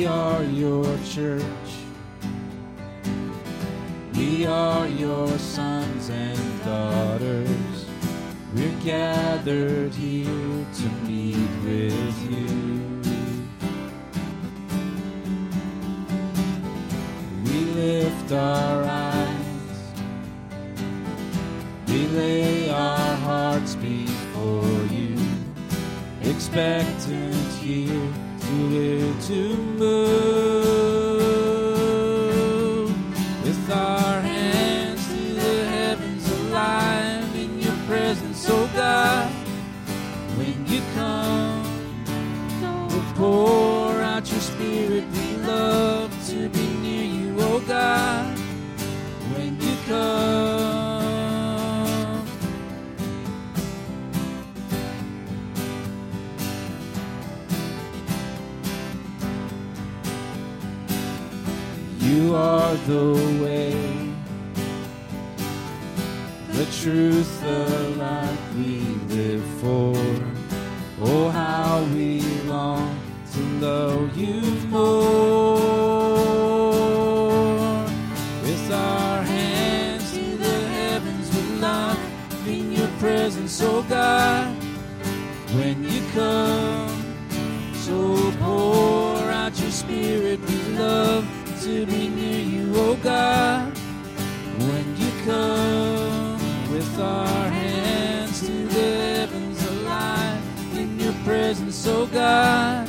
We 0.00 0.06
are 0.06 0.42
your 0.44 0.98
church. 1.04 1.72
We 4.14 4.46
are 4.46 4.88
your 4.88 5.28
sons 5.36 6.08
and 6.08 6.64
daughters. 6.64 7.84
We're 8.54 8.80
gathered 8.82 9.92
here 9.92 10.64
to 10.72 10.88
meet 11.06 11.50
with 11.66 12.32
you. 12.32 13.02
We 17.44 17.58
lift 17.74 18.32
our 18.32 18.82
eyes. 18.84 19.92
We 21.88 22.06
lay 22.06 22.70
our 22.70 23.16
hearts 23.16 23.74
before 23.74 24.86
you, 24.86 25.18
expectant 26.22 27.52
here 27.60 28.09
live 28.70 29.26
to 29.26 29.56
move. 29.56 30.49
You 62.30 62.36
are 62.36 62.76
the 62.86 63.12
way, 63.42 63.74
the 66.52 66.64
truth, 66.80 67.40
the 67.40 67.94
life 67.98 68.54
we 68.54 68.78
live 69.16 69.44
for. 69.60 69.89
God. 102.20 102.88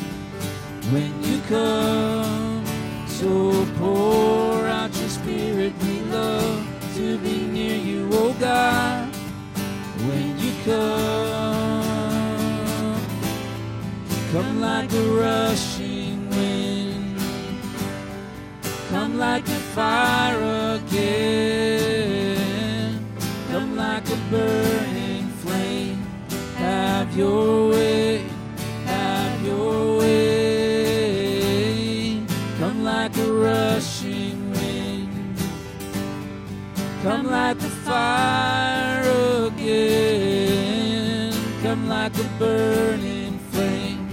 When 0.93 1.11
you 1.23 1.37
come, 1.47 2.65
so 3.07 3.29
pour 3.77 4.67
out 4.67 4.91
your 4.99 5.09
spirit, 5.09 5.73
we 5.83 5.95
love 6.19 6.61
to 6.95 7.17
be 7.19 7.37
near 7.57 7.77
you, 7.77 8.09
oh 8.11 8.33
God. 8.39 9.07
When 10.07 10.27
you 10.43 10.53
come, 10.65 11.91
come 14.33 14.53
like 14.59 14.91
a 14.91 15.05
rushing 15.23 16.29
wind 16.29 16.71
come 18.91 19.17
like 19.17 19.47
a 19.47 19.61
fire 19.75 20.75
again. 20.75 22.41
Come 23.49 23.77
like 23.77 24.05
a 24.09 24.17
burning 24.29 25.27
flame. 25.41 26.05
Have 26.57 27.15
your 27.15 27.70
burning 42.41 43.37
flame. 43.51 44.09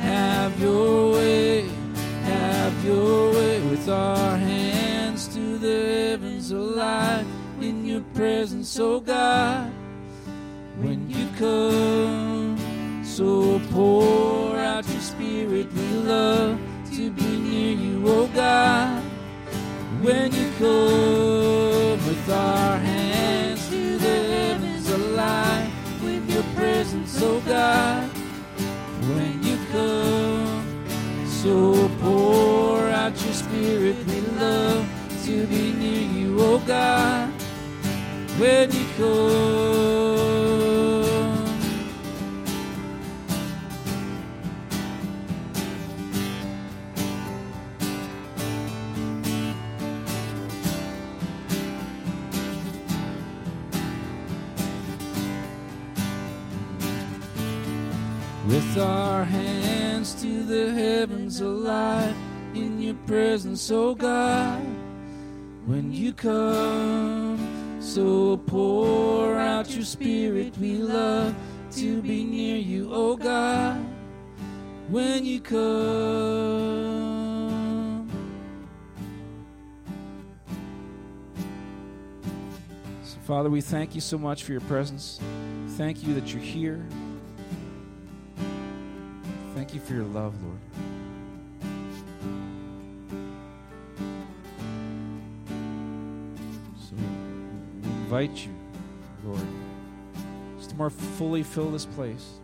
Have 0.00 0.60
your 0.60 1.12
way 1.12 1.68
have 2.24 2.84
your 2.84 3.32
way 3.32 3.60
with 3.70 3.88
our 3.88 4.36
hands 4.36 5.28
to 5.28 5.58
the 5.58 5.78
heavens 5.94 6.50
alive 6.50 7.26
in 7.60 7.84
your 7.84 8.02
presence, 8.14 8.78
oh 8.80 9.00
God. 9.00 9.70
When 10.82 11.08
you 11.08 11.26
come, 11.38 12.58
so 13.04 13.60
pour 13.70 14.56
out 14.58 14.84
your 14.88 15.00
spirit, 15.00 15.72
we 15.72 15.88
love 16.14 16.58
to 16.96 17.10
be 17.10 17.30
near 17.48 17.74
you, 17.84 18.02
oh 18.06 18.26
God. 18.34 19.02
When 20.02 20.32
you 20.34 20.50
come 20.58 21.07
God. 36.66 37.30
When 38.38 38.70
you 38.70 38.86
come, 38.96 39.78
with 58.46 58.78
our 58.78 59.24
hands 59.24 60.14
to 60.22 60.42
the 60.44 60.72
heavens 60.72 61.40
alive 61.40 62.16
in 62.54 62.80
your 62.80 62.94
presence, 63.06 63.70
oh 63.70 63.94
God. 63.94 64.87
When 65.68 65.92
you 65.92 66.14
come, 66.14 67.78
so 67.78 68.38
pour 68.38 69.36
out 69.36 69.68
your 69.68 69.84
spirit, 69.84 70.56
we 70.56 70.76
love 70.76 71.34
to 71.72 72.00
be 72.00 72.24
near 72.24 72.56
you, 72.56 72.88
oh 72.90 73.18
God. 73.18 73.76
When 74.88 75.26
you 75.26 75.42
come. 75.42 75.58
So, 83.04 83.18
Father, 83.26 83.50
we 83.50 83.60
thank 83.60 83.94
you 83.94 84.00
so 84.00 84.16
much 84.16 84.44
for 84.44 84.52
your 84.52 84.62
presence. 84.62 85.20
Thank 85.76 86.02
you 86.02 86.14
that 86.14 86.32
you're 86.32 86.40
here. 86.40 86.82
Thank 89.54 89.74
you 89.74 89.80
for 89.80 89.92
your 89.92 90.04
love, 90.04 90.32
Lord. 90.42 90.67
Invite 98.08 98.46
you, 98.46 98.54
Lord, 99.22 99.46
just 100.56 100.70
to 100.70 100.76
more 100.76 100.88
fully 100.88 101.42
fill 101.42 101.70
this 101.70 101.84
place. 101.84 102.38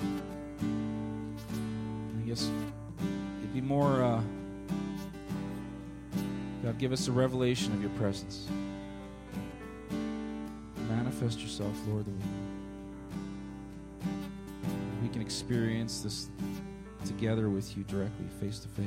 I 0.00 2.26
guess 2.26 2.50
it'd 3.40 3.52
be 3.52 3.60
more, 3.60 4.02
uh, 4.02 4.22
God, 6.62 6.78
give 6.78 6.90
us 6.90 7.06
a 7.06 7.12
revelation 7.12 7.74
of 7.74 7.82
your 7.82 7.90
presence. 7.98 8.48
Manifest 10.88 11.40
yourself, 11.40 11.74
Lord, 11.88 12.06
we 15.02 15.08
can 15.10 15.20
experience 15.20 16.00
this 16.00 16.30
together 17.04 17.50
with 17.50 17.76
you 17.76 17.84
directly, 17.84 18.24
face 18.40 18.58
to 18.60 18.68
face. 18.68 18.86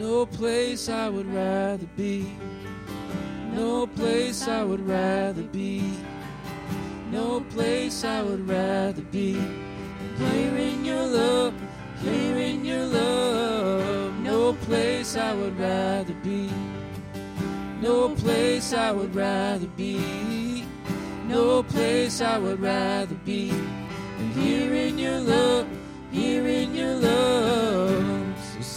No 0.00 0.24
place 0.24 0.88
I 0.88 1.10
would 1.10 1.26
rather 1.26 1.84
be. 1.94 2.24
No 3.52 3.86
place 3.86 4.48
I 4.48 4.64
would 4.64 4.80
rather 4.88 5.42
be. 5.42 5.92
No 7.10 7.42
place 7.50 8.02
I 8.02 8.22
would 8.22 8.48
rather 8.48 9.02
be. 9.02 9.34
Here 10.16 10.56
in 10.56 10.86
your 10.86 11.04
love, 11.04 11.52
here 12.00 12.38
in 12.38 12.64
your 12.64 12.86
love. 12.86 14.18
No 14.20 14.54
place 14.54 15.18
I 15.18 15.34
would 15.34 15.58
rather 15.58 16.14
be. 16.24 16.48
No 17.82 18.14
place 18.14 18.72
I 18.72 18.92
would 18.92 19.14
rather 19.14 19.66
be. 19.76 20.64
No 21.26 21.62
place 21.62 22.22
I 22.22 22.38
would 22.38 22.60
rather 22.60 23.16
be. 23.26 23.52
Here 24.32 24.72
in 24.72 24.98
your 24.98 25.20
love, 25.20 25.68
here 26.10 26.46
in 26.46 26.74
your 26.74 26.94
love. 26.94 27.69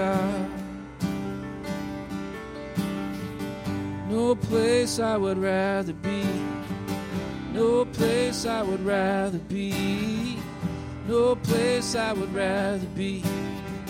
God. 0.00 0.50
No 4.08 4.34
place 4.34 4.98
I 4.98 5.16
would 5.18 5.36
rather 5.36 5.92
be. 5.92 6.24
No 7.52 7.84
place 7.84 8.46
I 8.46 8.62
would 8.62 8.80
rather 8.80 9.38
be. 9.40 10.38
No 11.06 11.36
place 11.36 11.94
I 11.94 12.14
would 12.14 12.32
rather 12.34 12.86
be. 12.96 13.22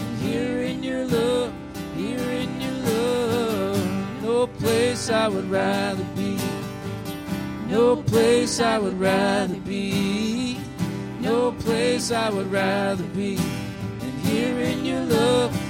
And 0.03 0.19
here 0.19 0.59
in 0.63 0.83
your 0.83 1.05
love, 1.05 1.53
here 1.95 2.31
in 2.45 2.61
your 2.61 2.79
love. 2.91 4.23
No 4.25 4.47
place 4.49 5.11
I 5.11 5.29
would 5.29 5.49
rather 5.49 6.07
be. 6.17 6.37
No 7.69 8.03
place 8.03 8.59
I 8.59 8.81
would 8.81 8.99
rather 8.99 9.61
be. 9.61 10.59
No 11.21 11.53
place 11.53 12.11
I 12.11 12.31
would 12.31 12.51
rather 12.51 13.09
be. 13.15 13.37
And 14.01 14.15
here 14.27 14.59
in 14.59 14.85
your 14.85 15.05
love, 15.05 15.70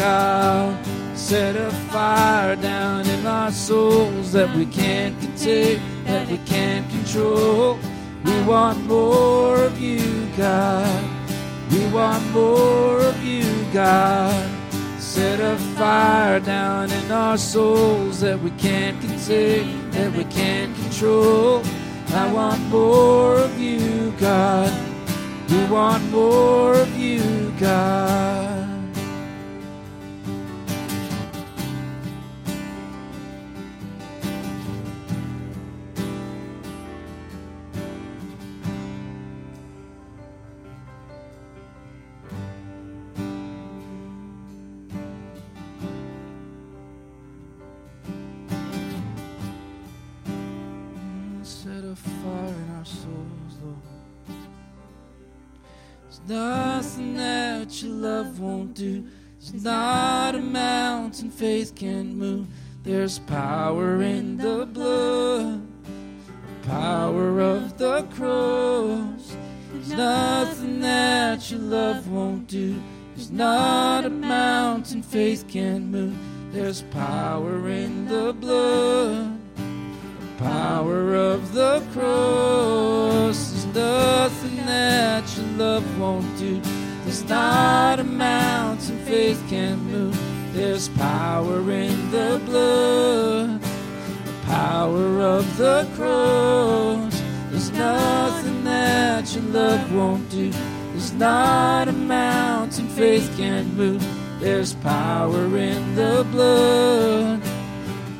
Set 0.00 1.54
a 1.54 1.70
fire 1.92 2.56
down 2.56 3.06
in 3.06 3.26
our 3.26 3.52
souls 3.52 4.32
that 4.32 4.52
we 4.56 4.64
can't 4.66 5.16
contain, 5.20 5.78
that 6.04 6.26
we 6.26 6.38
can't 6.38 6.88
control. 6.90 7.78
We 8.24 8.42
want 8.42 8.82
more 8.86 9.62
of 9.62 9.78
you, 9.78 10.26
God. 10.36 11.04
We 11.70 11.86
want 11.90 12.28
more 12.32 12.98
of 12.98 13.22
you, 13.22 13.44
God. 13.72 14.50
Set 14.98 15.38
a 15.38 15.56
fire 15.76 16.40
down 16.40 16.90
in 16.90 17.12
our 17.12 17.36
souls 17.36 18.20
that 18.20 18.40
we 18.40 18.50
can't 18.52 18.98
contain, 19.00 19.90
that 19.90 20.12
we 20.12 20.24
can't 20.24 20.74
control. 20.74 21.62
I 22.14 22.32
want 22.32 22.60
more 22.68 23.36
of 23.36 23.60
you, 23.60 24.12
God. 24.18 24.72
We 25.50 25.64
want 25.66 26.10
more 26.10 26.74
of 26.74 26.96
you, 26.96 27.52
God. 27.60 28.39
Faith 61.40 61.74
can 61.74 62.18
move. 62.18 62.46
There's 62.82 63.18
power 63.20 64.02
in 64.02 64.36
the 64.36 64.66
blood, 64.66 65.62
the 65.86 66.68
power 66.68 67.40
of 67.40 67.78
the 67.78 68.02
cross. 68.14 69.34
There's 69.72 69.88
nothing 69.88 70.82
that 70.82 71.50
your 71.50 71.60
love 71.60 72.06
won't 72.10 72.46
do. 72.46 72.78
There's 73.16 73.30
not 73.30 74.04
a 74.04 74.10
mountain 74.10 75.02
faith 75.02 75.46
can 75.48 75.90
move. 75.90 76.14
There's 76.52 76.82
power 76.82 77.70
in 77.70 78.04
the 78.04 78.34
blood 78.34 79.38
power 80.36 81.14
of 81.14 81.52
the 81.52 81.82
cross. 81.92 83.50
There's 83.50 83.66
nothing 83.74 84.56
that 84.66 85.24
your 85.36 85.46
love 85.56 86.00
won't 86.00 86.38
do. 86.38 86.60
There's 87.04 87.24
not 87.24 87.98
a 87.98 88.04
mountain 88.04 88.98
faith 89.06 89.42
can 89.48 89.78
move. 89.90 90.19
There's 90.52 90.88
power 90.90 91.70
in 91.70 92.10
the 92.10 92.40
blood, 92.44 93.62
the 93.62 94.46
power 94.46 95.20
of 95.20 95.56
the 95.56 95.88
cross. 95.94 97.22
There's 97.50 97.70
nothing 97.70 98.64
that 98.64 99.34
your 99.34 99.44
love 99.44 99.94
won't 99.94 100.28
do. 100.30 100.50
There's 100.92 101.12
not 101.12 101.88
a 101.88 101.92
mountain 101.92 102.88
faith 102.88 103.32
can 103.36 103.74
move. 103.76 104.04
There's 104.40 104.74
power 104.74 105.56
in 105.56 105.94
the 105.94 106.26
blood 106.30 107.42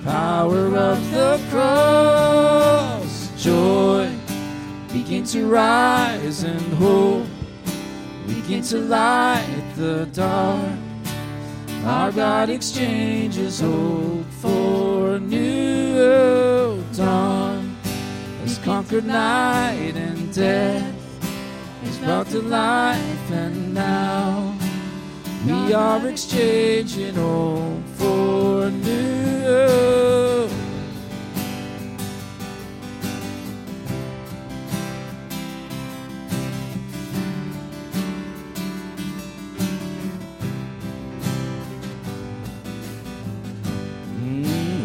power 0.05 0.77
of 0.77 1.11
the 1.11 1.41
cross. 1.51 3.31
Joy 3.37 4.11
begin 4.93 5.25
to 5.25 5.47
rise 5.47 6.43
and 6.43 6.61
hope 6.75 7.27
begin 8.27 8.63
to 8.63 8.79
light 8.79 9.65
the 9.77 10.07
dark. 10.13 10.80
Our 11.85 12.13
God 12.13 12.51
exchanges 12.51 13.63
old 13.63 14.27
for 14.41 15.19
new 15.19 16.83
dawn. 16.95 17.77
Has 18.43 18.59
conquered 18.59 19.07
night 19.07 19.95
and 19.97 20.33
death. 20.33 20.95
Has 21.83 21.99
brought 21.99 22.27
to 22.29 22.43
life 22.43 23.31
and 23.31 23.73
now 23.73 24.55
we 25.47 25.73
are 25.73 26.07
exchanging 26.07 27.19
old 27.19 27.83
for 27.97 28.71
new. 28.71 30.10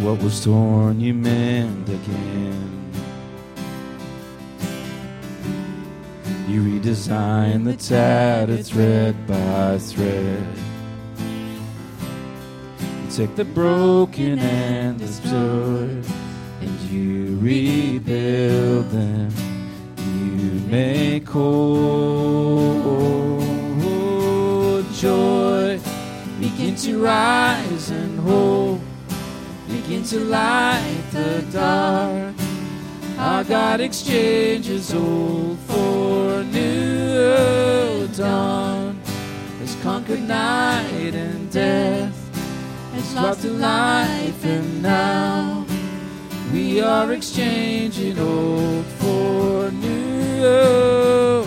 What 0.05 0.21
was 0.21 0.43
torn, 0.43 0.99
you 0.99 1.15
mend 1.15 1.89
again. 1.89 2.91
You 6.47 6.61
redesign 6.61 7.65
the 7.65 7.75
tattered 7.75 8.63
thread 8.67 9.15
by 9.25 9.79
thread. 9.79 10.45
You 11.17 13.09
take 13.09 13.35
the 13.35 13.45
broken 13.45 14.37
and 14.37 14.99
joy, 14.99 16.03
and 16.61 16.79
you 16.91 17.39
rebuild 17.39 18.91
them. 18.91 19.31
You 19.97 20.51
make 20.69 21.27
whole 21.27 21.81
joy. 24.93 25.79
Begin 26.39 26.75
to 26.75 27.01
rise 27.01 27.89
and 27.89 28.19
hope. 28.19 28.84
Begin 29.75 30.03
to 30.03 30.19
light 30.21 31.03
the 31.11 31.43
dark. 31.51 32.33
Our 33.19 33.43
God 33.43 33.81
exchanges 33.81 34.93
old 34.93 35.59
for 35.67 36.43
new 36.43 38.07
dawn. 38.15 38.97
Has 39.59 39.75
conquered 39.83 40.21
night 40.21 41.13
and 41.13 41.51
death. 41.51 42.15
Has 42.93 43.15
lost 43.15 43.41
to 43.41 43.49
life 43.49 44.45
and 44.45 44.81
now 44.81 45.65
we 46.53 46.79
are 46.79 47.11
exchanging 47.11 48.17
old 48.17 48.85
for 48.99 49.71
new. 49.71 51.44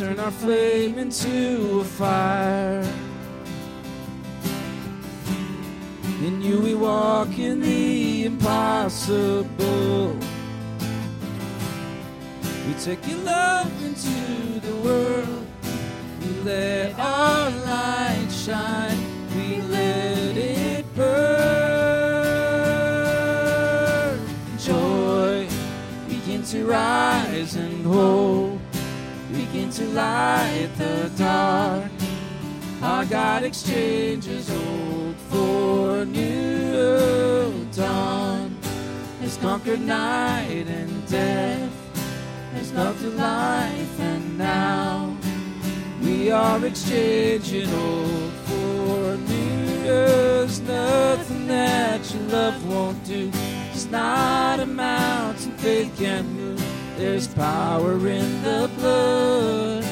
Turn 0.00 0.18
our 0.18 0.30
flame 0.30 0.98
into 0.98 1.80
a 1.80 1.84
fire. 1.84 2.82
In 6.24 6.40
you 6.40 6.58
we 6.58 6.74
walk 6.74 7.38
in 7.38 7.60
the 7.60 8.24
impossible. 8.24 10.16
We 12.66 12.72
take 12.82 13.06
your 13.06 13.18
love 13.18 13.70
into 13.84 14.60
the 14.66 14.74
world. 14.76 15.46
We 16.22 16.28
let 16.44 16.98
our 16.98 17.50
light 17.50 18.28
shine. 18.30 18.96
We 19.36 19.60
let 19.60 20.34
it 20.34 20.86
burn. 20.94 21.10
Joy 24.58 25.46
begin 26.08 26.42
to 26.44 26.64
rise 26.64 27.54
and 27.56 27.84
hope 27.84 28.49
to 29.72 29.84
light 29.90 30.68
the 30.78 31.10
dark. 31.16 31.90
Our 32.82 33.04
God 33.04 33.44
exchanges 33.44 34.50
old 34.50 35.14
for 35.28 36.04
new 36.04 37.64
dawn. 37.72 38.56
Has 39.20 39.36
conquered 39.36 39.80
night 39.80 40.66
and 40.66 41.06
death. 41.08 41.70
Has 42.54 42.72
loved 42.72 43.00
to 43.02 43.10
life 43.10 44.00
and 44.00 44.36
now 44.36 45.16
we 46.02 46.32
are 46.32 46.64
exchanging 46.64 47.72
old 47.72 48.32
for 48.46 49.16
new. 49.16 49.82
There's 49.84 50.60
nothing 50.62 51.46
that 51.46 52.12
your 52.12 52.22
love 52.24 52.66
won't 52.66 53.04
do. 53.04 53.30
It's 53.72 53.86
not 53.86 54.58
a 54.58 54.66
mountain 54.66 55.52
faith 55.58 55.96
can't 55.96 56.28
move. 56.28 56.59
There's 57.00 57.28
power 57.28 57.94
in 58.06 58.42
the 58.42 58.70
blood, 58.76 59.82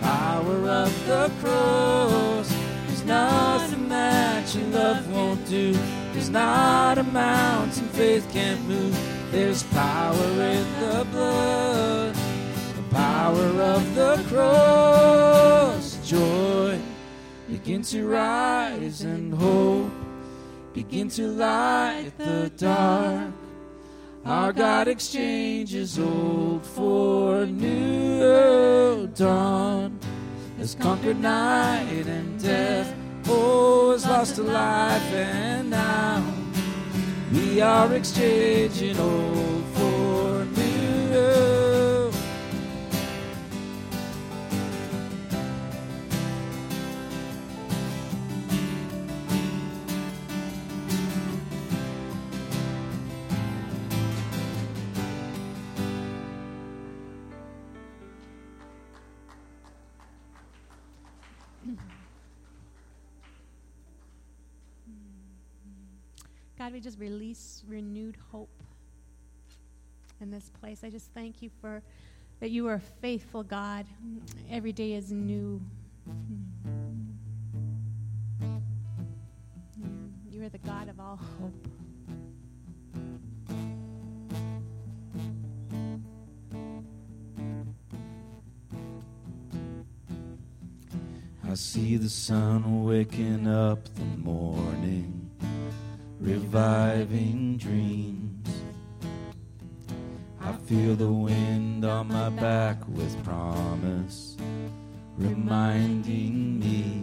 power 0.00 0.68
of 0.68 1.06
the 1.08 1.32
cross. 1.40 2.48
There's 2.86 3.04
nothing 3.04 3.88
that 3.88 4.54
your 4.54 4.68
love 4.68 5.12
won't 5.12 5.44
do. 5.48 5.72
There's 6.12 6.30
not 6.30 6.96
a 6.98 7.02
mountain 7.02 7.88
faith 7.88 8.30
can't 8.32 8.64
move. 8.68 8.96
There's 9.32 9.64
power 9.64 10.14
in 10.14 10.64
the 10.78 11.04
blood, 11.10 12.14
the 12.14 12.94
power 12.94 13.48
of 13.74 13.94
the 13.96 14.24
cross. 14.28 15.98
Joy 16.08 16.78
begin 17.48 17.82
to 17.82 18.06
rise 18.06 19.00
and 19.00 19.34
hope 19.34 19.90
begin 20.72 21.08
to 21.08 21.26
light 21.26 22.12
the 22.16 22.48
dark. 22.56 23.32
Our 24.28 24.52
God 24.52 24.88
exchanges 24.88 25.98
old 25.98 26.62
for 26.62 27.46
new 27.46 29.06
dawn. 29.06 29.98
Has 30.58 30.74
conquered 30.74 31.18
night 31.18 32.06
and 32.06 32.38
death. 32.38 32.94
Oh, 33.26 33.92
has 33.92 34.04
lost 34.04 34.36
to 34.36 34.42
life 34.42 35.14
and 35.14 35.70
now 35.70 36.22
we 37.32 37.62
are 37.62 37.90
exchanging 37.94 38.98
old 38.98 39.64
God, 66.68 66.74
we 66.74 66.80
just 66.80 66.98
release 66.98 67.64
renewed 67.66 68.18
hope 68.30 68.62
in 70.20 70.30
this 70.30 70.50
place. 70.60 70.84
I 70.84 70.90
just 70.90 71.10
thank 71.14 71.40
you 71.40 71.48
for 71.62 71.80
that 72.40 72.50
you 72.50 72.68
are 72.68 72.74
a 72.74 72.80
faithful 73.00 73.42
God. 73.42 73.86
Every 74.50 74.72
day 74.72 74.92
is 74.92 75.10
new. 75.10 75.62
You 80.30 80.44
are 80.44 80.50
the 80.50 80.58
God 80.58 80.90
of 80.90 81.00
all 81.00 81.18
hope. 81.40 81.68
I 91.48 91.54
see 91.54 91.96
the 91.96 92.10
sun 92.10 92.84
waking 92.84 93.48
up 93.48 93.82
the 93.94 94.04
morning, 94.18 95.17
reviving 96.20 97.56
dreams. 97.56 98.48
I 100.40 100.52
feel 100.52 100.96
the 100.96 101.12
wind 101.12 101.84
on 101.84 102.08
my 102.08 102.30
back 102.30 102.78
with 102.88 103.22
promise, 103.24 104.36
reminding 105.16 106.58
me. 106.58 107.02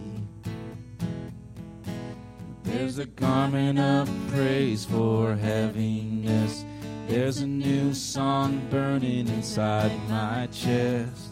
There's 2.62 2.98
a 2.98 3.06
garment 3.06 3.78
of 3.78 4.10
praise 4.32 4.84
for 4.84 5.34
heaviness. 5.36 6.64
There's 7.08 7.38
a 7.38 7.46
new 7.46 7.94
song 7.94 8.60
burning 8.70 9.28
inside 9.28 9.92
my 10.08 10.48
chest. 10.52 11.30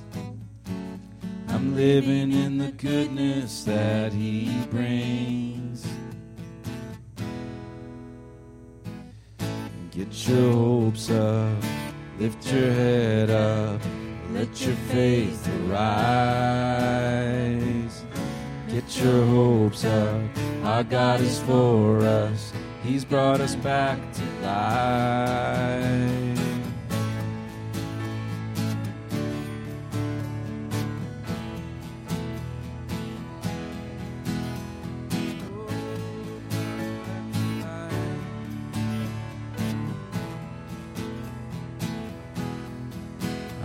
I'm 1.48 1.74
living 1.74 2.32
in 2.32 2.58
the 2.58 2.72
goodness 2.72 3.64
that 3.64 4.12
He 4.12 4.64
brings. 4.70 5.86
Get 9.96 10.28
your 10.28 10.52
hopes 10.52 11.08
up, 11.08 11.62
lift 12.18 12.52
your 12.52 12.72
head 12.72 13.30
up, 13.30 13.80
let 14.32 14.60
your 14.60 14.74
faith 14.90 15.48
arise. 15.70 17.14
Get 18.68 18.98
your 19.00 19.24
hopes 19.26 19.84
up, 19.84 20.20
our 20.64 20.82
God 20.82 21.20
is 21.20 21.38
for 21.42 22.00
us, 22.00 22.52
He's 22.82 23.04
brought 23.04 23.40
us 23.40 23.54
back 23.54 24.00
to 24.14 24.22
life. 24.42 26.23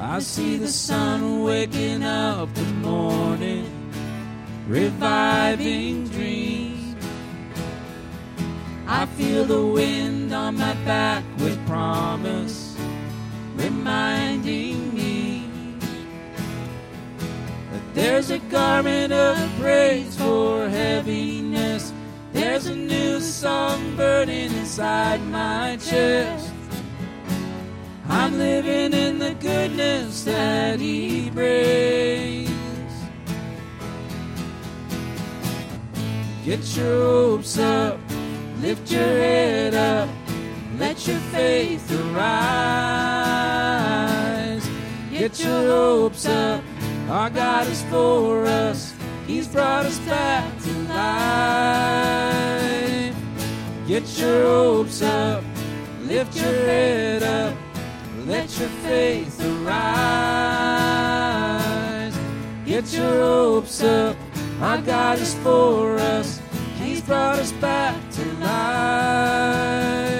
I 0.01 0.19
see 0.19 0.55
the 0.55 0.69
sun 0.69 1.43
waking 1.43 2.03
up 2.03 2.53
the 2.53 2.63
morning, 2.75 3.65
reviving 4.65 6.07
dreams. 6.07 6.95
I 8.87 9.05
feel 9.05 9.43
the 9.43 9.65
wind 9.65 10.33
on 10.33 10.55
my 10.55 10.73
back 10.85 11.25
with 11.39 11.59
promise, 11.67 12.77
reminding 13.57 14.95
me 14.95 15.45
that 17.71 17.93
There's 17.93 18.29
a 18.31 18.39
garment 18.39 19.11
of 19.11 19.37
praise 19.59 20.15
for 20.15 20.69
heaviness. 20.69 21.91
There's 22.31 22.67
a 22.67 22.75
new 22.75 23.19
song 23.19 23.97
burning 23.97 24.53
inside 24.53 25.21
my 25.27 25.75
chest. 25.75 26.48
I'm 28.11 28.39
living 28.39 28.91
in 28.93 29.19
the 29.19 29.35
goodness 29.35 30.23
that 30.23 30.79
He 30.79 31.29
brings. 31.29 32.49
Get 36.43 36.75
your 36.75 37.01
hopes 37.03 37.59
up, 37.59 37.99
lift 38.61 38.91
your 38.91 39.03
head 39.03 39.75
up, 39.75 40.09
let 40.79 41.07
your 41.07 41.19
faith 41.31 41.91
arise. 41.91 42.19
Get 45.11 45.39
your 45.39 45.67
hopes 45.67 46.25
up, 46.25 46.63
our 47.09 47.29
God 47.29 47.67
is 47.67 47.83
for 47.83 48.45
us, 48.45 48.95
He's 49.27 49.47
brought 49.47 49.85
us 49.85 49.99
back 49.99 50.51
to 50.63 50.71
life. 50.89 51.55
Get 53.87 54.17
your 54.17 54.43
hopes 54.43 55.03
up, 55.03 55.43
lift 56.01 56.35
your 56.35 56.45
head 56.45 57.21
up, 57.21 57.53
let 58.29 58.59
your 58.59 58.69
faith 58.85 59.43
arise. 59.43 59.75
Get 62.63 62.93
your 62.93 63.21
hopes 63.23 63.81
up, 63.83 64.15
our 64.61 64.79
God 64.81 65.17
is 65.17 65.33
for 65.35 65.97
us, 65.97 66.39
He's 66.77 67.01
brought 67.01 67.39
us 67.39 67.51
back 67.53 67.95
to 68.11 68.25
life. 68.33 70.18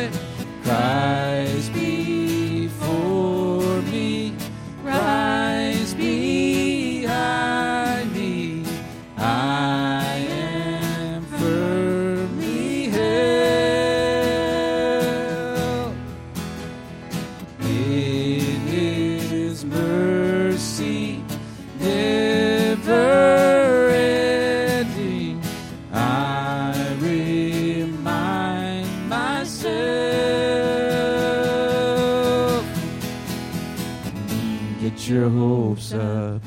Your 35.20 35.30
hopes 35.30 35.94
up, 35.94 36.42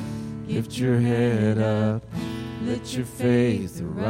lift 0.48 0.78
your 0.78 0.98
head 0.98 1.58
up, 1.58 2.02
let 2.64 2.96
your 2.96 3.04
faith 3.04 3.82
arise. 3.82 4.06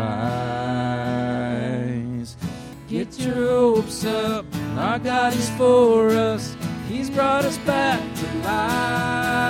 Get 2.88 3.18
your 3.18 3.34
hopes 3.34 4.04
up, 4.04 4.46
our 4.76 5.00
God 5.00 5.34
is 5.34 5.50
for 5.50 6.10
us, 6.10 6.56
He's 6.88 7.10
brought 7.10 7.44
us 7.44 7.58
back 7.58 8.00
to 8.14 8.26
life. 8.46 9.42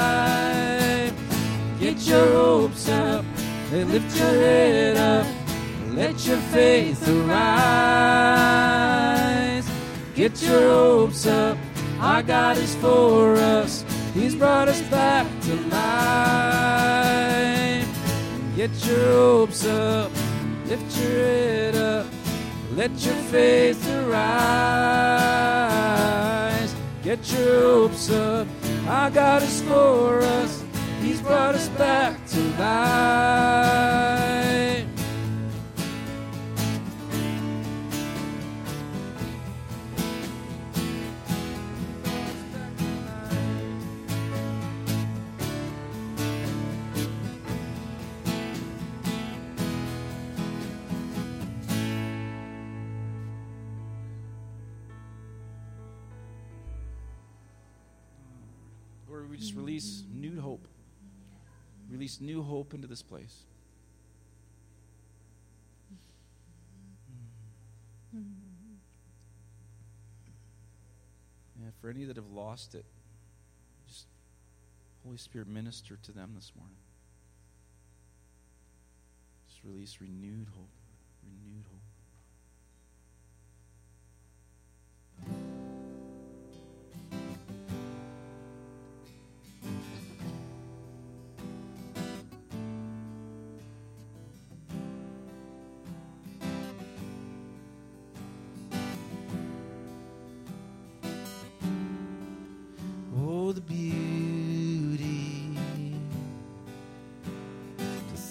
Get 1.78 1.98
your 2.06 2.32
hopes 2.32 2.88
up, 2.88 3.26
and 3.70 3.90
lift 3.92 4.16
your 4.16 4.30
head 4.30 4.96
up, 4.96 5.26
let 5.90 6.26
your 6.26 6.38
faith 6.56 7.06
arise. 7.06 7.52
Get 10.14 10.40
your 10.42 10.70
hopes 10.70 11.26
up, 11.26 11.58
our 12.00 12.22
God 12.22 12.56
is 12.56 12.74
for 12.76 13.34
us, 13.34 13.81
He's 14.14 14.34
brought 14.34 14.68
us 14.68 14.82
back 14.82 15.26
to 15.42 15.54
life. 15.68 16.92
Get 18.54 18.70
your 18.86 19.12
hopes 19.12 19.64
up, 19.64 20.12
lift 20.66 20.98
your 20.98 21.10
head 21.10 21.74
up, 21.76 22.06
let 22.74 22.90
your 23.04 23.14
faith 23.32 23.88
arise. 23.88 24.12
Get 27.02 27.32
your 27.32 27.62
hopes 27.62 28.10
up, 28.10 28.46
our 28.86 29.10
God 29.10 29.42
is 29.42 29.62
for 29.62 30.20
us, 30.20 30.62
He's 31.00 31.22
brought 31.22 31.54
us 31.54 31.68
back 31.70 32.24
to 32.26 32.40
life. 32.58 34.41
Release 62.02 62.20
new 62.20 62.42
hope 62.42 62.74
into 62.74 62.88
this 62.88 63.00
place. 63.00 63.44
Yeah, 71.60 71.70
for 71.80 71.90
any 71.90 72.02
that 72.06 72.16
have 72.16 72.32
lost 72.32 72.74
it, 72.74 72.84
just 73.86 74.06
Holy 75.04 75.16
Spirit 75.16 75.46
minister 75.46 75.96
to 76.02 76.10
them 76.10 76.32
this 76.34 76.50
morning. 76.56 76.74
Just 79.46 79.60
release 79.62 79.98
renewed 80.00 80.48
hope. 80.56 80.70
Renewed 81.22 81.66
hope. 81.70 81.82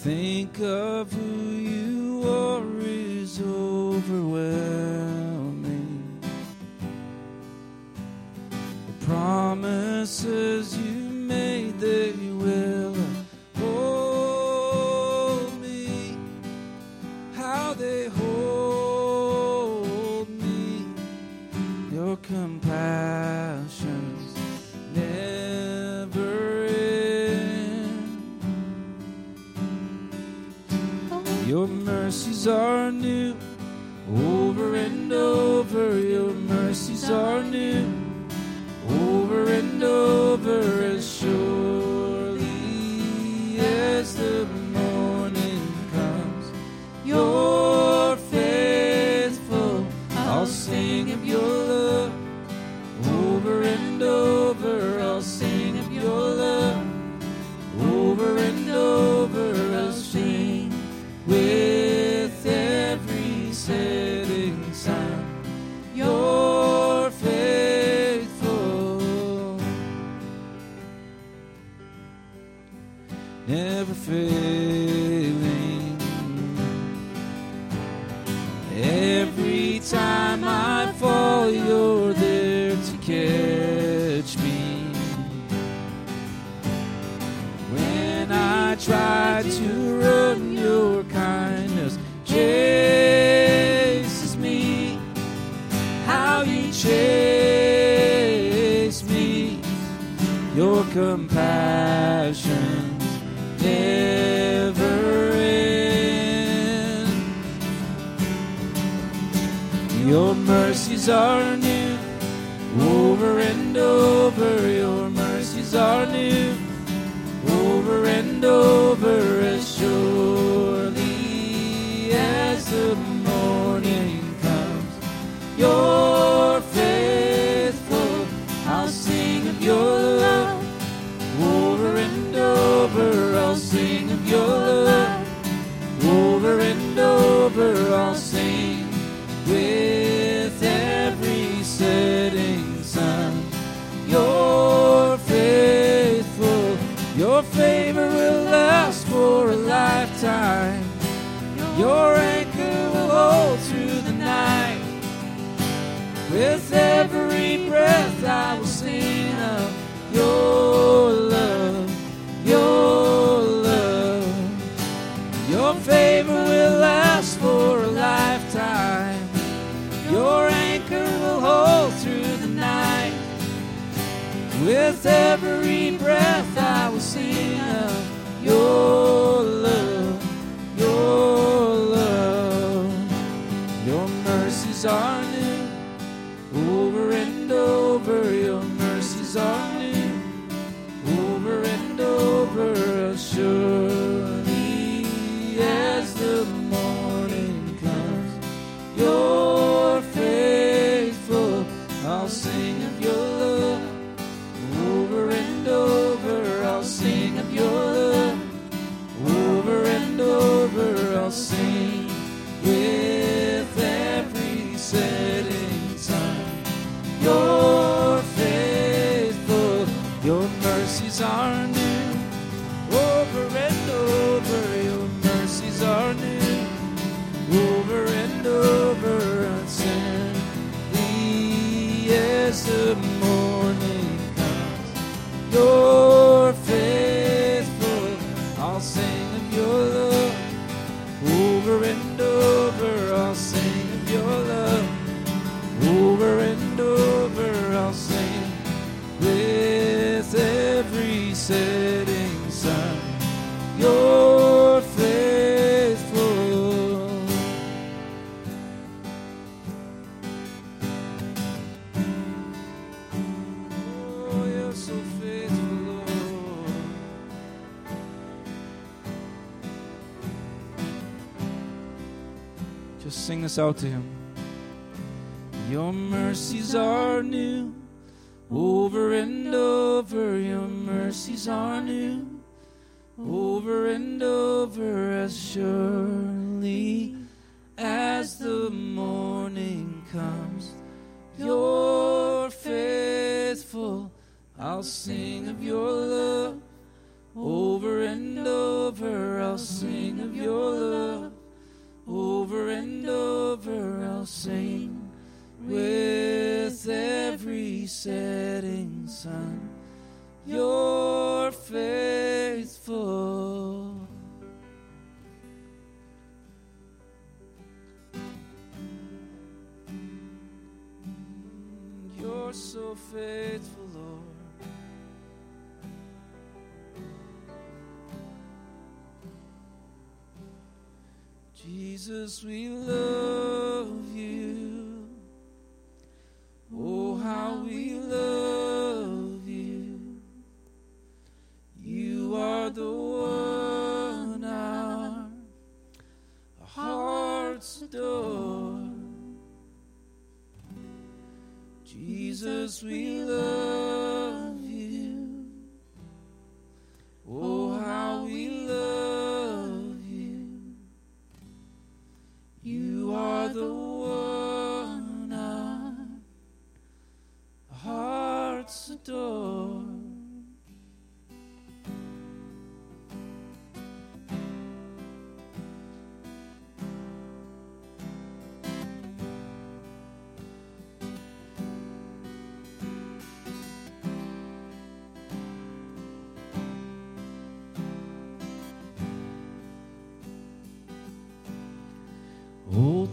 Think 0.02 0.58
of 0.58 1.12
who 1.12 1.50
you 1.52 2.28
are 2.28 2.71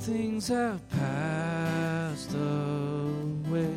things 0.10 0.48
have 0.48 0.82
passed 0.90 2.34
away. 2.34 3.76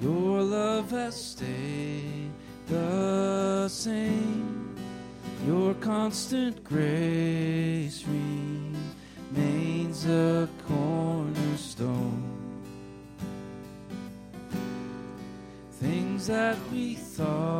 Your 0.00 0.42
love 0.42 0.90
has 0.90 1.14
stayed 1.14 2.32
the 2.66 3.68
same. 3.68 4.74
Your 5.46 5.74
constant 5.74 6.64
grace 6.64 8.04
remains 9.36 10.06
a 10.06 10.48
cornerstone. 10.66 12.22
Things 15.70 16.26
that 16.26 16.56
we 16.72 16.94
thought 16.94 17.51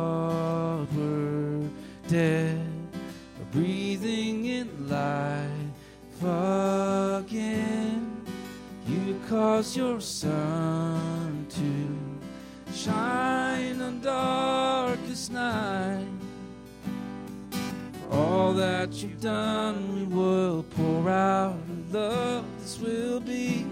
that 18.53 18.91
you've 18.93 19.19
done, 19.21 19.95
we 19.95 20.03
will 20.15 20.63
pour 20.75 21.09
out 21.09 21.55
our 21.55 21.99
love. 21.99 22.45
This 22.59 22.79
will 22.79 23.19
be 23.19 23.65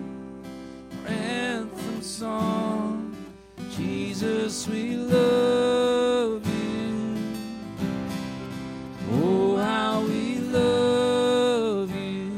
our 1.05 1.11
anthem 1.11 2.01
song. 2.01 3.15
Jesus, 3.75 4.67
we 4.67 4.95
love 4.95 6.45
you. 6.45 7.15
Oh, 9.13 9.57
how 9.57 10.01
we 10.01 10.39
love 10.39 11.91
you. 11.95 12.31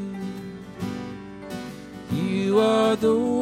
You 2.11 2.59
are 2.59 2.95
the 2.95 3.32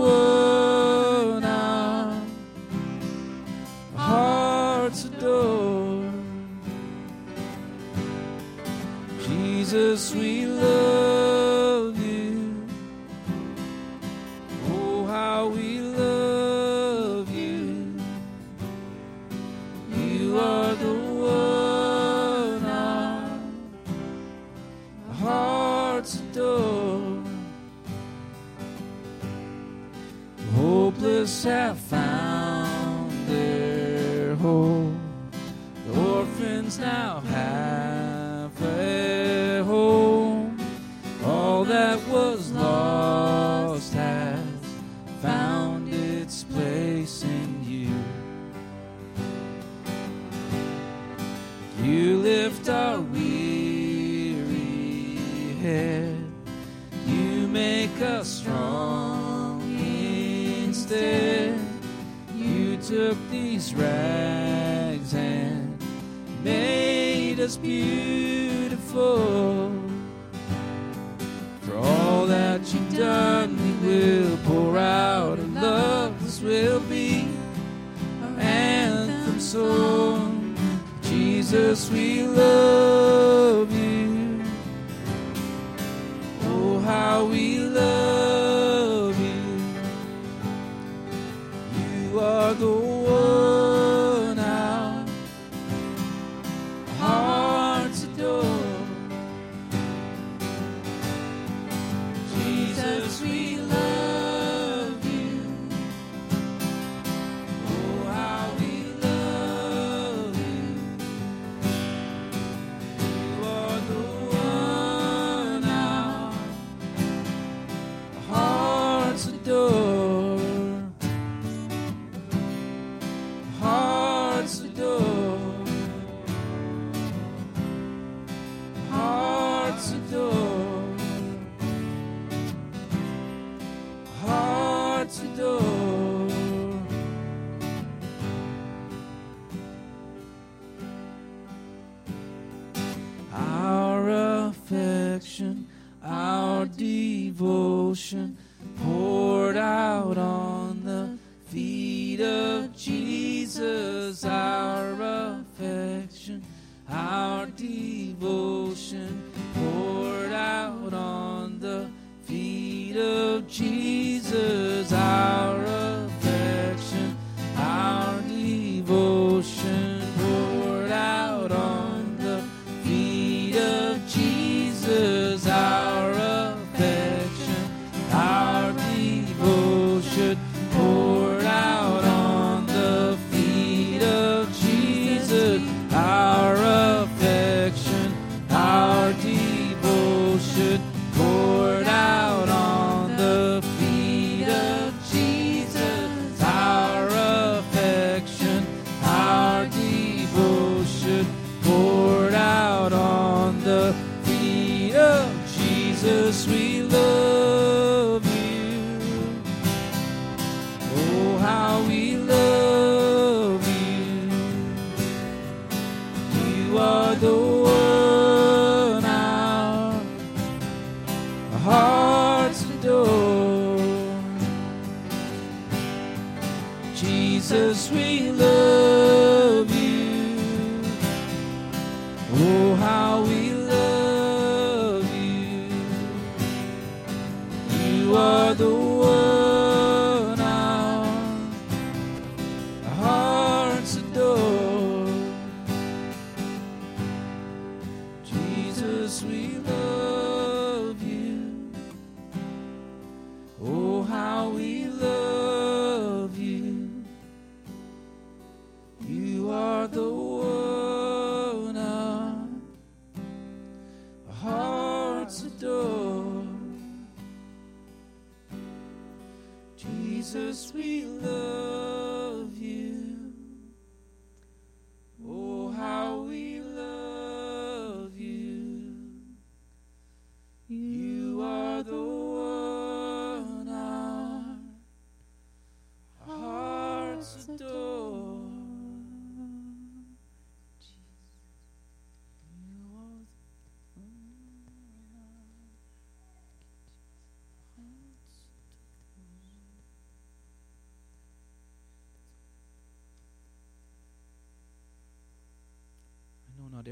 sweet. 206.32 206.71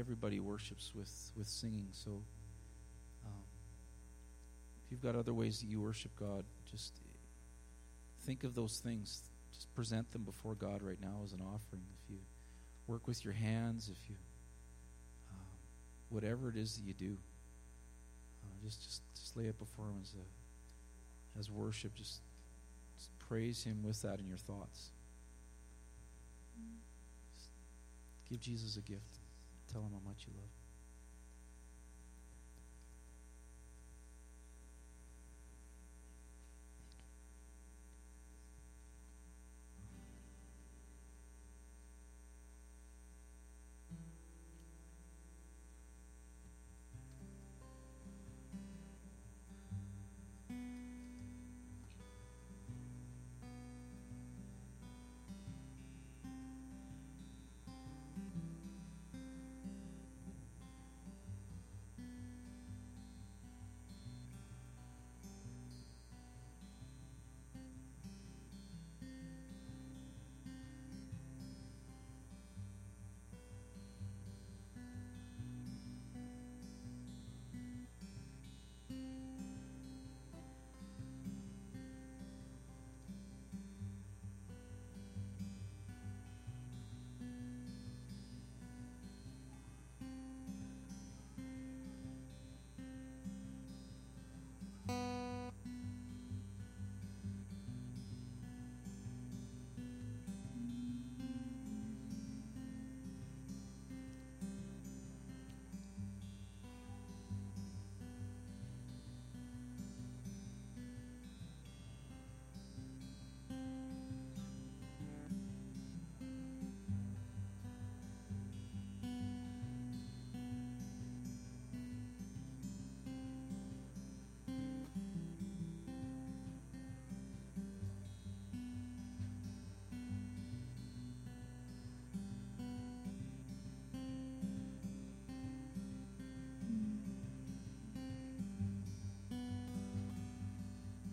Everybody 0.00 0.40
worships 0.40 0.92
with, 0.94 1.12
with 1.36 1.46
singing, 1.46 1.88
so 1.92 2.10
um, 3.26 3.44
if 4.84 4.90
you've 4.90 5.02
got 5.02 5.14
other 5.14 5.32
ways 5.34 5.60
that 5.60 5.66
you 5.66 5.80
worship 5.80 6.10
God, 6.18 6.44
just 6.70 6.94
think 8.22 8.42
of 8.42 8.54
those 8.54 8.80
things. 8.80 9.22
Just 9.52 9.72
present 9.74 10.10
them 10.12 10.22
before 10.22 10.54
God 10.54 10.82
right 10.82 11.00
now 11.00 11.20
as 11.24 11.32
an 11.32 11.40
offering. 11.40 11.82
If 12.02 12.10
you 12.10 12.18
work 12.86 13.06
with 13.06 13.24
your 13.24 13.34
hands, 13.34 13.90
if 13.92 14.08
you, 14.08 14.16
um, 15.30 15.46
whatever 16.08 16.48
it 16.48 16.56
is 16.56 16.76
that 16.76 16.82
you 16.82 16.94
do, 16.94 17.16
uh, 18.42 18.64
just, 18.64 18.82
just 18.82 19.02
just 19.30 19.36
lay 19.36 19.44
it 19.44 19.58
before 19.58 19.84
Him 19.86 19.98
as 20.02 20.14
a, 20.14 21.38
as 21.38 21.50
worship. 21.50 21.94
Just, 21.94 22.20
just 22.98 23.10
praise 23.28 23.62
Him 23.62 23.84
with 23.84 24.02
that 24.02 24.18
in 24.18 24.26
your 24.26 24.38
thoughts. 24.38 24.90
Just 27.36 27.50
give 28.28 28.40
Jesus 28.40 28.76
a 28.76 28.80
gift. 28.80 29.19
Tell 29.72 29.82
him 29.82 29.92
how 29.92 30.00
much 30.08 30.26
you 30.26 30.32
love. 30.36 30.59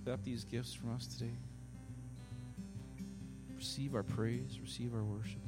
Accept 0.07 0.23
these 0.23 0.45
gifts 0.45 0.73
from 0.73 0.95
us 0.95 1.05
today. 1.05 1.33
Receive 3.57 3.93
our 3.93 4.03
praise, 4.03 4.57
receive 4.61 4.93
our 4.95 5.03
worship. 5.03 5.41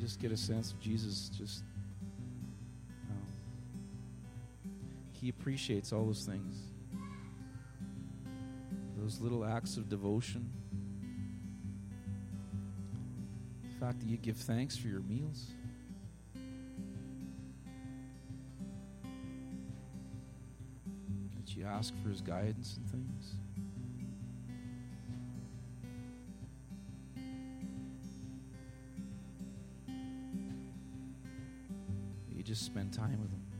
Just 0.00 0.18
get 0.18 0.32
a 0.32 0.36
sense 0.36 0.72
of 0.72 0.80
Jesus 0.80 1.30
just 1.38 1.62
um, 3.08 3.22
he 5.12 5.28
appreciates 5.28 5.92
all 5.92 6.06
those 6.06 6.24
things 6.24 6.72
those 9.16 9.22
little 9.22 9.44
acts 9.44 9.76
of 9.76 9.88
devotion. 9.88 10.50
The 13.62 13.84
fact 13.84 14.00
that 14.00 14.06
you 14.06 14.16
give 14.16 14.36
thanks 14.36 14.76
for 14.76 14.88
your 14.88 15.00
meals. 15.00 15.52
That 21.36 21.56
you 21.56 21.64
ask 21.64 21.94
for 22.02 22.08
his 22.08 22.20
guidance 22.20 22.78
and 22.78 22.90
things. 22.90 23.34
You 32.34 32.42
just 32.42 32.64
spend 32.64 32.92
time 32.92 33.20
with 33.20 33.30
him. 33.30 33.55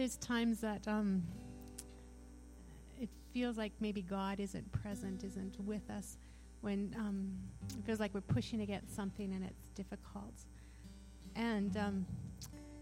There's 0.00 0.16
times 0.16 0.62
that 0.62 0.88
um, 0.88 1.22
it 2.98 3.10
feels 3.34 3.58
like 3.58 3.72
maybe 3.80 4.00
God 4.00 4.40
isn't 4.40 4.72
present, 4.72 5.24
isn't 5.24 5.60
with 5.66 5.90
us, 5.90 6.16
when 6.62 6.96
um, 6.98 7.30
it 7.68 7.84
feels 7.84 8.00
like 8.00 8.14
we're 8.14 8.22
pushing 8.22 8.62
against 8.62 8.96
something 8.96 9.30
and 9.34 9.44
it's 9.44 9.66
difficult. 9.74 10.32
And 11.36 11.76
um, 11.76 12.06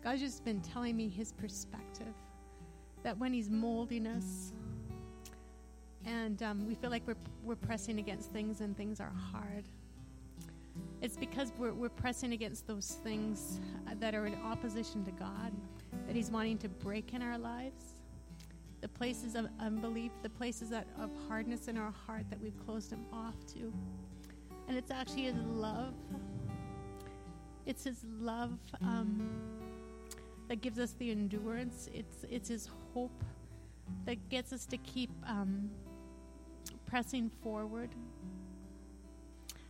God's 0.00 0.20
just 0.20 0.44
been 0.44 0.60
telling 0.60 0.96
me 0.96 1.08
His 1.08 1.32
perspective 1.32 2.14
that 3.02 3.18
when 3.18 3.32
He's 3.32 3.50
molding 3.50 4.06
us, 4.06 4.52
and 6.06 6.40
um, 6.44 6.68
we 6.68 6.76
feel 6.76 6.90
like 6.90 7.02
we're 7.04 7.16
we're 7.42 7.56
pressing 7.56 7.98
against 7.98 8.30
things 8.30 8.60
and 8.60 8.76
things 8.76 9.00
are 9.00 9.12
hard. 9.32 9.64
It's 11.01 11.16
because 11.16 11.53
we're, 11.57 11.72
we're 11.72 11.89
pressing 11.89 12.33
against 12.33 12.66
those 12.66 12.99
things 13.05 13.61
uh, 13.87 13.95
that 14.01 14.14
are 14.14 14.26
in 14.26 14.35
opposition 14.43 15.05
to 15.05 15.11
God 15.12 15.53
that 16.07 16.16
He's 16.16 16.31
wanting 16.31 16.59
to 16.59 16.68
break 16.68 17.14
in 17.14 17.22
our 17.22 17.39
lives. 17.39 17.85
The 18.81 18.89
places 18.89 19.35
of 19.35 19.49
unbelief, 19.61 20.12
the 20.22 20.31
places 20.31 20.70
that, 20.70 20.87
of 20.99 21.11
hardness 21.29 21.68
in 21.68 21.76
our 21.76 21.93
heart 22.07 22.24
that 22.31 22.41
we've 22.41 22.59
closed 22.64 22.93
Him 22.93 23.05
off 23.12 23.35
to. 23.55 23.72
And 24.68 24.76
it's 24.76 24.91
actually 24.91 25.24
His 25.24 25.37
love. 25.37 25.95
It's 27.66 27.85
His 27.85 28.05
love 28.20 28.59
um, 28.83 29.29
that 30.49 30.61
gives 30.61 30.79
us 30.79 30.95
the 30.99 31.11
endurance. 31.11 31.89
It's, 31.93 32.24
it's 32.31 32.49
His 32.49 32.68
hope 32.93 33.24
that 34.05 34.29
gets 34.29 34.53
us 34.53 34.66
to 34.66 34.76
keep 34.79 35.11
um, 35.26 35.70
pressing 36.87 37.31
forward. 37.43 37.91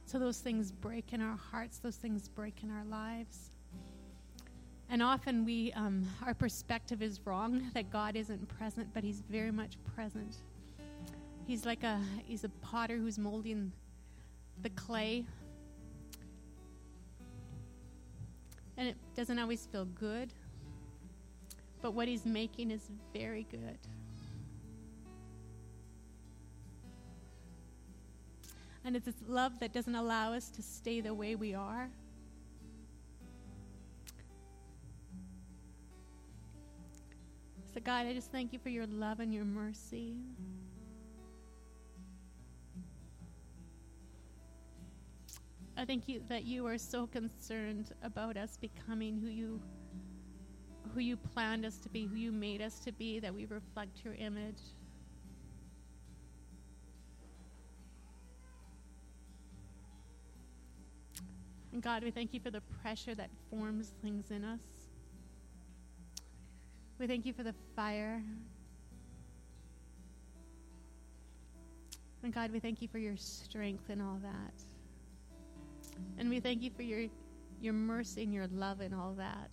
So 0.08 0.18
those 0.18 0.38
things 0.38 0.72
break 0.72 1.12
in 1.12 1.20
our 1.20 1.36
hearts, 1.36 1.80
those 1.80 1.96
things 1.96 2.28
break 2.28 2.62
in 2.62 2.70
our 2.70 2.84
lives. 2.84 3.50
And 4.88 5.02
often 5.02 5.44
we, 5.44 5.70
um, 5.74 6.02
our 6.24 6.32
perspective 6.32 7.02
is 7.02 7.20
wrong 7.26 7.70
that 7.74 7.90
God 7.90 8.16
isn't 8.16 8.48
present, 8.48 8.88
but 8.94 9.04
He's 9.04 9.20
very 9.28 9.50
much 9.50 9.76
present. 9.94 10.38
He's 11.46 11.66
like 11.66 11.84
a 11.84 12.00
He's 12.24 12.44
a 12.44 12.48
potter 12.48 12.96
who's 12.96 13.18
molding 13.18 13.70
the 14.62 14.70
clay, 14.70 15.26
and 18.78 18.88
it 18.88 18.96
doesn't 19.14 19.38
always 19.38 19.66
feel 19.66 19.84
good. 19.84 20.32
But 21.82 21.92
what 21.92 22.08
He's 22.08 22.24
making 22.24 22.70
is 22.70 22.90
very 23.12 23.46
good. 23.50 23.76
And 28.84 28.96
it's 28.96 29.06
this 29.06 29.14
love 29.26 29.58
that 29.60 29.72
doesn't 29.72 29.94
allow 29.94 30.32
us 30.32 30.48
to 30.50 30.62
stay 30.62 31.00
the 31.00 31.12
way 31.12 31.34
we 31.34 31.54
are. 31.54 31.90
So, 37.74 37.80
God, 37.80 38.06
I 38.06 38.14
just 38.14 38.32
thank 38.32 38.52
you 38.52 38.58
for 38.58 38.70
your 38.70 38.86
love 38.86 39.20
and 39.20 39.32
your 39.32 39.44
mercy. 39.44 40.16
I 45.76 45.84
thank 45.84 46.08
you 46.08 46.20
that 46.28 46.44
you 46.44 46.66
are 46.66 46.76
so 46.76 47.06
concerned 47.06 47.92
about 48.02 48.36
us 48.36 48.56
becoming 48.56 49.20
who 49.20 49.28
you 49.28 49.60
who 50.92 51.00
you 51.00 51.16
planned 51.16 51.64
us 51.64 51.76
to 51.78 51.88
be, 51.88 52.06
who 52.06 52.16
you 52.16 52.32
made 52.32 52.60
us 52.60 52.80
to 52.80 52.92
be, 52.92 53.20
that 53.20 53.32
we 53.32 53.44
reflect 53.44 54.04
your 54.04 54.14
image. 54.14 54.58
And 61.72 61.82
God, 61.82 62.02
we 62.02 62.10
thank 62.10 62.32
you 62.32 62.40
for 62.40 62.50
the 62.50 62.62
pressure 62.82 63.14
that 63.14 63.30
forms 63.50 63.92
things 64.02 64.30
in 64.30 64.44
us. 64.44 64.60
We 66.98 67.06
thank 67.06 67.26
you 67.26 67.32
for 67.32 67.42
the 67.42 67.54
fire. 67.76 68.22
And 72.22 72.32
God, 72.32 72.50
we 72.50 72.58
thank 72.58 72.82
you 72.82 72.88
for 72.88 72.98
your 72.98 73.16
strength 73.16 73.90
and 73.90 74.02
all 74.02 74.18
that. 74.22 74.54
And 76.18 76.28
we 76.28 76.40
thank 76.40 76.62
you 76.62 76.70
for 76.70 76.82
your, 76.82 77.06
your 77.60 77.74
mercy 77.74 78.24
and 78.24 78.34
your 78.34 78.48
love 78.48 78.80
and 78.80 78.94
all 78.94 79.14
that. 79.18 79.50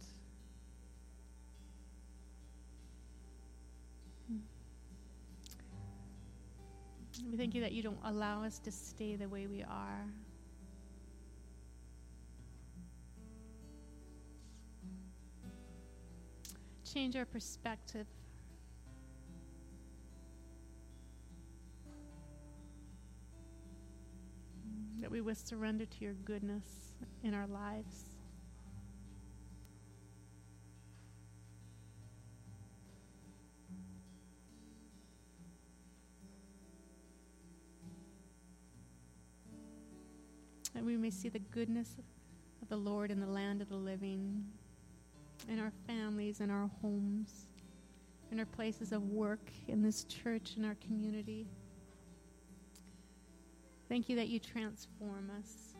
We 7.31 7.37
thank 7.37 7.53
you 7.53 7.61
that 7.61 7.71
you 7.71 7.83
don't 7.83 7.99
allow 8.03 8.43
us 8.43 8.59
to 8.59 8.71
stay 8.71 9.15
the 9.15 9.29
way 9.29 9.47
we 9.47 9.63
are. 9.63 10.05
Change 16.95 17.17
our 17.17 17.25
perspective. 17.25 18.07
That 25.01 25.11
we 25.11 25.19
will 25.19 25.35
surrender 25.35 25.85
to 25.85 25.97
your 25.99 26.13
goodness 26.13 26.63
in 27.21 27.33
our 27.33 27.47
lives. 27.47 28.05
And 40.73 40.85
we 40.85 40.95
may 40.95 41.09
see 41.09 41.27
the 41.27 41.39
goodness 41.39 41.97
of 42.61 42.69
the 42.69 42.77
Lord 42.77 43.11
in 43.11 43.19
the 43.19 43.27
land 43.27 43.61
of 43.61 43.67
the 43.67 43.75
living, 43.75 44.45
in 45.47 45.59
our 45.59 45.71
families, 45.87 46.41
in 46.41 46.49
our 46.49 46.69
homes, 46.81 47.47
in 48.31 48.39
our 48.39 48.45
places 48.45 48.91
of 48.91 49.03
work, 49.03 49.51
in 49.67 49.81
this 49.81 50.03
church, 50.05 50.53
in 50.57 50.65
our 50.65 50.75
community. 50.75 51.47
Thank 53.87 54.09
you 54.09 54.15
that 54.15 54.27
you 54.27 54.39
transform 54.39 55.31
us 55.39 55.75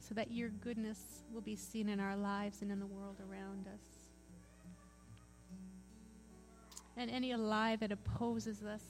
so 0.00 0.14
that 0.14 0.32
your 0.32 0.48
goodness 0.48 1.22
will 1.32 1.40
be 1.40 1.56
seen 1.56 1.88
in 1.88 2.00
our 2.00 2.16
lives 2.16 2.62
and 2.62 2.72
in 2.72 2.80
the 2.80 2.86
world 2.86 3.16
around 3.30 3.66
us. 3.66 4.10
And 6.96 7.10
any 7.10 7.34
lie 7.34 7.76
that 7.76 7.92
opposes 7.92 8.62
us, 8.62 8.82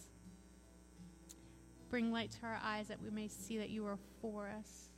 bring 1.90 2.10
light 2.10 2.30
to 2.40 2.46
our 2.46 2.58
eyes 2.62 2.88
that 2.88 3.00
we 3.02 3.10
may 3.10 3.28
see 3.28 3.58
that 3.58 3.70
you 3.70 3.86
are 3.86 3.98
for 4.20 4.48
us, 4.48 4.91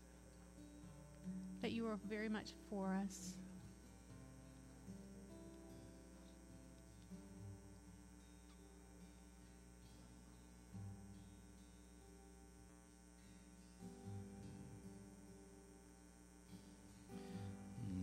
that 1.64 1.72
you 1.72 1.86
are 1.86 1.98
very 2.10 2.28
much 2.28 2.52
for 2.68 2.92
us. 3.02 3.38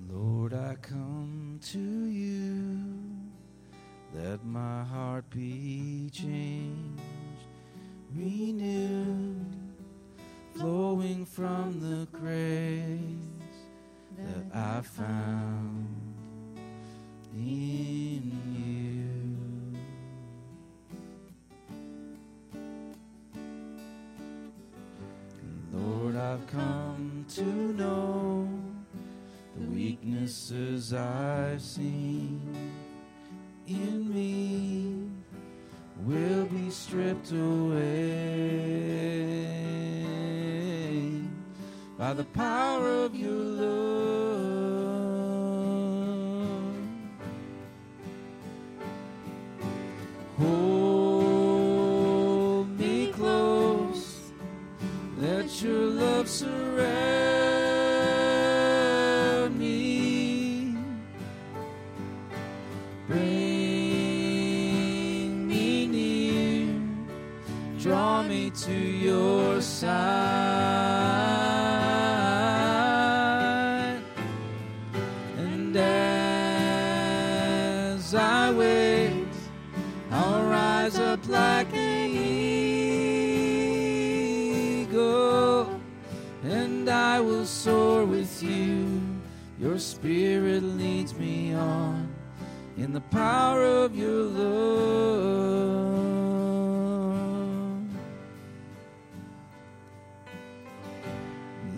Lord, 0.10 0.56
I 0.56 0.74
come 0.82 1.60
to 1.66 1.78
you. 1.78 2.82
Let 4.16 4.44
my 4.44 4.84
heart 4.86 5.30
be 5.30 6.10
changed, 6.12 7.00
renewed, 8.16 9.46
flowing 10.56 11.28
from 11.28 11.80
the 11.80 12.08
grace 12.18 13.31
that 14.32 14.46
I 14.56 14.82
found 14.82 15.88
in 17.36 18.24
you. 18.56 19.02
Lord, 25.74 26.16
I've 26.16 26.46
come 26.48 27.26
to 27.36 27.44
know 27.44 28.48
the 29.58 29.70
weaknesses 29.70 30.94
I've 30.94 31.62
seen 31.62 32.42
in 33.68 34.14
me 34.14 35.10
will 36.06 36.46
be 36.46 36.70
stripped 36.70 37.32
away 37.32 38.52
by 41.98 42.14
the 42.14 42.24
power 42.26 43.06
of 43.06 43.16
your 43.16 43.32
love. 43.32 44.21
Surround 56.32 56.72
me. 59.60 60.74
Bring 63.08 63.18
me 65.48 65.88
near, 65.88 66.74
draw 67.80 68.24
me 68.24 68.50
to 68.50 68.74
your 68.74 69.62
side. 69.62 70.21
Your 89.72 89.80
spirit 89.80 90.64
leads 90.64 91.16
me 91.16 91.54
on 91.54 92.14
in 92.76 92.92
the 92.92 93.00
power 93.00 93.64
of 93.64 93.96
your 93.96 94.24
love. 94.24 95.48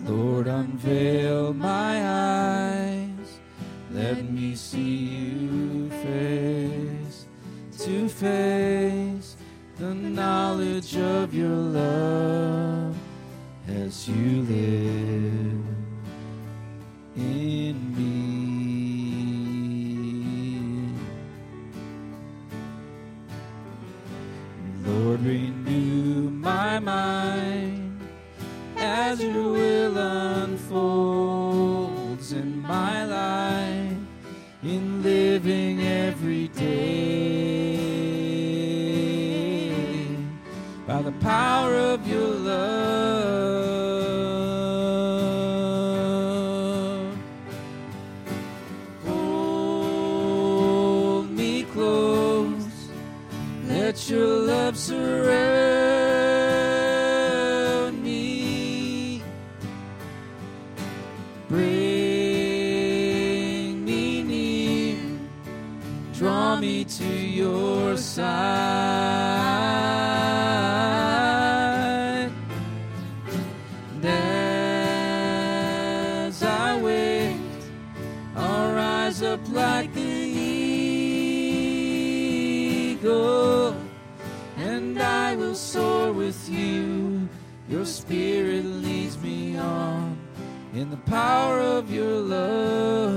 Lord, 0.08 0.48
unveil 0.48 1.54
my 1.54 2.02
eyes. 2.04 3.38
Let 3.92 4.28
me 4.28 4.56
see 4.56 4.80
you 4.80 5.88
face 5.90 7.26
to 7.78 8.08
face. 8.08 9.36
The 9.76 9.94
knowledge 9.94 10.96
of 10.96 11.32
your 11.32 11.54
love 11.54 12.96
as 13.68 14.08
you 14.08 14.42
live 14.42 15.03
spirit 88.06 88.64
leads 88.66 89.16
me 89.18 89.56
on 89.56 90.18
in 90.74 90.90
the 90.90 90.98
power 91.08 91.58
of 91.58 91.90
your 91.90 92.20
love. 92.20 93.14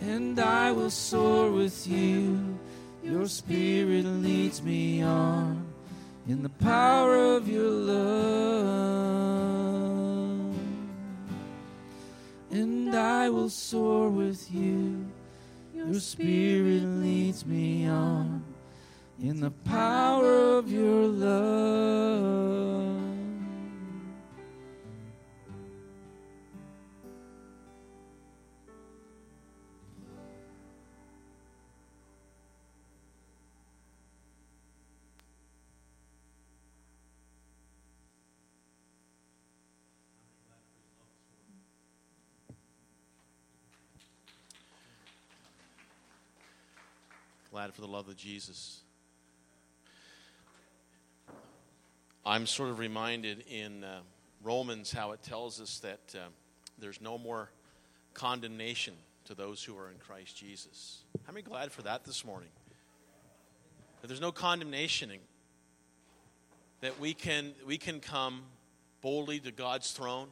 And 0.00 0.38
I 0.38 0.70
will 0.70 0.90
soar 0.90 1.50
with 1.50 1.88
you. 1.88 2.56
Your 3.02 3.26
spirit 3.26 4.04
leads 4.04 4.62
me 4.62 5.02
on 5.02 5.66
in 6.28 6.44
the 6.44 6.50
power 6.50 7.16
of 7.36 7.48
your 7.48 7.68
love. 7.68 7.98
And 12.52 12.94
I 12.94 13.28
will 13.28 13.50
soar 13.50 14.08
with 14.08 14.48
you. 14.54 15.04
Your 15.74 15.94
spirit 15.94 16.84
leads 16.84 17.44
me 17.44 17.88
on 17.88 18.27
in 19.20 19.40
the 19.40 19.50
power 19.50 20.58
of 20.58 20.70
your 20.70 21.06
love. 21.06 22.58
Glad 47.50 47.74
for 47.74 47.80
the 47.80 47.88
love 47.88 48.08
of 48.08 48.16
Jesus. 48.16 48.82
I'm 52.28 52.44
sort 52.44 52.68
of 52.68 52.78
reminded 52.78 53.42
in 53.50 53.82
uh, 53.84 54.00
Romans 54.42 54.92
how 54.92 55.12
it 55.12 55.22
tells 55.22 55.62
us 55.62 55.78
that 55.78 56.14
uh, 56.14 56.28
there's 56.78 57.00
no 57.00 57.16
more 57.16 57.48
condemnation 58.12 58.92
to 59.24 59.34
those 59.34 59.64
who 59.64 59.74
are 59.78 59.90
in 59.90 59.96
Christ 59.96 60.36
Jesus. 60.36 60.98
How 61.24 61.32
many 61.32 61.42
glad 61.42 61.72
for 61.72 61.80
that 61.82 62.04
this 62.04 62.26
morning? 62.26 62.50
That 64.02 64.08
there's 64.08 64.20
no 64.20 64.30
condemnation, 64.30 65.10
that 66.82 67.00
we 67.00 67.14
can, 67.14 67.54
we 67.66 67.78
can 67.78 67.98
come 67.98 68.42
boldly 69.00 69.38
to 69.40 69.50
God's 69.50 69.92
throne, 69.92 70.28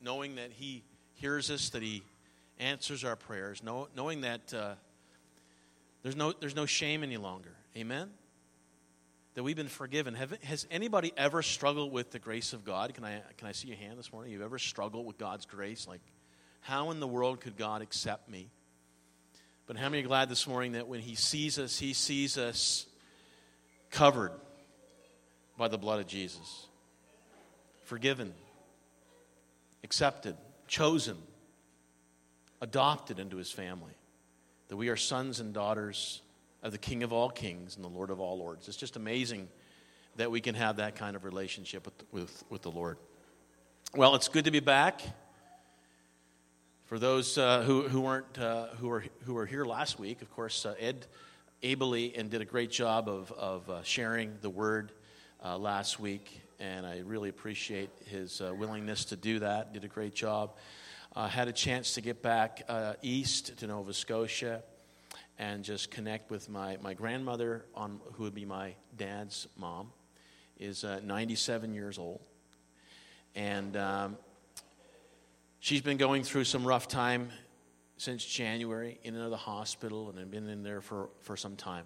knowing 0.00 0.36
that 0.36 0.52
He 0.52 0.84
hears 1.14 1.50
us, 1.50 1.70
that 1.70 1.82
He 1.82 2.04
answers 2.60 3.02
our 3.02 3.16
prayers, 3.16 3.60
know, 3.60 3.88
knowing 3.96 4.20
that 4.20 4.54
uh, 4.54 4.74
there's, 6.04 6.14
no, 6.14 6.30
there's 6.30 6.54
no 6.54 6.66
shame 6.66 7.02
any 7.02 7.16
longer. 7.16 7.56
Amen? 7.76 8.08
That 9.34 9.44
we've 9.44 9.56
been 9.56 9.68
forgiven. 9.68 10.14
Have, 10.14 10.32
has 10.42 10.66
anybody 10.70 11.12
ever 11.16 11.42
struggled 11.42 11.92
with 11.92 12.10
the 12.10 12.18
grace 12.18 12.52
of 12.52 12.64
God? 12.64 12.94
Can 12.94 13.04
I, 13.04 13.22
can 13.36 13.46
I 13.46 13.52
see 13.52 13.68
your 13.68 13.76
hand 13.76 13.98
this 13.98 14.12
morning? 14.12 14.32
You've 14.32 14.42
ever 14.42 14.58
struggled 14.58 15.06
with 15.06 15.18
God's 15.18 15.46
grace? 15.46 15.86
Like, 15.86 16.00
how 16.60 16.90
in 16.90 16.98
the 17.00 17.06
world 17.06 17.40
could 17.40 17.56
God 17.56 17.80
accept 17.80 18.28
me? 18.28 18.50
But 19.66 19.76
how 19.76 19.88
many 19.88 20.02
are 20.02 20.06
glad 20.06 20.28
this 20.28 20.48
morning 20.48 20.72
that 20.72 20.88
when 20.88 20.98
He 20.98 21.14
sees 21.14 21.58
us, 21.58 21.78
He 21.78 21.92
sees 21.92 22.36
us 22.36 22.86
covered 23.90 24.32
by 25.56 25.68
the 25.68 25.78
blood 25.78 26.00
of 26.00 26.08
Jesus? 26.08 26.66
Forgiven, 27.84 28.34
accepted, 29.84 30.36
chosen, 30.66 31.16
adopted 32.60 33.20
into 33.20 33.36
His 33.36 33.52
family. 33.52 33.92
That 34.68 34.76
we 34.76 34.88
are 34.88 34.96
sons 34.96 35.38
and 35.38 35.54
daughters 35.54 36.20
of 36.62 36.72
the 36.72 36.78
King 36.78 37.02
of 37.02 37.12
all 37.12 37.30
kings 37.30 37.76
and 37.76 37.84
the 37.84 37.88
Lord 37.88 38.10
of 38.10 38.20
all 38.20 38.38
lords. 38.38 38.68
It's 38.68 38.76
just 38.76 38.96
amazing 38.96 39.48
that 40.16 40.30
we 40.30 40.40
can 40.40 40.54
have 40.54 40.76
that 40.76 40.96
kind 40.96 41.16
of 41.16 41.24
relationship 41.24 41.84
with, 41.84 41.94
with, 42.12 42.44
with 42.50 42.62
the 42.62 42.70
Lord. 42.70 42.98
Well, 43.94 44.14
it's 44.14 44.28
good 44.28 44.44
to 44.44 44.50
be 44.50 44.60
back. 44.60 45.02
For 46.84 46.98
those 46.98 47.38
uh, 47.38 47.62
who, 47.62 47.88
who 47.88 48.00
weren't 48.00 48.38
uh, 48.38 48.66
who 48.78 48.88
were 48.88 49.04
who 49.24 49.34
were 49.34 49.46
here 49.46 49.64
last 49.64 50.00
week, 50.00 50.22
of 50.22 50.30
course, 50.32 50.66
uh, 50.66 50.74
Ed 50.78 51.06
ably 51.62 52.16
and 52.16 52.28
did 52.28 52.40
a 52.40 52.44
great 52.44 52.70
job 52.72 53.08
of 53.08 53.30
of 53.32 53.70
uh, 53.70 53.82
sharing 53.84 54.36
the 54.40 54.50
word 54.50 54.90
uh, 55.44 55.56
last 55.56 56.00
week, 56.00 56.40
and 56.58 56.84
I 56.84 56.98
really 57.04 57.28
appreciate 57.28 57.90
his 58.06 58.40
uh, 58.40 58.52
willingness 58.52 59.04
to 59.06 59.16
do 59.16 59.38
that. 59.38 59.72
Did 59.72 59.84
a 59.84 59.88
great 59.88 60.14
job. 60.14 60.56
had 61.14 61.46
a 61.46 61.52
chance 61.52 61.94
to 61.94 62.00
get 62.00 62.22
back 62.22 62.68
east 63.02 63.56
to 63.58 63.68
Nova 63.68 63.94
Scotia 63.94 64.62
and 65.40 65.64
just 65.64 65.90
connect 65.90 66.30
with 66.30 66.48
my, 66.48 66.76
my 66.80 66.94
grandmother 66.94 67.64
on 67.74 67.98
who 68.12 68.22
would 68.22 68.34
be 68.34 68.44
my 68.44 68.74
dad's 68.96 69.48
mom 69.56 69.90
is 70.56 70.84
97 70.84 71.74
years 71.74 71.98
old 71.98 72.20
and 73.34 73.76
um, 73.76 74.16
She's 75.62 75.82
been 75.82 75.98
going 75.98 76.22
through 76.22 76.44
some 76.44 76.64
rough 76.64 76.88
time 76.88 77.28
since 77.98 78.24
January 78.24 78.98
in 79.04 79.14
another 79.14 79.36
hospital 79.36 80.08
and 80.16 80.30
been 80.30 80.48
in 80.48 80.62
there 80.62 80.80
for, 80.80 81.10
for 81.20 81.36
some 81.36 81.54
time. 81.54 81.84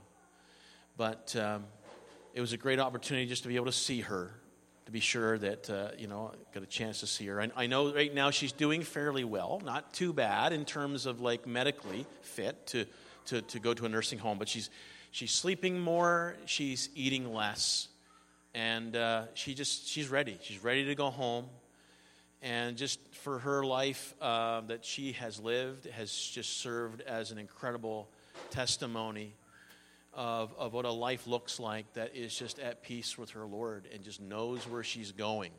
But 0.97 1.35
um, 1.35 1.65
it 2.35 2.41
was 2.41 2.53
a 2.53 2.57
great 2.57 2.79
opportunity 2.79 3.27
just 3.27 3.43
to 3.43 3.49
be 3.49 3.57
able 3.57 3.67
to 3.67 3.73
see 3.73 4.01
her, 4.03 4.31
to 4.87 4.93
be 4.93 5.01
sure 5.01 5.39
that, 5.39 5.69
uh, 5.69 5.89
you 5.99 6.07
know, 6.07 6.31
got 6.53 6.63
a 6.63 6.67
chance 6.67 7.01
to 7.01 7.09
see 7.09 7.27
her. 7.27 7.41
I, 7.41 7.51
I 7.57 7.67
know 7.67 7.93
right 7.93 8.15
now 8.15 8.31
she's 8.31 8.53
doing 8.53 8.83
fairly 8.83 9.25
well, 9.25 9.61
not 9.65 9.93
too 9.93 10.13
bad 10.13 10.53
in 10.53 10.65
terms 10.65 11.05
of 11.05 11.21
like 11.21 11.45
medically 11.45 12.07
fit 12.23 12.69
to, 12.69 12.87
to, 13.27 13.43
to 13.43 13.59
go 13.59 13.75
to 13.75 13.87
a 13.87 13.89
nursing 13.89 14.19
home, 14.19 14.39
but 14.39 14.49
she's, 14.49 14.71
she's 15.11 15.33
sleeping 15.33 15.81
more, 15.81 16.37
she's 16.47 16.89
eating 16.95 17.33
less, 17.33 17.89
and 18.55 18.95
uh, 18.95 19.25
she 19.35 19.55
just, 19.55 19.89
she's 19.89 20.09
ready. 20.09 20.39
She's 20.43 20.63
ready 20.63 20.85
to 20.87 20.95
go 20.95 21.11
home 21.11 21.47
and 22.45 22.77
just 22.77 23.01
for 23.15 23.39
her 23.39 23.65
life 23.65 24.15
uh, 24.21 24.61
that 24.63 24.85
she 24.85 25.13
has 25.13 25.41
lived 25.41 25.87
has 25.87 26.13
just 26.13 26.59
served 26.59 27.01
as 27.01 27.31
an 27.31 27.39
incredible 27.39 28.07
testimony 28.51 29.35
of, 30.13 30.55
of 30.59 30.75
what 30.75 30.85
a 30.85 30.91
life 30.91 31.27
looks 31.27 31.59
like 31.59 31.91
that 31.95 32.15
is 32.15 32.37
just 32.37 32.59
at 32.59 32.83
peace 32.83 33.17
with 33.17 33.31
her 33.31 33.47
Lord 33.47 33.89
and 33.93 34.05
just 34.05 34.21
knows 34.21 34.69
where 34.69 34.85
she's 34.85 35.11
going. 35.11 35.53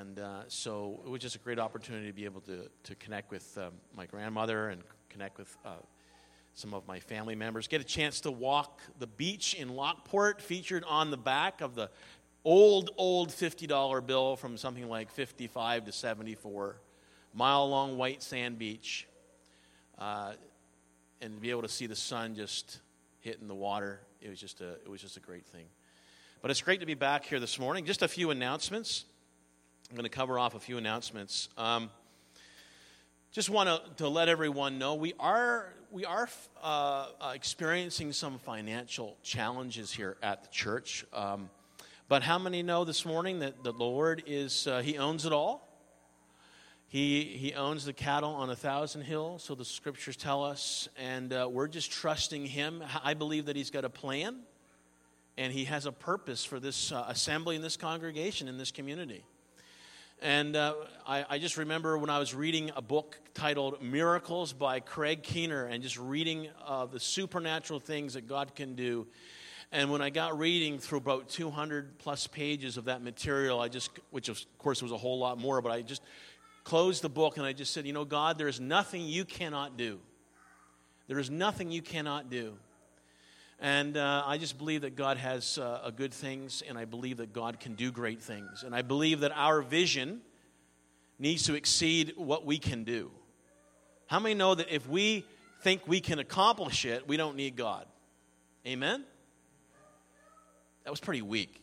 And 0.00 0.18
uh, 0.18 0.42
so 0.48 1.00
it 1.04 1.10
was 1.10 1.20
just 1.20 1.36
a 1.36 1.40
great 1.40 1.58
opportunity 1.58 2.06
to 2.06 2.12
be 2.12 2.24
able 2.24 2.40
to, 2.42 2.68
to 2.84 2.94
connect 2.94 3.30
with 3.30 3.56
um, 3.58 3.72
my 3.94 4.06
grandmother 4.06 4.70
and 4.70 4.82
connect 5.10 5.38
with 5.38 5.54
uh, 5.64 5.72
some 6.54 6.74
of 6.74 6.86
my 6.86 7.00
family 7.00 7.34
members. 7.34 7.68
Get 7.68 7.80
a 7.80 7.84
chance 7.84 8.20
to 8.20 8.30
walk 8.30 8.80
the 8.98 9.06
beach 9.06 9.54
in 9.54 9.70
Lockeport, 9.70 10.40
featured 10.40 10.84
on 10.86 11.10
the 11.10 11.16
back 11.16 11.60
of 11.60 11.74
the 11.74 11.90
old, 12.44 12.90
old 12.96 13.30
$50 13.30 14.06
bill 14.06 14.36
from 14.36 14.56
something 14.56 14.88
like 14.88 15.10
55 15.10 15.86
to 15.86 15.92
74, 15.92 16.76
mile 17.34 17.68
long 17.68 17.96
white 17.96 18.22
sand 18.22 18.58
beach, 18.58 19.06
uh, 19.98 20.32
and 21.20 21.40
be 21.40 21.50
able 21.50 21.62
to 21.62 21.68
see 21.68 21.86
the 21.86 21.96
sun 21.96 22.34
just 22.34 22.80
hitting 23.20 23.48
the 23.48 23.54
water. 23.54 24.00
It 24.20 24.28
was 24.28 24.40
just 24.40 24.60
a, 24.60 24.72
it 24.72 24.88
was 24.88 25.00
just 25.00 25.16
a 25.16 25.20
great 25.20 25.46
thing. 25.46 25.66
But 26.42 26.50
it's 26.50 26.60
great 26.60 26.80
to 26.80 26.86
be 26.86 26.94
back 26.94 27.24
here 27.24 27.38
this 27.38 27.58
morning. 27.58 27.84
Just 27.84 28.02
a 28.02 28.08
few 28.08 28.30
announcements. 28.30 29.04
I'm 29.88 29.96
going 29.96 30.04
to 30.04 30.10
cover 30.10 30.38
off 30.38 30.54
a 30.54 30.58
few 30.58 30.76
announcements. 30.76 31.48
Um, 31.56 31.90
just 33.32 33.48
want 33.48 33.66
to, 33.66 34.04
to 34.04 34.08
let 34.08 34.28
everyone 34.28 34.78
know 34.78 34.94
we 34.94 35.14
are 35.18 35.72
we 35.90 36.04
are 36.04 36.28
uh, 36.62 37.06
uh, 37.20 37.32
experiencing 37.34 38.12
some 38.12 38.38
financial 38.38 39.16
challenges 39.22 39.90
here 39.90 40.16
at 40.22 40.42
the 40.42 40.48
church. 40.50 41.04
Um, 41.14 41.50
but 42.08 42.22
how 42.22 42.38
many 42.38 42.62
know 42.62 42.84
this 42.84 43.04
morning 43.06 43.40
that 43.40 43.62
the 43.62 43.72
Lord 43.72 44.22
is, 44.26 44.66
uh, 44.66 44.80
He 44.80 44.96
owns 44.96 45.26
it 45.26 45.32
all? 45.32 45.68
He, 46.88 47.24
he 47.24 47.54
owns 47.54 47.86
the 47.86 47.94
cattle 47.94 48.30
on 48.34 48.50
a 48.50 48.56
thousand 48.56 49.02
hills, 49.02 49.42
so 49.44 49.54
the 49.54 49.64
scriptures 49.64 50.16
tell 50.16 50.44
us, 50.44 50.90
and 50.98 51.32
uh, 51.32 51.48
we're 51.50 51.68
just 51.68 51.90
trusting 51.90 52.44
Him. 52.44 52.82
I 53.02 53.14
believe 53.14 53.46
that 53.46 53.56
He's 53.56 53.70
got 53.70 53.84
a 53.86 53.90
plan, 53.90 54.40
and 55.38 55.52
He 55.52 55.64
has 55.64 55.86
a 55.86 55.92
purpose 55.92 56.44
for 56.44 56.60
this 56.60 56.92
uh, 56.92 57.06
assembly 57.08 57.56
and 57.56 57.64
this 57.64 57.78
congregation 57.78 58.48
in 58.48 58.58
this 58.58 58.70
community. 58.70 59.24
And 60.22 60.54
uh, 60.54 60.74
I, 61.06 61.26
I, 61.28 61.38
just 61.38 61.56
remember 61.56 61.98
when 61.98 62.08
I 62.08 62.20
was 62.20 62.32
reading 62.32 62.70
a 62.76 62.80
book 62.80 63.18
titled 63.34 63.82
Miracles 63.82 64.52
by 64.52 64.78
Craig 64.78 65.24
Keener 65.24 65.64
and 65.66 65.82
just 65.82 65.98
reading 65.98 66.48
uh, 66.64 66.86
the 66.86 67.00
supernatural 67.00 67.80
things 67.80 68.14
that 68.14 68.28
God 68.28 68.54
can 68.54 68.76
do 68.76 69.08
and 69.72 69.90
when 69.90 70.02
I 70.02 70.10
got 70.10 70.38
reading 70.38 70.78
through 70.78 70.98
about 70.98 71.30
200 71.30 71.98
plus 71.98 72.26
pages 72.26 72.76
of 72.76 72.84
that 72.84 73.02
material, 73.02 73.58
I 73.58 73.68
just, 73.68 73.90
which 74.10 74.28
of 74.28 74.38
course 74.58 74.82
was 74.82 74.92
a 74.92 74.98
whole 74.98 75.18
lot 75.18 75.38
more, 75.38 75.62
but 75.62 75.72
I 75.72 75.80
just 75.80 76.02
closed 76.62 77.02
the 77.02 77.08
book 77.08 77.38
and 77.38 77.46
I 77.46 77.54
just 77.54 77.72
said, 77.72 77.86
You 77.86 77.94
know, 77.94 78.04
God, 78.04 78.36
there 78.36 78.48
is 78.48 78.60
nothing 78.60 79.00
you 79.00 79.24
cannot 79.24 79.78
do. 79.78 79.98
There 81.08 81.18
is 81.18 81.30
nothing 81.30 81.70
you 81.70 81.80
cannot 81.80 82.28
do. 82.28 82.52
And 83.62 83.96
uh, 83.96 84.24
I 84.26 84.38
just 84.38 84.58
believe 84.58 84.80
that 84.80 84.96
God 84.96 85.18
has 85.18 85.56
uh, 85.56 85.88
good 85.94 86.12
things, 86.12 86.64
and 86.68 86.76
I 86.76 86.84
believe 86.84 87.18
that 87.18 87.32
God 87.32 87.60
can 87.60 87.76
do 87.76 87.92
great 87.92 88.20
things. 88.20 88.64
And 88.64 88.74
I 88.74 88.82
believe 88.82 89.20
that 89.20 89.30
our 89.36 89.62
vision 89.62 90.20
needs 91.20 91.44
to 91.44 91.54
exceed 91.54 92.14
what 92.16 92.44
we 92.44 92.58
can 92.58 92.82
do. 92.82 93.12
How 94.08 94.18
many 94.18 94.34
know 94.34 94.56
that 94.56 94.74
if 94.74 94.88
we 94.88 95.24
think 95.60 95.82
we 95.86 96.00
can 96.00 96.18
accomplish 96.18 96.84
it, 96.84 97.06
we 97.06 97.16
don't 97.16 97.36
need 97.36 97.54
God? 97.54 97.86
Amen? 98.66 99.04
That 100.82 100.90
was 100.90 100.98
pretty 100.98 101.22
weak. 101.22 101.62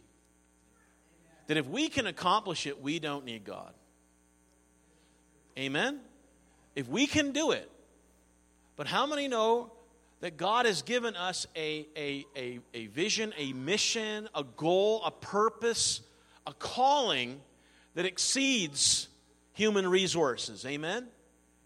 That 1.48 1.58
if 1.58 1.68
we 1.68 1.90
can 1.90 2.08
accomplish 2.08 2.66
it, 2.66 2.82
we 2.82 3.00
don't 3.00 3.26
need 3.26 3.44
God. 3.44 3.74
Amen? 5.58 6.00
If 6.78 6.88
we 6.88 7.08
can 7.08 7.34
do 7.34 7.52
it. 7.52 7.70
But 8.78 8.88
how 8.88 9.06
many 9.06 9.28
know 9.28 9.74
that 10.22 10.38
God 10.38 10.66
has 10.66 10.82
given 10.82 11.16
us 11.16 11.48
a, 11.56 11.88
a, 11.96 12.26
a, 12.36 12.60
a 12.74 12.88
vision, 12.88 13.34
a 13.38 13.54
mission, 13.54 14.28
a 14.36 14.44
goal, 14.44 15.02
a 15.06 15.12
purpose, 15.12 16.02
a 16.46 16.54
calling 16.54 17.40
that 17.96 18.06
exceeds 18.06 19.08
human 19.54 19.88
resources? 19.88 20.66
Amen? 20.66 21.08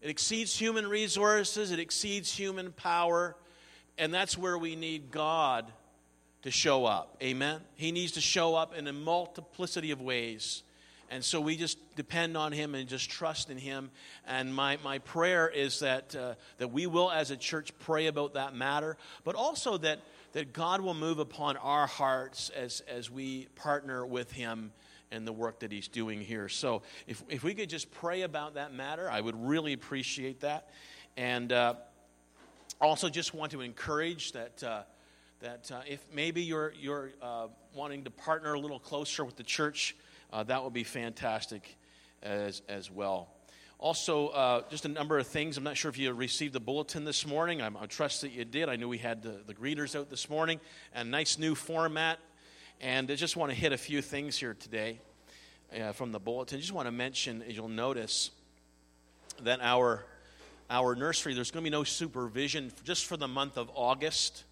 It 0.00 0.10
exceeds 0.10 0.56
human 0.56 0.86
resources, 0.86 1.72
it 1.72 1.80
exceeds 1.80 2.32
human 2.32 2.72
power, 2.72 3.36
and 3.98 4.12
that's 4.12 4.36
where 4.36 4.58
we 4.58 4.76
need 4.76 5.10
God 5.10 5.70
to 6.42 6.50
show 6.50 6.84
up. 6.84 7.16
Amen? 7.22 7.60
He 7.74 7.90
needs 7.90 8.12
to 8.12 8.20
show 8.20 8.54
up 8.54 8.76
in 8.76 8.86
a 8.86 8.92
multiplicity 8.92 9.90
of 9.90 10.00
ways. 10.00 10.62
And 11.14 11.24
so 11.24 11.40
we 11.40 11.54
just 11.54 11.78
depend 11.94 12.36
on 12.36 12.50
Him 12.50 12.74
and 12.74 12.88
just 12.88 13.08
trust 13.08 13.48
in 13.48 13.56
Him. 13.56 13.92
And 14.26 14.52
my, 14.52 14.78
my 14.82 14.98
prayer 14.98 15.48
is 15.48 15.78
that, 15.78 16.16
uh, 16.16 16.34
that 16.58 16.72
we 16.72 16.88
will, 16.88 17.08
as 17.08 17.30
a 17.30 17.36
church, 17.36 17.70
pray 17.78 18.08
about 18.08 18.34
that 18.34 18.52
matter, 18.52 18.96
but 19.22 19.36
also 19.36 19.76
that, 19.76 20.00
that 20.32 20.52
God 20.52 20.80
will 20.80 20.92
move 20.92 21.20
upon 21.20 21.56
our 21.58 21.86
hearts 21.86 22.50
as, 22.50 22.80
as 22.88 23.12
we 23.12 23.46
partner 23.54 24.04
with 24.04 24.32
Him 24.32 24.72
in 25.12 25.24
the 25.24 25.32
work 25.32 25.60
that 25.60 25.70
He's 25.70 25.86
doing 25.86 26.20
here. 26.20 26.48
So 26.48 26.82
if, 27.06 27.22
if 27.28 27.44
we 27.44 27.54
could 27.54 27.70
just 27.70 27.92
pray 27.92 28.22
about 28.22 28.54
that 28.54 28.74
matter, 28.74 29.08
I 29.08 29.20
would 29.20 29.40
really 29.40 29.72
appreciate 29.72 30.40
that. 30.40 30.70
And 31.16 31.52
uh, 31.52 31.74
also 32.80 33.08
just 33.08 33.32
want 33.34 33.52
to 33.52 33.60
encourage 33.60 34.32
that. 34.32 34.64
Uh, 34.64 34.82
that 35.40 35.70
uh, 35.70 35.80
if 35.86 36.02
maybe 36.12 36.42
you're, 36.42 36.72
you're 36.80 37.10
uh, 37.20 37.48
wanting 37.74 38.04
to 38.04 38.10
partner 38.10 38.54
a 38.54 38.58
little 38.58 38.78
closer 38.78 39.26
with 39.26 39.36
the 39.36 39.42
church, 39.42 39.94
uh, 40.32 40.42
that 40.44 40.62
would 40.64 40.72
be 40.72 40.84
fantastic 40.84 41.76
as, 42.22 42.62
as 42.68 42.90
well. 42.90 43.28
Also, 43.78 44.28
uh, 44.28 44.62
just 44.70 44.84
a 44.84 44.88
number 44.88 45.18
of 45.18 45.26
things. 45.26 45.58
I'm 45.58 45.64
not 45.64 45.76
sure 45.76 45.90
if 45.90 45.98
you 45.98 46.12
received 46.12 46.54
the 46.54 46.60
bulletin 46.60 47.04
this 47.04 47.26
morning. 47.26 47.60
I'm, 47.60 47.76
I 47.76 47.86
trust 47.86 48.22
that 48.22 48.32
you 48.32 48.44
did. 48.44 48.68
I 48.68 48.76
knew 48.76 48.88
we 48.88 48.98
had 48.98 49.22
the, 49.22 49.40
the 49.46 49.54
greeters 49.54 49.98
out 49.98 50.08
this 50.08 50.30
morning. 50.30 50.60
A 50.94 51.04
nice 51.04 51.38
new 51.38 51.54
format. 51.54 52.18
And 52.80 53.10
I 53.10 53.14
just 53.14 53.36
want 53.36 53.52
to 53.52 53.56
hit 53.56 53.72
a 53.72 53.76
few 53.76 54.00
things 54.00 54.38
here 54.38 54.54
today 54.54 55.00
uh, 55.78 55.92
from 55.92 56.12
the 56.12 56.18
bulletin. 56.18 56.58
I 56.58 56.60
just 56.60 56.72
want 56.72 56.86
to 56.86 56.92
mention, 56.92 57.42
as 57.42 57.56
you'll 57.56 57.68
notice, 57.68 58.30
that 59.42 59.60
our, 59.60 60.04
our 60.70 60.94
nursery, 60.94 61.34
there's 61.34 61.50
going 61.50 61.64
to 61.64 61.70
be 61.70 61.76
no 61.76 61.84
supervision 61.84 62.72
just 62.84 63.06
for 63.06 63.16
the 63.16 63.28
month 63.28 63.58
of 63.58 63.70
August. 63.74 64.44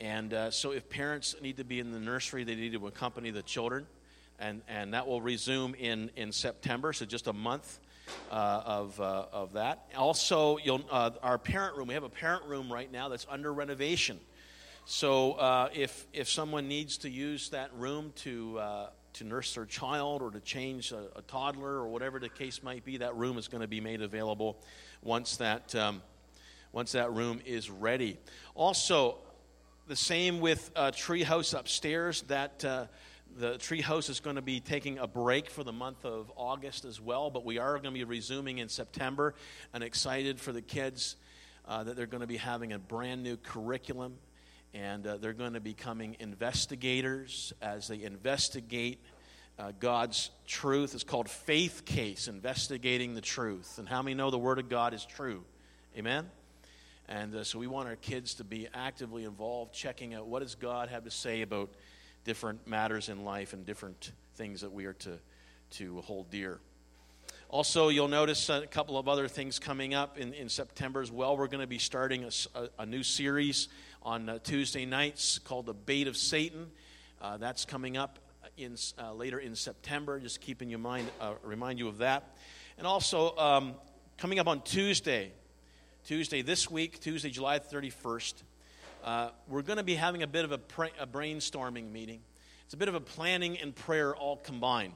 And 0.00 0.34
uh, 0.34 0.50
so 0.50 0.72
if 0.72 0.88
parents 0.88 1.34
need 1.40 1.56
to 1.56 1.64
be 1.64 1.80
in 1.80 1.92
the 1.92 2.00
nursery, 2.00 2.44
they 2.44 2.54
need 2.54 2.72
to 2.72 2.86
accompany 2.86 3.30
the 3.30 3.42
children. 3.42 3.86
And, 4.38 4.62
and 4.68 4.94
that 4.94 5.06
will 5.06 5.20
resume 5.20 5.74
in, 5.74 6.10
in 6.14 6.30
September, 6.30 6.92
so 6.92 7.04
just 7.04 7.26
a 7.26 7.32
month 7.32 7.80
uh, 8.30 8.62
of, 8.64 9.00
uh, 9.00 9.26
of 9.32 9.54
that. 9.54 9.86
Also, 9.96 10.58
you'll, 10.58 10.82
uh, 10.90 11.10
our 11.22 11.38
parent 11.38 11.76
room, 11.76 11.88
we 11.88 11.94
have 11.94 12.04
a 12.04 12.08
parent 12.08 12.44
room 12.44 12.72
right 12.72 12.90
now 12.90 13.08
that's 13.08 13.26
under 13.28 13.52
renovation. 13.52 14.20
So 14.84 15.32
uh, 15.32 15.68
if, 15.74 16.06
if 16.12 16.30
someone 16.30 16.68
needs 16.68 16.98
to 16.98 17.10
use 17.10 17.50
that 17.50 17.70
room 17.74 18.12
to, 18.16 18.58
uh, 18.58 18.86
to 19.14 19.24
nurse 19.24 19.54
their 19.54 19.66
child 19.66 20.22
or 20.22 20.30
to 20.30 20.40
change 20.40 20.92
a, 20.92 21.08
a, 21.16 21.22
toddler 21.22 21.74
or 21.74 21.88
whatever 21.88 22.18
the 22.18 22.28
case 22.28 22.62
might 22.62 22.84
be, 22.84 22.98
that 22.98 23.14
room 23.14 23.36
is 23.36 23.48
going 23.48 23.60
to 23.60 23.68
be 23.68 23.80
made 23.80 24.00
available 24.00 24.56
once 25.02 25.36
that, 25.36 25.74
um, 25.74 26.00
once 26.72 26.92
that 26.92 27.12
room 27.12 27.40
is 27.44 27.70
ready. 27.70 28.16
Also, 28.54 29.18
the 29.88 29.96
same 29.96 30.40
with 30.40 30.70
uh, 30.76 30.90
Treehouse 30.90 31.58
upstairs. 31.58 32.22
That 32.22 32.64
uh, 32.64 32.86
the 33.38 33.56
tree 33.56 33.82
Treehouse 33.82 34.10
is 34.10 34.18
going 34.18 34.34
to 34.34 34.42
be 34.42 34.58
taking 34.58 34.98
a 34.98 35.06
break 35.06 35.48
for 35.48 35.62
the 35.62 35.72
month 35.72 36.04
of 36.04 36.32
August 36.34 36.84
as 36.84 37.00
well, 37.00 37.30
but 37.30 37.44
we 37.44 37.58
are 37.58 37.74
going 37.74 37.84
to 37.84 37.90
be 37.92 38.02
resuming 38.02 38.58
in 38.58 38.68
September. 38.68 39.34
And 39.72 39.84
excited 39.84 40.40
for 40.40 40.50
the 40.50 40.60
kids 40.60 41.14
uh, 41.66 41.84
that 41.84 41.94
they're 41.94 42.06
going 42.06 42.22
to 42.22 42.26
be 42.26 42.36
having 42.36 42.72
a 42.72 42.80
brand 42.80 43.22
new 43.22 43.36
curriculum, 43.36 44.16
and 44.74 45.06
uh, 45.06 45.18
they're 45.18 45.32
going 45.32 45.52
to 45.52 45.60
be 45.60 45.70
becoming 45.70 46.16
investigators 46.18 47.52
as 47.62 47.86
they 47.86 48.02
investigate. 48.02 49.00
Uh, 49.56 49.72
God's 49.78 50.30
truth. 50.46 50.94
It's 50.94 51.04
called 51.04 51.28
Faith 51.28 51.84
Case, 51.84 52.28
investigating 52.28 53.14
the 53.14 53.20
truth. 53.20 53.78
And 53.78 53.88
how 53.88 54.02
many 54.02 54.14
know 54.14 54.30
the 54.30 54.38
Word 54.38 54.58
of 54.58 54.68
God 54.68 54.94
is 54.94 55.04
true? 55.04 55.42
Amen? 55.96 56.30
And 57.08 57.34
uh, 57.34 57.42
so 57.42 57.58
we 57.58 57.66
want 57.66 57.88
our 57.88 57.96
kids 57.96 58.34
to 58.34 58.44
be 58.44 58.68
actively 58.72 59.24
involved, 59.24 59.74
checking 59.74 60.14
out 60.14 60.26
what 60.26 60.42
does 60.42 60.54
God 60.54 60.90
have 60.90 61.04
to 61.04 61.10
say 61.10 61.42
about 61.42 61.70
different 62.28 62.68
matters 62.68 63.08
in 63.08 63.24
life 63.24 63.54
and 63.54 63.64
different 63.64 64.12
things 64.34 64.60
that 64.60 64.70
we 64.70 64.84
are 64.84 64.92
to, 64.92 65.18
to 65.70 66.02
hold 66.02 66.30
dear. 66.30 66.58
Also, 67.48 67.88
you'll 67.88 68.06
notice 68.06 68.50
a 68.50 68.66
couple 68.66 68.98
of 68.98 69.08
other 69.08 69.28
things 69.28 69.58
coming 69.58 69.94
up 69.94 70.18
in, 70.18 70.34
in 70.34 70.50
September 70.50 71.00
as 71.00 71.10
well. 71.10 71.38
We're 71.38 71.46
going 71.46 71.62
to 71.62 71.66
be 71.66 71.78
starting 71.78 72.24
a, 72.24 72.30
a, 72.54 72.68
a 72.80 72.86
new 72.86 73.02
series 73.02 73.68
on 74.02 74.28
uh, 74.28 74.40
Tuesday 74.44 74.84
nights 74.84 75.38
called 75.38 75.64
The 75.64 75.72
Bait 75.72 76.06
of 76.06 76.18
Satan. 76.18 76.66
Uh, 77.22 77.38
that's 77.38 77.64
coming 77.64 77.96
up 77.96 78.18
in, 78.58 78.76
uh, 78.98 79.14
later 79.14 79.38
in 79.38 79.54
September. 79.54 80.20
Just 80.20 80.42
keeping 80.42 80.68
you 80.68 80.76
mind, 80.76 81.08
uh, 81.22 81.32
remind 81.42 81.78
you 81.78 81.88
of 81.88 81.96
that. 81.98 82.36
And 82.76 82.86
also, 82.86 83.34
um, 83.38 83.74
coming 84.18 84.38
up 84.38 84.48
on 84.48 84.60
Tuesday, 84.60 85.32
Tuesday 86.04 86.42
this 86.42 86.70
week, 86.70 87.00
Tuesday, 87.00 87.30
July 87.30 87.58
31st, 87.58 88.34
uh, 89.08 89.30
we're 89.48 89.62
going 89.62 89.78
to 89.78 89.82
be 89.82 89.94
having 89.94 90.22
a 90.22 90.26
bit 90.26 90.44
of 90.44 90.52
a, 90.52 90.58
pra- 90.58 90.90
a 91.00 91.06
brainstorming 91.06 91.90
meeting. 91.90 92.20
It's 92.66 92.74
a 92.74 92.76
bit 92.76 92.88
of 92.88 92.94
a 92.94 93.00
planning 93.00 93.56
and 93.56 93.74
prayer 93.74 94.14
all 94.14 94.36
combined. 94.36 94.92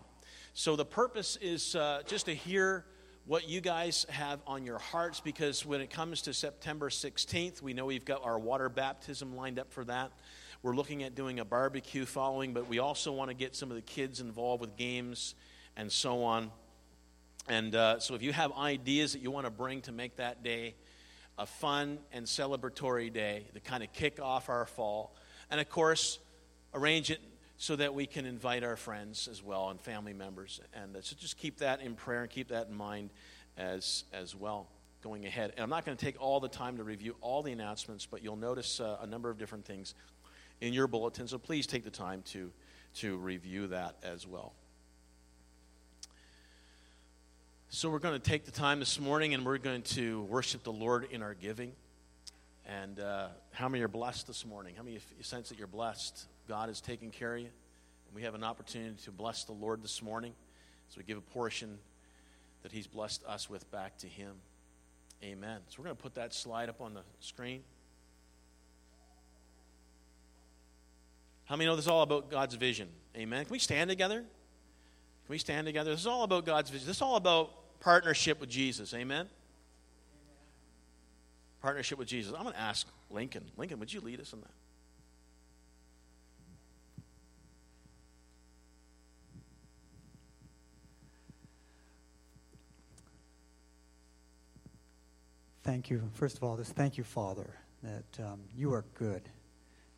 So 0.53 0.77
the 0.77 0.85
purpose 0.85 1.39
is 1.41 1.75
uh, 1.75 2.03
just 2.07 2.27
to 2.27 2.35
hear 2.35 2.85
what 3.25 3.49
you 3.49 3.63
guys 3.63 4.05
have 4.11 4.41
on 4.47 4.67
your 4.67 4.77
hearts 4.77 5.21
because 5.21 5.65
when 5.65 5.81
it 5.81 5.89
comes 5.89 6.21
to 6.23 6.35
September 6.35 6.91
16th, 6.91 7.63
we 7.63 7.73
know 7.73 7.87
we've 7.87 8.05
got 8.05 8.23
our 8.23 8.39
water 8.39 8.69
baptism 8.69 9.35
lined 9.35 9.59
up 9.59 9.73
for 9.73 9.83
that. 9.87 10.13
We're 10.63 10.77
looking 10.77 11.03
at 11.05 11.15
doing 11.15 11.41
a 11.41 11.45
barbecue 11.47 12.05
following, 12.05 12.53
but 12.53 12.69
we 12.69 12.81
also 12.81 13.13
want 13.13 13.31
to 13.31 13.35
get 13.35 13.57
some 13.57 13.71
of 13.71 13.77
the 13.77 13.83
kids 13.83 14.21
involved 14.21 14.61
with 14.61 14.77
games 14.77 15.35
and 15.75 15.91
so 15.91 16.23
on. 16.23 16.51
And 17.49 17.75
uh, 17.75 17.99
so 17.99 18.15
if 18.15 18.21
you 18.21 18.35
have 18.35 18.53
ideas 18.59 19.15
that 19.15 19.23
you 19.23 19.31
want 19.31 19.47
to 19.47 19.51
bring 19.51 19.81
to 19.83 19.93
make 19.93 20.17
that 20.17 20.43
day 20.43 20.75
a 21.39 21.47
fun 21.47 21.99
and 22.13 22.27
celebratory 22.27 23.13
day 23.13 23.47
to 23.55 23.61
kind 23.61 23.83
of 23.83 23.93
kick 23.93 24.21
off 24.21 24.49
our 24.49 24.67
fall. 24.67 25.15
And 25.51 25.61
of 25.61 25.69
course, 25.69 26.19
arrange 26.75 27.11
it 27.11 27.21
so 27.57 27.77
that 27.77 27.95
we 27.95 28.07
can 28.07 28.27
invite 28.27 28.65
our 28.65 28.77
friends 28.77 29.29
as 29.29 29.43
well 29.43 29.71
and 29.71 29.81
family 29.81 30.13
members. 30.13 30.61
And 30.75 30.97
so 31.03 31.17
just 31.19 31.37
keep 31.37 31.59
that 31.59 31.81
in 31.81 31.95
prayer 31.95 32.23
and 32.23 32.31
keep 32.31 32.49
that 32.49 32.69
in 32.69 32.75
mind 32.75 33.11
as, 33.57 34.05
as 34.13 34.35
well 34.35 34.69
going 35.03 35.27
ahead. 35.27 35.53
And 35.57 35.63
I'm 35.63 35.71
not 35.71 35.85
going 35.85 35.97
to 35.97 36.05
take 36.05 36.21
all 36.21 36.41
the 36.41 36.49
time 36.49 36.77
to 36.77 36.85
review 36.85 37.17
all 37.21 37.43
the 37.43 37.53
announcements, 37.53 38.07
but 38.07 38.23
you'll 38.23 38.37
notice 38.37 38.81
uh, 38.81 38.99
a 39.01 39.07
number 39.07 39.31
of 39.31 39.39
different 39.39 39.65
things 39.65 39.95
in 40.61 40.73
your 40.73 40.87
bulletin. 40.87 41.27
So 41.29 41.39
please 41.39 41.67
take 41.67 41.85
the 41.85 41.91
time 41.91 42.23
to, 42.27 42.51
to 42.97 43.17
review 43.17 43.67
that 43.69 43.97
as 44.03 44.27
well. 44.27 44.55
So, 47.75 47.89
we're 47.89 48.01
going 48.01 48.21
to 48.21 48.31
take 48.31 48.45
the 48.45 48.51
time 48.51 48.81
this 48.81 49.01
morning 49.01 49.33
and 49.33 49.47
we're 49.47 49.57
going 49.57 49.81
to 49.81 50.25
worship 50.25 50.63
the 50.63 50.71
Lord 50.71 51.09
in 51.11 51.23
our 51.23 51.33
giving. 51.33 51.73
And 52.67 53.01
uh, 53.01 53.29
how 53.51 53.71
many 53.71 53.83
are 53.83 53.89
blessed 53.89 54.27
this 54.27 54.45
morning? 54.45 54.75
How 54.77 54.83
many 54.83 54.99
sense 55.23 55.49
that 55.49 55.57
you're 55.57 55.67
blessed? 55.67 56.27
God 56.47 56.69
is 56.69 56.83
taking 56.83 57.11
care 57.11 57.35
of 57.35 57.41
you. 57.41 57.47
And 57.47 58.15
we 58.15 58.25
have 58.25 58.35
an 58.35 58.45
opportunity 58.45 59.03
to 59.05 59.11
bless 59.11 59.45
the 59.45 59.53
Lord 59.53 59.83
this 59.83 60.03
morning 60.03 60.35
So, 60.91 60.99
we 60.99 61.05
give 61.05 61.17
a 61.17 61.23
portion 61.23 61.79
that 62.63 62.73
He's 62.73 62.87
blessed 62.87 63.25
us 63.27 63.49
with 63.49 63.69
back 63.71 63.97
to 64.01 64.07
Him. 64.07 64.35
Amen. 65.25 65.61
So, 65.71 65.77
we're 65.79 65.85
going 65.85 65.97
to 65.97 66.03
put 66.03 66.17
that 66.17 66.35
slide 66.35 66.69
up 66.69 66.83
on 66.83 66.93
the 66.93 67.03
screen. 67.21 67.63
How 71.47 71.57
many 71.57 71.71
know 71.71 71.77
this 71.77 71.87
is 71.87 71.91
all 71.91 72.03
about 72.03 72.31
God's 72.31 72.55
vision? 72.55 72.89
Amen. 73.17 73.47
Can 73.47 73.53
we 73.53 73.59
stand 73.59 73.89
together? 73.89 74.19
Can 74.19 75.31
we 75.31 75.39
stand 75.39 75.67
together? 75.67 75.93
This 75.93 76.01
is 76.01 76.07
all 76.07 76.25
about 76.25 76.45
God's 76.45 76.69
vision. 76.69 76.87
This 76.87 76.97
is 76.97 77.03
all 77.03 77.17
about 77.17 77.62
partnership 77.83 78.41
with 78.41 78.49
Jesus. 78.49 78.95
Amen? 78.95 79.29
Partnership 81.61 81.99
with 81.99 82.09
Jesus. 82.09 82.33
I'm 82.35 82.43
going 82.43 82.55
to 82.55 82.61
ask 82.61 82.87
Lincoln. 83.11 83.45
Lincoln, 83.57 83.79
would 83.81 83.93
you 83.93 84.01
lead 84.01 84.21
us 84.21 84.33
in 84.33 84.41
that? 84.41 84.51
Thank 95.65 95.91
you. 95.91 96.03
First 96.15 96.37
of 96.37 96.45
all, 96.45 96.57
just 96.57 96.75
thank 96.75 96.97
you, 96.99 97.05
Father, 97.05 97.49
that 97.83 98.25
um, 98.25 98.41
you 98.57 98.73
are 98.73 98.85
good. 98.95 99.23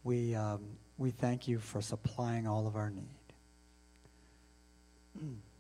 We, 0.05 0.35
um, 0.35 0.63
we 0.99 1.11
thank 1.11 1.49
you 1.49 1.59
for 1.59 1.81
supplying 1.81 2.47
all 2.47 2.67
of 2.67 2.77
our 2.77 2.91
need. 2.91 3.09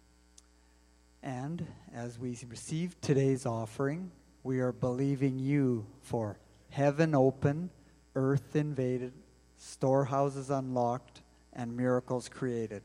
And 1.24 1.66
as 1.94 2.18
we 2.18 2.36
receive 2.50 3.00
today's 3.00 3.46
offering, 3.46 4.10
we 4.42 4.60
are 4.60 4.72
believing 4.72 5.38
you 5.38 5.86
for 6.02 6.36
heaven 6.68 7.14
open, 7.14 7.70
earth 8.14 8.54
invaded, 8.54 9.14
storehouses 9.56 10.50
unlocked, 10.50 11.22
and 11.54 11.74
miracles 11.74 12.28
created, 12.28 12.82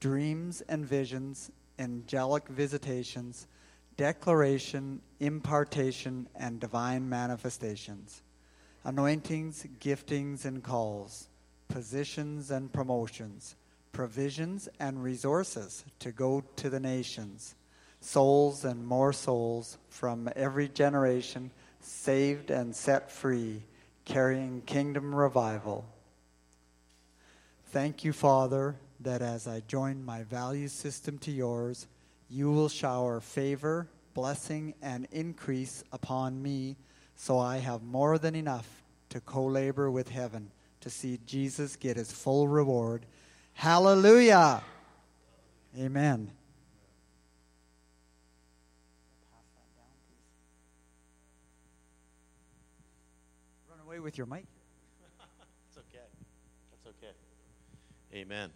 dreams 0.00 0.62
and 0.70 0.86
visions, 0.86 1.50
angelic 1.78 2.48
visitations, 2.48 3.46
declaration, 3.98 5.02
impartation, 5.20 6.28
and 6.34 6.58
divine 6.58 7.06
manifestations, 7.06 8.22
anointings, 8.84 9.66
giftings, 9.80 10.46
and 10.46 10.62
calls, 10.62 11.28
positions 11.68 12.50
and 12.50 12.72
promotions, 12.72 13.54
provisions 13.92 14.66
and 14.80 15.02
resources 15.02 15.84
to 15.98 16.10
go 16.10 16.42
to 16.56 16.70
the 16.70 16.80
nations 16.80 17.54
souls 18.00 18.64
and 18.64 18.86
more 18.86 19.12
souls 19.12 19.78
from 19.88 20.28
every 20.36 20.68
generation 20.68 21.50
saved 21.80 22.50
and 22.50 22.74
set 22.74 23.10
free, 23.10 23.62
carrying 24.04 24.60
kingdom 24.62 25.14
revival. 25.14 25.84
Thank 27.66 28.04
you, 28.04 28.12
Father, 28.12 28.76
that 29.00 29.22
as 29.22 29.46
I 29.46 29.62
join 29.68 30.04
my 30.04 30.22
value 30.22 30.68
system 30.68 31.18
to 31.18 31.30
yours, 31.30 31.86
you 32.28 32.50
will 32.50 32.68
shower 32.68 33.20
favor, 33.20 33.88
blessing, 34.14 34.74
and 34.82 35.06
increase 35.12 35.84
upon 35.92 36.42
me 36.42 36.76
so 37.14 37.38
I 37.38 37.58
have 37.58 37.82
more 37.82 38.18
than 38.18 38.34
enough 38.34 38.82
to 39.10 39.20
co 39.20 39.44
labor 39.44 39.90
with 39.90 40.08
heaven 40.08 40.50
to 40.80 40.90
see 40.90 41.18
Jesus 41.26 41.76
get 41.76 41.96
his 41.96 42.12
full 42.12 42.48
reward. 42.48 43.06
Hallelujah! 43.54 44.62
Amen. 45.78 46.30
Away 53.96 54.04
with 54.04 54.18
your 54.18 54.26
mic. 54.26 54.44
That's 55.18 55.78
okay. 55.78 56.04
That's 56.70 56.96
okay. 56.98 57.12
Amen. 58.14 58.50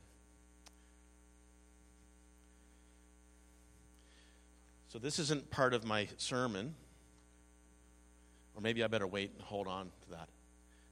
So 4.89 4.99
this 4.99 5.19
isn't 5.19 5.51
part 5.51 5.73
of 5.73 5.85
my 5.85 6.09
sermon. 6.19 6.75
Or 8.55 8.61
maybe 8.61 8.85
I 8.85 8.89
better 8.89 9.07
wait 9.07 9.33
and 9.33 9.43
hold 9.43 9.67
on 9.67 9.87
to 9.87 10.11
that. 10.11 10.29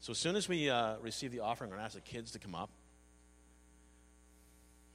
So 0.01 0.13
as 0.13 0.19
soon 0.19 0.37
as 0.37 0.49
we 0.49 0.71
uh, 0.71 0.97
receive 1.03 1.33
the 1.33 1.41
offering, 1.41 1.71
I'm 1.71 1.77
going 1.77 1.81
to 1.81 1.85
ask 1.85 1.95
the 1.95 2.01
kids 2.01 2.31
to 2.33 2.39
come 2.39 2.55
up. 2.55 2.71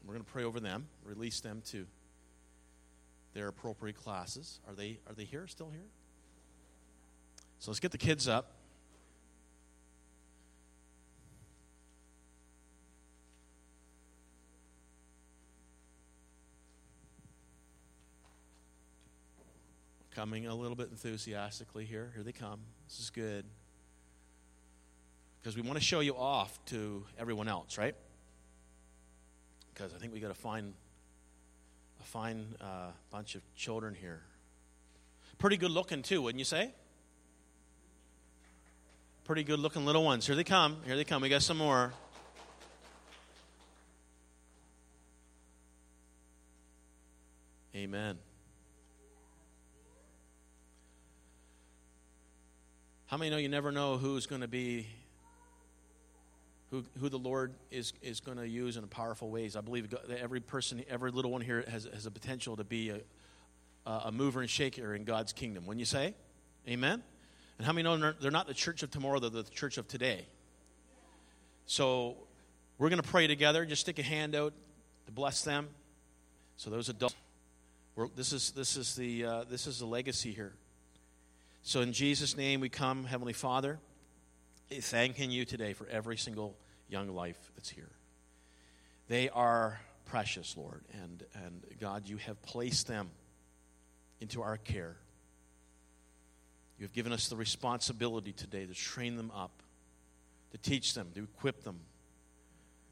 We're 0.05 0.13
going 0.13 0.25
to 0.25 0.31
pray 0.31 0.45
over 0.45 0.59
them, 0.59 0.87
release 1.03 1.41
them 1.41 1.61
to 1.71 1.85
their 3.33 3.47
appropriate 3.49 3.97
classes. 3.97 4.59
Are 4.67 4.73
they 4.73 4.99
are 5.07 5.13
they 5.13 5.25
here? 5.25 5.47
Still 5.47 5.69
here? 5.69 5.85
So 7.59 7.71
let's 7.71 7.79
get 7.79 7.91
the 7.91 7.97
kids 7.97 8.27
up. 8.27 8.51
Coming 20.15 20.45
a 20.45 20.53
little 20.53 20.75
bit 20.75 20.89
enthusiastically 20.91 21.85
here. 21.85 22.11
Here 22.13 22.23
they 22.23 22.31
come. 22.31 22.59
This 22.87 22.99
is 22.99 23.09
good. 23.09 23.45
Because 25.41 25.55
we 25.55 25.63
want 25.63 25.79
to 25.79 25.83
show 25.83 26.01
you 26.01 26.15
off 26.15 26.63
to 26.67 27.03
everyone 27.17 27.47
else, 27.47 27.79
right? 27.79 27.95
Because 29.73 29.91
I 29.91 29.97
think 29.97 30.13
we 30.13 30.19
got 30.19 30.27
to 30.27 30.35
find 30.35 30.75
a 31.99 32.03
fine 32.03 32.45
uh, 32.61 32.91
bunch 33.09 33.33
of 33.33 33.41
children 33.55 33.95
here. 33.95 34.21
Pretty 35.39 35.57
good 35.57 35.71
looking, 35.71 36.03
too, 36.03 36.21
wouldn't 36.21 36.39
you 36.39 36.45
say? 36.45 36.71
Pretty 39.25 39.43
good 39.43 39.59
looking 39.59 39.85
little 39.85 40.03
ones. 40.03 40.27
Here 40.27 40.35
they 40.35 40.43
come. 40.43 40.77
Here 40.85 40.95
they 40.95 41.05
come. 41.05 41.23
We 41.23 41.29
got 41.29 41.41
some 41.41 41.57
more. 41.57 41.91
Amen. 47.75 48.19
How 53.13 53.17
many 53.17 53.29
know 53.29 53.37
you 53.37 53.47
never 53.47 53.71
know 53.71 53.97
who's 53.97 54.25
going 54.25 54.41
to 54.41 54.47
be, 54.47 54.87
who, 56.71 56.83
who 56.99 57.09
the 57.09 57.19
Lord 57.19 57.53
is, 57.69 57.93
is 58.01 58.19
going 58.19 58.39
to 58.39 58.47
use 58.47 58.75
in 58.75 58.87
powerful 58.87 59.29
ways? 59.29 59.55
I 59.55 59.61
believe 59.61 59.91
that 59.91 60.19
every 60.19 60.39
person, 60.39 60.83
every 60.89 61.11
little 61.11 61.29
one 61.29 61.41
here 61.41 61.63
has, 61.67 61.87
has 61.93 62.07
a 62.07 62.09
potential 62.09 62.55
to 62.55 62.63
be 62.63 62.89
a, 62.89 63.91
a 63.91 64.11
mover 64.11 64.41
and 64.41 64.49
shaker 64.49 64.95
in 64.95 65.03
God's 65.03 65.31
kingdom. 65.31 65.67
Wouldn't 65.67 65.79
you 65.79 65.85
say? 65.85 66.15
Amen? 66.67 67.03
And 67.59 67.67
how 67.67 67.71
many 67.71 67.83
know 67.83 68.13
they're 68.19 68.31
not 68.31 68.47
the 68.47 68.53
church 68.55 68.81
of 68.81 68.89
tomorrow, 68.89 69.19
they're 69.19 69.29
the 69.29 69.43
church 69.43 69.77
of 69.77 69.87
today? 69.87 70.25
So 71.67 72.17
we're 72.79 72.89
going 72.89 72.99
to 72.99 73.07
pray 73.07 73.27
together. 73.27 73.63
Just 73.63 73.81
stick 73.81 73.99
a 73.99 74.01
hand 74.01 74.33
out 74.33 74.53
to 75.05 75.11
bless 75.11 75.43
them. 75.43 75.69
So 76.57 76.71
those 76.71 76.89
adults, 76.89 77.13
this 78.15 78.33
is 78.33 78.49
this 78.53 78.75
is 78.75 78.95
the 78.95 79.23
uh, 79.23 79.43
this 79.47 79.67
is 79.67 79.77
the 79.77 79.85
legacy 79.85 80.31
here. 80.31 80.53
So, 81.65 81.79
in 81.79 81.93
Jesus' 81.93 82.35
name, 82.35 82.59
we 82.59 82.67
come, 82.67 83.05
Heavenly 83.05 83.31
Father, 83.31 83.79
thanking 84.69 85.31
you 85.31 85.45
today 85.45 85.71
for 85.71 85.87
every 85.87 86.17
single 86.17 86.57
young 86.89 87.07
life 87.15 87.37
that's 87.55 87.69
here. 87.69 87.89
They 89.07 89.29
are 89.29 89.79
precious, 90.03 90.57
Lord, 90.57 90.83
and, 91.01 91.23
and 91.45 91.63
God, 91.79 92.05
you 92.05 92.17
have 92.17 92.41
placed 92.41 92.87
them 92.87 93.11
into 94.19 94.41
our 94.41 94.57
care. 94.57 94.97
You 96.77 96.83
have 96.83 96.91
given 96.91 97.13
us 97.13 97.29
the 97.29 97.37
responsibility 97.37 98.33
today 98.33 98.65
to 98.65 98.73
train 98.73 99.15
them 99.15 99.31
up, 99.33 99.63
to 100.51 100.57
teach 100.57 100.93
them, 100.93 101.11
to 101.15 101.23
equip 101.23 101.63
them, 101.63 101.79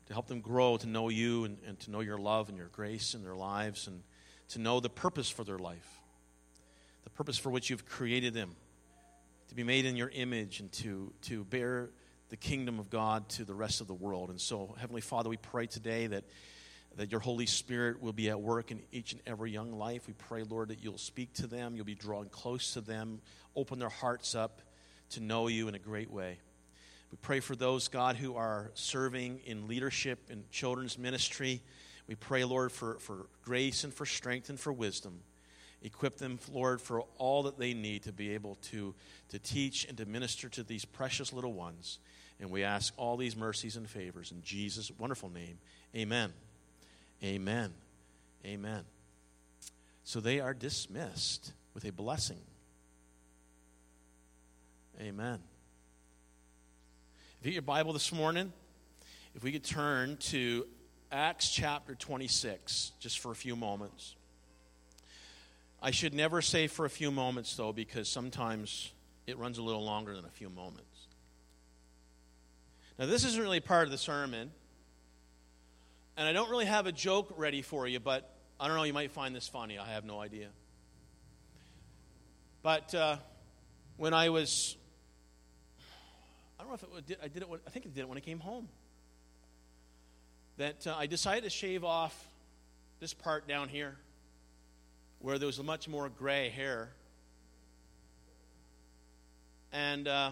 to 0.06 0.14
help 0.14 0.28
them 0.28 0.40
grow, 0.40 0.78
to 0.78 0.88
know 0.88 1.10
you 1.10 1.44
and, 1.44 1.58
and 1.68 1.78
to 1.82 1.92
know 1.92 2.00
your 2.00 2.18
love 2.18 2.48
and 2.48 2.58
your 2.58 2.70
grace 2.70 3.16
in 3.16 3.22
their 3.22 3.36
lives, 3.36 3.88
and 3.88 4.02
to 4.48 4.60
know 4.60 4.80
the 4.80 4.90
purpose 4.90 5.30
for 5.30 5.44
their 5.44 5.60
life 5.60 6.02
the 7.04 7.10
purpose 7.10 7.38
for 7.38 7.50
which 7.50 7.70
you've 7.70 7.86
created 7.86 8.34
them 8.34 8.56
to 9.52 9.56
be 9.56 9.64
made 9.66 9.84
in 9.84 9.98
your 9.98 10.08
image 10.08 10.62
and 10.62 10.72
to, 10.72 11.12
to 11.24 11.44
bear 11.44 11.90
the 12.30 12.38
kingdom 12.38 12.80
of 12.80 12.90
God 12.90 13.28
to 13.28 13.44
the 13.44 13.54
rest 13.54 13.82
of 13.82 13.88
the 13.88 13.94
world. 13.94 14.30
And 14.30 14.40
so, 14.40 14.74
Heavenly 14.80 15.02
Father, 15.02 15.28
we 15.28 15.36
pray 15.36 15.68
today 15.68 16.08
that, 16.08 16.24
that 16.96 17.12
your 17.12 17.20
Holy 17.20 17.46
Spirit 17.46 18.02
will 18.02 18.14
be 18.14 18.30
at 18.30 18.40
work 18.40 18.72
in 18.72 18.82
each 18.94 19.12
and 19.12 19.22
every 19.28 19.52
young 19.52 19.74
life. 19.74 20.08
We 20.08 20.14
pray, 20.14 20.44
Lord, 20.44 20.70
that 20.70 20.82
you'll 20.82 20.98
speak 20.98 21.34
to 21.34 21.48
them, 21.48 21.76
you'll 21.76 21.84
be 21.84 21.96
drawing 21.96 22.30
close 22.30 22.76
to 22.76 22.82
them, 22.82 23.20
open 23.54 23.78
their 23.78 23.90
hearts 23.90 24.36
up 24.36 24.62
to 25.10 25.20
know 25.20 25.50
you 25.50 25.68
in 25.68 25.76
a 25.76 25.80
great 25.80 26.10
way. 26.10 26.40
We 27.12 27.18
pray 27.22 27.42
for 27.42 27.58
those, 27.58 27.90
God, 27.90 28.16
who 28.16 28.38
are 28.38 28.72
serving 28.74 29.42
in 29.44 29.68
leadership 29.68 30.30
in 30.30 30.46
children's 30.50 30.98
ministry. 30.98 31.62
We 32.08 32.16
pray, 32.16 32.46
Lord, 32.46 32.72
for, 32.72 33.00
for 33.00 33.28
grace 33.44 33.84
and 33.84 33.94
for 33.94 34.06
strength 34.06 34.48
and 34.48 34.58
for 34.58 34.72
wisdom. 34.72 35.20
Equip 35.84 36.18
them, 36.18 36.40
Lord, 36.52 36.80
for 36.80 37.04
all 37.18 37.44
that 37.44 37.58
they 37.58 37.74
need 37.74 38.04
to 38.04 38.12
be 38.12 38.34
able 38.34 38.56
to, 38.70 38.94
to 39.30 39.40
teach 39.40 39.86
and 39.86 39.98
to 39.98 40.06
minister 40.06 40.48
to 40.50 40.64
these 40.64 40.86
precious 40.86 41.34
little 41.34 41.54
ones. 41.54 42.00
And 42.40 42.52
we 42.52 42.64
ask 42.64 42.94
all 42.98 43.18
these 43.18 43.36
mercies 43.36 43.78
and 43.78 43.90
favors 43.90 44.32
in 44.32 44.42
Jesus' 44.42 44.92
wonderful 44.98 45.30
name. 45.30 45.58
Amen. 45.96 46.34
Amen. 47.24 47.74
Amen. 48.46 48.84
So 50.04 50.20
they 50.20 50.40
are 50.40 50.54
dismissed 50.54 51.54
with 51.74 51.86
a 51.86 51.92
blessing. 51.92 52.42
Amen. 55.00 55.40
If 57.40 57.46
you 57.46 57.52
get 57.52 57.56
your 57.56 57.62
Bible 57.64 57.94
this 57.94 58.12
morning, 58.12 58.54
if 59.34 59.44
we 59.44 59.52
could 59.52 59.64
turn 59.64 60.18
to 60.18 60.68
Acts 61.12 61.50
chapter 61.50 61.94
26 61.94 62.94
just 63.00 63.20
for 63.20 63.32
a 63.32 63.36
few 63.36 63.56
moments. 63.56 64.16
I 65.82 65.92
should 65.92 66.14
never 66.14 66.42
say 66.42 66.68
for 66.68 66.86
a 66.86 66.90
few 66.90 67.10
moments, 67.10 67.56
though, 67.56 67.74
because 67.74 68.08
sometimes 68.08 68.92
it 69.26 69.38
runs 69.38 69.58
a 69.58 69.64
little 69.64 69.84
longer 69.84 70.16
than 70.16 70.26
a 70.26 70.30
few 70.30 70.50
moments. 70.50 70.86
Now, 73.00 73.08
this 73.08 73.26
isn't 73.26 73.42
really 73.42 73.62
part 73.62 73.86
of 73.86 73.92
the 73.92 73.98
sermon, 73.98 74.52
and 76.18 76.28
I 76.28 76.34
don't 76.34 76.52
really 76.52 76.66
have 76.66 76.86
a 76.86 76.92
joke 76.92 77.34
ready 77.36 77.64
for 77.64 77.88
you, 77.88 78.00
but 78.00 78.32
I 78.60 78.68
don't 78.68 78.78
know, 78.78 78.84
you 78.84 78.94
might 78.94 79.10
find 79.10 79.36
this 79.36 79.48
funny. 79.48 79.80
I 79.80 79.88
have 79.88 80.06
no 80.06 80.20
idea. 80.20 80.50
But 82.62 82.94
uh, 82.94 83.16
when 83.98 84.14
I 84.14 84.30
was, 84.30 84.76
I 86.60 86.64
don't 86.64 86.70
know 86.70 86.76
if 86.76 87.10
it 87.10 87.20
I 87.24 87.28
did 87.28 87.42
it, 87.42 87.50
I 87.66 87.70
think 87.72 87.88
I 87.88 87.90
did 87.90 88.02
it 88.02 88.08
when 88.08 88.20
I 88.20 88.22
came 88.22 88.40
home. 88.40 88.68
That 90.58 90.86
uh, 90.86 90.96
I 90.96 91.08
decided 91.08 91.46
to 91.46 91.50
shave 91.50 91.84
off 91.84 92.28
this 93.00 93.16
part 93.16 93.48
down 93.48 93.68
here 93.68 93.98
where 95.22 95.38
there 95.38 95.48
was 95.48 95.62
much 95.62 95.88
more 95.88 96.10
gray 96.10 96.50
hair. 96.50 96.90
And 99.72 100.08
uh, 100.08 100.32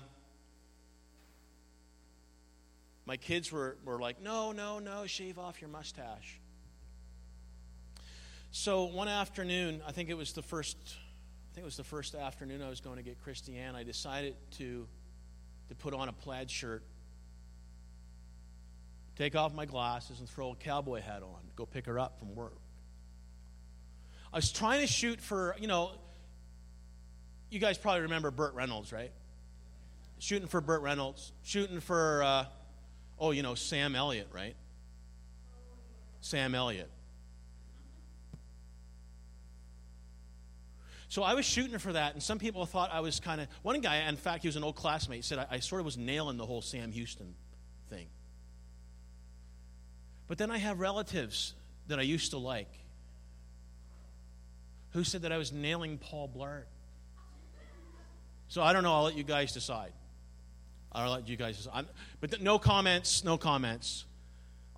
my 3.06 3.18
kids 3.18 3.52
were, 3.52 3.78
were 3.86 4.00
like, 4.00 4.22
no, 4.22 4.52
no, 4.52 4.80
no, 4.80 5.06
shave 5.06 5.40
off 5.40 5.62
your 5.62 5.70
mustache. 5.70 6.40
So 8.52 8.86
one 8.86 9.08
afternoon, 9.08 9.82
I 9.88 9.92
think 9.92 10.10
it 10.10 10.18
was 10.18 10.34
the 10.34 10.42
first, 10.42 10.78
I 10.86 11.50
think 11.54 11.64
it 11.64 11.66
was 11.66 11.78
the 11.78 11.84
first 11.84 12.16
afternoon 12.16 12.62
I 12.64 12.70
was 12.70 12.82
going 12.82 12.98
to 12.98 13.04
get 13.04 13.22
Christiane. 13.24 13.76
I 13.76 13.84
decided 13.84 14.36
to, 14.58 14.88
to 15.70 15.76
put 15.76 15.94
on 15.94 16.10
a 16.10 16.14
plaid 16.14 16.50
shirt, 16.50 16.84
take 19.16 19.36
off 19.36 19.54
my 19.54 19.66
glasses, 19.66 20.20
and 20.20 20.28
throw 20.28 20.52
a 20.52 20.56
cowboy 20.56 21.02
hat 21.02 21.22
on, 21.22 21.40
go 21.56 21.68
pick 21.68 21.86
her 21.86 22.00
up 22.00 22.18
from 22.18 22.34
work. 22.34 22.58
I 24.32 24.38
was 24.38 24.52
trying 24.52 24.82
to 24.82 24.88
shoot 24.88 25.20
for, 25.20 25.56
you 25.60 25.68
know, 25.68 25.92
you 27.50 27.60
guys 27.60 27.78
probably 27.78 28.02
remember 28.02 28.30
Burt 28.30 28.54
Reynolds, 28.54 28.94
right? 28.94 29.12
Shooting 30.20 30.48
for 30.48 30.62
Burt 30.62 30.82
Reynolds, 30.82 31.32
shooting 31.44 31.80
for, 31.80 32.22
uh, 32.24 32.46
oh, 33.20 33.32
you 33.32 33.42
know, 33.42 33.56
Sam 33.56 33.96
Elliott, 33.96 34.28
right? 34.32 34.56
Sam 36.22 36.54
Elliott. 36.54 36.90
So 41.08 41.24
I 41.24 41.34
was 41.34 41.44
shooting 41.44 41.80
for 41.80 41.94
that, 41.94 42.14
and 42.14 42.22
some 42.22 42.38
people 42.38 42.68
thought 42.68 42.92
I 42.94 43.00
was 43.00 43.20
kind 43.20 43.42
of. 43.42 43.48
One 43.64 43.82
guy, 43.82 44.08
in 44.08 44.16
fact, 44.16 44.44
he 44.44 44.48
was 44.48 44.58
an 44.58 44.64
old 44.64 44.76
classmate, 44.76 45.26
said 45.26 45.40
I, 45.40 45.48
I 45.52 45.60
sort 45.60 45.82
of 45.82 45.86
was 45.86 45.98
nailing 45.98 46.38
the 46.38 46.46
whole 46.46 46.62
Sam 46.62 46.92
Houston 46.92 47.34
thing. 47.90 48.06
But 50.28 50.38
then 50.38 50.52
I 50.52 50.60
have 50.60 50.80
relatives 50.80 51.56
that 51.88 51.98
I 51.98 52.04
used 52.04 52.32
to 52.32 52.38
like 52.38 52.70
who 54.92 55.04
said 55.04 55.24
that 55.24 55.32
I 55.32 55.38
was 55.38 55.52
nailing 55.52 55.98
Paul 55.98 56.30
Blart. 56.36 56.64
So 58.48 58.64
I 58.64 58.74
don't 58.74 58.84
know. 58.84 58.94
I'll 58.94 59.04
let 59.04 59.18
you 59.18 59.24
guys 59.24 59.52
decide. 59.52 59.94
I'll 60.92 61.12
let 61.12 61.28
you 61.28 61.38
guys 61.38 61.58
decide. 61.58 61.86
but 62.20 62.32
th- 62.32 62.42
no 62.42 62.58
comments, 62.58 63.24
no 63.24 63.38
comments. 63.38 64.06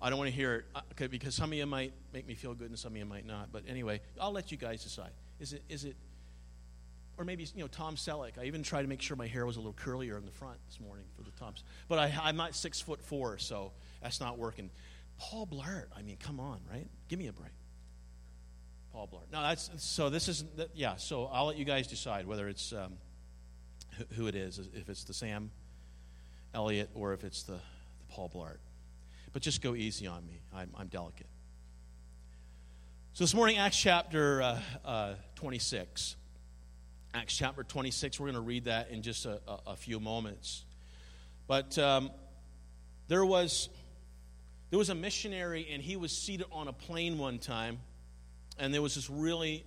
I 0.00 0.10
don't 0.10 0.18
want 0.18 0.30
to 0.30 0.36
hear 0.36 0.56
it 0.56 0.64
uh, 0.74 0.80
okay, 0.92 1.06
because 1.06 1.34
some 1.34 1.52
of 1.52 1.58
you 1.58 1.64
might 1.64 1.92
make 2.12 2.26
me 2.26 2.34
feel 2.34 2.54
good 2.54 2.68
and 2.68 2.78
some 2.78 2.92
of 2.92 2.98
you 2.98 3.04
might 3.06 3.24
not. 3.24 3.50
But 3.52 3.62
anyway, 3.68 4.00
I'll 4.20 4.32
let 4.32 4.50
you 4.50 4.58
guys 4.58 4.82
decide. 4.82 5.10
Is 5.40 5.54
it, 5.54 5.62
is 5.68 5.84
it, 5.84 5.96
or 7.16 7.24
maybe, 7.24 7.46
you 7.54 7.62
know, 7.62 7.68
Tom 7.68 7.96
Selleck. 7.96 8.38
I 8.38 8.44
even 8.44 8.62
tried 8.62 8.82
to 8.82 8.88
make 8.88 9.00
sure 9.00 9.16
my 9.16 9.26
hair 9.26 9.46
was 9.46 9.56
a 9.56 9.60
little 9.60 9.74
curlier 9.74 10.18
in 10.18 10.24
the 10.24 10.32
front 10.32 10.58
this 10.68 10.80
morning 10.80 11.04
for 11.16 11.22
the 11.22 11.30
tops. 11.30 11.62
But 11.88 11.98
I, 11.98 12.14
I'm 12.22 12.36
not 12.36 12.54
six 12.54 12.80
foot 12.80 13.00
four, 13.00 13.38
so 13.38 13.72
that's 14.02 14.20
not 14.20 14.38
working. 14.38 14.70
Paul 15.18 15.46
Blart, 15.46 15.86
I 15.96 16.02
mean, 16.02 16.16
come 16.16 16.40
on, 16.40 16.60
right? 16.70 16.88
Give 17.08 17.18
me 17.18 17.28
a 17.28 17.32
break. 17.32 17.52
Paul 18.92 19.08
Blart. 19.12 19.32
No, 19.32 19.40
that's 19.42 19.70
so. 19.78 20.10
This 20.10 20.28
is 20.28 20.44
yeah. 20.74 20.96
So 20.96 21.26
I'll 21.32 21.46
let 21.46 21.56
you 21.56 21.64
guys 21.64 21.86
decide 21.86 22.26
whether 22.26 22.48
it's 22.48 22.72
um, 22.72 22.92
who 24.16 24.26
it 24.26 24.34
is, 24.34 24.58
if 24.58 24.88
it's 24.88 25.04
the 25.04 25.14
Sam 25.14 25.50
Elliott 26.54 26.90
or 26.94 27.12
if 27.12 27.24
it's 27.24 27.42
the, 27.44 27.54
the 27.54 28.04
Paul 28.10 28.30
Blart. 28.34 28.58
But 29.32 29.42
just 29.42 29.62
go 29.62 29.74
easy 29.74 30.06
on 30.06 30.26
me. 30.26 30.42
I'm, 30.54 30.70
I'm 30.76 30.88
delicate. 30.88 31.26
So 33.14 33.24
this 33.24 33.34
morning, 33.34 33.56
Acts 33.56 33.78
chapter 33.78 34.42
uh, 34.42 34.60
uh, 34.84 35.14
26. 35.36 36.16
Acts 37.14 37.36
chapter 37.36 37.62
26. 37.62 38.20
We're 38.20 38.26
going 38.26 38.34
to 38.34 38.40
read 38.40 38.64
that 38.66 38.90
in 38.90 39.02
just 39.02 39.24
a, 39.24 39.40
a, 39.48 39.58
a 39.68 39.76
few 39.76 40.00
moments. 40.00 40.64
But 41.46 41.78
um, 41.78 42.10
there 43.08 43.24
was 43.24 43.68
there 44.70 44.78
was 44.78 44.88
a 44.88 44.94
missionary, 44.94 45.68
and 45.70 45.82
he 45.82 45.96
was 45.96 46.12
seated 46.12 46.46
on 46.50 46.68
a 46.68 46.72
plane 46.72 47.18
one 47.18 47.38
time, 47.38 47.80
and 48.58 48.72
there 48.72 48.82
was 48.82 48.94
this 48.94 49.08
really 49.10 49.64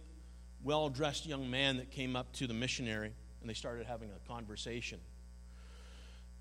well 0.64 0.90
dressed 0.90 1.26
young 1.26 1.50
man 1.50 1.78
that 1.78 1.92
came 1.92 2.16
up 2.16 2.32
to 2.34 2.48
the 2.48 2.54
missionary, 2.54 3.14
and 3.42 3.50
they 3.50 3.54
started 3.54 3.86
having 3.86 4.10
a 4.10 4.28
conversation. 4.28 5.00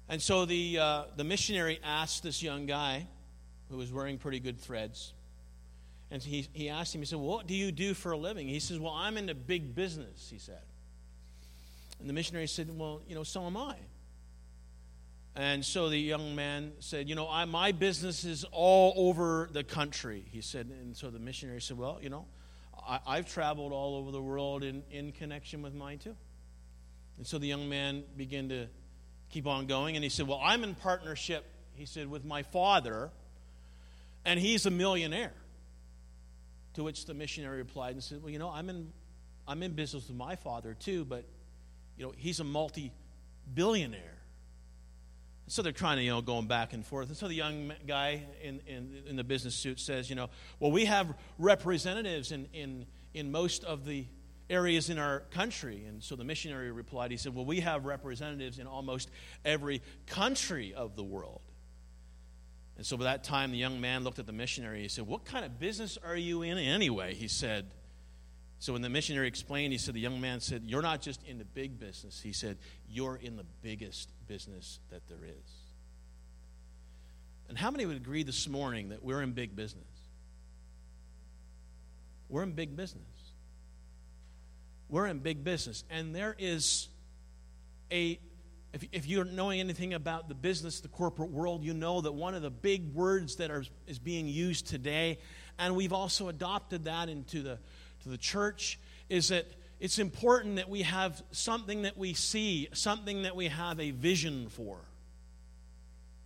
And 0.08 0.20
so 0.20 0.44
the, 0.44 0.78
uh, 0.78 1.04
the 1.16 1.24
missionary 1.24 1.78
asked 1.82 2.22
this 2.22 2.42
young 2.42 2.66
guy, 2.66 3.06
who 3.70 3.78
was 3.78 3.92
wearing 3.92 4.18
pretty 4.18 4.40
good 4.40 4.60
threads, 4.60 5.14
and 6.10 6.22
he, 6.22 6.46
he 6.52 6.68
asked 6.68 6.94
him, 6.94 7.00
he 7.00 7.06
said, 7.06 7.18
well, 7.18 7.28
What 7.28 7.46
do 7.46 7.54
you 7.54 7.72
do 7.72 7.94
for 7.94 8.12
a 8.12 8.16
living? 8.16 8.46
He 8.46 8.60
says, 8.60 8.78
Well, 8.78 8.92
I'm 8.92 9.16
into 9.16 9.34
big 9.34 9.74
business, 9.74 10.28
he 10.30 10.38
said. 10.38 10.62
And 11.98 12.08
the 12.08 12.12
missionary 12.12 12.46
said, 12.46 12.68
Well, 12.76 13.00
you 13.08 13.14
know, 13.14 13.24
so 13.24 13.44
am 13.46 13.56
I. 13.56 13.76
And 15.36 15.64
so 15.64 15.88
the 15.88 15.98
young 15.98 16.36
man 16.36 16.72
said, 16.78 17.08
You 17.08 17.14
know, 17.14 17.28
I, 17.28 17.44
my 17.46 17.72
business 17.72 18.24
is 18.24 18.44
all 18.52 18.92
over 18.96 19.48
the 19.52 19.64
country. 19.64 20.24
He 20.30 20.40
said, 20.40 20.66
and 20.66 20.96
so 20.96 21.10
the 21.10 21.18
missionary 21.18 21.60
said, 21.60 21.76
Well, 21.76 21.98
you 22.00 22.10
know, 22.10 22.26
I, 22.86 23.16
have 23.16 23.26
traveled 23.26 23.72
all 23.72 23.96
over 23.96 24.10
the 24.10 24.20
world 24.20 24.62
in, 24.62 24.82
in 24.90 25.12
connection 25.12 25.62
with 25.62 25.74
mine 25.74 25.98
too. 25.98 26.16
And 27.16 27.26
so 27.26 27.38
the 27.38 27.46
young 27.46 27.68
man 27.68 28.04
began 28.16 28.48
to 28.48 28.66
keep 29.30 29.46
on 29.46 29.66
going. 29.66 29.96
And 29.96 30.02
he 30.02 30.10
said, 30.10 30.26
Well, 30.26 30.40
I'm 30.42 30.64
in 30.64 30.74
partnership, 30.74 31.44
he 31.74 31.86
said, 31.86 32.10
with 32.10 32.24
my 32.24 32.42
father, 32.42 33.10
and 34.24 34.38
he's 34.38 34.66
a 34.66 34.70
millionaire. 34.70 35.32
To 36.74 36.82
which 36.82 37.06
the 37.06 37.14
missionary 37.14 37.58
replied 37.58 37.92
and 37.92 38.02
said, 38.02 38.22
Well, 38.22 38.30
you 38.30 38.38
know, 38.38 38.50
I'm 38.50 38.68
in, 38.68 38.92
I'm 39.46 39.62
in 39.62 39.72
business 39.72 40.08
with 40.08 40.16
my 40.16 40.36
father 40.36 40.74
too, 40.74 41.04
but, 41.04 41.24
you 41.96 42.04
know, 42.04 42.12
he's 42.16 42.40
a 42.40 42.44
multi 42.44 42.92
billionaire. 43.52 44.13
So 45.46 45.62
they're 45.62 45.72
trying 45.72 45.98
to, 45.98 46.02
you 46.02 46.10
know, 46.10 46.22
going 46.22 46.46
back 46.46 46.72
and 46.72 46.84
forth. 46.84 47.08
And 47.08 47.16
so 47.16 47.28
the 47.28 47.34
young 47.34 47.72
guy 47.86 48.22
in, 48.42 48.60
in, 48.66 49.02
in 49.06 49.16
the 49.16 49.24
business 49.24 49.54
suit 49.54 49.78
says, 49.78 50.08
you 50.08 50.16
know, 50.16 50.30
well, 50.58 50.72
we 50.72 50.86
have 50.86 51.14
representatives 51.38 52.32
in, 52.32 52.48
in, 52.54 52.86
in 53.12 53.30
most 53.30 53.62
of 53.64 53.84
the 53.84 54.06
areas 54.48 54.88
in 54.88 54.98
our 54.98 55.20
country. 55.30 55.84
And 55.86 56.02
so 56.02 56.16
the 56.16 56.24
missionary 56.24 56.70
replied, 56.72 57.10
he 57.10 57.18
said, 57.18 57.34
well, 57.34 57.44
we 57.44 57.60
have 57.60 57.84
representatives 57.84 58.58
in 58.58 58.66
almost 58.66 59.10
every 59.44 59.82
country 60.06 60.72
of 60.72 60.96
the 60.96 61.04
world. 61.04 61.42
And 62.76 62.84
so 62.84 62.96
by 62.96 63.04
that 63.04 63.24
time, 63.24 63.52
the 63.52 63.58
young 63.58 63.80
man 63.80 64.02
looked 64.02 64.18
at 64.18 64.26
the 64.26 64.32
missionary. 64.32 64.82
He 64.82 64.88
said, 64.88 65.06
What 65.06 65.24
kind 65.24 65.44
of 65.44 65.60
business 65.60 65.96
are 66.04 66.16
you 66.16 66.42
in 66.42 66.58
anyway? 66.58 67.14
He 67.14 67.28
said, 67.28 67.66
So 68.64 68.72
when 68.72 68.80
the 68.80 68.88
missionary 68.88 69.28
explained, 69.28 69.74
he 69.74 69.78
said, 69.78 69.92
The 69.92 70.00
young 70.00 70.22
man 70.22 70.40
said, 70.40 70.62
You're 70.64 70.80
not 70.80 71.02
just 71.02 71.22
in 71.24 71.36
the 71.36 71.44
big 71.44 71.78
business. 71.78 72.18
He 72.18 72.32
said, 72.32 72.56
You're 72.88 73.16
in 73.16 73.36
the 73.36 73.44
biggest 73.60 74.08
business 74.26 74.80
that 74.88 75.06
there 75.06 75.22
is. 75.22 75.52
And 77.50 77.58
how 77.58 77.70
many 77.70 77.84
would 77.84 77.98
agree 77.98 78.22
this 78.22 78.48
morning 78.48 78.88
that 78.88 79.04
we're 79.04 79.20
in 79.20 79.32
big 79.32 79.54
business? 79.54 79.84
We're 82.30 82.42
in 82.42 82.52
big 82.52 82.74
business. 82.74 83.02
We're 84.88 85.08
in 85.08 85.18
big 85.18 85.44
business. 85.44 85.84
And 85.90 86.16
there 86.16 86.34
is 86.38 86.88
a 87.92 88.18
if, 88.72 88.82
if 88.92 89.06
you're 89.06 89.26
knowing 89.26 89.60
anything 89.60 89.92
about 89.92 90.30
the 90.30 90.34
business, 90.34 90.80
the 90.80 90.88
corporate 90.88 91.30
world, 91.30 91.64
you 91.64 91.74
know 91.74 92.00
that 92.00 92.12
one 92.12 92.34
of 92.34 92.40
the 92.40 92.50
big 92.50 92.94
words 92.94 93.36
that 93.36 93.50
are, 93.50 93.64
is 93.86 93.98
being 93.98 94.26
used 94.26 94.66
today, 94.66 95.18
and 95.58 95.76
we've 95.76 95.92
also 95.92 96.28
adopted 96.28 96.86
that 96.86 97.10
into 97.10 97.42
the, 97.42 97.58
to 98.04 98.08
the 98.08 98.18
church, 98.18 98.78
is 99.08 99.28
that 99.28 99.46
it's 99.80 99.98
important 99.98 100.56
that 100.56 100.70
we 100.70 100.82
have 100.82 101.22
something 101.32 101.82
that 101.82 101.98
we 101.98 102.14
see, 102.14 102.68
something 102.72 103.22
that 103.22 103.36
we 103.36 103.48
have 103.48 103.80
a 103.80 103.90
vision 103.90 104.48
for. 104.48 104.78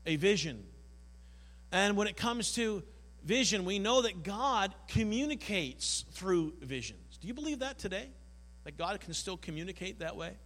A 0.06 0.16
vision. 0.16 0.64
And 1.72 1.96
when 1.96 2.06
it 2.06 2.16
comes 2.16 2.52
to 2.54 2.82
vision, 3.24 3.64
we 3.64 3.78
know 3.78 4.02
that 4.02 4.22
God 4.22 4.74
communicates 4.86 6.04
through 6.12 6.54
visions. 6.60 7.18
Do 7.20 7.28
you 7.28 7.34
believe 7.34 7.58
that 7.58 7.78
today? 7.78 8.08
That 8.64 8.78
God 8.78 9.00
can 9.00 9.12
still 9.12 9.36
communicate 9.36 9.98
that 9.98 10.16
way? 10.16 10.36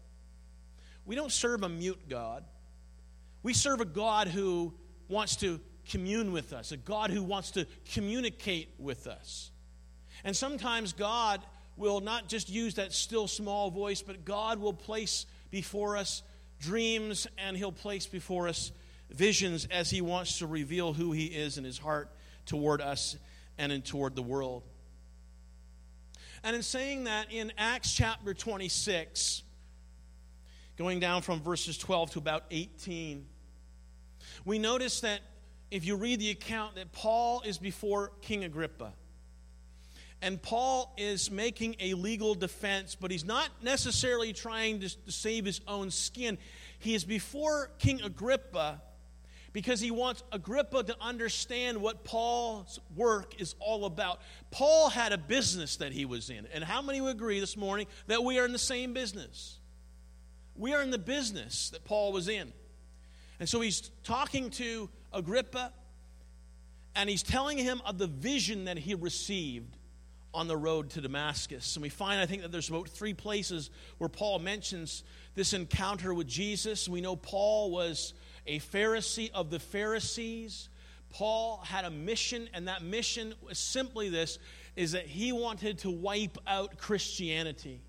We 1.05 1.15
don't 1.15 1.33
serve 1.33 1.63
a 1.63 1.69
mute 1.69 2.09
God. 2.09 2.45
We 3.43 3.53
serve 3.53 3.81
a 3.81 3.85
God 3.85 4.29
who 4.29 4.73
wants 5.09 5.37
to 5.37 5.61
commune 5.91 6.33
with 6.33 6.53
us, 6.53 6.73
a 6.73 6.77
God 6.77 7.11
who 7.11 7.23
wants 7.23 7.53
to 7.53 7.67
communicate 7.93 8.75
with 8.79 9.07
us. 9.07 9.52
And 10.25 10.37
sometimes 10.37 10.93
God 10.93 11.41
will 11.77 12.01
not 12.01 12.29
just 12.29 12.49
use 12.49 12.75
that 12.75 12.93
still 12.93 13.27
small 13.29 13.71
voice, 13.71 14.03
but 14.03 14.25
God 14.25 14.61
will 14.61 14.73
place 14.73 15.27
before 15.51 15.97
us 15.97 16.23
dreams 16.61 17.27
and 17.39 17.57
He'll 17.57 17.73
place 17.73 18.07
before 18.07 18.49
us 18.49 18.73
visions 19.11 19.67
as 19.71 19.91
He 19.91 20.01
wants 20.01 20.39
to 20.39 20.47
reveal 20.47 20.93
who 20.93 21.13
He 21.13 21.27
is 21.27 21.59
in 21.59 21.65
His 21.65 21.79
heart 21.79 22.11
toward 22.47 22.81
us 22.81 23.17
and 23.59 23.73
in 23.73 23.83
toward 23.83 24.15
the 24.15 24.23
world. 24.23 24.63
And 26.45 26.57
in 26.57 26.63
saying 26.63 27.05
that, 27.05 27.27
in 27.31 27.53
Acts 27.57 27.93
chapter 27.93 28.35
26, 28.35 29.43
going 30.77 31.01
down 31.01 31.23
from 31.23 31.41
verses 31.41 31.79
12 31.79 32.13
to 32.13 32.19
about 32.19 32.45
18. 32.51 33.27
We 34.45 34.59
notice 34.59 35.01
that 35.01 35.21
if 35.71 35.85
you 35.85 35.97
read 35.97 36.21
the 36.21 36.31
account 36.31 36.77
that 36.77 36.93
Paul 36.93 37.43
is 37.43 37.59
before 37.59 38.13
King 38.23 38.45
Agrippa. 38.45 38.93
And 40.23 40.41
Paul 40.41 40.95
is 40.97 41.33
making 41.33 41.75
a 41.81 41.95
legal 41.95 42.37
defense, 42.37 42.95
but 42.99 43.11
he's 43.11 43.25
not 43.25 43.51
necessarily 43.61 44.33
trying 44.33 44.79
to, 44.81 44.89
to 44.89 45.13
save 45.13 45.45
his 45.45 45.61
own 45.67 45.91
skin. 45.91 46.39
He 46.79 46.95
is 46.95 47.05
before 47.05 47.73
King 47.79 48.01
Agrippa 48.03 48.81
because 49.53 49.81
he 49.81 49.91
wants 49.91 50.23
Agrippa 50.31 50.85
to 50.85 50.97
understand 51.01 51.83
what 51.83 52.05
Paul's 52.05 52.79
work 52.95 53.41
is 53.41 53.57
all 53.59 53.85
about. 53.85 54.21
Paul 54.53 54.89
had 54.89 55.13
a 55.13 55.19
business 55.19 55.77
that 55.77 55.93
he 55.93 56.05
was 56.05 56.31
in. 56.31 56.47
And 56.55 56.63
how 56.63 56.81
many 56.81 57.01
would 57.01 57.17
agree 57.17 57.41
this 57.41 57.57
morning 57.57 57.89
that 58.07 58.23
we 58.23 58.39
are 58.39 58.45
in 58.45 58.53
the 58.53 58.59
same 58.59 58.95
business? 58.95 59.59
We 60.55 60.73
are 60.73 60.83
in 60.83 60.91
the 60.91 60.99
business 60.99 61.71
that 61.71 61.85
Paul 61.85 62.13
was 62.13 62.29
in. 62.29 62.53
And 63.41 63.49
so 63.49 63.61
he's 63.61 63.91
talking 64.05 64.51
to 64.51 64.89
Agrippa 65.13 65.73
and 66.95 67.11
he's 67.11 67.25
telling 67.25 67.59
him 67.59 67.83
of 67.85 67.99
the 67.99 68.07
vision 68.07 68.67
that 68.67 68.79
he 68.79 68.95
received 68.95 69.77
on 70.35 70.49
the 70.49 70.57
road 70.57 70.91
to 70.91 71.01
Damascus. 71.01 71.77
And 71.77 71.83
we 71.83 71.89
find, 71.89 72.21
I 72.21 72.27
think, 72.27 72.43
that 72.43 72.53
there's 72.53 72.69
about 72.69 72.89
three 72.89 73.15
places 73.15 73.71
where 73.99 74.09
Paul 74.09 74.39
mentions 74.39 75.05
this 75.35 75.53
encounter 75.53 76.13
with 76.15 76.27
Jesus. 76.27 76.89
We 76.89 77.01
know 77.01 77.17
Paul 77.17 77.71
was 77.71 78.15
a 78.47 78.61
Pharisee 78.61 79.31
of 79.33 79.51
the 79.51 79.59
Pharisees. 79.59 80.69
Paul 81.11 81.59
had 81.59 81.85
a 81.85 81.91
mission, 81.91 82.49
and 82.55 82.69
that 82.69 82.83
mission 82.83 83.35
was 83.47 83.59
simply 83.59 84.09
this 84.09 84.39
is 84.75 84.93
that 84.93 85.07
he 85.07 85.33
wanted 85.33 85.79
to 85.81 85.91
wipe 85.91 86.39
out 86.47 86.79
Christianity. 86.79 87.83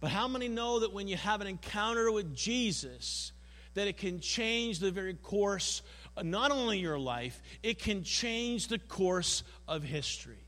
But 0.00 0.10
how 0.10 0.26
many 0.26 0.48
know 0.48 0.80
that 0.80 0.92
when 0.92 1.06
you 1.06 1.16
have 1.16 1.40
an 1.40 1.46
encounter 1.46 2.10
with 2.10 2.34
Jesus, 2.34 3.32
that 3.74 3.86
it 3.86 3.96
can 3.96 4.20
change 4.20 4.80
the 4.80 4.90
very 4.90 5.14
course 5.14 5.82
not 6.22 6.50
only 6.50 6.78
your 6.78 6.98
life, 6.98 7.42
it 7.62 7.78
can 7.78 8.02
change 8.02 8.68
the 8.68 8.78
course 8.78 9.42
of 9.68 9.82
history. 9.82 10.45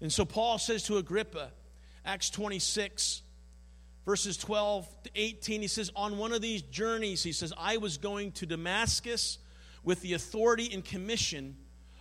And 0.00 0.12
so 0.12 0.24
Paul 0.24 0.58
says 0.58 0.84
to 0.84 0.98
Agrippa, 0.98 1.50
Acts 2.04 2.30
26, 2.30 3.22
verses 4.04 4.36
12 4.36 5.02
to 5.04 5.10
18, 5.14 5.60
he 5.60 5.68
says, 5.68 5.90
On 5.96 6.18
one 6.18 6.32
of 6.32 6.40
these 6.40 6.62
journeys, 6.62 7.22
he 7.22 7.32
says, 7.32 7.52
I 7.58 7.78
was 7.78 7.98
going 7.98 8.32
to 8.32 8.46
Damascus 8.46 9.38
with 9.82 10.00
the 10.00 10.14
authority 10.14 10.70
and 10.72 10.84
commission 10.84 11.56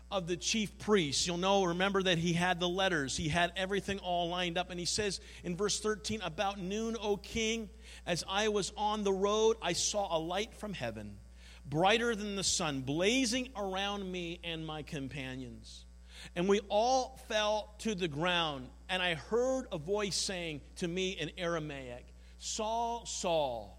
of 0.10 0.28
the 0.28 0.38
chief 0.38 0.78
priests. 0.78 1.28
You'll 1.28 1.38
know, 1.38 1.66
remember 1.66 2.02
that 2.04 2.18
he 2.18 2.34
had 2.34 2.60
the 2.60 2.70
letters, 2.70 3.18
he 3.18 3.28
had 3.28 3.52
everything 3.56 4.00
all 4.00 4.30
lined 4.30 4.58
up. 4.58 4.70
And 4.70 4.80
he 4.80 4.86
says 4.86 5.20
in 5.44 5.58
verse 5.58 5.80
13, 5.80 6.22
About 6.22 6.60
noon, 6.60 6.96
O 7.02 7.18
king, 7.18 7.70
as 8.06 8.24
I 8.30 8.48
was 8.48 8.72
on 8.78 9.04
the 9.04 9.14
road, 9.14 9.58
I 9.62 9.74
saw 9.74 10.16
a 10.16 10.20
light 10.20 10.54
from 10.54 10.74
heaven, 10.74 11.18
brighter 11.66 12.16
than 12.16 12.36
the 12.36 12.44
sun, 12.44 12.82
blazing 12.82 13.50
around 13.56 14.10
me 14.10 14.40
and 14.44 14.66
my 14.66 14.84
companions. 14.84 15.87
And 16.36 16.48
we 16.48 16.62
all 16.70 17.20
fell 17.28 17.74
to 17.80 17.96
the 17.96 18.08
ground, 18.08 18.70
and 18.90 19.02
I 19.02 19.16
heard 19.16 19.66
a 19.72 19.78
voice 19.78 20.16
saying 20.16 20.62
to 20.78 20.88
me 20.88 21.12
in 21.12 21.32
Aramaic, 21.38 22.06
Saul, 22.40 23.06
Saul, 23.06 23.78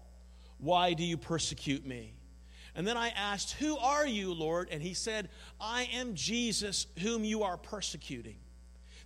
why 0.57 0.93
do 0.93 1.03
you 1.03 1.17
persecute 1.17 1.85
me? 1.85 2.13
And 2.75 2.87
then 2.87 2.97
I 2.97 3.09
asked, 3.09 3.53
Who 3.53 3.77
are 3.77 4.05
you, 4.05 4.33
Lord? 4.33 4.69
And 4.71 4.81
he 4.81 4.93
said, 4.93 5.29
I 5.59 5.89
am 5.93 6.15
Jesus, 6.15 6.87
whom 6.99 7.23
you 7.23 7.43
are 7.43 7.57
persecuting. 7.57 8.37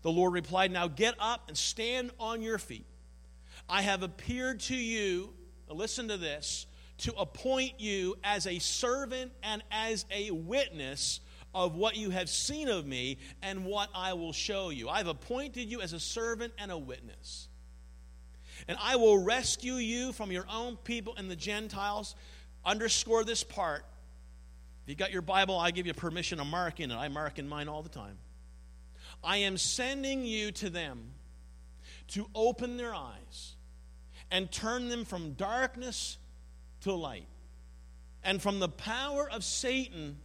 The 0.02 0.12
Lord 0.12 0.34
replied, 0.34 0.72
Now 0.72 0.88
get 0.88 1.16
up 1.20 1.48
and 1.48 1.58
stand 1.58 2.12
on 2.20 2.42
your 2.42 2.58
feet. 2.58 2.86
I 3.70 3.82
have 3.82 4.04
appeared 4.04 4.60
to 4.62 4.76
you, 4.76 5.34
listen 5.70 6.10
to 6.10 6.18
this, 6.18 6.68
to 7.00 7.14
appoint 7.14 7.80
you 7.80 8.16
as 8.24 8.46
a 8.46 8.60
servant 8.60 9.32
and 9.42 9.64
as 9.72 10.06
a 10.12 10.32
witness 10.32 11.22
of 11.54 11.76
what 11.76 11.96
you 11.96 12.10
have 12.10 12.30
seen 12.30 12.68
of 12.68 12.86
me 12.86 13.18
and 13.42 13.66
what 13.66 13.90
I 13.94 14.14
will 14.14 14.34
show 14.34 14.70
you. 14.70 14.90
I've 14.90 15.08
appointed 15.08 15.70
you 15.70 15.82
as 15.82 15.94
a 15.94 16.00
servant 16.00 16.54
and 16.58 16.72
a 16.72 16.78
witness. 16.78 17.48
And 18.68 18.78
I 18.82 18.96
will 18.96 19.18
rescue 19.18 19.74
you 19.74 20.14
from 20.14 20.32
your 20.32 20.46
own 20.50 20.78
people 20.78 21.16
and 21.18 21.30
the 21.30 21.36
Gentiles. 21.36 22.16
Underscore 22.66 23.24
this 23.24 23.44
part. 23.44 23.86
If 24.84 24.90
you 24.90 24.96
got 24.96 25.12
your 25.12 25.22
Bible, 25.22 25.58
I 25.58 25.72
give 25.72 25.86
you 25.86 25.94
permission 25.94 26.38
to 26.40 26.46
mark 26.46 26.80
in 26.80 26.92
it. 26.92 26.96
I 26.96 27.08
mark 27.08 27.40
in 27.40 27.48
mine 27.48 27.68
all 27.68 27.84
the 27.84 27.90
time. 27.90 28.18
I 29.24 29.38
am 29.38 29.58
sending 29.58 30.26
you 30.26 30.52
to 30.54 30.70
them 30.70 31.12
to 32.10 32.28
open 32.36 32.78
their 32.78 32.94
eyes 32.94 33.56
and 34.30 34.52
turn 34.52 34.90
them 34.90 35.06
from 35.06 35.34
darkness 35.34 36.18
to 36.82 36.94
light 36.94 37.28
and 38.24 38.42
from 38.42 38.60
the 38.60 38.70
power 38.70 39.30
of 39.30 39.44
Satan 39.44 40.18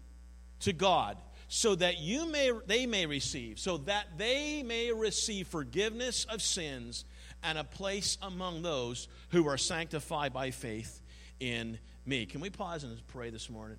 to 0.61 0.73
God 0.73 1.17
so 1.49 1.75
that 1.75 1.99
you 1.99 2.27
may 2.31 2.53
they 2.67 2.85
may 2.87 3.07
receive 3.07 3.59
so 3.59 3.79
that 3.79 4.07
they 4.19 4.63
may 4.63 4.93
receive 4.93 5.49
forgiveness 5.49 6.27
of 6.27 6.43
sins 6.43 7.05
and 7.43 7.57
a 7.57 7.65
place 7.65 8.19
among 8.23 8.63
those 8.63 9.09
who 9.31 9.47
are 9.49 9.57
sanctified 9.57 10.33
by 10.33 10.51
faith 10.51 11.01
in 11.41 11.79
me. 12.05 12.27
Can 12.27 12.41
we 12.41 12.51
pause 12.51 12.85
and 12.85 13.07
pray 13.09 13.31
this 13.31 13.49
morning? 13.49 13.79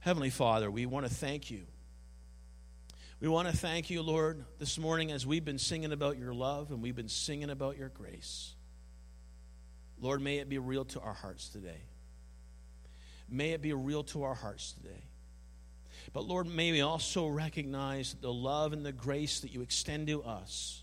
Heavenly 0.00 0.30
Father, 0.30 0.70
we 0.70 0.86
want 0.86 1.06
to 1.06 1.12
thank 1.12 1.50
you. 1.50 1.62
We 3.20 3.28
want 3.28 3.48
to 3.48 3.56
thank 3.56 3.88
you, 3.88 4.02
Lord, 4.02 4.44
this 4.58 4.78
morning 4.78 5.12
as 5.12 5.24
we've 5.24 5.44
been 5.44 5.58
singing 5.58 5.92
about 5.92 6.18
your 6.18 6.34
love 6.34 6.70
and 6.70 6.82
we've 6.82 6.96
been 6.96 7.08
singing 7.08 7.50
about 7.50 7.78
your 7.78 7.88
grace. 7.88 8.54
Lord, 10.00 10.20
may 10.20 10.38
it 10.38 10.48
be 10.48 10.58
real 10.58 10.84
to 10.86 11.00
our 11.00 11.12
hearts 11.12 11.48
today. 11.48 11.82
May 13.28 13.50
it 13.50 13.62
be 13.62 13.72
real 13.72 14.02
to 14.04 14.24
our 14.24 14.34
hearts 14.34 14.72
today. 14.72 15.04
But 16.12 16.26
Lord, 16.26 16.46
may 16.46 16.72
we 16.72 16.82
also 16.82 17.26
recognize 17.26 18.14
the 18.20 18.32
love 18.32 18.72
and 18.72 18.84
the 18.84 18.92
grace 18.92 19.40
that 19.40 19.52
you 19.52 19.62
extend 19.62 20.08
to 20.08 20.22
us, 20.22 20.82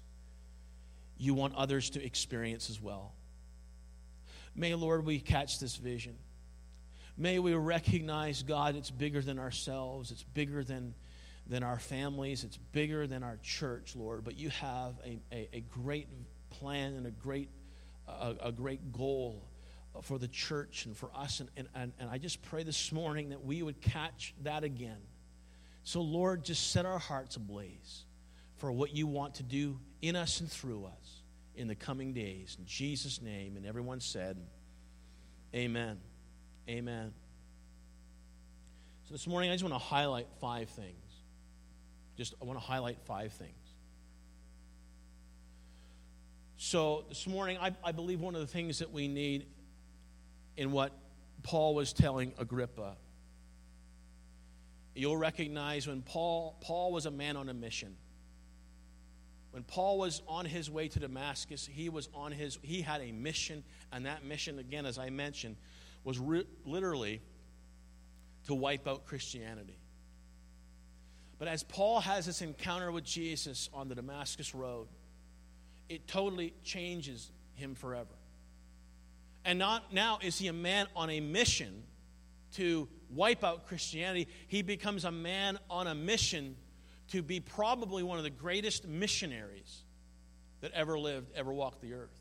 you 1.17 1.33
want 1.33 1.53
others 1.55 1.91
to 1.91 2.03
experience 2.03 2.69
as 2.69 2.81
well. 2.81 3.13
May, 4.55 4.73
Lord, 4.73 5.05
we 5.05 5.19
catch 5.19 5.59
this 5.59 5.75
vision. 5.75 6.15
May 7.17 7.37
we 7.39 7.53
recognize, 7.53 8.43
God, 8.43 8.75
it's 8.75 8.89
bigger 8.89 9.21
than 9.21 9.37
ourselves, 9.37 10.09
it's 10.09 10.23
bigger 10.23 10.63
than, 10.63 10.95
than 11.45 11.63
our 11.63 11.77
families, 11.77 12.43
it's 12.43 12.57
bigger 12.71 13.05
than 13.05 13.21
our 13.21 13.37
church, 13.43 13.95
Lord. 13.95 14.23
But 14.23 14.37
you 14.37 14.49
have 14.49 14.93
a, 15.05 15.19
a, 15.31 15.49
a 15.53 15.59
great 15.61 16.07
plan 16.49 16.93
and 16.95 17.05
a 17.05 17.11
great, 17.11 17.49
a, 18.07 18.35
a 18.45 18.51
great 18.51 18.91
goal 18.91 19.43
for 20.01 20.17
the 20.17 20.27
church 20.27 20.85
and 20.85 20.95
for 20.95 21.09
us. 21.15 21.41
And, 21.41 21.67
and, 21.75 21.91
and 21.99 22.09
I 22.09 22.17
just 22.17 22.41
pray 22.41 22.63
this 22.63 22.91
morning 22.91 23.29
that 23.29 23.43
we 23.43 23.61
would 23.61 23.81
catch 23.81 24.33
that 24.43 24.63
again. 24.63 24.97
So, 25.89 26.01
Lord, 26.01 26.45
just 26.45 26.69
set 26.69 26.85
our 26.85 26.99
hearts 26.99 27.35
ablaze 27.35 28.05
for 28.57 28.71
what 28.71 28.95
you 28.95 29.07
want 29.07 29.33
to 29.35 29.43
do 29.43 29.79
in 30.03 30.15
us 30.15 30.39
and 30.39 30.47
through 30.47 30.85
us 30.85 31.23
in 31.55 31.67
the 31.67 31.73
coming 31.73 32.13
days. 32.13 32.57
In 32.59 32.67
Jesus' 32.67 33.23
name. 33.23 33.57
And 33.57 33.65
everyone 33.65 33.99
said, 33.99 34.37
Amen. 35.55 35.97
Amen. 36.69 37.11
So, 39.05 39.15
this 39.15 39.25
morning, 39.25 39.49
I 39.49 39.55
just 39.55 39.63
want 39.63 39.73
to 39.73 39.79
highlight 39.79 40.27
five 40.39 40.69
things. 40.69 41.23
Just, 42.15 42.35
I 42.39 42.45
want 42.45 42.59
to 42.59 42.63
highlight 42.63 42.99
five 43.07 43.33
things. 43.33 43.73
So, 46.57 47.05
this 47.09 47.25
morning, 47.25 47.57
I, 47.59 47.71
I 47.83 47.93
believe 47.93 48.21
one 48.21 48.35
of 48.35 48.41
the 48.41 48.47
things 48.47 48.77
that 48.77 48.91
we 48.91 49.07
need 49.07 49.47
in 50.55 50.71
what 50.71 50.91
Paul 51.41 51.73
was 51.73 51.93
telling 51.93 52.33
Agrippa. 52.37 52.95
You'll 54.95 55.17
recognize 55.17 55.87
when 55.87 56.01
Paul, 56.01 56.57
Paul 56.61 56.91
was 56.91 57.05
a 57.05 57.11
man 57.11 57.37
on 57.37 57.49
a 57.49 57.53
mission. 57.53 57.95
When 59.51 59.63
Paul 59.63 59.97
was 59.97 60.21
on 60.27 60.45
his 60.45 60.69
way 60.69 60.87
to 60.89 60.99
Damascus, 60.99 61.65
he 61.65 61.89
was 61.89 62.09
on 62.13 62.31
his 62.31 62.59
he 62.61 62.81
had 62.81 63.01
a 63.01 63.11
mission, 63.11 63.63
and 63.91 64.05
that 64.05 64.23
mission, 64.23 64.59
again, 64.59 64.85
as 64.85 64.99
I 64.99 65.09
mentioned, 65.09 65.55
was 66.03 66.19
re- 66.19 66.45
literally 66.65 67.21
to 68.47 68.53
wipe 68.53 68.87
out 68.87 69.05
Christianity. 69.05 69.77
But 71.39 71.47
as 71.47 71.63
Paul 71.63 72.01
has 72.01 72.25
this 72.25 72.41
encounter 72.41 72.91
with 72.91 73.05
Jesus 73.05 73.69
on 73.73 73.87
the 73.87 73.95
Damascus 73.95 74.53
Road, 74.53 74.87
it 75.87 76.07
totally 76.07 76.53
changes 76.63 77.31
him 77.55 77.75
forever. 77.75 78.13
And 79.45 79.57
not 79.57 79.93
now 79.93 80.19
is 80.21 80.37
he 80.37 80.47
a 80.47 80.53
man 80.53 80.87
on 80.95 81.09
a 81.09 81.21
mission 81.21 81.83
to 82.55 82.87
wipe 83.09 83.43
out 83.43 83.67
Christianity. 83.67 84.27
He 84.47 84.61
becomes 84.61 85.05
a 85.05 85.11
man 85.11 85.59
on 85.69 85.87
a 85.87 85.95
mission 85.95 86.55
to 87.09 87.21
be 87.21 87.39
probably 87.39 88.03
one 88.03 88.17
of 88.17 88.23
the 88.23 88.29
greatest 88.29 88.87
missionaries 88.87 89.83
that 90.61 90.71
ever 90.73 90.97
lived, 90.99 91.31
ever 91.35 91.51
walked 91.51 91.81
the 91.81 91.93
earth. 91.93 92.19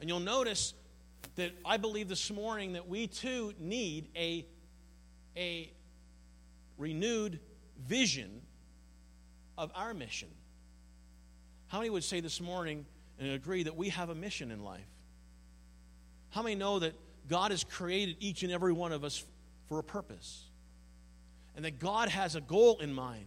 And 0.00 0.08
you'll 0.08 0.20
notice 0.20 0.74
that 1.36 1.52
I 1.64 1.76
believe 1.76 2.08
this 2.08 2.30
morning 2.30 2.74
that 2.74 2.88
we 2.88 3.06
too 3.06 3.54
need 3.58 4.08
a, 4.16 4.46
a 5.36 5.72
renewed 6.76 7.40
vision 7.86 8.42
of 9.56 9.70
our 9.74 9.94
mission. 9.94 10.28
How 11.68 11.78
many 11.78 11.90
would 11.90 12.04
say 12.04 12.20
this 12.20 12.40
morning 12.40 12.84
and 13.18 13.30
agree 13.30 13.62
that 13.62 13.76
we 13.76 13.88
have 13.88 14.10
a 14.10 14.14
mission 14.14 14.50
in 14.50 14.62
life? 14.62 14.86
How 16.30 16.42
many 16.42 16.54
know 16.54 16.78
that 16.80 16.94
God 17.28 17.50
has 17.50 17.64
created 17.64 18.16
each 18.20 18.42
and 18.42 18.52
every 18.52 18.72
one 18.72 18.92
of 18.92 19.04
us 19.04 19.24
for 19.72 19.78
a 19.78 19.82
purpose? 19.82 20.44
And 21.56 21.64
that 21.64 21.78
God 21.78 22.10
has 22.10 22.36
a 22.36 22.42
goal 22.42 22.80
in 22.80 22.92
mind. 22.92 23.24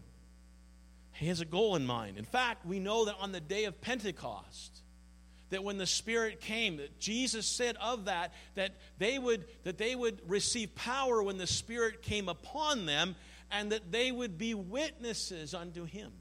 He 1.13 1.27
has 1.27 1.41
a 1.41 1.45
goal 1.45 1.75
in 1.75 1.87
mind. 1.87 2.19
In 2.19 2.25
fact, 2.25 2.67
we 2.67 2.79
know 2.79 3.05
that 3.05 3.15
on 3.19 3.31
the 3.31 3.41
day 3.41 3.63
of 3.65 3.81
Pentecost, 3.81 4.83
that 5.49 5.63
when 5.63 5.79
the 5.79 5.87
Spirit 5.87 6.41
came, 6.41 6.77
that 6.77 6.99
Jesus 6.99 7.47
said 7.47 7.77
of 7.81 8.05
that, 8.05 8.31
that 8.53 8.75
they 8.99 9.17
would, 9.17 9.45
that 9.63 9.79
they 9.79 9.95
would 9.95 10.21
receive 10.29 10.75
power 10.75 11.23
when 11.23 11.39
the 11.39 11.47
Spirit 11.47 12.03
came 12.03 12.29
upon 12.29 12.85
them, 12.85 13.15
and 13.51 13.71
that 13.71 13.91
they 13.91 14.11
would 14.11 14.37
be 14.37 14.53
witnesses 14.53 15.55
unto 15.55 15.83
Him 15.83 16.11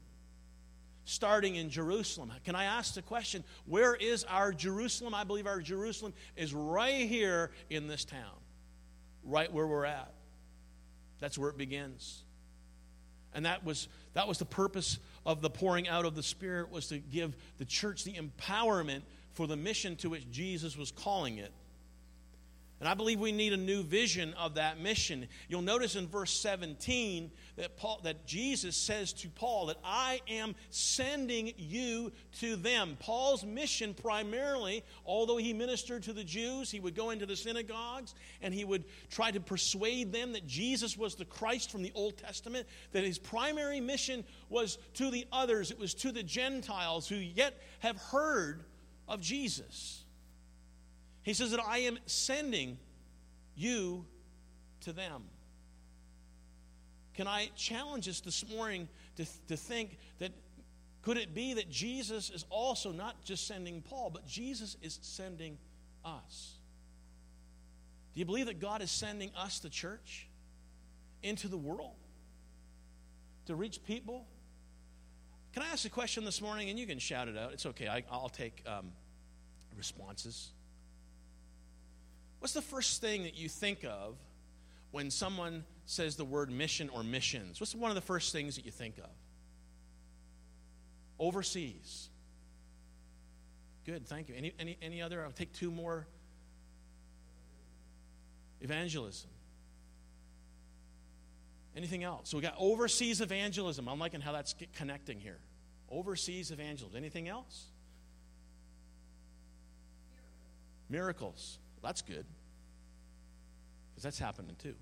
starting 1.03 1.55
in 1.55 1.69
Jerusalem. 1.69 2.31
Can 2.43 2.55
I 2.55 2.63
ask 2.63 2.95
the 2.95 3.03
question, 3.03 3.43
where 3.67 3.93
is 3.93 4.23
our 4.23 4.51
Jerusalem? 4.51 5.13
I 5.13 5.23
believe 5.23 5.45
our 5.45 5.59
Jerusalem 5.59 6.15
is 6.35 6.51
right 6.51 7.07
here 7.07 7.51
in 7.69 7.87
this 7.87 8.05
town, 8.05 8.39
right 9.23 9.53
where 9.53 9.67
we're 9.67 9.85
at. 9.85 10.14
That's 11.19 11.37
where 11.37 11.49
it 11.49 11.57
begins. 11.57 12.23
And 13.33 13.45
that 13.45 13.65
was 13.65 13.87
that 14.13 14.27
was 14.27 14.37
the 14.37 14.45
purpose 14.45 14.97
of 15.25 15.41
the 15.41 15.49
pouring 15.49 15.87
out 15.87 16.05
of 16.05 16.15
the 16.15 16.23
Spirit 16.23 16.71
was 16.71 16.87
to 16.87 16.99
give 16.99 17.35
the 17.57 17.65
church 17.65 18.03
the 18.03 18.13
empowerment 18.13 19.01
for 19.33 19.45
the 19.47 19.57
mission 19.57 19.97
to 19.97 20.09
which 20.09 20.29
Jesus 20.31 20.77
was 20.77 20.91
calling 20.91 21.37
it. 21.37 21.51
And 22.81 22.89
I 22.89 22.93
believe 22.93 23.21
we 23.21 23.31
need 23.31 23.53
a 23.53 23.57
new 23.57 23.83
vision 23.83 24.33
of 24.33 24.55
that 24.55 24.79
mission. 24.79 25.29
You'll 25.47 25.61
notice 25.61 25.95
in 25.95 26.07
verse 26.07 26.31
17 26.31 27.31
that 27.55 27.77
Paul 27.77 28.01
that 28.03 28.25
Jesus 28.25 28.75
says 28.75 29.13
to 29.13 29.29
Paul 29.29 29.67
that 29.67 29.77
I 29.81 30.19
am 30.27 30.55
sending 30.71 31.53
you 31.57 32.11
to 32.39 32.57
them. 32.57 32.97
Paul's 32.99 33.45
mission 33.45 33.93
primarily, 33.93 34.83
although 35.05 35.37
he 35.37 35.53
ministered 35.53 36.03
to 36.03 36.13
the 36.13 36.23
Jews, 36.23 36.69
he 36.69 36.81
would 36.81 36.95
go 36.95 37.11
into 37.11 37.25
the 37.25 37.37
synagogues 37.37 38.13
and 38.41 38.53
he 38.53 38.65
would 38.65 38.83
try 39.09 39.31
to 39.31 39.39
persuade 39.39 40.11
them 40.11 40.33
that 40.33 40.45
Jesus 40.45 40.97
was 40.97 41.15
the 41.15 41.25
Christ 41.25 41.71
from 41.71 41.81
the 41.81 41.93
Old 41.95 42.17
Testament, 42.17 42.67
that 42.91 43.05
his 43.05 43.17
primary 43.17 43.79
mission 43.79 44.25
was 44.49 44.77
to 44.95 45.09
the 45.09 45.25
others, 45.31 45.71
it 45.71 45.79
was 45.79 45.93
to 45.93 46.11
the 46.11 46.23
Gentiles 46.23 47.07
who 47.07 47.15
yet 47.15 47.61
have 47.79 47.95
heard 47.97 48.65
of 49.07 49.21
Jesus. 49.21 50.04
He 51.25 51.33
says 51.33 51.49
that 51.51 51.59
I 51.59 51.79
am 51.79 51.97
sending 52.05 52.77
you 53.55 54.05
to 54.81 54.93
them. 54.93 55.23
Can 57.15 57.27
I 57.27 57.49
challenge 57.55 58.07
us 58.07 58.19
this 58.19 58.47
morning 58.47 58.87
to, 59.15 59.25
to 59.47 59.57
think 59.57 59.97
that 60.19 60.31
could 61.01 61.17
it 61.17 61.33
be 61.33 61.55
that 61.55 61.67
Jesus 61.67 62.29
is 62.29 62.45
also 62.51 62.91
not 62.91 63.23
just 63.23 63.47
sending 63.47 63.81
Paul, 63.81 64.11
but 64.13 64.27
Jesus 64.27 64.77
is 64.83 64.99
sending 65.01 65.57
us? 66.03 66.59
Do 68.13 68.19
you 68.19 68.25
believe 68.25 68.45
that 68.45 68.59
God 68.59 68.83
is 68.83 68.91
sending 68.91 69.31
us, 69.35 69.57
the 69.57 69.69
church, 69.69 70.27
into 71.23 71.47
the 71.47 71.57
world 71.57 71.95
to 73.47 73.55
reach 73.55 73.83
people? 73.83 74.27
Can 75.53 75.63
I 75.63 75.69
ask 75.69 75.85
a 75.85 75.89
question 75.89 76.23
this 76.23 76.39
morning? 76.39 76.69
And 76.69 76.77
you 76.77 76.85
can 76.85 76.99
shout 76.99 77.27
it 77.27 77.35
out. 77.35 77.51
It's 77.51 77.65
okay. 77.65 77.87
I, 77.87 78.03
will 78.11 78.29
take 78.29 78.61
um, 78.67 78.91
responses. 79.75 80.51
What's 82.45 82.53
the 82.53 82.61
first 82.61 83.01
thing 83.01 83.23
that 83.23 83.35
you 83.35 83.49
think 83.49 83.83
of 83.83 84.17
when 84.91 85.09
someone 85.09 85.63
says 85.87 86.15
the 86.15 86.23
word 86.23 86.51
mission 86.51 86.89
or 86.89 87.03
missions? 87.03 87.59
What's 87.59 87.73
one 87.73 87.89
of 87.89 87.95
the 87.95 88.01
first 88.01 88.31
things 88.31 88.55
that 88.57 88.65
you 88.65 88.71
think 88.71 88.99
of? 88.99 89.09
overseas. 91.19 92.09
Good, 93.83 94.05
thank 94.05 94.29
you. 94.29 94.35
Any, 94.35 94.53
any, 94.59 94.77
any 94.79 95.01
other? 95.01 95.23
I'll 95.23 95.31
take 95.31 95.53
two 95.53 95.71
more. 95.71 96.05
Evangelism. 98.61 99.31
Anything 101.75 102.03
else? 102.03 102.29
So 102.29 102.37
we 102.37 102.43
got 102.43 102.53
overseas 102.59 103.21
evangelism. 103.21 103.87
I'm 103.87 103.97
liking 103.97 104.21
how 104.21 104.33
that's 104.33 104.53
connecting 104.75 105.19
here. 105.19 105.39
Overseas 105.89 106.51
evangelism. 106.51 106.95
Anything 106.95 107.27
else? 107.27 107.65
Miracles. 110.89 111.57
That's 111.81 112.03
good. 112.03 112.25
Because 113.95 114.03
that's 114.03 114.19
happening 114.19 114.57
too. 114.61 114.75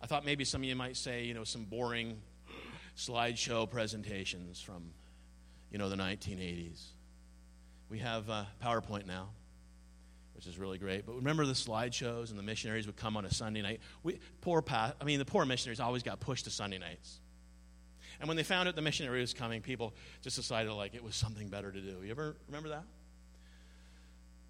I 0.00 0.06
thought 0.06 0.24
maybe 0.24 0.44
some 0.44 0.62
of 0.62 0.64
you 0.64 0.74
might 0.74 0.96
say, 0.96 1.24
you 1.24 1.34
know, 1.34 1.44
some 1.44 1.64
boring 1.64 2.18
slideshow 2.96 3.70
presentations 3.70 4.58
from, 4.58 4.90
you 5.70 5.76
know, 5.76 5.90
the 5.90 5.96
1980s. 5.96 6.82
We 7.90 7.98
have 7.98 8.30
uh, 8.30 8.44
PowerPoint 8.64 9.06
now, 9.06 9.28
which 10.34 10.46
is 10.46 10.58
really 10.58 10.78
great. 10.78 11.04
But 11.04 11.16
remember 11.16 11.44
the 11.44 11.52
slideshows 11.52 12.30
and 12.30 12.38
the 12.38 12.42
missionaries 12.42 12.86
would 12.86 12.96
come 12.96 13.18
on 13.18 13.26
a 13.26 13.30
Sunday 13.32 13.60
night. 13.60 13.80
We, 14.02 14.18
poor 14.40 14.62
pa- 14.62 14.94
I 14.98 15.04
mean, 15.04 15.18
the 15.18 15.26
poor 15.26 15.44
missionaries 15.44 15.78
always 15.78 16.02
got 16.02 16.20
pushed 16.20 16.46
to 16.46 16.50
Sunday 16.50 16.78
nights. 16.78 17.20
And 18.18 18.28
when 18.28 18.36
they 18.36 18.44
found 18.44 18.66
out 18.66 18.76
the 18.76 18.82
missionary 18.82 19.20
was 19.20 19.34
coming, 19.34 19.60
people 19.60 19.94
just 20.22 20.36
decided 20.36 20.72
like 20.72 20.94
it 20.94 21.04
was 21.04 21.16
something 21.16 21.48
better 21.48 21.70
to 21.70 21.80
do. 21.80 21.98
You 22.02 22.10
ever 22.12 22.36
remember 22.48 22.70
that? 22.70 22.84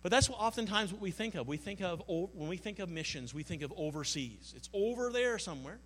But 0.03 0.11
that's 0.11 0.29
what, 0.29 0.41
oftentimes 0.41 0.93
what 0.93 1.01
we 1.01 1.12
think 1.12 1.37
of. 1.37 1.47
We 1.47 1.57
think 1.57 1.81
of 1.81 2.03
when 2.09 2.49
we 2.49 2.57
think 2.57 2.81
of 2.81 2.91
missions, 2.91 3.33
we 3.33 3.45
think 3.45 3.62
of 3.62 3.73
overseas. 3.77 4.53
It's 4.57 4.69
over 4.73 5.11
there 5.11 5.39
somewhere, 5.39 5.79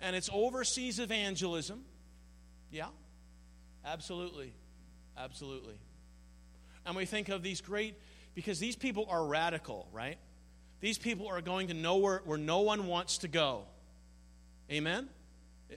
and 0.00 0.16
it's 0.16 0.30
overseas 0.32 0.98
evangelism. 0.98 1.84
Yeah, 2.70 2.88
absolutely, 3.84 4.54
absolutely. 5.16 5.78
And 6.86 6.96
we 6.96 7.04
think 7.04 7.28
of 7.28 7.42
these 7.42 7.60
great 7.60 7.96
because 8.34 8.58
these 8.58 8.76
people 8.76 9.06
are 9.10 9.24
radical, 9.24 9.88
right? 9.92 10.16
These 10.80 10.98
people 10.98 11.28
are 11.28 11.42
going 11.42 11.68
to 11.68 11.74
nowhere 11.74 12.22
where 12.24 12.38
no 12.38 12.60
one 12.60 12.86
wants 12.86 13.18
to 13.18 13.28
go. 13.28 13.64
Amen. 14.70 15.08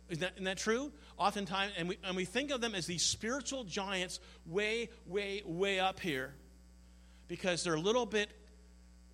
Isn't 0.10 0.22
that, 0.22 0.32
isn't 0.34 0.46
that 0.46 0.58
true? 0.58 0.92
Oftentimes, 1.18 1.74
and 1.78 1.90
we, 1.90 1.98
and 2.04 2.16
we 2.16 2.26
think 2.26 2.52
of 2.52 2.62
them 2.62 2.74
as 2.74 2.86
these 2.86 3.04
spiritual 3.04 3.66
giants 3.66 4.20
way, 4.46 4.90
way, 5.06 5.42
way 5.46 5.80
up 5.80 6.00
here 6.00 6.34
because 7.28 7.64
they're 7.64 7.76
a 7.76 7.80
little 7.80 8.06
bit, 8.06 8.30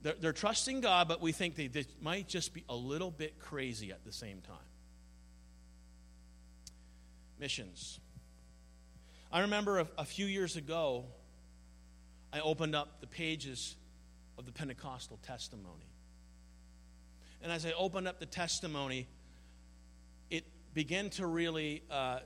they're, 0.01 0.15
they're 0.19 0.33
trusting 0.33 0.81
God, 0.81 1.07
but 1.07 1.21
we 1.21 1.31
think 1.31 1.55
they, 1.55 1.67
they 1.67 1.85
might 2.01 2.27
just 2.27 2.53
be 2.53 2.63
a 2.67 2.75
little 2.75 3.11
bit 3.11 3.39
crazy 3.39 3.91
at 3.91 4.03
the 4.03 4.11
same 4.11 4.41
time. 4.41 4.57
Missions. 7.39 7.99
I 9.31 9.41
remember 9.41 9.79
a, 9.79 9.87
a 9.97 10.05
few 10.05 10.25
years 10.25 10.57
ago, 10.57 11.05
I 12.33 12.41
opened 12.41 12.75
up 12.75 12.99
the 12.99 13.07
pages 13.07 13.75
of 14.37 14.45
the 14.45 14.51
Pentecostal 14.51 15.19
testimony. 15.23 15.87
And 17.41 17.51
as 17.51 17.65
I 17.65 17.71
opened 17.71 18.07
up 18.07 18.19
the 18.19 18.25
testimony, 18.25 19.07
it 20.29 20.43
began 20.73 21.09
to 21.11 21.25
really 21.25 21.83
uh, 21.89 22.19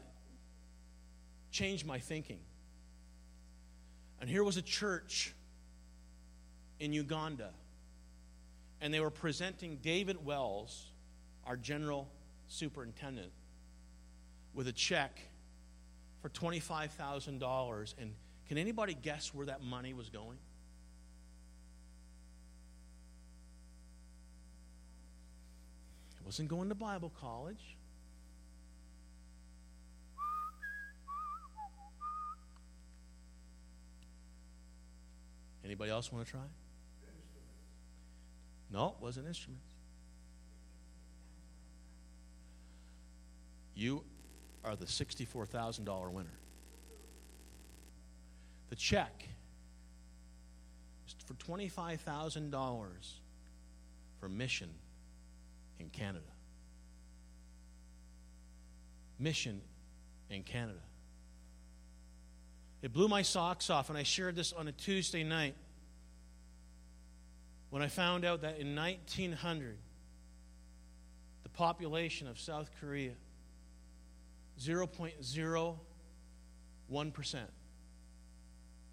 change 1.51 1.85
my 1.85 1.99
thinking. 1.99 2.39
And 4.19 4.29
here 4.29 4.43
was 4.43 4.57
a 4.57 4.61
church 4.61 5.34
in 6.79 6.93
Uganda. 6.93 7.49
And 8.81 8.93
they 8.93 8.99
were 8.99 9.09
presenting 9.09 9.77
David 9.77 10.23
Wells, 10.25 10.87
our 11.45 11.55
general 11.55 12.09
superintendent, 12.47 13.31
with 14.53 14.67
a 14.67 14.71
check 14.71 15.19
for 16.21 16.29
$25,000. 16.29 17.93
And 17.99 18.13
can 18.47 18.57
anybody 18.57 18.93
guess 18.93 19.33
where 19.33 19.45
that 19.47 19.61
money 19.61 19.93
was 19.93 20.09
going? 20.09 20.37
It 26.19 26.25
wasn't 26.25 26.49
going 26.49 26.69
to 26.69 26.75
Bible 26.75 27.11
college. 27.19 27.77
Anybody 35.63 35.89
else 35.89 36.11
want 36.11 36.25
to 36.25 36.31
try? 36.31 36.41
No, 38.75 38.87
it 38.87 39.01
wasn't 39.01 39.25
instruments. 39.25 39.71
You 43.73 44.03
are 44.65 44.75
the 44.75 44.85
$64,000 44.85 46.11
winner. 46.11 46.27
The 48.67 48.75
check 48.75 49.29
is 51.07 51.15
for 51.25 51.35
$25,000 51.35 52.85
for 54.19 54.27
mission 54.27 54.71
in 55.79 55.89
Canada. 55.89 56.25
Mission 59.17 59.61
in 60.29 60.43
Canada. 60.43 60.79
It 62.81 62.91
blew 62.91 63.07
my 63.07 63.21
socks 63.21 63.69
off, 63.69 63.87
and 63.87 63.97
I 63.97 64.03
shared 64.03 64.35
this 64.35 64.51
on 64.51 64.67
a 64.67 64.73
Tuesday 64.73 65.23
night 65.23 65.55
when 67.75 67.83
I 67.83 67.89
found 67.89 68.23
out 68.23 68.43
that 68.43 68.57
in 68.57 68.73
1900, 68.73 69.77
the 71.43 71.49
population 71.49 72.25
of 72.25 72.39
South 72.39 72.69
Korea, 72.79 73.11
0.01% 74.61 75.75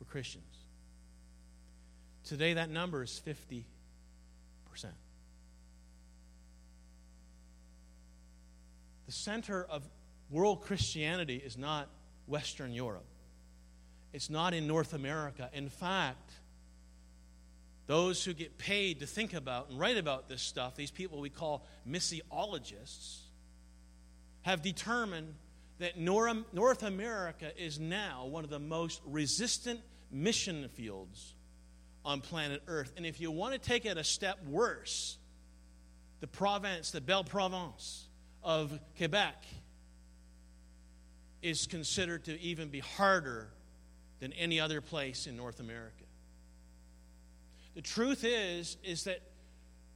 were 0.01 0.05
Christians. 0.05 0.57
Today, 2.25 2.55
that 2.55 2.71
number 2.71 3.05
is 3.05 3.23
50%. 3.25 3.63
The 9.07 9.13
center 9.13 9.63
of 9.63 9.89
world 10.29 10.63
Christianity 10.63 11.37
is 11.37 11.57
not 11.57 11.89
Western 12.27 12.73
Europe. 12.73 13.07
It's 14.13 14.29
not 14.29 14.55
in 14.55 14.67
North 14.67 14.93
America. 14.93 15.51
In 15.53 15.69
fact, 15.69 16.33
those 17.87 18.25
who 18.25 18.33
get 18.33 18.59
paid 18.59 19.01
to 19.01 19.07
think 19.07 19.35
about 19.35 19.71
and 19.71 19.79
write 19.79 19.99
about 19.99 20.29
this 20.29 20.43
stuff, 20.43 20.77
these 20.77 20.91
people 20.91 21.21
we 21.21 21.31
call 21.31 21.67
missiologists, 21.89 23.21
have 24.43 24.63
determined 24.63 25.35
that 25.79 25.99
North 25.99 26.83
America 26.83 27.51
is 27.61 27.81
now 27.81 28.27
one 28.27 28.45
of 28.45 28.51
the 28.51 28.59
most 28.59 29.01
resistant 29.05 29.81
mission 30.11 30.69
fields 30.75 31.35
on 32.05 32.21
planet 32.21 32.63
Earth. 32.69 32.93
And 32.97 33.07
if 33.07 33.21
you 33.21 33.31
want 33.31 33.55
to 33.55 33.59
take 33.59 33.85
it 33.85 33.97
a 33.97 34.05
step 34.05 34.45
worse, 34.47 35.19
the 36.21 36.27
province, 36.29 36.93
the 36.93 37.01
Belle 37.01 37.25
Province 37.25 38.07
of 38.45 38.79
Quebec, 38.97 39.45
is 41.43 41.67
considered 41.67 42.25
to 42.25 42.41
even 42.41 42.69
be 42.69 42.79
harder 42.79 43.49
than 44.21 44.33
any 44.35 44.61
other 44.61 44.81
place 44.81 45.27
in 45.27 45.37
North 45.37 45.59
America. 45.59 46.02
The 47.74 47.82
truth 47.82 48.24
is 48.24 48.77
is 48.82 49.05
that 49.05 49.20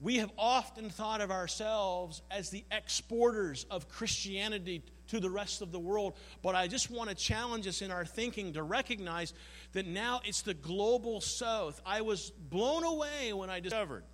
we 0.01 0.17
have 0.17 0.31
often 0.37 0.91
thought 0.91 1.21
of 1.21 1.31
ourselves 1.31 2.23
as 2.31 2.51
the 2.51 2.65
exporters 2.71 3.65
of 3.71 3.89
Christianity 3.89 4.83
to 5.09 5.21
the 5.21 5.31
rest 5.31 5.63
of 5.63 5.73
the 5.73 5.79
world. 5.79 6.15
But 6.43 6.55
I 6.55 6.67
just 6.67 6.91
want 6.91 7.09
to 7.09 7.15
challenge 7.15 7.67
us 7.67 7.81
in 7.81 7.91
our 7.91 8.05
thinking 8.05 8.53
to 8.55 8.63
recognize 8.63 9.33
that 9.73 9.87
now 9.87 10.21
it's 10.25 10.43
the 10.43 10.55
global 10.55 11.21
south. 11.21 11.81
I 11.87 12.03
was 12.03 12.31
blown 12.31 12.85
away 12.85 13.33
when 13.33 13.49
I 13.49 13.61
discovered. 13.61 14.05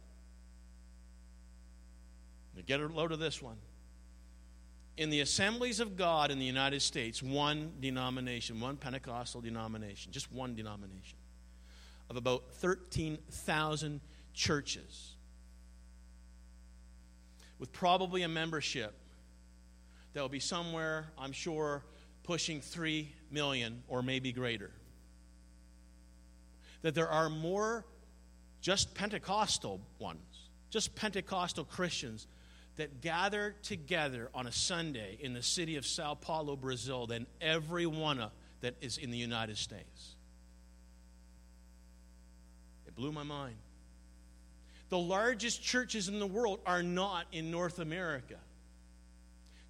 Get 2.66 2.80
a 2.80 2.86
load 2.86 3.10
of 3.10 3.18
this 3.18 3.42
one. 3.42 3.56
In 4.96 5.10
the 5.10 5.20
assemblies 5.20 5.80
of 5.80 5.96
God 5.96 6.30
in 6.30 6.38
the 6.38 6.44
United 6.44 6.82
States, 6.82 7.22
one 7.22 7.72
denomination, 7.80 8.60
one 8.60 8.76
Pentecostal 8.76 9.40
denomination, 9.40 10.12
just 10.12 10.30
one 10.30 10.54
denomination 10.54 11.18
of 12.10 12.16
about 12.16 12.44
13,000 12.54 14.00
churches 14.34 15.14
with 17.58 17.72
probably 17.72 18.22
a 18.22 18.28
membership 18.28 18.94
that 20.14 20.20
will 20.20 20.28
be 20.28 20.40
somewhere, 20.40 21.12
I'm 21.18 21.32
sure, 21.32 21.84
pushing 22.22 22.60
3 22.60 23.12
million 23.30 23.82
or 23.88 24.02
maybe 24.02 24.32
greater. 24.32 24.70
That 26.82 26.94
there 26.94 27.08
are 27.08 27.30
more 27.30 27.86
just 28.60 28.94
Pentecostal 28.94 29.80
ones, 29.98 30.50
just 30.70 30.94
Pentecostal 30.94 31.64
Christians 31.64 32.26
that 32.76 33.00
gather 33.00 33.54
together 33.62 34.30
on 34.34 34.46
a 34.46 34.52
Sunday 34.52 35.18
in 35.20 35.34
the 35.34 35.42
city 35.42 35.76
of 35.76 35.86
Sao 35.86 36.14
Paulo, 36.14 36.56
Brazil, 36.56 37.06
than 37.06 37.26
every 37.40 37.86
one 37.86 38.18
of, 38.18 38.32
that 38.60 38.74
is 38.80 38.98
in 38.98 39.10
the 39.10 39.18
United 39.18 39.58
States. 39.58 40.16
It 42.92 43.00
blew 43.00 43.12
my 43.12 43.22
mind. 43.22 43.56
The 44.90 44.98
largest 44.98 45.62
churches 45.62 46.08
in 46.08 46.18
the 46.18 46.26
world 46.26 46.60
are 46.66 46.82
not 46.82 47.24
in 47.32 47.50
North 47.50 47.78
America. 47.78 48.36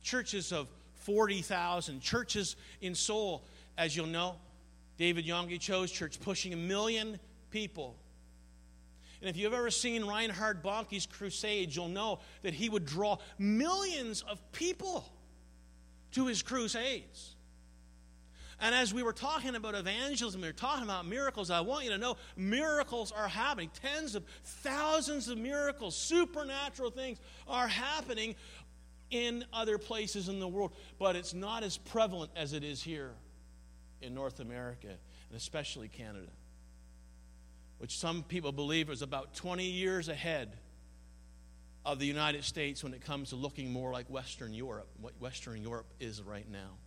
Churches 0.03 0.53
of 0.53 0.67
40,000. 0.95 2.01
Churches 2.01 2.57
in 2.81 2.97
Seoul, 2.97 3.45
as 3.79 3.95
you'll 3.97 4.07
know, 4.07 4.35
David 4.99 5.25
Yonggi 5.25 5.61
Cho's 5.61 5.93
church 5.93 6.21
pushing 6.21 6.53
a 6.53 6.57
million 6.57 7.21
people. 7.51 7.97
And 9.21 9.31
if 9.31 9.37
you've 9.37 9.53
ever 9.53 9.71
seen 9.71 10.05
Reinhard 10.05 10.65
Bonnke's 10.65 11.07
crusades, 11.07 11.77
you'll 11.77 11.87
know 11.87 12.19
that 12.43 12.55
he 12.55 12.69
would 12.69 12.85
draw 12.85 13.19
millions 13.39 14.23
of 14.23 14.41
people 14.51 15.05
to 16.13 16.27
his 16.27 16.43
crusades. 16.43 17.32
And 18.63 18.77
as 18.77 18.95
we 18.95 19.03
were 19.03 19.13
talking 19.13 19.57
about 19.57 19.75
evangelism, 19.75 20.41
we 20.41 20.47
were 20.47 20.53
talking 20.53 20.85
about 20.85 21.05
miracles, 21.05 21.51
I 21.51 21.61
want 21.63 21.85
you 21.85 21.91
to 21.91 21.99
know 21.99 22.17
miracles 22.37 23.11
are 23.11 23.27
happening. 23.27 23.73
Tens 23.83 24.15
of 24.15 24.25
thousands 24.45 25.27
of 25.27 25.37
miracles, 25.37 25.97
supernatural 25.97 26.93
things 26.93 27.19
are 27.49 27.67
happening 27.67 28.37
in 29.11 29.45
other 29.53 29.79
places 29.79 30.29
in 30.29 30.39
the 30.39 30.47
world. 30.47 30.73
But 31.01 31.17
it's 31.17 31.35
not 31.35 31.65
as 31.65 31.77
prevalent 31.77 32.31
as 32.37 32.53
it 32.53 32.63
is 32.63 32.81
here 32.81 33.11
in 34.01 34.15
North 34.15 34.39
America, 34.39 34.87
and 34.87 35.37
especially 35.37 35.89
Canada, 35.89 36.31
which 37.79 37.99
some 37.99 38.23
people 38.23 38.53
believe 38.53 38.91
is 38.91 39.03
about 39.03 39.35
20 39.35 39.65
years 39.65 40.09
ahead 40.09 40.57
of 41.85 41.99
the 41.99 42.07
United 42.07 42.45
States 42.45 42.85
when 42.85 42.95
it 42.95 43.01
comes 43.01 43.31
to 43.31 43.37
looking 43.37 43.73
more 43.73 43.93
like 43.93 44.09
Western 44.09 44.55
Europe, 44.55 44.87
what 45.01 45.21
Western 45.21 45.61
Europe 45.61 45.93
is 45.99 46.23
right 46.23 46.49
now. 46.49 46.79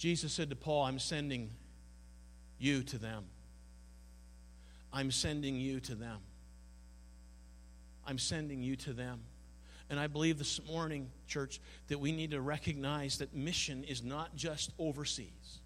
Jesus 0.00 0.32
said 0.32 0.48
to 0.48 0.56
Paul, 0.56 0.84
I'm 0.84 0.98
sending 0.98 1.50
you 2.58 2.82
to 2.84 2.96
them. 2.96 3.26
I'm 4.94 5.10
sending 5.10 5.56
you 5.56 5.78
to 5.80 5.94
them. 5.94 6.20
I'm 8.06 8.18
sending 8.18 8.62
you 8.62 8.76
to 8.76 8.94
them. 8.94 9.20
And 9.90 10.00
I 10.00 10.06
believe 10.06 10.38
this 10.38 10.58
morning, 10.66 11.10
church, 11.26 11.60
that 11.88 12.00
we 12.00 12.12
need 12.12 12.30
to 12.30 12.40
recognize 12.40 13.18
that 13.18 13.34
mission 13.34 13.84
is 13.84 14.02
not 14.02 14.34
just 14.34 14.72
overseas. 14.78 15.60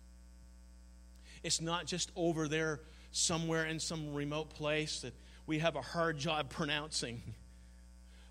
It's 1.45 1.61
not 1.61 1.87
just 1.87 2.11
over 2.17 2.49
there 2.49 2.81
somewhere 3.13 3.67
in 3.67 3.79
some 3.79 4.15
remote 4.15 4.51
place 4.51 5.03
that 5.03 5.15
we 5.47 5.61
have 5.61 5.77
a 5.77 5.81
hard 5.81 6.19
job 6.19 6.51
pronouncing. 6.51 7.23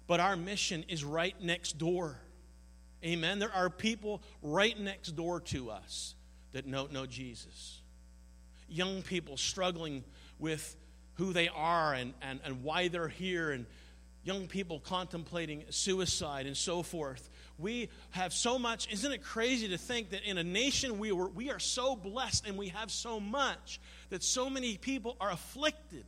But 0.06 0.20
our 0.20 0.36
mission 0.36 0.84
is 0.90 1.06
right 1.06 1.42
next 1.42 1.78
door. 1.78 2.20
Amen. 3.04 3.40
There 3.40 3.54
are 3.54 3.70
people 3.70 4.22
right 4.42 4.80
next 4.80 5.12
door 5.12 5.42
to 5.42 5.72
us 5.72 6.16
that 6.54 6.70
don't 6.70 6.94
know 6.94 7.06
Jesus. 7.06 7.82
Young 8.70 9.02
people 9.02 9.36
struggling 9.36 10.04
with 10.40 10.76
who 11.16 11.34
they 11.34 11.50
are 11.50 11.94
and, 11.94 12.14
and, 12.22 12.40
and 12.44 12.64
why 12.64 12.88
they're 12.88 13.08
here, 13.08 13.52
and 13.52 13.66
young 14.24 14.48
people 14.48 14.80
contemplating 14.80 15.64
suicide 15.70 16.46
and 16.46 16.56
so 16.56 16.82
forth. 16.82 17.30
We 17.60 17.90
have 18.12 18.34
so 18.34 18.58
much. 18.58 18.92
Isn't 18.92 19.12
it 19.12 19.22
crazy 19.22 19.68
to 19.70 19.78
think 19.78 20.12
that 20.12 20.24
in 20.24 20.38
a 20.38 20.44
nation 20.44 20.98
we, 20.98 21.12
were, 21.12 21.28
we 21.28 21.52
are 21.52 21.60
so 21.60 21.96
blessed 21.96 22.48
and 22.48 22.58
we 22.58 22.70
have 22.70 22.90
so 22.90 23.20
much 23.20 23.80
that 24.10 24.24
so 24.24 24.50
many 24.50 24.78
people 24.78 25.18
are 25.20 25.30
afflicted 25.30 26.06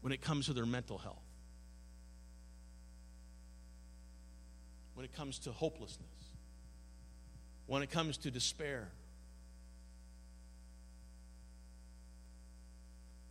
when 0.00 0.12
it 0.12 0.22
comes 0.22 0.46
to 0.46 0.52
their 0.52 0.66
mental 0.66 0.98
health? 0.98 1.23
When 4.94 5.04
it 5.04 5.14
comes 5.14 5.40
to 5.40 5.52
hopelessness, 5.52 6.08
when 7.66 7.82
it 7.82 7.90
comes 7.90 8.16
to 8.18 8.30
despair. 8.30 8.88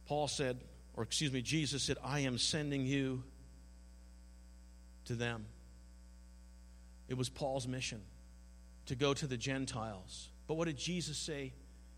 Paul 0.06 0.28
said, 0.28 0.60
or 0.96 1.04
excuse 1.04 1.32
me, 1.32 1.42
Jesus 1.42 1.84
said, 1.84 1.98
I 2.04 2.22
am 2.22 2.38
sending 2.38 2.86
you 2.86 3.24
to 5.06 5.16
them. 5.16 5.46
It 7.08 7.18
was 7.18 7.30
Paul's 7.30 7.68
mission 7.68 8.02
to 8.88 8.96
go 8.96 9.14
to 9.14 9.28
the 9.28 9.38
Gentiles. 9.38 10.30
But 10.48 10.56
what 10.56 10.66
did 10.66 10.78
Jesus 10.78 11.18
say 11.18 11.54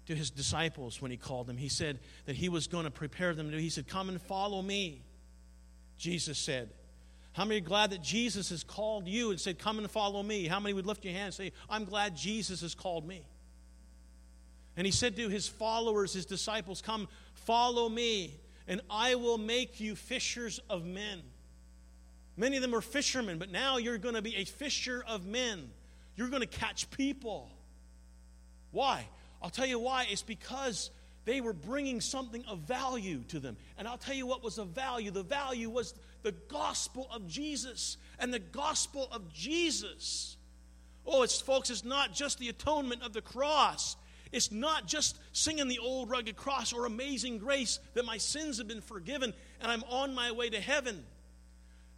to 0.05 0.15
his 0.15 0.29
disciples 0.29 1.01
when 1.01 1.11
he 1.11 1.17
called 1.17 1.47
them? 1.47 1.57
He 1.57 1.69
said 1.69 1.99
that 2.25 2.35
he 2.35 2.49
was 2.49 2.67
going 2.67 2.85
to 2.85 2.91
prepare 2.91 3.33
them 3.33 3.51
to, 3.51 3.59
he 3.59 3.69
said, 3.69 3.87
Come 3.87 4.09
and 4.09 4.21
follow 4.21 4.61
me. 4.61 5.03
Jesus 5.97 6.37
said, 6.37 6.69
how 7.35 7.43
many 7.43 7.59
are 7.59 7.63
glad 7.63 7.89
that 7.89 8.01
Jesus 8.01 8.49
has 8.51 8.63
called 8.63 9.09
you 9.09 9.31
and 9.31 9.39
said, 9.39 9.59
Come 9.59 9.77
and 9.77 9.91
follow 9.91 10.23
me? 10.23 10.47
How 10.47 10.61
many 10.61 10.71
would 10.71 10.85
lift 10.85 11.03
your 11.03 11.13
hand 11.13 11.25
and 11.25 11.33
say, 11.33 11.51
I'm 11.69 11.83
glad 11.83 12.15
Jesus 12.15 12.61
has 12.61 12.73
called 12.73 13.05
me? 13.05 13.27
And 14.77 14.85
he 14.85 14.91
said 14.91 15.17
to 15.17 15.27
his 15.27 15.45
followers, 15.45 16.13
his 16.13 16.25
disciples, 16.25 16.81
Come, 16.81 17.09
follow 17.33 17.89
me, 17.89 18.39
and 18.69 18.79
I 18.89 19.15
will 19.15 19.37
make 19.37 19.81
you 19.81 19.95
fishers 19.95 20.61
of 20.69 20.85
men. 20.85 21.23
Many 22.37 22.55
of 22.55 22.61
them 22.61 22.71
were 22.71 22.79
fishermen, 22.79 23.37
but 23.37 23.51
now 23.51 23.77
you're 23.77 23.97
going 23.97 24.15
to 24.15 24.21
be 24.21 24.37
a 24.37 24.45
fisher 24.45 25.03
of 25.05 25.25
men. 25.25 25.69
You're 26.15 26.29
going 26.29 26.41
to 26.41 26.47
catch 26.47 26.89
people. 26.89 27.49
Why? 28.71 29.05
I'll 29.41 29.49
tell 29.49 29.65
you 29.65 29.79
why. 29.79 30.07
It's 30.09 30.23
because 30.23 30.89
they 31.25 31.41
were 31.41 31.53
bringing 31.53 31.99
something 31.99 32.45
of 32.45 32.59
value 32.59 33.23
to 33.27 33.39
them. 33.39 33.57
And 33.77 33.89
I'll 33.89 33.97
tell 33.97 34.15
you 34.15 34.25
what 34.25 34.41
was 34.41 34.57
of 34.57 34.69
value. 34.69 35.11
The 35.11 35.23
value 35.23 35.69
was 35.69 35.93
the 36.25 36.31
gospel 36.31 37.07
of 37.13 37.27
Jesus. 37.27 37.97
And 38.17 38.33
the 38.33 38.39
gospel 38.39 39.07
of 39.11 39.31
Jesus. 39.31 40.37
Oh, 41.05 41.21
it's 41.21 41.39
folks, 41.39 41.69
it's 41.69 41.85
not 41.85 42.13
just 42.13 42.39
the 42.39 42.49
atonement 42.49 43.03
of 43.03 43.13
the 43.13 43.21
cross. 43.21 43.95
It's 44.31 44.51
not 44.51 44.87
just 44.87 45.19
singing 45.33 45.67
the 45.67 45.77
old 45.77 46.09
rugged 46.09 46.35
cross 46.35 46.73
or 46.73 46.87
amazing 46.87 47.37
grace 47.37 47.79
that 47.93 48.05
my 48.05 48.17
sins 48.17 48.57
have 48.57 48.67
been 48.67 48.81
forgiven 48.81 49.35
and 49.61 49.71
I'm 49.71 49.83
on 49.83 50.15
my 50.15 50.31
way 50.31 50.49
to 50.49 50.59
heaven. 50.59 51.05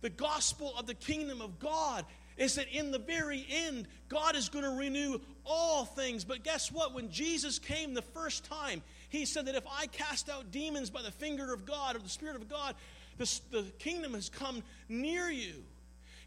The 0.01 0.09
gospel 0.09 0.73
of 0.77 0.87
the 0.87 0.93
kingdom 0.93 1.41
of 1.41 1.57
God 1.57 2.05
is 2.35 2.55
that 2.55 2.67
in 2.67 2.91
the 2.91 2.99
very 2.99 3.45
end, 3.49 3.87
God 4.09 4.35
is 4.35 4.49
going 4.49 4.65
to 4.65 4.71
renew 4.71 5.19
all 5.45 5.85
things. 5.85 6.25
But 6.25 6.43
guess 6.43 6.69
what? 6.69 6.93
When 6.93 7.11
Jesus 7.11 7.59
came 7.59 7.93
the 7.93 8.01
first 8.01 8.43
time, 8.43 8.83
he 9.07 9.25
said 9.25 9.45
that 9.45 9.55
if 9.55 9.65
I 9.65 9.87
cast 9.87 10.29
out 10.29 10.51
demons 10.51 10.89
by 10.89 11.01
the 11.01 11.11
finger 11.11 11.53
of 11.53 11.65
God 11.65 11.95
or 11.95 11.99
the 11.99 12.09
Spirit 12.09 12.35
of 12.35 12.49
God, 12.49 12.75
the, 13.17 13.39
the 13.51 13.63
kingdom 13.79 14.13
has 14.13 14.29
come 14.29 14.63
near 14.89 15.29
you. 15.29 15.63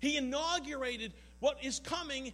He 0.01 0.17
inaugurated 0.17 1.13
what 1.41 1.63
is 1.63 1.81
coming 1.81 2.33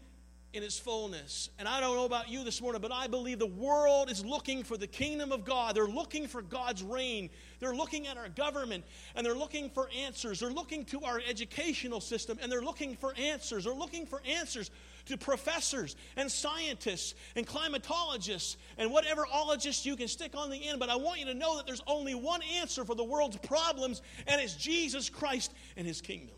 in 0.53 0.63
its 0.63 0.79
fullness. 0.79 1.51
And 1.59 1.69
I 1.69 1.81
don't 1.81 1.97
know 1.97 2.07
about 2.07 2.31
you 2.31 2.43
this 2.43 2.63
morning, 2.63 2.81
but 2.81 2.91
I 2.91 3.09
believe 3.09 3.39
the 3.39 3.47
world 3.47 4.11
is 4.11 4.25
looking 4.25 4.63
for 4.63 4.79
the 4.79 4.87
kingdom 4.87 5.31
of 5.31 5.45
God. 5.45 5.75
They're 5.75 5.87
looking 5.87 6.27
for 6.27 6.41
God's 6.41 6.83
reign. 6.83 7.29
They're 7.61 7.75
looking 7.75 8.07
at 8.07 8.17
our 8.17 8.31
government 8.31 8.85
and 9.15 9.27
they're 9.27 9.35
looking 9.35 9.69
for 9.69 9.91
answers. 9.95 10.41
They're 10.41 10.51
looking 10.51 10.87
to 10.87 11.03
our 11.03 11.21
educational 11.29 12.01
system 12.01 12.39
and 12.41 12.51
they're 12.51 12.63
looking 12.63 12.97
for 12.97 13.13
answers. 13.19 13.65
They're 13.65 13.75
looking 13.75 14.07
for 14.07 14.23
answers 14.27 14.71
to 15.07 15.17
professors 15.17 15.97
and 16.17 16.31
scientists 16.31 17.15
and 17.35 17.47
climatologists 17.47 18.57
and 18.79 18.91
whatever 18.91 19.27
ologists 19.33 19.87
you 19.87 19.97
can 19.97 20.09
stick 20.09 20.37
on 20.37 20.51
the 20.51 20.69
end. 20.69 20.79
But 20.79 20.91
I 20.91 20.97
want 20.97 21.21
you 21.21 21.27
to 21.27 21.35
know 21.35 21.57
that 21.57 21.67
there's 21.67 21.83
only 21.87 22.15
one 22.15 22.41
answer 22.61 22.85
for 22.85 22.95
the 22.95 23.05
world's 23.05 23.39
problems, 23.39 24.03
and 24.27 24.41
it's 24.41 24.55
Jesus 24.55 25.09
Christ 25.09 25.53
and 25.77 25.87
his 25.87 26.01
kingdom. 26.01 26.37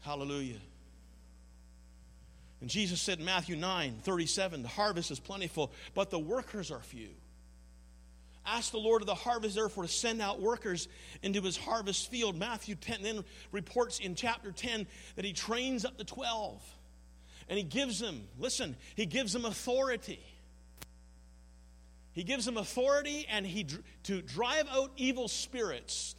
Hallelujah. 0.00 0.60
And 2.60 2.68
Jesus 2.68 3.00
said 3.00 3.18
in 3.18 3.24
Matthew 3.24 3.56
9 3.56 4.00
37, 4.02 4.62
the 4.62 4.68
harvest 4.68 5.10
is 5.10 5.20
plentiful, 5.20 5.72
but 5.94 6.10
the 6.10 6.18
workers 6.18 6.70
are 6.70 6.80
few. 6.80 7.10
Ask 8.50 8.72
the 8.72 8.78
Lord 8.78 9.02
of 9.02 9.06
the 9.06 9.14
harvest, 9.14 9.54
therefore, 9.54 9.84
to 9.84 9.88
send 9.88 10.22
out 10.22 10.40
workers 10.40 10.88
into 11.22 11.42
his 11.42 11.56
harvest 11.56 12.10
field. 12.10 12.36
Matthew 12.36 12.76
10 12.76 13.02
then 13.02 13.24
reports 13.52 13.98
in 13.98 14.14
chapter 14.14 14.52
10 14.52 14.86
that 15.16 15.24
he 15.24 15.32
trains 15.32 15.84
up 15.84 15.98
the 15.98 16.04
12. 16.04 16.62
And 17.48 17.58
he 17.58 17.64
gives 17.64 17.98
them, 17.98 18.26
listen, 18.38 18.76
he 18.94 19.06
gives 19.06 19.32
them 19.32 19.44
authority. 19.44 20.20
He 22.12 22.24
gives 22.24 22.44
them 22.44 22.56
authority 22.56 23.26
and 23.30 23.46
he 23.46 23.66
to 24.04 24.22
drive 24.22 24.66
out 24.70 24.92
evil 24.96 25.28
spirits, 25.28 26.14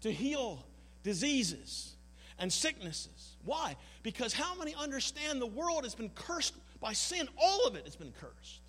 to 0.00 0.10
heal 0.10 0.64
diseases 1.02 1.94
and 2.38 2.52
sicknesses. 2.52 3.36
Why? 3.44 3.76
Because 4.02 4.32
how 4.32 4.56
many 4.56 4.74
understand 4.74 5.40
the 5.40 5.46
world 5.46 5.84
has 5.84 5.94
been 5.94 6.10
cursed 6.10 6.54
by 6.80 6.92
sin? 6.92 7.28
All 7.40 7.66
of 7.66 7.76
it 7.76 7.84
has 7.84 7.94
been 7.94 8.12
cursed. 8.12 8.61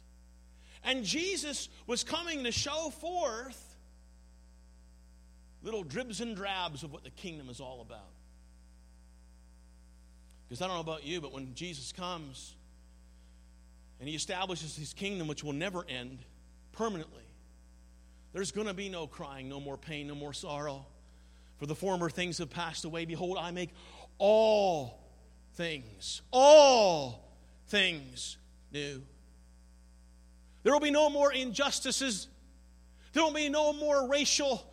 And 0.83 1.03
Jesus 1.03 1.69
was 1.87 2.03
coming 2.03 2.43
to 2.43 2.51
show 2.51 2.89
forth 2.89 3.75
little 5.61 5.83
dribs 5.83 6.19
and 6.21 6.35
drabs 6.35 6.83
of 6.83 6.91
what 6.91 7.03
the 7.03 7.09
kingdom 7.09 7.49
is 7.49 7.59
all 7.59 7.81
about. 7.81 8.11
Because 10.47 10.61
I 10.61 10.67
don't 10.67 10.75
know 10.75 10.81
about 10.81 11.05
you, 11.05 11.21
but 11.21 11.31
when 11.31 11.53
Jesus 11.55 11.91
comes 11.91 12.55
and 13.99 14.09
he 14.09 14.15
establishes 14.15 14.75
his 14.75 14.93
kingdom, 14.93 15.27
which 15.27 15.43
will 15.43 15.53
never 15.53 15.85
end 15.87 16.19
permanently, 16.73 17.23
there's 18.33 18.51
going 18.51 18.67
to 18.67 18.73
be 18.73 18.89
no 18.89 19.07
crying, 19.07 19.47
no 19.47 19.59
more 19.59 19.77
pain, 19.77 20.07
no 20.07 20.15
more 20.15 20.33
sorrow. 20.33 20.85
For 21.57 21.65
the 21.65 21.75
former 21.75 22.09
things 22.09 22.39
have 22.39 22.49
passed 22.49 22.83
away. 22.83 23.05
Behold, 23.05 23.37
I 23.39 23.51
make 23.51 23.69
all 24.17 24.99
things, 25.53 26.21
all 26.31 27.37
things 27.67 28.37
new. 28.71 29.01
There 30.63 30.73
will 30.73 30.79
be 30.79 30.91
no 30.91 31.09
more 31.09 31.31
injustices. 31.31 32.27
There 33.13 33.23
will 33.23 33.33
be 33.33 33.49
no 33.49 33.73
more 33.73 34.07
racial 34.07 34.65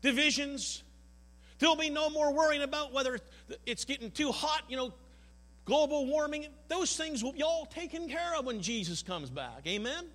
divisions. 0.00 0.82
There'll 1.58 1.76
be 1.76 1.90
no 1.90 2.10
more 2.10 2.32
worrying 2.32 2.62
about 2.62 2.92
whether 2.92 3.18
it's 3.66 3.84
getting 3.84 4.10
too 4.10 4.32
hot, 4.32 4.62
you 4.68 4.76
know, 4.76 4.92
global 5.64 6.06
warming. 6.06 6.46
Those 6.68 6.96
things 6.96 7.22
will 7.22 7.32
be 7.32 7.42
all 7.42 7.66
taken 7.66 8.08
care 8.08 8.36
of 8.36 8.46
when 8.46 8.62
Jesus 8.62 9.02
comes 9.02 9.30
back. 9.30 9.66
Amen? 9.66 10.06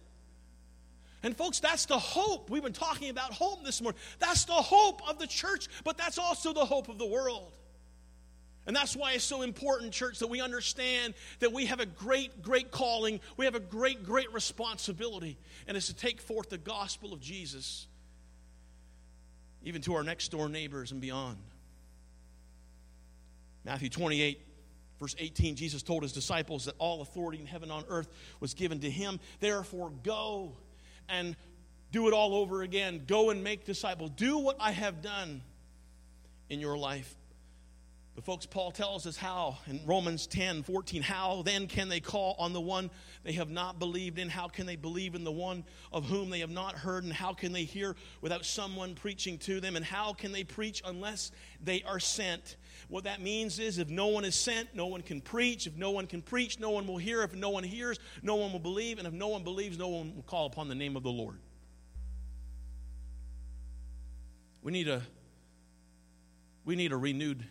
And, 1.21 1.37
folks, 1.37 1.59
that's 1.59 1.85
the 1.85 1.97
hope. 1.97 2.49
We've 2.49 2.63
been 2.63 2.73
talking 2.73 3.09
about 3.09 3.31
hope 3.31 3.63
this 3.63 3.81
morning. 3.81 3.99
That's 4.19 4.43
the 4.43 4.53
hope 4.53 5.07
of 5.07 5.19
the 5.19 5.27
church, 5.27 5.67
but 5.85 5.97
that's 5.97 6.17
also 6.17 6.51
the 6.53 6.65
hope 6.65 6.89
of 6.89 6.97
the 6.97 7.05
world. 7.05 7.53
And 8.65 8.75
that's 8.75 8.95
why 8.95 9.13
it's 9.13 9.23
so 9.23 9.41
important, 9.41 9.91
church, 9.91 10.19
that 10.19 10.29
we 10.29 10.39
understand 10.39 11.13
that 11.39 11.51
we 11.51 11.65
have 11.65 11.81
a 11.81 11.85
great, 11.85 12.41
great 12.41 12.71
calling. 12.71 13.19
We 13.35 13.45
have 13.45 13.55
a 13.55 13.59
great, 13.59 14.03
great 14.03 14.31
responsibility, 14.33 15.37
and 15.67 15.75
it's 15.75 15.87
to 15.87 15.95
take 15.95 16.21
forth 16.21 16.49
the 16.49 16.57
gospel 16.57 17.13
of 17.13 17.19
Jesus, 17.19 17.87
even 19.63 19.81
to 19.81 19.95
our 19.95 20.03
next 20.03 20.29
door 20.29 20.47
neighbors 20.47 20.91
and 20.91 21.01
beyond. 21.01 21.37
Matthew 23.65 23.89
28, 23.89 24.39
verse 24.99 25.15
18, 25.19 25.55
Jesus 25.55 25.83
told 25.83 26.03
his 26.03 26.13
disciples 26.13 26.65
that 26.65 26.75
all 26.77 27.01
authority 27.01 27.39
in 27.39 27.45
heaven 27.45 27.69
and 27.69 27.83
on 27.83 27.85
earth 27.89 28.07
was 28.39 28.53
given 28.53 28.79
to 28.81 28.89
him. 28.89 29.19
Therefore, 29.39 29.91
go 30.03 30.53
and 31.09 31.35
do 31.91 32.07
it 32.07 32.13
all 32.13 32.35
over 32.35 32.61
again. 32.61 33.03
Go 33.07 33.29
and 33.29 33.43
make 33.43 33.65
disciples. 33.65 34.11
Do 34.15 34.37
what 34.37 34.57
I 34.59 34.71
have 34.71 35.01
done 35.01 35.41
in 36.49 36.59
your 36.59 36.77
life. 36.77 37.13
But, 38.15 38.25
folks, 38.25 38.45
Paul 38.45 38.69
tells 38.69 39.07
us 39.07 39.17
how 39.17 39.57
in 39.65 39.81
Romans 39.87 40.27
10 40.27 40.61
14, 40.61 41.01
how 41.01 41.41
then 41.41 41.65
can 41.65 41.89
they 41.89 41.99
call 41.99 42.35
on 42.37 42.53
the 42.53 42.61
one 42.61 42.91
they 43.23 43.31
have 43.31 43.49
not 43.49 43.79
believed 43.79 44.19
in? 44.19 44.29
How 44.29 44.47
can 44.47 44.67
they 44.67 44.75
believe 44.75 45.15
in 45.15 45.23
the 45.23 45.31
one 45.31 45.63
of 45.91 46.05
whom 46.05 46.29
they 46.29 46.41
have 46.41 46.51
not 46.51 46.75
heard? 46.75 47.03
And 47.05 47.11
how 47.11 47.33
can 47.33 47.51
they 47.53 47.63
hear 47.63 47.95
without 48.21 48.45
someone 48.45 48.93
preaching 48.93 49.39
to 49.39 49.59
them? 49.59 49.75
And 49.75 49.83
how 49.83 50.13
can 50.13 50.31
they 50.31 50.43
preach 50.43 50.83
unless 50.85 51.31
they 51.63 51.81
are 51.83 51.99
sent? 51.99 52.57
What 52.87 53.05
that 53.05 53.19
means 53.19 53.57
is 53.57 53.79
if 53.79 53.89
no 53.89 54.07
one 54.07 54.25
is 54.25 54.35
sent, 54.35 54.75
no 54.75 54.85
one 54.85 55.01
can 55.01 55.19
preach. 55.19 55.65
If 55.65 55.75
no 55.75 55.89
one 55.89 56.05
can 56.05 56.21
preach, 56.21 56.59
no 56.59 56.69
one 56.69 56.85
will 56.85 56.97
hear. 56.97 57.23
If 57.23 57.33
no 57.33 57.49
one 57.49 57.63
hears, 57.63 57.99
no 58.21 58.35
one 58.35 58.51
will 58.51 58.59
believe. 58.59 58.99
And 58.99 59.07
if 59.07 59.13
no 59.13 59.29
one 59.29 59.43
believes, 59.43 59.79
no 59.79 59.87
one 59.87 60.15
will 60.15 60.23
call 60.23 60.45
upon 60.45 60.67
the 60.67 60.75
name 60.75 60.95
of 60.95 61.01
the 61.01 61.11
Lord. 61.11 61.39
We 64.61 64.71
need 64.71 64.87
a, 64.87 65.01
we 66.63 66.75
need 66.75 66.91
a 66.91 66.97
renewed 66.97 67.43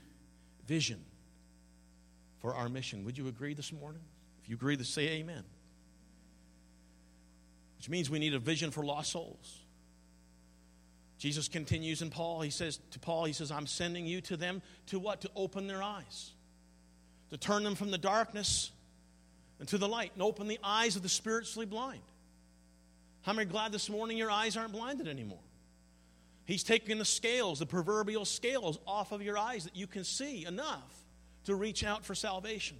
vision 0.72 1.04
for 2.40 2.54
our 2.54 2.70
mission. 2.70 3.04
Would 3.04 3.18
you 3.18 3.28
agree 3.28 3.52
this 3.52 3.74
morning? 3.74 4.00
If 4.42 4.48
you 4.48 4.56
agree, 4.56 4.74
to 4.78 4.84
say 4.84 5.06
amen. 5.20 5.44
Which 7.76 7.90
means 7.90 8.08
we 8.08 8.18
need 8.18 8.32
a 8.32 8.38
vision 8.38 8.70
for 8.70 8.82
lost 8.82 9.12
souls. 9.12 9.58
Jesus 11.18 11.46
continues 11.48 12.00
in 12.00 12.08
Paul, 12.08 12.40
he 12.40 12.48
says 12.48 12.80
to 12.92 12.98
Paul, 12.98 13.26
he 13.26 13.34
says, 13.34 13.50
I'm 13.50 13.66
sending 13.66 14.06
you 14.06 14.22
to 14.22 14.36
them 14.38 14.62
to 14.86 14.98
what? 14.98 15.20
To 15.20 15.30
open 15.36 15.66
their 15.66 15.82
eyes, 15.82 16.30
to 17.28 17.36
turn 17.36 17.64
them 17.64 17.74
from 17.74 17.90
the 17.90 17.98
darkness 17.98 18.70
into 19.60 19.76
the 19.76 19.86
light, 19.86 20.12
and 20.14 20.22
open 20.22 20.48
the 20.48 20.58
eyes 20.64 20.96
of 20.96 21.02
the 21.02 21.10
spiritually 21.10 21.66
blind. 21.66 22.00
How 23.20 23.34
many 23.34 23.48
glad 23.50 23.72
this 23.72 23.90
morning 23.90 24.16
your 24.16 24.30
eyes 24.30 24.56
aren't 24.56 24.72
blinded 24.72 25.06
anymore? 25.06 25.44
He's 26.52 26.62
taking 26.62 26.98
the 26.98 27.06
scales, 27.06 27.60
the 27.60 27.66
proverbial 27.66 28.26
scales, 28.26 28.78
off 28.86 29.10
of 29.10 29.22
your 29.22 29.38
eyes 29.38 29.64
that 29.64 29.74
you 29.74 29.86
can 29.86 30.04
see 30.04 30.44
enough 30.44 31.02
to 31.44 31.54
reach 31.54 31.82
out 31.82 32.04
for 32.04 32.14
salvation. 32.14 32.76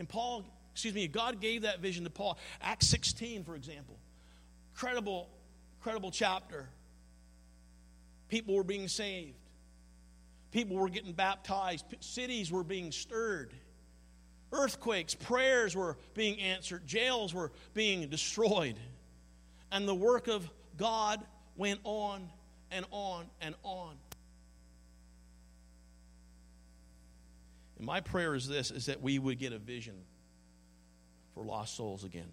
And 0.00 0.08
Paul, 0.08 0.44
excuse 0.72 0.92
me, 0.92 1.06
God 1.06 1.40
gave 1.40 1.62
that 1.62 1.78
vision 1.78 2.02
to 2.02 2.10
Paul. 2.10 2.40
Acts 2.60 2.88
16, 2.88 3.44
for 3.44 3.54
example. 3.54 4.00
Incredible, 4.72 5.28
incredible 5.78 6.10
chapter. 6.10 6.68
People 8.28 8.56
were 8.56 8.64
being 8.64 8.88
saved, 8.88 9.38
people 10.50 10.76
were 10.76 10.88
getting 10.88 11.12
baptized, 11.12 11.84
cities 12.00 12.50
were 12.50 12.64
being 12.64 12.90
stirred. 12.90 13.54
Earthquakes, 14.50 15.14
prayers 15.14 15.76
were 15.76 15.98
being 16.14 16.40
answered, 16.40 16.84
jails 16.84 17.32
were 17.32 17.52
being 17.74 18.08
destroyed. 18.08 18.74
And 19.70 19.86
the 19.86 19.94
work 19.94 20.26
of 20.26 20.50
God 20.76 21.24
went 21.56 21.78
on 21.84 22.28
and 22.72 22.86
on 22.90 23.26
and 23.40 23.54
on. 23.62 23.94
And 27.76 27.86
my 27.86 28.00
prayer 28.00 28.34
is 28.34 28.48
this 28.48 28.70
is 28.70 28.86
that 28.86 29.02
we 29.02 29.18
would 29.18 29.38
get 29.38 29.52
a 29.52 29.58
vision 29.58 29.94
for 31.34 31.44
lost 31.44 31.76
souls 31.76 32.04
again. 32.04 32.30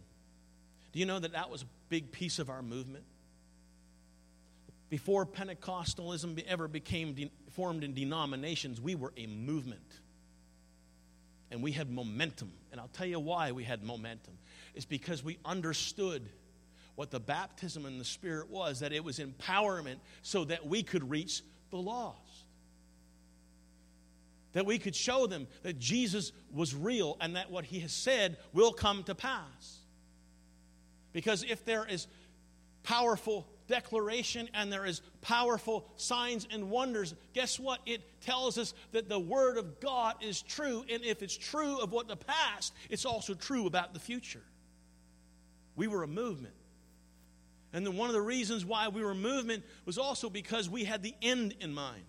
Do 0.92 1.00
you 1.00 1.06
know 1.06 1.20
that 1.20 1.34
that 1.34 1.50
was 1.50 1.64
a 1.64 1.68
big 1.90 2.12
piece 2.12 2.40
of 2.40 2.50
our 2.50 2.62
movement? 2.62 3.04
Before 4.90 5.26
Pentecostalism 5.26 6.44
ever 6.48 6.68
became 6.68 7.14
de- 7.14 7.32
formed 7.52 7.84
in 7.84 7.94
denominations, 7.94 8.82
we 8.82 8.96
were 8.96 9.14
a 9.18 9.28
movement. 9.28 10.00
And 11.52 11.62
we 11.62 11.72
had 11.72 11.92
momentum. 11.92 12.52
And 12.72 12.80
I'll 12.80 12.90
tell 12.90 13.06
you 13.06 13.20
why 13.20 13.52
we 13.52 13.64
had 13.64 13.84
momentum. 13.84 14.34
It's 14.76 14.86
because 14.86 15.24
we 15.24 15.38
understood 15.46 16.28
what 17.00 17.12
the 17.12 17.20
baptism 17.22 17.86
in 17.86 17.98
the 17.98 18.04
Spirit 18.04 18.50
was 18.50 18.82
that 18.82 18.92
it 18.92 19.02
was 19.02 19.20
empowerment 19.20 19.96
so 20.22 20.44
that 20.44 20.68
we 20.68 20.84
could 20.84 21.10
reach 21.10 21.42
the 21.70 21.78
lost. 21.78 22.20
That 24.52 24.66
we 24.66 24.80
could 24.80 24.94
show 24.94 25.26
them 25.26 25.48
that 25.64 25.80
Jesus 25.80 26.34
was 26.54 26.76
real 26.76 27.16
and 27.22 27.38
that 27.38 27.52
what 27.52 27.64
he 27.64 27.80
has 27.80 27.94
said 27.94 28.36
will 28.52 28.74
come 28.74 29.04
to 29.04 29.16
pass. 29.16 29.78
Because 31.14 31.44
if 31.44 31.64
there 31.64 31.88
is 31.90 32.06
powerful 32.84 33.48
declaration 33.70 34.50
and 34.54 34.70
there 34.70 34.86
is 34.86 35.02
powerful 35.22 35.88
signs 35.96 36.50
and 36.52 36.70
wonders, 36.70 37.16
guess 37.34 37.58
what? 37.58 37.80
It 37.86 38.02
tells 38.20 38.58
us 38.58 38.74
that 38.92 39.08
the 39.08 39.22
Word 39.22 39.56
of 39.56 39.80
God 39.80 40.16
is 40.20 40.42
true. 40.42 40.84
And 40.92 41.02
if 41.06 41.24
it's 41.24 41.38
true 41.38 41.80
of 41.80 41.94
what 41.94 42.10
the 42.10 42.18
past, 42.18 42.74
it's 42.90 43.06
also 43.06 43.36
true 43.36 43.68
about 43.68 43.94
the 43.94 44.02
future. 44.02 44.44
We 45.78 45.88
were 45.88 46.04
a 46.04 46.08
movement. 46.08 46.56
And 47.72 47.88
one 47.98 48.10
of 48.10 48.14
the 48.14 48.22
reasons 48.22 48.66
why 48.66 48.88
we 48.88 49.04
were 49.04 49.14
movement 49.14 49.64
was 49.86 49.98
also 49.98 50.30
because 50.30 50.70
we 50.70 50.86
had 50.86 51.04
the 51.04 51.14
end 51.22 51.56
in 51.60 51.74
mind. 51.74 52.04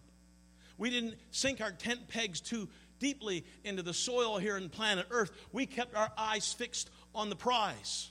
We 0.79 0.89
didn't 0.89 1.17
sink 1.31 1.61
our 1.61 1.73
tent 1.73 2.09
pegs 2.09 2.41
too 2.41 2.69
deeply 2.99 3.45
into 3.65 3.83
the 3.83 3.93
soil 3.93 4.39
here 4.39 4.57
in 4.57 4.69
planet 4.71 5.07
Earth. 5.11 5.31
We 5.53 5.67
kept 5.67 5.95
our 5.95 6.11
eyes 6.17 6.53
fixed 6.53 6.91
on 7.15 7.29
the 7.29 7.37
prize. 7.37 8.11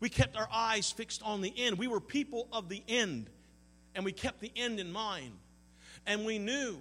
We 0.00 0.08
kept 0.08 0.36
our 0.36 0.48
eyes 0.52 0.90
fixed 0.90 1.22
on 1.22 1.40
the 1.40 1.52
end. 1.56 1.78
We 1.78 1.86
were 1.86 2.00
people 2.00 2.48
of 2.52 2.68
the 2.68 2.82
end, 2.88 3.30
and 3.94 4.04
we 4.04 4.12
kept 4.12 4.40
the 4.40 4.52
end 4.56 4.80
in 4.80 4.90
mind. 4.90 5.32
And 6.06 6.24
we 6.24 6.38
knew 6.38 6.80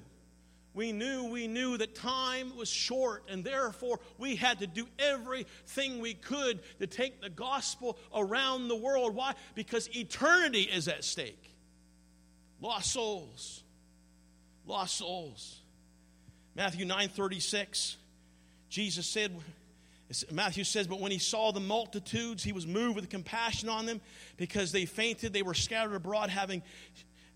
we 0.73 0.91
knew, 0.91 1.25
we 1.25 1.47
knew 1.47 1.77
that 1.77 1.95
time 1.95 2.55
was 2.55 2.69
short, 2.69 3.23
and 3.27 3.43
therefore 3.43 3.99
we 4.17 4.35
had 4.35 4.59
to 4.59 4.67
do 4.67 4.87
everything 4.99 5.99
we 5.99 6.13
could 6.13 6.59
to 6.79 6.87
take 6.87 7.21
the 7.21 7.29
gospel 7.29 7.97
around 8.15 8.67
the 8.67 8.75
world. 8.75 9.15
Why? 9.15 9.33
Because 9.55 9.89
eternity 9.95 10.61
is 10.61 10.87
at 10.87 11.03
stake. 11.03 11.43
Lost 12.61 12.91
souls. 12.91 13.63
Lost 14.65 14.97
souls. 14.97 15.59
Matthew 16.55 16.85
9 16.85 17.09
36, 17.09 17.97
Jesus 18.69 19.07
said, 19.07 19.31
Matthew 20.31 20.63
says, 20.63 20.87
But 20.87 20.99
when 20.99 21.11
he 21.11 21.19
saw 21.19 21.51
the 21.51 21.59
multitudes, 21.59 22.43
he 22.43 22.51
was 22.51 22.67
moved 22.67 22.95
with 22.95 23.09
compassion 23.09 23.69
on 23.69 23.85
them 23.85 24.01
because 24.37 24.71
they 24.71 24.85
fainted. 24.85 25.33
They 25.33 25.41
were 25.41 25.53
scattered 25.53 25.95
abroad, 25.95 26.29
having, 26.29 26.63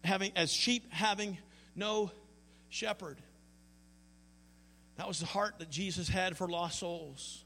having 0.03 0.31
as 0.35 0.51
sheep 0.51 0.91
having 0.91 1.37
no 1.75 2.11
shepherd. 2.73 3.19
That 4.97 5.07
was 5.07 5.19
the 5.19 5.27
heart 5.27 5.59
that 5.59 5.69
Jesus 5.69 6.09
had 6.09 6.35
for 6.35 6.47
lost 6.47 6.79
souls. 6.79 7.43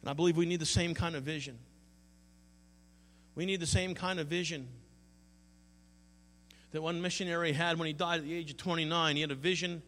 And 0.00 0.08
I 0.08 0.14
believe 0.14 0.36
we 0.36 0.46
need 0.46 0.60
the 0.60 0.66
same 0.66 0.94
kind 0.94 1.14
of 1.14 1.22
vision. 1.22 1.58
We 3.34 3.44
need 3.44 3.60
the 3.60 3.66
same 3.66 3.94
kind 3.94 4.20
of 4.20 4.26
vision 4.26 4.68
that 6.72 6.82
one 6.82 7.02
missionary 7.02 7.52
had 7.52 7.78
when 7.78 7.86
he 7.86 7.92
died 7.92 8.20
at 8.20 8.24
the 8.24 8.34
age 8.34 8.50
of 8.50 8.56
29. 8.56 9.16
He 9.16 9.20
had 9.20 9.30
a 9.30 9.34
vision 9.34 9.82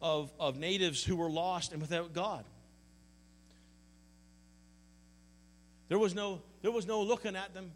of, 0.00 0.32
of 0.38 0.58
natives 0.58 1.04
who 1.04 1.16
were 1.16 1.30
lost 1.30 1.72
and 1.72 1.80
without 1.80 2.12
God. 2.12 2.44
There 5.88 5.98
was 5.98 6.14
no, 6.14 6.42
there 6.62 6.72
was 6.72 6.86
no 6.86 7.02
looking 7.02 7.36
at 7.36 7.54
them 7.54 7.70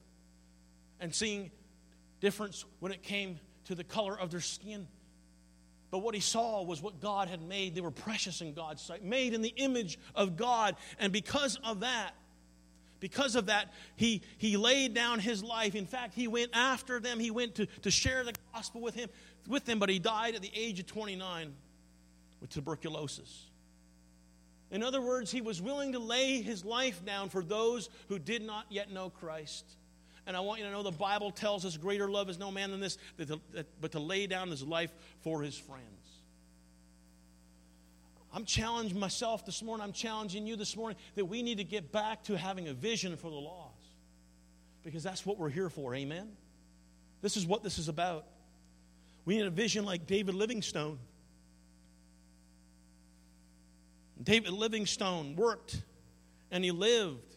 and 0.99 1.15
seeing 1.15 1.51
difference 2.21 2.65
when 2.81 2.91
it 2.91 3.03
came 3.03 3.39
to 3.67 3.75
the 3.75 3.85
color 3.85 4.19
of 4.19 4.31
their 4.31 4.41
skin. 4.41 4.87
But 5.91 5.99
what 5.99 6.15
he 6.15 6.21
saw 6.21 6.63
was 6.63 6.83
what 6.83 7.01
God 7.01 7.29
had 7.29 7.43
made. 7.43 7.75
They 7.75 7.81
were 7.81 7.91
precious 7.91 8.41
in 8.41 8.55
God's 8.55 8.83
sight, 8.83 9.05
made 9.05 9.35
in 9.35 9.43
the 9.43 9.55
image 9.57 9.99
of 10.15 10.37
God. 10.37 10.77
And 10.99 11.13
because 11.13 11.59
of 11.65 11.81
that, 11.81 12.13
because 12.99 13.37
of 13.37 13.47
that, 13.47 13.73
he, 13.95 14.23
he 14.39 14.57
laid 14.57 14.95
down 14.95 15.21
his 15.21 15.43
life. 15.43 15.75
In 15.75 15.87
fact, 15.87 16.15
he 16.15 16.29
went 16.29 16.51
after 16.55 16.99
them. 16.99 17.21
He 17.21 17.31
went 17.31 17.57
to, 17.57 17.67
to 17.83 17.91
share 17.91 18.25
the 18.25 18.33
gospel 18.53 18.81
with 18.81 18.95
him 18.95 19.09
with 19.47 19.65
them, 19.65 19.79
but 19.79 19.89
he 19.89 19.99
died 19.99 20.35
at 20.35 20.43
the 20.43 20.51
age 20.55 20.81
of 20.81 20.87
29 20.87 21.55
with 22.41 22.51
tuberculosis. 22.51 23.47
In 24.71 24.83
other 24.83 25.01
words, 25.01 25.31
he 25.31 25.41
was 25.41 25.63
willing 25.63 25.93
to 25.93 25.99
lay 25.99 26.43
his 26.43 26.65
life 26.65 27.05
down 27.05 27.29
for 27.29 27.43
those 27.43 27.89
who 28.09 28.19
did 28.19 28.43
not 28.43 28.67
yet 28.69 28.91
know 28.91 29.11
Christ. 29.11 29.65
And 30.27 30.37
I 30.37 30.41
want 30.41 30.59
you 30.59 30.67
to 30.67 30.73
know 30.73 30.83
the 30.83 30.91
Bible 30.91 31.31
tells 31.31 31.65
us 31.65 31.77
greater 31.77 32.11
love 32.11 32.29
is 32.29 32.39
no 32.39 32.51
man 32.51 32.73
than 32.73 32.81
this, 32.81 32.99
but 33.81 33.93
to 33.93 34.01
lay 34.01 34.27
down 34.27 34.49
his 34.49 34.63
life 34.63 34.91
for 35.23 35.41
his 35.43 35.57
friends. 35.57 35.85
I'm 38.33 38.45
challenging 38.45 38.99
myself 38.99 39.47
this 39.47 39.63
morning. 39.63 39.85
I'm 39.85 39.93
challenging 39.93 40.47
you 40.47 40.57
this 40.57 40.77
morning 40.77 40.99
that 41.15 41.25
we 41.25 41.43
need 41.43 41.59
to 41.59 41.65
get 41.65 41.93
back 41.93 42.25
to 42.25 42.37
having 42.37 42.69
a 42.69 42.75
vision 42.75 43.17
for 43.17 43.31
the 43.31 43.37
lost. 43.37 43.73
Because 44.85 45.03
that's 45.03 45.25
what 45.25 45.39
we're 45.39 45.49
here 45.49 45.71
for. 45.71 45.95
Amen? 45.95 46.29
This 47.23 47.37
is 47.37 47.47
what 47.47 47.63
this 47.63 47.79
is 47.79 47.89
about. 47.89 48.27
We 49.25 49.37
need 49.37 49.47
a 49.47 49.51
vision 49.51 49.85
like 49.85 50.07
David 50.07 50.35
Livingstone. 50.35 50.99
David 54.23 54.53
Livingstone 54.53 55.37
worked 55.37 55.81
and 56.51 56.63
he 56.65 56.73
lived 56.73 57.36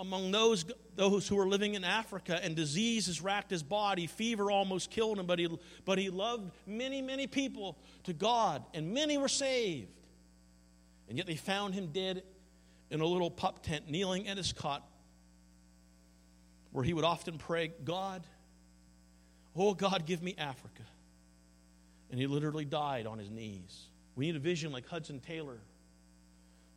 among 0.00 0.30
those, 0.30 0.64
those 0.96 1.28
who 1.28 1.36
were 1.36 1.46
living 1.46 1.74
in 1.74 1.84
Africa, 1.84 2.40
and 2.42 2.56
disease 2.56 3.06
has 3.06 3.20
racked 3.20 3.50
his 3.50 3.62
body. 3.62 4.06
Fever 4.06 4.50
almost 4.50 4.90
killed 4.90 5.18
him, 5.18 5.26
but 5.26 5.38
he, 5.38 5.48
but 5.84 5.98
he 5.98 6.08
loved 6.08 6.50
many, 6.66 7.02
many 7.02 7.26
people 7.26 7.78
to 8.04 8.12
God, 8.12 8.64
and 8.72 8.94
many 8.94 9.18
were 9.18 9.28
saved. 9.28 9.88
And 11.08 11.18
yet 11.18 11.26
they 11.26 11.36
found 11.36 11.74
him 11.74 11.88
dead 11.92 12.22
in 12.90 13.00
a 13.00 13.06
little 13.06 13.30
pup 13.30 13.62
tent, 13.62 13.90
kneeling 13.90 14.26
at 14.26 14.36
his 14.36 14.52
cot, 14.52 14.88
where 16.72 16.84
he 16.84 16.94
would 16.94 17.04
often 17.04 17.36
pray, 17.36 17.72
God, 17.84 18.26
oh 19.54 19.74
God, 19.74 20.06
give 20.06 20.22
me 20.22 20.34
Africa. 20.38 20.82
And 22.10 22.18
he 22.18 22.26
literally 22.26 22.64
died 22.64 23.06
on 23.06 23.18
his 23.18 23.30
knees. 23.30 23.86
We 24.16 24.26
need 24.26 24.36
a 24.36 24.40
vision 24.40 24.72
like 24.72 24.88
Hudson 24.88 25.20
Taylor 25.20 25.58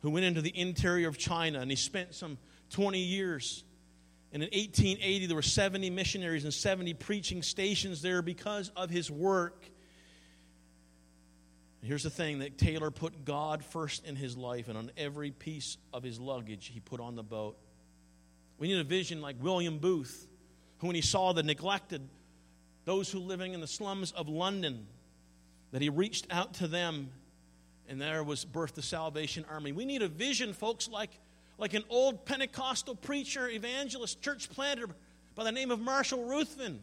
who 0.02 0.10
went 0.10 0.26
into 0.26 0.42
the 0.42 0.56
interior 0.56 1.08
of 1.08 1.16
China 1.16 1.60
and 1.60 1.70
he 1.70 1.76
spent 1.76 2.14
some 2.14 2.36
20 2.70 2.98
years. 2.98 3.64
And 4.32 4.42
in 4.42 4.48
1880, 4.48 5.26
there 5.26 5.36
were 5.36 5.42
70 5.42 5.90
missionaries 5.90 6.44
and 6.44 6.52
70 6.52 6.94
preaching 6.94 7.42
stations 7.42 8.02
there 8.02 8.22
because 8.22 8.70
of 8.76 8.90
his 8.90 9.10
work. 9.10 9.64
And 11.80 11.88
here's 11.88 12.02
the 12.02 12.10
thing 12.10 12.40
that 12.40 12.58
Taylor 12.58 12.90
put 12.90 13.24
God 13.24 13.64
first 13.64 14.04
in 14.06 14.16
his 14.16 14.36
life, 14.36 14.68
and 14.68 14.76
on 14.76 14.90
every 14.96 15.30
piece 15.30 15.76
of 15.92 16.02
his 16.02 16.18
luggage 16.18 16.66
he 16.72 16.80
put 16.80 17.00
on 17.00 17.14
the 17.14 17.22
boat. 17.22 17.56
We 18.58 18.68
need 18.68 18.78
a 18.78 18.84
vision 18.84 19.20
like 19.20 19.36
William 19.40 19.78
Booth, 19.78 20.26
who, 20.78 20.88
when 20.88 20.96
he 20.96 21.02
saw 21.02 21.32
the 21.32 21.42
neglected, 21.42 22.08
those 22.84 23.10
who 23.10 23.20
living 23.20 23.54
in 23.54 23.60
the 23.60 23.66
slums 23.66 24.12
of 24.12 24.28
London, 24.28 24.86
that 25.72 25.82
he 25.82 25.90
reached 25.90 26.26
out 26.30 26.54
to 26.54 26.68
them 26.68 27.10
and 27.88 28.00
there 28.00 28.24
was 28.24 28.44
birthed 28.44 28.74
the 28.74 28.82
Salvation 28.82 29.44
Army. 29.50 29.72
We 29.72 29.84
need 29.84 30.02
a 30.02 30.08
vision, 30.08 30.52
folks, 30.52 30.88
like, 30.88 31.10
like 31.58 31.74
an 31.74 31.84
old 31.88 32.24
Pentecostal 32.24 32.94
preacher, 32.94 33.48
evangelist, 33.48 34.20
church 34.20 34.50
planter 34.50 34.88
by 35.34 35.44
the 35.44 35.52
name 35.52 35.70
of 35.70 35.80
Marshall 35.80 36.24
Ruthven. 36.24 36.80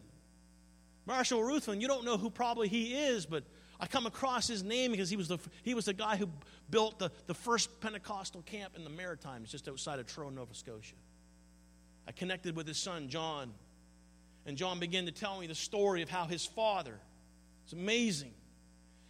Marshall 1.06 1.44
Ruthven, 1.44 1.82
you 1.82 1.88
don't 1.88 2.06
know 2.06 2.18
who 2.18 2.30
probably 2.30 2.68
he 2.68 2.94
is, 2.94 3.26
but 3.26 3.44
I 3.80 3.88
come 3.88 4.06
across 4.06 4.48
his 4.48 4.64
name 4.64 4.92
because 4.92 5.10
he 5.10 5.18
was 5.18 5.28
the, 5.28 5.40
he 5.64 5.74
was 5.74 5.86
the 5.86 5.94
guy 5.94 6.16
who 6.16 6.30
built 6.70 7.00
the, 7.00 7.12
the 7.28 7.34
first 7.34 7.82
Pentecostal 7.82 8.44
camp 8.44 8.76
in 8.76 8.84
the 8.84 8.90
Maritimes 8.90 9.52
just 9.52 9.68
outside 9.68 10.00
of 10.00 10.06
Truro, 10.06 10.30
Nova 10.30 10.54
Scotia. 10.54 10.96
I 12.08 12.12
connected 12.12 12.56
with 12.56 12.68
his 12.68 12.78
son, 12.78 13.10
John, 13.10 13.52
and 14.46 14.58
John 14.58 14.80
began 14.80 15.06
to 15.06 15.12
tell 15.12 15.40
me 15.40 15.48
the 15.48 15.56
story 15.56 16.02
of 16.02 16.10
how 16.10 16.26
his 16.26 16.46
father, 16.46 17.00
it's 17.64 17.74
amazing, 17.74 18.34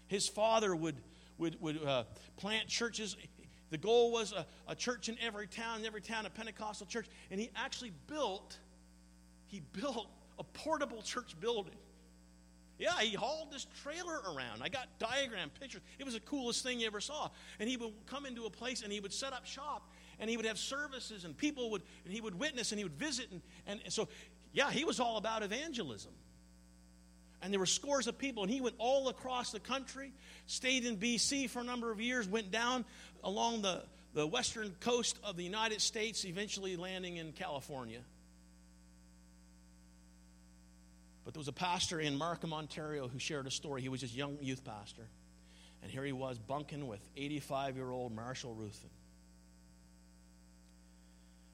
his 0.07 0.27
father 0.27 0.75
would 0.75 0.95
would, 1.41 1.59
would 1.59 1.83
uh, 1.83 2.03
plant 2.37 2.67
churches. 2.67 3.17
The 3.71 3.77
goal 3.77 4.11
was 4.11 4.33
a, 4.33 4.45
a 4.67 4.75
church 4.75 5.09
in 5.09 5.17
every 5.21 5.47
town, 5.47 5.79
in 5.79 5.85
every 5.85 6.01
town, 6.01 6.25
a 6.25 6.29
Pentecostal 6.29 6.85
church. 6.85 7.07
And 7.31 7.39
he 7.39 7.49
actually 7.55 7.93
built, 8.07 8.57
he 9.47 9.61
built 9.73 10.07
a 10.37 10.43
portable 10.43 11.01
church 11.01 11.39
building. 11.39 11.73
Yeah, 12.77 12.99
he 12.99 13.15
hauled 13.15 13.51
this 13.51 13.67
trailer 13.83 14.19
around. 14.33 14.61
I 14.61 14.69
got 14.69 14.87
diagram 14.99 15.51
pictures. 15.59 15.81
It 15.99 16.03
was 16.03 16.15
the 16.15 16.19
coolest 16.19 16.63
thing 16.63 16.79
you 16.79 16.87
ever 16.87 16.99
saw. 16.99 17.29
And 17.59 17.69
he 17.69 17.77
would 17.77 17.93
come 18.07 18.25
into 18.25 18.45
a 18.45 18.49
place 18.49 18.81
and 18.81 18.91
he 18.91 18.99
would 18.99 19.13
set 19.13 19.33
up 19.33 19.45
shop 19.45 19.89
and 20.19 20.29
he 20.29 20.35
would 20.35 20.45
have 20.45 20.57
services 20.57 21.23
and 21.23 21.35
people 21.35 21.71
would, 21.71 21.83
and 22.03 22.13
he 22.13 22.19
would 22.19 22.37
witness 22.37 22.71
and 22.71 22.79
he 22.79 22.83
would 22.83 22.97
visit. 22.97 23.29
And, 23.67 23.79
and 23.83 23.93
so, 23.93 24.09
yeah, 24.51 24.69
he 24.69 24.83
was 24.83 24.99
all 24.99 25.17
about 25.17 25.43
evangelism 25.43 26.11
and 27.41 27.51
there 27.51 27.59
were 27.59 27.65
scores 27.65 28.07
of 28.07 28.17
people. 28.17 28.43
And 28.43 28.51
he 28.51 28.61
went 28.61 28.75
all 28.77 29.09
across 29.09 29.51
the 29.51 29.59
country 29.59 30.11
stayed 30.47 30.85
in 30.85 30.97
bc 30.97 31.49
for 31.49 31.59
a 31.59 31.63
number 31.63 31.91
of 31.91 32.01
years 32.01 32.27
went 32.27 32.51
down 32.51 32.83
along 33.23 33.61
the, 33.61 33.83
the 34.13 34.27
western 34.27 34.75
coast 34.79 35.17
of 35.23 35.37
the 35.37 35.43
united 35.43 35.81
states 35.81 36.25
eventually 36.25 36.75
landing 36.75 37.17
in 37.17 37.31
california. 37.31 38.01
But 41.23 41.33
there 41.33 41.39
was 41.39 41.47
a 41.47 41.53
pastor 41.53 41.99
in 41.99 42.17
markham 42.17 42.53
ontario 42.53 43.07
who 43.07 43.19
shared 43.19 43.47
a 43.47 43.51
story. 43.51 43.81
He 43.81 43.89
was 43.89 44.01
just 44.01 44.13
a 44.13 44.17
young 44.17 44.37
youth 44.41 44.63
pastor. 44.65 45.07
And 45.83 45.91
here 45.91 46.03
he 46.03 46.11
was 46.11 46.37
bunking 46.37 46.87
with 46.87 47.01
85 47.15 47.75
year 47.75 47.89
old 47.89 48.13
marshall 48.13 48.53
ruthven 48.53 48.89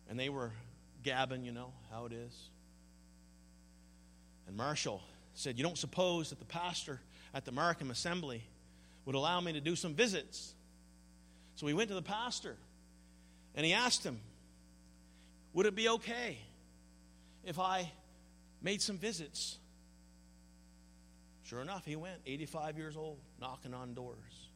and 0.09 0.19
they 0.19 0.30
were 0.30 0.51
gabbing 1.03 1.43
you 1.43 1.51
know 1.51 1.73
how 1.91 2.05
it 2.05 2.14
is. 2.14 2.49
And 4.47 4.55
marshall 4.55 5.01
said, 5.38 5.57
You 5.57 5.64
don't 5.64 5.77
suppose 5.77 6.31
that 6.31 6.39
the 6.39 6.45
pastor 6.45 6.99
at 7.34 7.45
the 7.45 7.51
Markham 7.51 7.91
Assembly 7.91 8.43
would 9.05 9.15
allow 9.15 9.39
me 9.39 9.53
to 9.53 9.61
do 9.61 9.76
some 9.76 9.93
visits? 9.93 10.53
So 11.55 11.68
he 11.68 11.73
went 11.73 11.89
to 11.89 11.95
the 11.95 12.01
pastor 12.01 12.55
and 13.55 13.65
he 13.65 13.73
asked 13.73 14.03
him, 14.03 14.19
Would 15.53 15.65
it 15.68 15.76
be 15.76 15.89
okay 15.89 16.39
if 17.45 17.59
I 17.59 17.91
made 18.61 18.81
some 18.81 18.97
visits? 18.97 19.57
Sure 21.43 21.61
enough, 21.61 21.85
he 21.85 21.95
went, 21.95 22.18
85 22.26 22.77
years 22.77 22.97
old, 22.97 23.19
knocking 23.39 23.73
on 23.73 23.93
doors. 23.93 24.49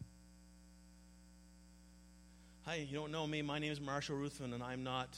Hi, 2.66 2.76
you 2.76 2.96
don't 2.96 3.12
know 3.12 3.26
me. 3.26 3.42
My 3.42 3.60
name 3.60 3.72
is 3.72 3.80
Marshall 3.80 4.18
Ruthven, 4.18 4.54
and 4.54 4.62
I'm 4.62 4.84
not 4.84 5.18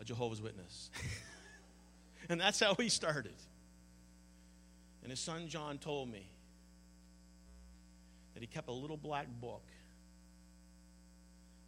a 0.00 0.04
Jehovah's 0.04 0.40
Witness. 0.40 0.90
and 2.28 2.40
that's 2.40 2.58
how 2.58 2.74
he 2.74 2.88
started. 2.88 3.34
And 5.06 5.12
his 5.12 5.20
son 5.20 5.46
John 5.46 5.78
told 5.78 6.10
me 6.10 6.26
that 8.34 8.40
he 8.40 8.48
kept 8.48 8.68
a 8.68 8.72
little 8.72 8.96
black 8.96 9.28
book 9.40 9.62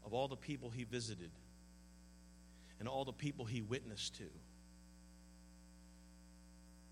of 0.04 0.12
all 0.12 0.26
the 0.26 0.34
people 0.34 0.70
he 0.70 0.82
visited 0.82 1.30
and 2.80 2.88
all 2.88 3.04
the 3.04 3.12
people 3.12 3.44
he 3.44 3.62
witnessed 3.62 4.16
to 4.16 4.24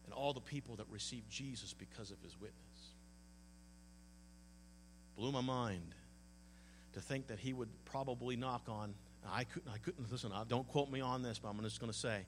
and 0.05 0.15
all 0.15 0.33
the 0.33 0.41
people 0.41 0.77
that 0.77 0.87
received 0.89 1.29
Jesus 1.29 1.73
because 1.73 2.13
of 2.13 2.23
his 2.23 2.41
witness. 2.41 2.93
Blew 5.17 5.33
my 5.33 5.41
mind 5.41 5.97
to 6.93 7.01
think 7.01 7.27
that 7.27 7.41
he 7.41 7.55
would 7.55 7.71
probably 7.87 8.37
knock 8.37 8.69
on. 8.69 8.95
I 9.29 9.43
couldn't, 9.43 9.73
I 9.75 9.79
couldn't 9.79 10.13
listen, 10.13 10.31
don't 10.47 10.69
quote 10.69 10.93
me 10.93 11.01
on 11.01 11.23
this, 11.23 11.41
but 11.41 11.49
I'm 11.49 11.61
just 11.65 11.81
going 11.81 11.91
to 11.91 11.99
say 11.99 12.25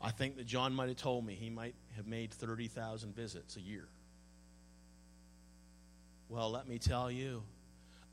I 0.00 0.10
think 0.10 0.36
that 0.36 0.46
John 0.46 0.74
might 0.74 0.88
have 0.88 0.96
told 0.96 1.26
me 1.26 1.34
he 1.34 1.50
might 1.50 1.74
have 1.96 2.06
made 2.06 2.32
30,000 2.32 3.14
visits 3.14 3.56
a 3.56 3.60
year. 3.60 3.88
Well, 6.28 6.50
let 6.50 6.66
me 6.66 6.78
tell 6.78 7.10
you, 7.10 7.42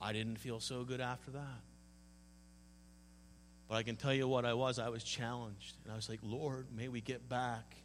I 0.02 0.12
didn't 0.12 0.38
feel 0.38 0.60
so 0.60 0.84
good 0.84 1.00
after 1.00 1.32
that. 1.32 1.62
But 3.70 3.76
I 3.76 3.84
can 3.84 3.96
tell 3.96 4.14
you 4.14 4.28
what 4.28 4.46
I 4.46 4.54
was. 4.54 4.80
I 4.80 4.90
was 4.90 5.04
challenged. 5.04 5.76
And 5.84 5.94
I 5.94 5.96
was 5.96 6.10
like, 6.10 6.20
Lord, 6.24 6.68
may 6.76 6.88
we 6.88 7.02
get 7.02 7.30
back 7.30 7.76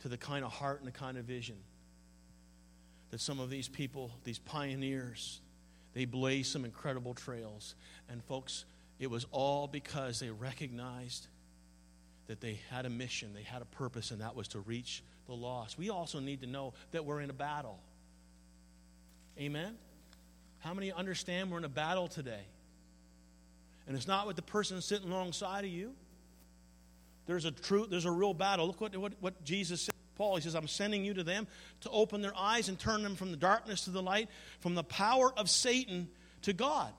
to 0.00 0.08
the 0.08 0.16
kind 0.16 0.44
of 0.44 0.52
heart 0.52 0.80
and 0.80 0.88
the 0.88 0.92
kind 0.92 1.16
of 1.16 1.24
vision 1.24 1.56
that 3.10 3.20
some 3.20 3.38
of 3.38 3.50
these 3.50 3.68
people, 3.68 4.10
these 4.24 4.38
pioneers, 4.38 5.40
they 5.92 6.06
blazed 6.06 6.50
some 6.50 6.64
incredible 6.64 7.14
trails. 7.14 7.74
And 8.08 8.24
folks, 8.24 8.64
it 8.98 9.10
was 9.10 9.26
all 9.30 9.66
because 9.68 10.18
they 10.18 10.30
recognized 10.30 11.28
that 12.32 12.40
they 12.40 12.58
had 12.70 12.86
a 12.86 12.90
mission, 12.90 13.34
they 13.34 13.42
had 13.42 13.60
a 13.60 13.66
purpose, 13.66 14.10
and 14.10 14.22
that 14.22 14.34
was 14.34 14.48
to 14.48 14.60
reach 14.60 15.02
the 15.26 15.34
lost. 15.34 15.76
We 15.76 15.90
also 15.90 16.18
need 16.18 16.40
to 16.40 16.46
know 16.46 16.72
that 16.92 17.04
we're 17.04 17.20
in 17.20 17.28
a 17.28 17.34
battle. 17.34 17.78
Amen? 19.38 19.74
How 20.60 20.72
many 20.72 20.90
understand 20.90 21.50
we're 21.50 21.58
in 21.58 21.66
a 21.66 21.68
battle 21.68 22.08
today? 22.08 22.40
And 23.86 23.94
it's 23.94 24.08
not 24.08 24.26
with 24.26 24.36
the 24.36 24.42
person 24.42 24.80
sitting 24.80 25.12
alongside 25.12 25.66
of 25.66 25.70
you. 25.70 25.92
There's 27.26 27.44
a 27.44 27.50
true, 27.50 27.86
there's 27.86 28.06
a 28.06 28.10
real 28.10 28.32
battle. 28.32 28.66
Look 28.66 28.80
what, 28.80 28.96
what, 28.96 29.12
what 29.20 29.44
Jesus 29.44 29.82
said. 29.82 29.94
Paul, 30.16 30.36
he 30.36 30.40
says, 30.40 30.54
I'm 30.54 30.68
sending 30.68 31.04
you 31.04 31.12
to 31.12 31.22
them 31.22 31.46
to 31.82 31.90
open 31.90 32.22
their 32.22 32.34
eyes 32.34 32.70
and 32.70 32.78
turn 32.78 33.02
them 33.02 33.14
from 33.14 33.30
the 33.30 33.36
darkness 33.36 33.84
to 33.84 33.90
the 33.90 34.00
light, 34.00 34.30
from 34.60 34.74
the 34.74 34.84
power 34.84 35.34
of 35.36 35.50
Satan 35.50 36.08
to 36.42 36.54
God 36.54 36.94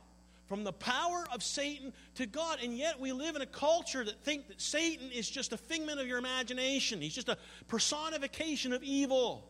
from 0.48 0.64
the 0.64 0.74
power 0.74 1.26
of 1.32 1.44
Satan 1.44 1.94
to 2.15 2.26
God. 2.26 2.60
And 2.64 2.78
yet 2.78 2.99
we 2.99 3.11
live 3.11 3.36
in 3.36 3.41
a 3.41 3.48
culture 3.48 4.03
that 4.03 4.24
think 4.24 4.48
that 4.48 4.61
Satan 4.61 5.10
is 5.11 5.30
just 5.30 5.53
a 5.53 5.57
figment 5.57 5.99
of 5.99 6.07
your 6.07 6.18
imagination. 6.18 7.02
He's 7.02 7.15
just 7.15 7.30
a 7.30 7.38
personification 7.68 8.74
of 8.74 8.84
evil. 8.84 9.49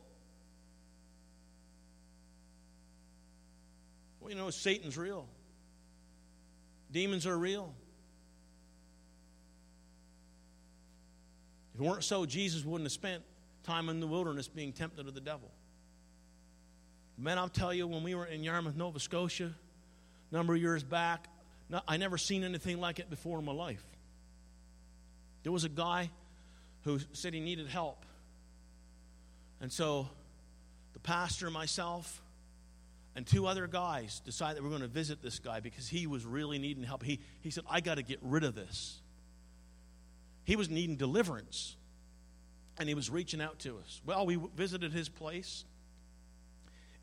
Well, 4.20 4.30
you 4.30 4.38
know, 4.38 4.50
Satan's 4.50 4.98
real. 4.98 5.28
Demons 6.92 7.26
are 7.26 7.38
real. 7.38 7.74
If 11.74 11.82
it 11.82 11.84
weren't 11.84 12.04
so, 12.04 12.26
Jesus 12.26 12.64
wouldn't 12.64 12.86
have 12.86 12.92
spent 12.92 13.24
time 13.64 13.90
in 13.90 14.00
the 14.00 14.08
wilderness 14.08 14.48
being 14.48 14.72
tempted 14.72 15.08
of 15.08 15.16
the 15.16 15.22
devil. 15.22 15.50
Man, 17.18 17.38
I'll 17.38 17.50
tell 17.50 17.74
you, 17.74 17.88
when 17.88 18.04
we 18.04 18.16
were 18.16 18.26
in 18.26 18.44
Yarmouth, 18.44 18.76
Nova 18.76 19.00
Scotia, 19.00 19.54
number 20.34 20.54
of 20.54 20.62
years 20.62 20.84
back, 20.84 21.28
I 21.88 21.98
never 21.98 22.18
seen 22.18 22.44
anything 22.44 22.80
like 22.80 23.00
it 23.00 23.10
before 23.10 23.40
in 23.40 23.46
my 23.46 23.54
life. 23.54 23.84
There 25.44 25.52
was 25.52 25.64
a 25.64 25.70
guy 25.70 26.10
who 26.84 27.00
said 27.14 27.34
he 27.34 27.40
needed 27.40 27.68
help. 27.68 28.06
And 29.62 29.72
so 29.72 30.10
the 30.94 31.00
pastor, 31.00 31.50
myself, 31.50 32.22
and 33.16 33.26
two 33.26 33.46
other 33.46 33.68
guys 33.68 34.22
decided 34.26 34.58
that 34.58 34.64
we're 34.64 34.70
going 34.70 34.82
to 34.82 34.88
visit 34.88 35.22
this 35.22 35.40
guy 35.40 35.60
because 35.60 35.88
he 35.88 36.08
was 36.08 36.26
really 36.26 36.58
needing 36.58 36.84
help. 36.84 37.04
He, 37.04 37.20
he 37.42 37.52
said, 37.52 37.64
I 37.70 37.80
got 37.80 37.96
to 37.96 38.04
get 38.04 38.20
rid 38.22 38.44
of 38.44 38.56
this. 38.56 39.00
He 40.46 40.56
was 40.56 40.70
needing 40.70 40.98
deliverance, 40.98 41.76
and 42.78 42.90
he 42.90 42.96
was 42.96 43.10
reaching 43.10 43.40
out 43.40 43.60
to 43.60 43.78
us. 43.78 44.02
Well, 44.06 44.26
we 44.26 44.38
visited 44.56 44.92
his 44.92 45.08
place. 45.08 45.64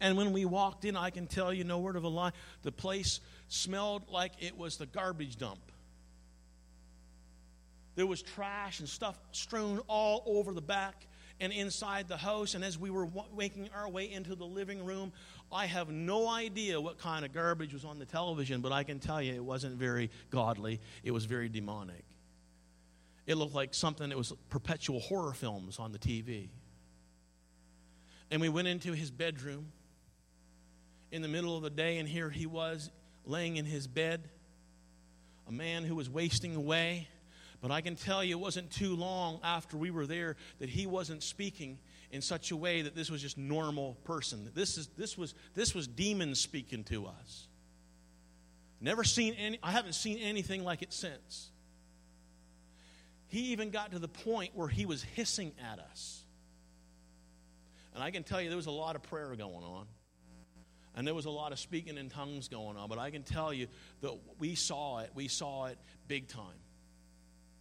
And 0.01 0.16
when 0.16 0.32
we 0.32 0.44
walked 0.44 0.85
in, 0.85 0.97
I 0.97 1.10
can 1.10 1.27
tell 1.27 1.52
you, 1.52 1.64
no 1.64 1.78
word 1.78 1.97
of 1.97 2.05
a 2.05 2.09
lie, 2.09 2.32
the 2.62 2.72
place 2.72 3.20
smelled 3.48 4.09
like 4.10 4.32
it 4.40 4.56
was 4.56 4.78
the 4.78 4.86
garbage 4.86 5.36
dump. 5.36 5.60
There 7.97 8.06
was 8.06 8.22
trash 8.22 8.81
and 8.81 8.89
stuff 8.89 9.18
strewn 9.32 9.81
all 9.86 10.22
over 10.24 10.55
the 10.55 10.62
back 10.62 11.06
and 11.39 11.52
inside 11.52 12.09
the 12.09 12.16
house. 12.16 12.55
And 12.55 12.64
as 12.64 12.78
we 12.78 12.89
were 12.89 13.09
making 13.36 13.68
our 13.74 13.89
way 13.89 14.10
into 14.10 14.35
the 14.35 14.44
living 14.44 14.85
room, 14.85 15.12
I 15.52 15.66
have 15.66 15.90
no 15.90 16.28
idea 16.28 16.81
what 16.81 16.98
kind 16.98 17.24
of 17.24 17.35
garbage 17.35 17.74
was 17.74 17.85
on 17.85 17.98
the 17.98 18.06
television, 18.06 18.62
but 18.62 18.72
I 18.72 18.85
can 18.85 19.01
tell 19.01 19.20
you 19.20 19.35
it 19.35 19.44
wasn't 19.44 19.77
very 19.77 20.10
godly. 20.31 20.81
It 21.02 21.10
was 21.10 21.27
very 21.27 21.48
demonic. 21.48 22.05
It 23.27 23.35
looked 23.35 23.55
like 23.55 23.74
something 23.74 24.09
that 24.09 24.16
was 24.16 24.32
perpetual 24.48 25.01
horror 25.01 25.35
films 25.35 25.78
on 25.78 25.93
the 25.93 25.98
TV. 25.98 26.48
And 28.31 28.40
we 28.40 28.48
went 28.48 28.68
into 28.68 28.93
his 28.93 29.10
bedroom 29.10 29.72
in 31.11 31.23
the 31.23 31.28
middle 31.28 31.57
of 31.57 31.62
the 31.62 31.70
day, 31.70 31.99
and 31.99 32.09
here 32.09 32.31
he 32.31 32.47
was 32.47 32.91
laying 33.24 33.57
in 33.57 33.65
his 33.65 33.87
bed, 33.87 34.28
a 35.49 35.53
man 35.53 35.85
who 35.85 35.95
was 35.95 36.09
wasting 36.09 36.55
away. 36.55 37.09
But 37.61 37.70
I 37.70 37.82
can 37.82 37.95
tell 37.95 38.24
you, 38.24 38.37
it 38.37 38.41
wasn't 38.41 38.70
too 38.70 38.97
long 38.97 39.39
after 39.45 39.77
we 39.77 39.91
were 39.91 40.07
there 40.07 40.37
that 40.61 40.70
he 40.70 40.87
wasn't 40.87 41.23
speaking 41.23 41.78
in 42.11 42.23
such 42.23 42.51
a 42.51 42.57
way 42.57 42.82
that 42.82 42.95
this 42.95 43.11
was 43.11 43.20
just 43.20 43.37
normal 43.37 43.95
person. 44.05 44.51
This, 44.55 44.78
is, 44.78 44.89
this, 44.97 45.19
was, 45.19 45.35
this 45.55 45.74
was 45.74 45.87
demons 45.87 46.41
speaking 46.41 46.85
to 46.85 47.07
us. 47.07 47.49
Never 48.81 49.05
seen 49.05 49.35
any, 49.35 49.59
I 49.62 49.73
haven't 49.73 49.93
seen 49.93 50.19
anything 50.19 50.65
like 50.65 50.81
it 50.81 50.93
since. 50.93 51.51
He 53.28 53.53
even 53.53 53.70
got 53.70 53.93
to 53.93 53.99
the 53.99 54.09
point 54.09 54.53
where 54.55 54.69
he 54.69 54.87
was 54.87 55.03
hissing 55.03 55.53
at 55.70 55.78
us. 55.78 56.24
And 57.95 58.03
I 58.03 58.11
can 58.11 58.23
tell 58.23 58.41
you 58.41 58.49
there 58.49 58.57
was 58.57 58.66
a 58.66 58.73
lot 58.73 58.97
of 58.97 59.03
prayer 59.03 59.35
going 59.37 59.62
on. 59.62 59.87
And 60.97 61.07
there 61.07 61.15
was 61.15 61.27
a 61.27 61.31
lot 61.31 61.53
of 61.53 61.59
speaking 61.59 61.97
in 61.97 62.11
tongues 62.11 62.49
going 62.49 62.77
on. 62.77 62.89
But 62.89 62.99
I 62.99 63.11
can 63.11 63.23
tell 63.23 63.53
you 63.53 63.69
that 64.01 64.12
we 64.39 64.55
saw 64.55 64.99
it. 64.99 65.11
We 65.15 65.29
saw 65.29 65.67
it 65.67 65.79
big 66.09 66.29
time. 66.29 66.45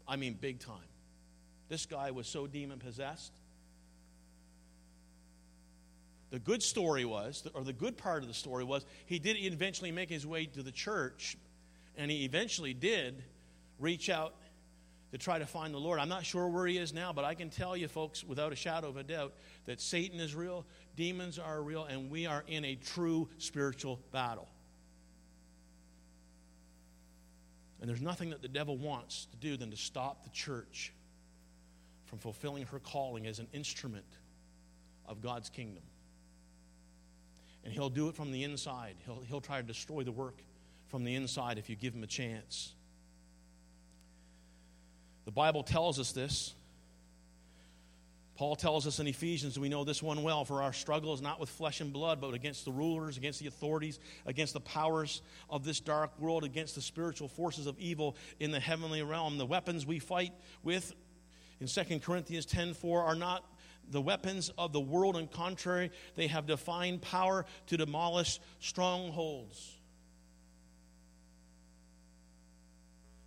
I 0.07 0.15
mean, 0.15 0.33
big 0.39 0.59
time. 0.59 0.77
This 1.69 1.85
guy 1.85 2.11
was 2.11 2.27
so 2.27 2.47
demon 2.47 2.79
possessed. 2.79 3.31
The 6.31 6.39
good 6.39 6.61
story 6.61 7.05
was, 7.05 7.47
or 7.53 7.63
the 7.63 7.73
good 7.73 7.97
part 7.97 8.21
of 8.21 8.27
the 8.27 8.35
story 8.35 8.63
was, 8.63 8.85
he 9.05 9.19
did 9.19 9.37
eventually 9.37 9.91
make 9.91 10.09
his 10.09 10.27
way 10.27 10.45
to 10.45 10.61
the 10.61 10.71
church, 10.71 11.37
and 11.97 12.11
he 12.11 12.25
eventually 12.25 12.73
did 12.73 13.23
reach 13.79 14.09
out 14.09 14.35
to 15.11 15.17
try 15.17 15.39
to 15.39 15.45
find 15.47 15.73
the 15.73 15.79
Lord. 15.79 15.99
I'm 15.99 16.09
not 16.09 16.23
sure 16.23 16.47
where 16.47 16.67
he 16.67 16.77
is 16.77 16.93
now, 16.93 17.13
but 17.13 17.25
I 17.25 17.33
can 17.33 17.49
tell 17.49 17.75
you, 17.75 17.87
folks, 17.87 18.23
without 18.23 18.53
a 18.53 18.55
shadow 18.55 18.89
of 18.89 18.97
a 18.97 19.03
doubt, 19.03 19.33
that 19.65 19.81
Satan 19.81 20.19
is 20.19 20.35
real, 20.35 20.67
demons 20.95 21.39
are 21.39 21.61
real, 21.61 21.85
and 21.85 22.09
we 22.09 22.25
are 22.25 22.43
in 22.47 22.65
a 22.65 22.75
true 22.75 23.29
spiritual 23.37 23.99
battle. 24.11 24.47
And 27.79 27.89
there's 27.89 28.01
nothing 28.01 28.31
that 28.31 28.41
the 28.41 28.47
devil 28.47 28.77
wants 28.77 29.27
to 29.31 29.37
do 29.37 29.55
than 29.55 29.71
to 29.71 29.77
stop 29.77 30.23
the 30.23 30.29
church 30.29 30.91
from 32.05 32.19
fulfilling 32.19 32.65
her 32.65 32.79
calling 32.79 33.27
as 33.27 33.39
an 33.39 33.47
instrument 33.53 34.05
of 35.05 35.21
God's 35.21 35.49
kingdom. 35.49 35.83
And 37.63 37.73
he'll 37.73 37.89
do 37.89 38.09
it 38.09 38.15
from 38.15 38.31
the 38.31 38.43
inside. 38.43 38.95
He'll, 39.05 39.21
he'll 39.27 39.41
try 39.41 39.61
to 39.61 39.67
destroy 39.67 40.03
the 40.03 40.11
work 40.11 40.41
from 40.87 41.03
the 41.03 41.15
inside 41.15 41.57
if 41.57 41.69
you 41.69 41.75
give 41.75 41.93
him 41.93 42.03
a 42.03 42.07
chance. 42.07 42.73
The 45.25 45.31
Bible 45.31 45.63
tells 45.63 45.99
us 45.99 46.11
this. 46.11 46.55
Paul 48.39 48.55
tells 48.55 48.87
us 48.87 49.01
in 49.01 49.07
Ephesians, 49.07 49.59
we 49.59 49.67
know 49.67 49.83
this 49.83 50.01
one 50.01 50.23
well, 50.23 50.45
for 50.45 50.61
our 50.61 50.71
struggle 50.71 51.13
is 51.13 51.21
not 51.21 51.41
with 51.41 51.49
flesh 51.49 51.81
and 51.81 51.91
blood, 51.91 52.21
but 52.21 52.33
against 52.33 52.63
the 52.63 52.71
rulers, 52.71 53.17
against 53.17 53.41
the 53.41 53.47
authorities, 53.47 53.99
against 54.25 54.53
the 54.53 54.61
powers 54.61 55.21
of 55.49 55.65
this 55.65 55.81
dark 55.81 56.17
world, 56.21 56.45
against 56.45 56.75
the 56.75 56.81
spiritual 56.81 57.27
forces 57.27 57.67
of 57.67 57.77
evil 57.77 58.15
in 58.39 58.51
the 58.51 58.59
heavenly 58.61 59.03
realm. 59.03 59.37
The 59.37 59.45
weapons 59.45 59.85
we 59.85 59.99
fight 59.99 60.31
with 60.63 60.93
in 61.59 61.67
2 61.67 61.99
Corinthians 62.01 62.45
10:4 62.45 63.03
are 63.03 63.13
not 63.13 63.43
the 63.89 63.99
weapons 63.99 64.47
of 64.57 64.71
the 64.71 64.79
world, 64.79 65.17
and 65.17 65.29
contrary, 65.29 65.91
they 66.15 66.27
have 66.27 66.45
defined 66.45 67.01
power 67.01 67.45
to 67.67 67.75
demolish 67.75 68.39
strongholds. 68.61 69.81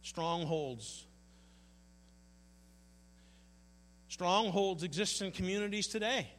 Strongholds. 0.01 1.07
Strongholds 4.13 4.83
exist 4.83 5.23
in 5.23 5.33
communities 5.33 5.87
today. 5.87 6.31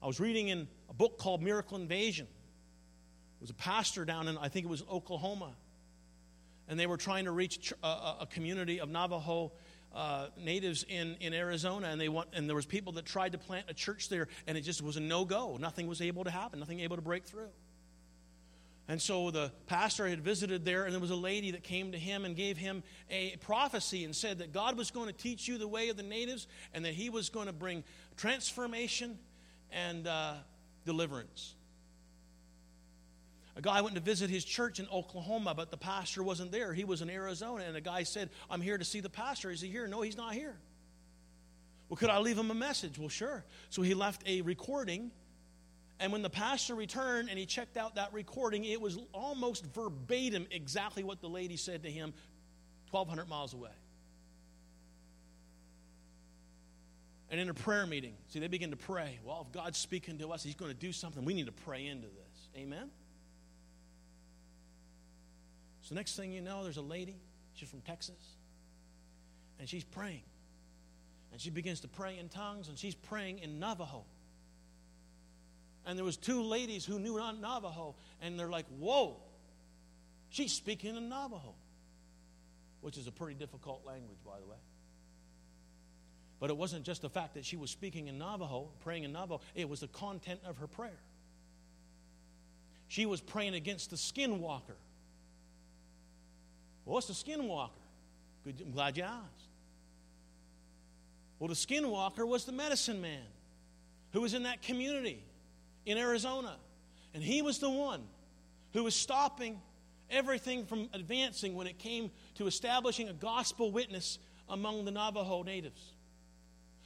I 0.00 0.06
was 0.06 0.20
reading 0.20 0.46
in 0.46 0.68
a 0.88 0.94
book 0.94 1.18
called 1.18 1.42
Miracle 1.42 1.76
Invasion. 1.76 2.26
It 2.26 3.40
was 3.40 3.50
a 3.50 3.54
pastor 3.54 4.04
down 4.04 4.28
in, 4.28 4.38
I 4.38 4.48
think 4.48 4.66
it 4.66 4.68
was 4.68 4.84
Oklahoma. 4.88 5.50
And 6.68 6.78
they 6.78 6.86
were 6.86 6.96
trying 6.96 7.24
to 7.24 7.32
reach 7.32 7.72
a, 7.82 7.86
a 8.20 8.28
community 8.30 8.78
of 8.78 8.88
Navajo 8.88 9.50
uh, 9.92 10.28
natives 10.38 10.84
in, 10.88 11.16
in 11.18 11.34
Arizona, 11.34 11.88
and 11.88 12.00
they 12.00 12.08
want, 12.08 12.28
and 12.34 12.48
there 12.48 12.54
was 12.54 12.66
people 12.66 12.92
that 12.92 13.04
tried 13.04 13.32
to 13.32 13.38
plant 13.38 13.66
a 13.68 13.74
church 13.74 14.08
there, 14.08 14.28
and 14.46 14.56
it 14.56 14.60
just 14.60 14.82
was 14.82 14.96
a 14.96 15.00
no 15.00 15.24
go. 15.24 15.56
Nothing 15.58 15.88
was 15.88 16.00
able 16.00 16.22
to 16.22 16.30
happen. 16.30 16.60
Nothing 16.60 16.78
able 16.78 16.94
to 16.94 17.02
break 17.02 17.24
through. 17.24 17.48
And 18.88 19.02
so 19.02 19.32
the 19.32 19.50
pastor 19.66 20.06
had 20.06 20.20
visited 20.20 20.64
there, 20.64 20.84
and 20.84 20.92
there 20.92 21.00
was 21.00 21.10
a 21.10 21.16
lady 21.16 21.50
that 21.52 21.64
came 21.64 21.90
to 21.92 21.98
him 21.98 22.24
and 22.24 22.36
gave 22.36 22.56
him 22.56 22.84
a 23.10 23.36
prophecy 23.38 24.04
and 24.04 24.14
said 24.14 24.38
that 24.38 24.52
God 24.52 24.76
was 24.76 24.92
going 24.92 25.08
to 25.08 25.12
teach 25.12 25.48
you 25.48 25.58
the 25.58 25.66
way 25.66 25.88
of 25.88 25.96
the 25.96 26.04
natives 26.04 26.46
and 26.72 26.84
that 26.84 26.94
he 26.94 27.10
was 27.10 27.28
going 27.28 27.46
to 27.46 27.52
bring 27.52 27.82
transformation 28.16 29.18
and 29.72 30.06
uh, 30.06 30.34
deliverance. 30.84 31.54
A 33.56 33.60
guy 33.60 33.80
went 33.80 33.96
to 33.96 34.00
visit 34.00 34.30
his 34.30 34.44
church 34.44 34.78
in 34.78 34.86
Oklahoma, 34.92 35.54
but 35.54 35.70
the 35.70 35.78
pastor 35.78 36.22
wasn't 36.22 36.52
there. 36.52 36.72
He 36.72 36.84
was 36.84 37.02
in 37.02 37.10
Arizona, 37.10 37.64
and 37.66 37.76
a 37.76 37.80
guy 37.80 38.04
said, 38.04 38.30
I'm 38.48 38.60
here 38.60 38.78
to 38.78 38.84
see 38.84 39.00
the 39.00 39.10
pastor. 39.10 39.50
Is 39.50 39.62
he 39.62 39.68
here? 39.68 39.88
No, 39.88 40.02
he's 40.02 40.16
not 40.16 40.34
here. 40.34 40.54
Well, 41.88 41.96
could 41.96 42.10
I 42.10 42.18
leave 42.18 42.38
him 42.38 42.50
a 42.50 42.54
message? 42.54 42.98
Well, 42.98 43.08
sure. 43.08 43.44
So 43.70 43.82
he 43.82 43.94
left 43.94 44.22
a 44.26 44.42
recording 44.42 45.10
and 45.98 46.12
when 46.12 46.22
the 46.22 46.30
pastor 46.30 46.74
returned 46.74 47.30
and 47.30 47.38
he 47.38 47.46
checked 47.46 47.76
out 47.76 47.94
that 47.94 48.12
recording, 48.12 48.64
it 48.64 48.80
was 48.80 48.98
almost 49.12 49.64
verbatim 49.74 50.46
exactly 50.50 51.02
what 51.02 51.20
the 51.20 51.28
lady 51.28 51.56
said 51.56 51.82
to 51.84 51.90
him 51.90 52.12
1,200 52.90 53.28
miles 53.28 53.54
away. 53.54 53.70
And 57.30 57.40
in 57.40 57.48
a 57.48 57.54
prayer 57.54 57.86
meeting, 57.86 58.14
see, 58.28 58.38
they 58.38 58.46
begin 58.46 58.70
to 58.70 58.76
pray. 58.76 59.18
Well, 59.24 59.44
if 59.46 59.52
God's 59.52 59.78
speaking 59.78 60.18
to 60.18 60.30
us, 60.30 60.44
He's 60.44 60.54
going 60.54 60.70
to 60.70 60.76
do 60.76 60.92
something. 60.92 61.24
We 61.24 61.34
need 61.34 61.46
to 61.46 61.52
pray 61.52 61.86
into 61.86 62.06
this. 62.06 62.48
Amen? 62.56 62.88
So, 65.82 65.96
next 65.96 66.14
thing 66.14 66.32
you 66.32 66.40
know, 66.40 66.62
there's 66.62 66.76
a 66.76 66.82
lady. 66.82 67.16
She's 67.54 67.68
from 67.68 67.80
Texas. 67.80 68.36
And 69.58 69.68
she's 69.68 69.82
praying. 69.82 70.22
And 71.32 71.40
she 71.40 71.50
begins 71.50 71.80
to 71.80 71.88
pray 71.88 72.16
in 72.18 72.28
tongues, 72.28 72.68
and 72.68 72.78
she's 72.78 72.94
praying 72.94 73.40
in 73.40 73.58
Navajo 73.58 74.04
and 75.86 75.96
there 75.96 76.04
was 76.04 76.16
two 76.16 76.42
ladies 76.42 76.84
who 76.84 76.98
knew 76.98 77.16
Navajo, 77.16 77.94
and 78.20 78.38
they're 78.38 78.50
like, 78.50 78.66
"Whoa, 78.78 79.22
she's 80.28 80.52
speaking 80.52 80.96
in 80.96 81.08
Navajo," 81.08 81.54
which 82.80 82.98
is 82.98 83.06
a 83.06 83.12
pretty 83.12 83.34
difficult 83.34 83.86
language, 83.86 84.18
by 84.24 84.38
the 84.40 84.46
way. 84.46 84.58
But 86.38 86.50
it 86.50 86.56
wasn't 86.56 86.84
just 86.84 87.02
the 87.02 87.08
fact 87.08 87.34
that 87.34 87.46
she 87.46 87.56
was 87.56 87.70
speaking 87.70 88.08
in 88.08 88.18
Navajo, 88.18 88.70
praying 88.80 89.04
in 89.04 89.12
Navajo, 89.12 89.40
it 89.54 89.68
was 89.68 89.80
the 89.80 89.88
content 89.88 90.40
of 90.44 90.58
her 90.58 90.66
prayer. 90.66 90.98
She 92.88 93.06
was 93.06 93.20
praying 93.20 93.54
against 93.54 93.90
the 93.90 93.96
skinwalker. 93.96 94.76
Well, 96.84 96.94
what's 96.94 97.06
the 97.06 97.14
skinwalker? 97.14 97.70
Good, 98.44 98.60
I'm 98.60 98.72
glad 98.72 98.96
you 98.96 99.04
asked. 99.04 99.48
Well, 101.38 101.48
the 101.48 101.54
skinwalker 101.54 102.26
was 102.26 102.44
the 102.44 102.52
medicine 102.52 103.00
man 103.00 103.26
who 104.12 104.20
was 104.20 104.34
in 104.34 104.44
that 104.44 104.62
community 104.62 105.22
in 105.86 105.96
Arizona. 105.96 106.56
And 107.14 107.22
he 107.22 107.40
was 107.40 107.58
the 107.58 107.70
one 107.70 108.02
who 108.72 108.84
was 108.84 108.94
stopping 108.94 109.60
everything 110.10 110.66
from 110.66 110.88
advancing 110.92 111.54
when 111.54 111.66
it 111.66 111.78
came 111.78 112.10
to 112.34 112.46
establishing 112.46 113.08
a 113.08 113.12
gospel 113.12 113.72
witness 113.72 114.18
among 114.48 114.84
the 114.84 114.90
Navajo 114.90 115.42
natives. 115.42 115.80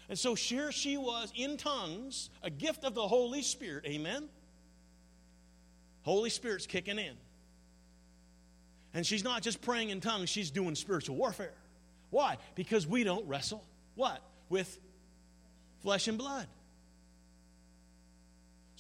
And 0.09 0.19
so 0.19 0.35
here 0.35 0.73
she 0.73 0.97
was 0.97 1.33
in 1.37 1.57
tongues, 1.57 2.31
a 2.43 2.51
gift 2.51 2.85
of 2.85 2.95
the 2.95 3.07
Holy 3.07 3.43
Spirit. 3.43 3.85
Amen? 3.87 4.29
Holy 6.03 6.31
Spirit's 6.31 6.67
kicking 6.67 6.99
in. 6.99 7.15
And 8.93 9.07
she's 9.07 9.23
not 9.23 9.43
just 9.43 9.61
praying 9.61 9.91
in 9.91 10.01
tongues, 10.01 10.29
she's 10.29 10.51
doing 10.51 10.75
spiritual 10.75 11.17
warfare. 11.17 11.55
Why? 12.11 12.39
Because 12.57 12.87
we 12.87 13.05
don't 13.05 13.27
wrestle 13.29 13.65
what? 13.95 14.21
With 14.49 14.79
flesh 15.83 16.09
and 16.09 16.19
blood. 16.19 16.47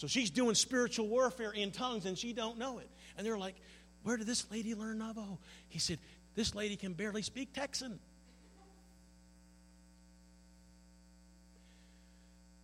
So 0.00 0.06
she's 0.06 0.30
doing 0.30 0.54
spiritual 0.54 1.08
warfare 1.08 1.50
in 1.50 1.72
tongues 1.72 2.06
and 2.06 2.16
she 2.16 2.32
don't 2.32 2.56
know 2.56 2.78
it. 2.78 2.88
And 3.18 3.26
they're 3.26 3.36
like, 3.36 3.56
"Where 4.02 4.16
did 4.16 4.26
this 4.26 4.50
lady 4.50 4.74
learn 4.74 4.96
Navajo?" 4.96 5.38
He 5.68 5.78
said, 5.78 5.98
"This 6.34 6.54
lady 6.54 6.78
can 6.78 6.94
barely 6.94 7.20
speak 7.20 7.52
Texan." 7.52 8.00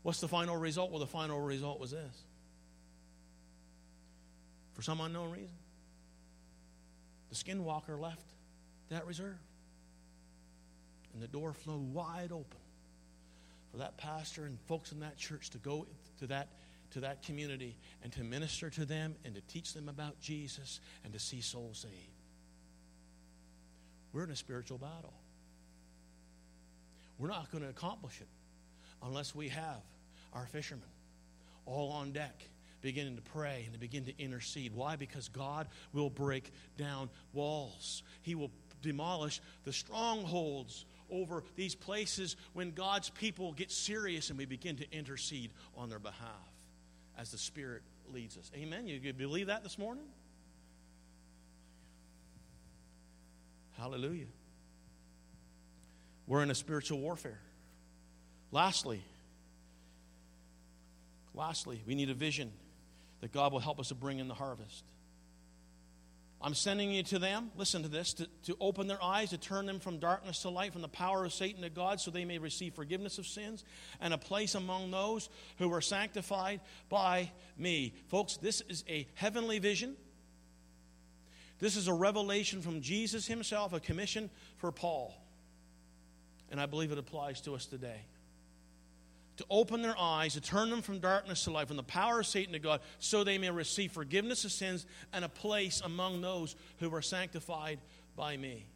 What's 0.03 0.21
the 0.21 0.29
final 0.29 0.57
result? 0.57 0.91
Well, 0.91 1.01
the 1.01 1.07
final 1.07 1.39
result 1.39 1.79
was 1.79 1.91
this. 1.91 2.25
For 4.73 4.81
some 4.81 5.03
unknown 5.03 5.31
reason, 5.31 5.59
the 7.29 7.35
skinwalker 7.35 8.01
left 8.01 8.33
that 8.89 9.07
reserve. 9.07 9.37
And 11.13 11.23
the 11.23 11.29
door 11.29 11.53
flew 11.53 11.77
wide 11.77 12.33
open 12.33 12.61
for 13.71 13.77
that 13.77 13.99
pastor 13.99 14.47
and 14.47 14.59
folks 14.63 14.91
in 14.91 15.01
that 15.01 15.19
church 15.19 15.51
to 15.51 15.59
go 15.59 15.87
to 16.21 16.29
that, 16.29 16.49
to 16.93 17.01
that 17.01 17.23
community 17.23 17.77
and 18.03 18.13
to 18.13 18.23
minister 18.23 18.71
to 18.71 18.85
them 18.85 19.15
and 19.25 19.35
to 19.35 19.41
teach 19.43 19.75
them 19.75 19.89
about 19.89 20.21
Jesus 20.21 20.81
and 21.05 21.13
to 21.13 21.19
see 21.19 21.41
souls 21.41 21.79
saved. 21.79 21.95
We're 24.13 24.25
in 24.25 24.31
a 24.31 24.37
spiritual 24.37 24.79
battle. 24.79 25.13
We're 27.19 27.29
not 27.29 27.51
going 27.51 27.65
to 27.65 27.71
accomplish 27.71 28.21
it 28.21 28.29
unless 29.03 29.35
we 29.35 29.49
have 29.49 29.83
our 30.33 30.47
fishermen 30.47 30.89
all 31.67 31.91
on 31.93 32.13
deck 32.13 32.43
beginning 32.83 33.17
to 33.17 33.23
pray 33.23 33.63
and 33.65 33.73
to 33.73 33.81
begin 33.81 34.05
to 34.05 34.17
intercede. 34.19 34.75
Why? 34.75 34.97
Because 34.97 35.29
God 35.29 35.67
will 35.93 36.11
break 36.11 36.53
down 36.79 37.11
walls. 37.33 38.03
He 38.23 38.35
will 38.35 38.51
demolish 38.81 39.41
the 39.65 39.73
strongholds 39.73 40.85
over 41.11 41.43
these 41.57 41.75
places 41.75 42.37
when 42.53 42.71
God's 42.71 43.11
people 43.11 43.53
get 43.53 43.71
serious 43.71 44.31
and 44.31 44.39
we 44.39 44.45
begin 44.45 44.77
to 44.77 44.93
intercede 44.93 45.51
on 45.77 45.89
their 45.89 45.99
behalf 45.99 46.56
as 47.19 47.31
the 47.31 47.39
Spirit 47.39 47.83
leads 48.13 48.37
us. 48.37 48.51
Amen. 48.55 48.87
You 48.87 49.13
believe 49.13 49.49
that 49.49 49.63
this 49.63 49.79
morning? 49.79 50.05
Hallelujah. 53.79 54.27
We're 56.27 56.43
in 56.43 56.51
a 56.51 56.55
spiritual 56.55 56.99
warfare. 56.99 57.39
Lastly, 58.51 59.03
lastly, 61.35 61.83
we 61.87 61.95
need 61.95 62.11
a 62.11 62.15
vision 62.15 62.53
that 63.21 63.33
God 63.33 63.53
will 63.53 63.61
help 63.61 63.79
us 63.81 63.89
to 63.89 63.95
bring 63.95 64.19
in 64.19 64.29
the 64.29 64.35
harvest. 64.35 64.85
I'm 66.47 66.55
sending 66.55 66.93
you 66.93 67.02
to 67.02 67.18
them, 67.18 67.51
listen 67.56 67.82
to 67.82 67.89
this, 67.89 68.12
to, 68.14 68.28
to 68.44 68.56
open 68.60 68.86
their 68.86 69.02
eyes, 69.02 69.31
to 69.31 69.36
turn 69.36 69.66
them 69.66 69.81
from 69.81 69.98
darkness 69.98 70.43
to 70.43 70.48
light, 70.48 70.73
from 70.73 70.81
the 70.81 70.86
power 70.86 71.24
of 71.24 71.32
Satan 71.32 71.62
to 71.62 71.68
God, 71.68 72.01
so 72.01 72.12
they 72.12 72.24
may 72.24 72.39
receive 72.39 72.73
forgiveness 72.73 73.18
of 73.18 73.27
sins 73.27 73.64
and 74.01 74.14
a 74.14 74.18
place 74.18 74.55
among 74.55 74.93
those 74.93 75.28
who 75.59 75.73
are 75.73 75.81
sanctified 75.81 76.60
by 76.89 77.32
me. 77.59 77.94
Folks, 78.06 78.36
this 78.36 78.62
is 78.68 78.85
a 78.89 79.09
heavenly 79.14 79.59
vision. 79.59 79.97
This 81.59 81.74
is 81.74 81.89
a 81.89 81.93
revelation 81.93 82.62
from 82.62 82.81
Jesus 82.81 83.27
himself, 83.27 83.73
a 83.73 83.81
commission 83.81 84.31
for 84.59 84.70
Paul. 84.70 85.20
And 86.52 86.60
I 86.60 86.66
believe 86.66 86.93
it 86.93 86.98
applies 86.98 87.40
to 87.40 87.56
us 87.56 87.66
today 87.66 88.02
to 89.37 89.45
open 89.51 89.83
their 89.83 89.99
eyes, 89.99 90.35
to 90.35 90.41
turn 90.41 90.71
them 90.71 90.83
from 90.83 90.99
darkness 90.99 91.45
to 91.45 91.51
light, 91.51 91.69
from 91.69 91.77
the 91.77 91.83
power 91.83 92.21
of 92.21 92.27
Satan 92.27 92.53
to 92.53 92.59
God, 92.59 92.81
so 92.99 93.23
they 93.23 93.39
may 93.39 93.51
receive 93.51 93.93
forgiveness 93.93 94.45
of 94.45 94.53
sins 94.53 94.87
and 95.13 95.25
a 95.25 95.29
place 95.29 95.81
among 95.85 96.21
those 96.21 96.57
who 96.79 96.95
are 96.95 97.03
sanctified 97.03 97.79
by 98.17 98.37
me. 98.37 98.67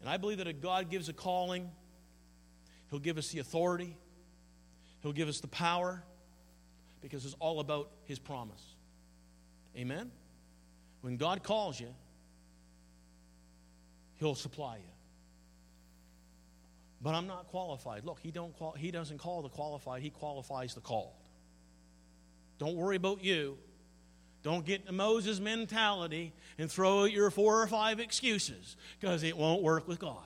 And 0.00 0.08
I 0.08 0.16
believe 0.16 0.38
that 0.38 0.46
if 0.46 0.60
God 0.60 0.90
gives 0.90 1.08
a 1.08 1.12
calling, 1.12 1.70
He'll 2.90 3.00
give 3.00 3.18
us 3.18 3.28
the 3.28 3.40
authority, 3.40 3.96
He'll 5.02 5.12
give 5.12 5.28
us 5.28 5.40
the 5.40 5.48
power, 5.48 6.02
because 7.02 7.24
it's 7.24 7.36
all 7.40 7.60
about 7.60 7.90
His 8.04 8.18
promise. 8.18 8.62
Amen? 9.76 10.10
When 11.02 11.16
God 11.16 11.42
calls 11.42 11.78
you, 11.78 11.94
He'll 14.16 14.34
supply 14.34 14.76
you 14.76 14.97
but 17.00 17.14
I'm 17.14 17.26
not 17.26 17.46
qualified. 17.48 18.04
Look, 18.04 18.18
he, 18.20 18.30
don't 18.30 18.56
qual- 18.56 18.72
he 18.72 18.90
doesn't 18.90 19.18
call 19.18 19.42
the 19.42 19.48
qualified, 19.48 20.02
he 20.02 20.10
qualifies 20.10 20.74
the 20.74 20.80
called. 20.80 21.14
Don't 22.58 22.74
worry 22.76 22.96
about 22.96 23.22
you. 23.22 23.56
Don't 24.42 24.64
get 24.64 24.86
the 24.86 24.92
Moses 24.92 25.40
mentality 25.40 26.32
and 26.58 26.70
throw 26.70 27.02
out 27.02 27.12
your 27.12 27.30
four 27.30 27.60
or 27.60 27.66
five 27.66 28.00
excuses 28.00 28.76
because 29.00 29.22
it 29.22 29.36
won't 29.36 29.62
work 29.62 29.86
with 29.86 29.98
God. 29.98 30.24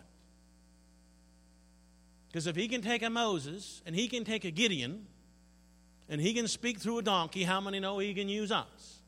Because 2.29 2.47
if 2.47 2.57
he 2.57 2.69
can 2.69 2.81
take 2.81 3.03
a 3.03 3.11
Moses 3.11 3.83
and 3.85 3.95
he 3.95 4.09
can 4.09 4.25
take 4.25 4.45
a 4.45 4.51
Gideon 4.51 5.07
and 6.09 6.21
he 6.21 6.33
can 6.33 6.49
speak 6.49 6.79
through 6.79 6.99
a 6.99 7.03
donkey, 7.03 7.43
how 7.43 7.61
many 7.61 7.81
know 7.81 7.99
he 7.99 8.15
can 8.15 8.29
use 8.29 8.51
us? 8.51 9.01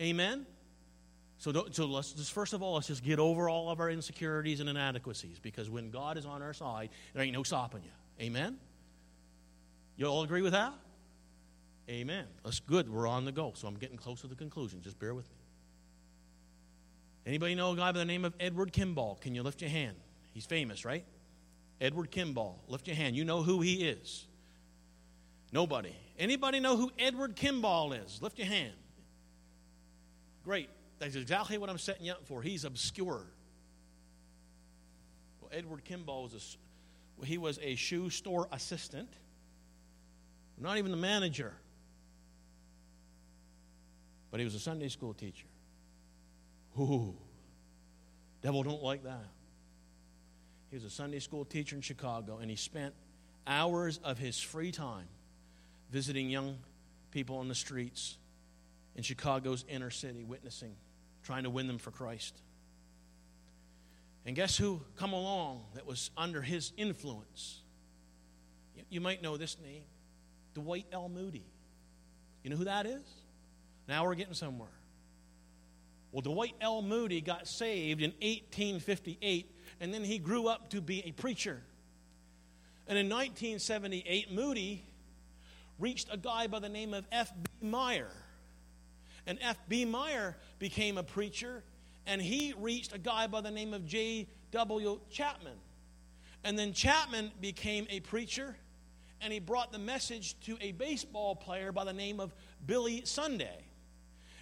Amen? 0.00 0.46
So, 1.38 1.66
so 1.70 1.86
let's 1.86 2.12
just 2.12 2.32
first 2.32 2.52
of 2.54 2.62
all, 2.62 2.74
let's 2.74 2.86
just 2.86 3.04
get 3.04 3.18
over 3.18 3.48
all 3.48 3.70
of 3.70 3.80
our 3.80 3.90
insecurities 3.90 4.60
and 4.60 4.68
inadequacies 4.68 5.38
because 5.38 5.68
when 5.68 5.90
God 5.90 6.16
is 6.16 6.24
on 6.24 6.42
our 6.42 6.54
side, 6.54 6.90
there 7.12 7.22
ain't 7.22 7.34
no 7.34 7.42
stopping 7.42 7.82
you. 7.82 8.24
Amen? 8.24 8.56
You 9.96 10.06
all 10.06 10.22
agree 10.22 10.42
with 10.42 10.52
that? 10.52 10.72
Amen. 11.88 12.24
That's 12.44 12.60
good. 12.60 12.90
We're 12.90 13.06
on 13.06 13.24
the 13.24 13.32
go. 13.32 13.52
So 13.54 13.68
I'm 13.68 13.76
getting 13.76 13.96
close 13.96 14.22
to 14.22 14.26
the 14.26 14.34
conclusion. 14.34 14.82
Just 14.82 14.98
bear 14.98 15.14
with 15.14 15.28
me. 15.28 15.36
Anybody 17.26 17.54
know 17.54 17.72
a 17.72 17.76
guy 17.76 17.92
by 17.92 17.98
the 17.98 18.04
name 18.04 18.24
of 18.24 18.34
Edward 18.40 18.72
Kimball? 18.72 19.18
Can 19.20 19.34
you 19.34 19.42
lift 19.42 19.60
your 19.60 19.70
hand? 19.70 19.96
He's 20.32 20.46
famous, 20.46 20.84
right? 20.84 21.04
Edward 21.80 22.10
Kimball. 22.10 22.62
Lift 22.68 22.86
your 22.86 22.96
hand. 22.96 23.16
You 23.16 23.24
know 23.24 23.42
who 23.42 23.60
he 23.60 23.88
is. 23.88 24.26
Nobody. 25.52 25.94
Anybody 26.18 26.60
know 26.60 26.76
who 26.76 26.90
Edward 26.98 27.36
Kimball 27.36 27.92
is? 27.92 28.20
Lift 28.22 28.38
your 28.38 28.48
hand. 28.48 28.74
Great. 30.44 30.70
That's 30.98 31.14
exactly 31.14 31.58
what 31.58 31.68
I'm 31.68 31.78
setting 31.78 32.06
you 32.06 32.12
up 32.12 32.26
for. 32.26 32.42
He's 32.42 32.64
obscure. 32.64 33.26
Well, 35.40 35.50
Edward 35.52 35.84
Kimball 35.84 36.24
was 36.24 36.56
a, 37.22 37.26
he 37.26 37.38
was 37.38 37.58
a 37.62 37.74
shoe 37.74 38.10
store 38.10 38.48
assistant, 38.50 39.08
not 40.58 40.78
even 40.78 40.90
the 40.90 40.96
manager, 40.96 41.52
but 44.30 44.40
he 44.40 44.44
was 44.44 44.54
a 44.54 44.60
Sunday 44.60 44.88
school 44.88 45.12
teacher. 45.12 45.46
Ooh, 46.78 47.14
devil 48.42 48.62
don't 48.62 48.82
like 48.82 49.04
that. 49.04 49.26
He 50.70 50.76
was 50.76 50.84
a 50.84 50.90
Sunday 50.90 51.20
school 51.20 51.44
teacher 51.44 51.76
in 51.76 51.82
Chicago, 51.82 52.38
and 52.38 52.50
he 52.50 52.56
spent 52.56 52.94
hours 53.46 54.00
of 54.02 54.18
his 54.18 54.40
free 54.40 54.72
time 54.72 55.06
visiting 55.90 56.28
young 56.28 56.56
people 57.12 57.36
on 57.36 57.48
the 57.48 57.54
streets 57.54 58.16
in 58.96 59.02
Chicago's 59.02 59.64
inner 59.68 59.90
city, 59.90 60.24
witnessing 60.24 60.74
trying 61.26 61.42
to 61.42 61.50
win 61.50 61.66
them 61.66 61.78
for 61.78 61.90
Christ. 61.90 62.38
And 64.24 64.36
guess 64.36 64.56
who 64.56 64.80
come 64.96 65.12
along 65.12 65.64
that 65.74 65.86
was 65.86 66.10
under 66.16 66.40
his 66.40 66.72
influence? 66.76 67.60
You 68.88 69.00
might 69.00 69.22
know 69.22 69.36
this 69.36 69.56
name 69.62 69.82
Dwight 70.54 70.86
L. 70.92 71.08
Moody. 71.08 71.44
You 72.42 72.50
know 72.50 72.56
who 72.56 72.64
that 72.64 72.86
is? 72.86 73.02
Now 73.88 74.04
we're 74.04 74.14
getting 74.14 74.34
somewhere. 74.34 74.70
Well, 76.12 76.22
Dwight 76.22 76.54
L. 76.60 76.80
Moody 76.80 77.20
got 77.20 77.48
saved 77.48 78.00
in 78.00 78.10
1858, 78.22 79.52
and 79.80 79.92
then 79.92 80.04
he 80.04 80.18
grew 80.18 80.46
up 80.46 80.70
to 80.70 80.80
be 80.80 81.04
a 81.06 81.12
preacher. 81.12 81.60
And 82.86 82.96
in 82.96 83.08
1978, 83.08 84.32
Moody 84.32 84.84
reached 85.78 86.08
a 86.10 86.16
guy 86.16 86.46
by 86.46 86.60
the 86.60 86.68
name 86.68 86.94
of 86.94 87.04
F.B. 87.10 87.50
Meyer. 87.60 88.12
And 89.26 89.38
F.B. 89.42 89.84
Meyer 89.84 90.36
became 90.58 90.98
a 90.98 91.02
preacher, 91.02 91.62
and 92.06 92.22
he 92.22 92.54
reached 92.58 92.94
a 92.94 92.98
guy 92.98 93.26
by 93.26 93.40
the 93.40 93.50
name 93.50 93.74
of 93.74 93.86
J.W. 93.86 95.00
Chapman. 95.10 95.56
And 96.44 96.58
then 96.58 96.72
Chapman 96.72 97.32
became 97.40 97.86
a 97.90 98.00
preacher, 98.00 98.56
and 99.20 99.32
he 99.32 99.40
brought 99.40 99.72
the 99.72 99.78
message 99.78 100.38
to 100.42 100.56
a 100.60 100.72
baseball 100.72 101.34
player 101.34 101.72
by 101.72 101.84
the 101.84 101.92
name 101.92 102.20
of 102.20 102.34
Billy 102.64 103.02
Sunday. 103.04 103.64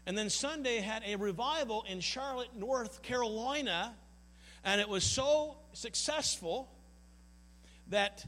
And 0.06 0.18
then 0.18 0.28
Sunday 0.28 0.80
had 0.80 1.02
a 1.06 1.16
revival 1.16 1.84
in 1.88 2.00
Charlotte, 2.00 2.54
North 2.54 3.00
Carolina, 3.00 3.94
and 4.62 4.80
it 4.80 4.88
was 4.88 5.02
so 5.02 5.56
successful 5.72 6.68
that 7.88 8.24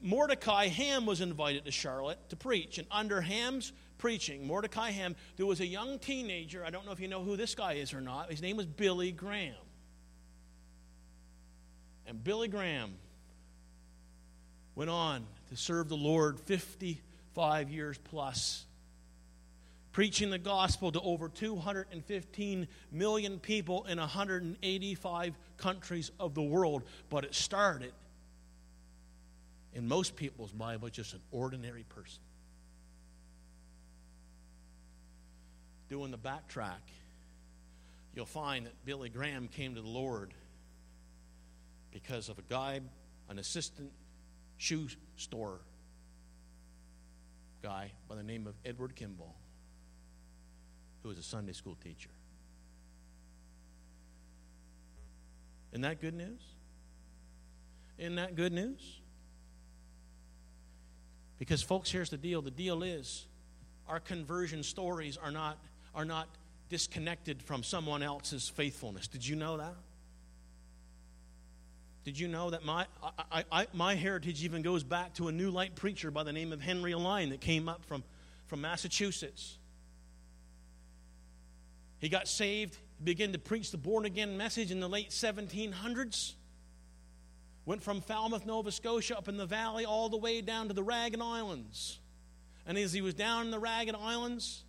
Mordecai 0.00 0.68
Ham 0.68 1.04
was 1.04 1.20
invited 1.20 1.64
to 1.64 1.70
Charlotte 1.70 2.18
to 2.30 2.36
preach. 2.36 2.78
And 2.78 2.86
under 2.90 3.20
Ham's 3.20 3.72
preaching, 4.00 4.46
Mordecai 4.46 4.90
Ham, 4.90 5.14
there 5.36 5.46
was 5.46 5.60
a 5.60 5.66
young 5.66 5.98
teenager. 5.98 6.64
I 6.64 6.70
don't 6.70 6.86
know 6.86 6.92
if 6.92 7.00
you 7.00 7.06
know 7.06 7.22
who 7.22 7.36
this 7.36 7.54
guy 7.54 7.74
is 7.74 7.92
or 7.92 8.00
not. 8.00 8.30
His 8.30 8.40
name 8.40 8.56
was 8.56 8.66
Billy 8.66 9.12
Graham. 9.12 9.54
And 12.06 12.24
Billy 12.24 12.48
Graham 12.48 12.94
went 14.74 14.90
on 14.90 15.26
to 15.50 15.56
serve 15.56 15.90
the 15.90 15.96
Lord 15.96 16.40
55 16.40 17.70
years 17.70 17.98
plus, 17.98 18.64
preaching 19.92 20.30
the 20.30 20.38
gospel 20.38 20.90
to 20.92 21.00
over 21.02 21.28
215 21.28 22.68
million 22.90 23.38
people 23.38 23.84
in 23.84 23.98
185 23.98 25.34
countries 25.58 26.10
of 26.18 26.34
the 26.34 26.42
world. 26.42 26.84
But 27.10 27.24
it 27.24 27.34
started 27.34 27.92
in 29.74 29.86
most 29.86 30.16
people's 30.16 30.52
Bible 30.52 30.88
just 30.88 31.12
an 31.12 31.20
ordinary 31.30 31.84
person. 31.84 32.22
Doing 35.90 36.12
the 36.12 36.18
backtrack, 36.18 36.80
you'll 38.14 38.24
find 38.24 38.64
that 38.64 38.84
Billy 38.84 39.08
Graham 39.08 39.48
came 39.48 39.74
to 39.74 39.82
the 39.82 39.88
Lord 39.88 40.32
because 41.90 42.28
of 42.28 42.38
a 42.38 42.42
guy, 42.42 42.80
an 43.28 43.38
assistant 43.40 43.90
shoe 44.56 44.88
store 45.16 45.60
guy 47.60 47.90
by 48.08 48.14
the 48.14 48.22
name 48.22 48.46
of 48.46 48.54
Edward 48.64 48.94
Kimball, 48.94 49.34
who 51.02 51.08
was 51.08 51.18
a 51.18 51.24
Sunday 51.24 51.52
school 51.52 51.76
teacher. 51.82 52.10
Isn't 55.72 55.82
that 55.82 56.00
good 56.00 56.14
news? 56.14 56.40
Isn't 57.98 58.14
that 58.14 58.36
good 58.36 58.52
news? 58.52 59.00
Because, 61.38 61.62
folks, 61.62 61.90
here's 61.90 62.10
the 62.10 62.16
deal 62.16 62.42
the 62.42 62.50
deal 62.50 62.82
is 62.82 63.26
our 63.88 63.98
conversion 63.98 64.62
stories 64.62 65.16
are 65.16 65.32
not, 65.32 65.58
are 65.94 66.04
not 66.04 66.28
disconnected 66.68 67.42
from 67.42 67.62
someone 67.62 68.02
else's 68.02 68.48
faithfulness. 68.48 69.08
Did 69.08 69.26
you 69.26 69.36
know 69.36 69.56
that? 69.58 69.74
Did 72.04 72.18
you 72.18 72.28
know 72.28 72.50
that 72.50 72.64
my, 72.64 72.86
I, 73.30 73.44
I, 73.52 73.66
my 73.74 73.94
heritage 73.94 74.42
even 74.42 74.62
goes 74.62 74.82
back 74.82 75.14
to 75.14 75.28
a 75.28 75.32
new 75.32 75.50
light 75.50 75.74
preacher 75.74 76.10
by 76.10 76.22
the 76.22 76.32
name 76.32 76.52
of 76.52 76.60
Henry 76.60 76.92
Alline 76.92 77.30
that 77.30 77.40
came 77.40 77.68
up 77.68 77.84
from, 77.84 78.02
from 78.46 78.62
Massachusetts? 78.62 79.58
He 81.98 82.08
got 82.08 82.26
saved, 82.26 82.78
began 83.02 83.32
to 83.32 83.38
preach 83.38 83.70
the 83.70 83.76
born 83.76 84.06
again 84.06 84.38
message 84.38 84.70
in 84.70 84.80
the 84.80 84.88
late 84.88 85.10
1700s. 85.10 86.32
Went 87.66 87.82
from 87.82 88.00
Falmouth, 88.00 88.46
Nova 88.46 88.72
Scotia, 88.72 89.18
up 89.18 89.28
in 89.28 89.36
the 89.36 89.44
valley, 89.44 89.84
all 89.84 90.08
the 90.08 90.16
way 90.16 90.40
down 90.40 90.68
to 90.68 90.74
the 90.74 90.82
Ragged 90.82 91.20
Islands. 91.20 91.98
And 92.66 92.78
as 92.78 92.94
he 92.94 93.02
was 93.02 93.12
down 93.12 93.44
in 93.44 93.50
the 93.50 93.58
Ragged 93.58 93.94
Islands, 93.94 94.64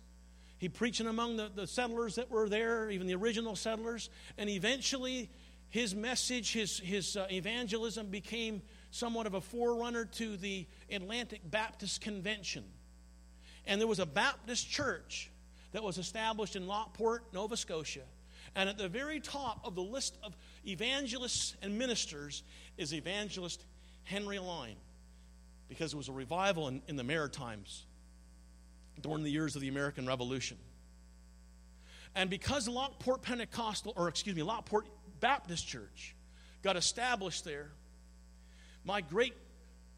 he 0.62 0.68
preaching 0.68 1.08
among 1.08 1.38
the, 1.38 1.50
the 1.52 1.66
settlers 1.66 2.14
that 2.14 2.30
were 2.30 2.48
there, 2.48 2.88
even 2.88 3.08
the 3.08 3.16
original 3.16 3.56
settlers. 3.56 4.10
And 4.38 4.48
eventually, 4.48 5.28
his 5.70 5.92
message, 5.92 6.52
his, 6.52 6.78
his 6.78 7.16
uh, 7.16 7.26
evangelism 7.32 8.06
became 8.06 8.62
somewhat 8.92 9.26
of 9.26 9.34
a 9.34 9.40
forerunner 9.40 10.04
to 10.04 10.36
the 10.36 10.68
Atlantic 10.88 11.40
Baptist 11.50 12.00
Convention. 12.00 12.62
And 13.66 13.80
there 13.80 13.88
was 13.88 13.98
a 13.98 14.06
Baptist 14.06 14.70
church 14.70 15.32
that 15.72 15.82
was 15.82 15.98
established 15.98 16.54
in 16.54 16.68
Lockeport, 16.68 17.22
Nova 17.32 17.56
Scotia. 17.56 18.04
And 18.54 18.68
at 18.68 18.78
the 18.78 18.88
very 18.88 19.18
top 19.18 19.62
of 19.64 19.74
the 19.74 19.82
list 19.82 20.16
of 20.22 20.36
evangelists 20.64 21.56
and 21.60 21.76
ministers 21.76 22.44
is 22.78 22.94
evangelist 22.94 23.64
Henry 24.04 24.36
Alline, 24.36 24.76
because 25.68 25.92
it 25.92 25.96
was 25.96 26.08
a 26.08 26.12
revival 26.12 26.68
in, 26.68 26.82
in 26.86 26.94
the 26.94 27.02
Maritimes 27.02 27.86
during 29.00 29.22
the 29.22 29.30
years 29.30 29.56
of 29.56 29.62
the 29.62 29.68
American 29.68 30.06
Revolution. 30.06 30.56
And 32.14 32.28
because 32.28 32.68
Lockeport 32.68 33.22
Pentecostal, 33.22 33.94
or 33.96 34.08
excuse 34.08 34.36
me, 34.36 34.42
Lockeport 34.42 34.86
Baptist 35.20 35.66
Church 35.66 36.14
got 36.62 36.76
established 36.76 37.44
there, 37.44 37.70
my 38.84 39.00
great 39.00 39.34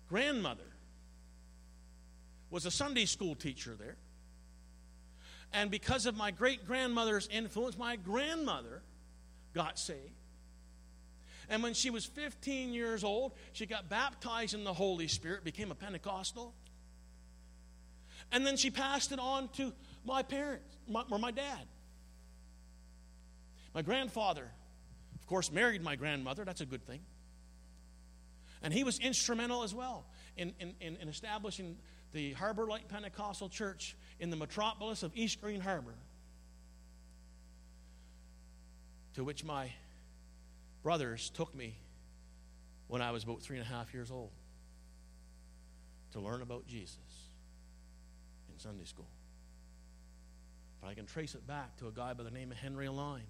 grandmother 0.08 0.62
was 2.50 2.66
a 2.66 2.70
Sunday 2.70 3.04
school 3.04 3.34
teacher 3.34 3.74
there. 3.76 3.96
And 5.52 5.70
because 5.70 6.06
of 6.06 6.16
my 6.16 6.30
great 6.30 6.66
grandmother's 6.66 7.28
influence, 7.28 7.78
my 7.78 7.96
grandmother 7.96 8.82
got 9.54 9.78
saved. 9.78 9.98
And 11.48 11.62
when 11.62 11.74
she 11.74 11.90
was 11.90 12.04
15 12.04 12.72
years 12.72 13.04
old, 13.04 13.32
she 13.52 13.66
got 13.66 13.88
baptized 13.88 14.54
in 14.54 14.64
the 14.64 14.72
Holy 14.72 15.08
Spirit, 15.08 15.44
became 15.44 15.70
a 15.70 15.74
Pentecostal. 15.74 16.54
And 18.32 18.46
then 18.46 18.56
she 18.56 18.70
passed 18.70 19.12
it 19.12 19.18
on 19.18 19.48
to 19.56 19.72
my 20.04 20.22
parents, 20.22 20.64
my, 20.88 21.04
or 21.10 21.18
my 21.18 21.30
dad. 21.30 21.66
My 23.74 23.82
grandfather, 23.82 24.48
of 25.18 25.26
course, 25.26 25.50
married 25.50 25.82
my 25.82 25.96
grandmother. 25.96 26.44
That's 26.44 26.60
a 26.60 26.66
good 26.66 26.86
thing. 26.86 27.00
And 28.62 28.72
he 28.72 28.84
was 28.84 28.98
instrumental 28.98 29.62
as 29.62 29.74
well 29.74 30.06
in, 30.36 30.54
in, 30.58 30.74
in, 30.80 30.96
in 30.96 31.08
establishing 31.08 31.76
the 32.12 32.32
Harbor 32.32 32.66
Light 32.66 32.88
Pentecostal 32.88 33.48
Church 33.48 33.96
in 34.20 34.30
the 34.30 34.36
metropolis 34.36 35.02
of 35.02 35.12
East 35.14 35.40
Green 35.40 35.60
Harbor, 35.60 35.94
to 39.14 39.24
which 39.24 39.44
my 39.44 39.72
brothers 40.82 41.30
took 41.30 41.54
me 41.54 41.76
when 42.86 43.02
I 43.02 43.10
was 43.10 43.24
about 43.24 43.42
three 43.42 43.58
and 43.58 43.66
a 43.66 43.68
half 43.68 43.92
years 43.92 44.10
old 44.10 44.30
to 46.12 46.20
learn 46.20 46.42
about 46.42 46.66
Jesus 46.66 46.98
Sunday 48.64 48.84
school. 48.84 49.08
But 50.80 50.88
I 50.88 50.94
can 50.94 51.04
trace 51.04 51.34
it 51.34 51.46
back 51.46 51.76
to 51.76 51.86
a 51.86 51.90
guy 51.90 52.14
by 52.14 52.22
the 52.22 52.30
name 52.30 52.50
of 52.50 52.56
Henry 52.56 52.86
Alline, 52.86 53.26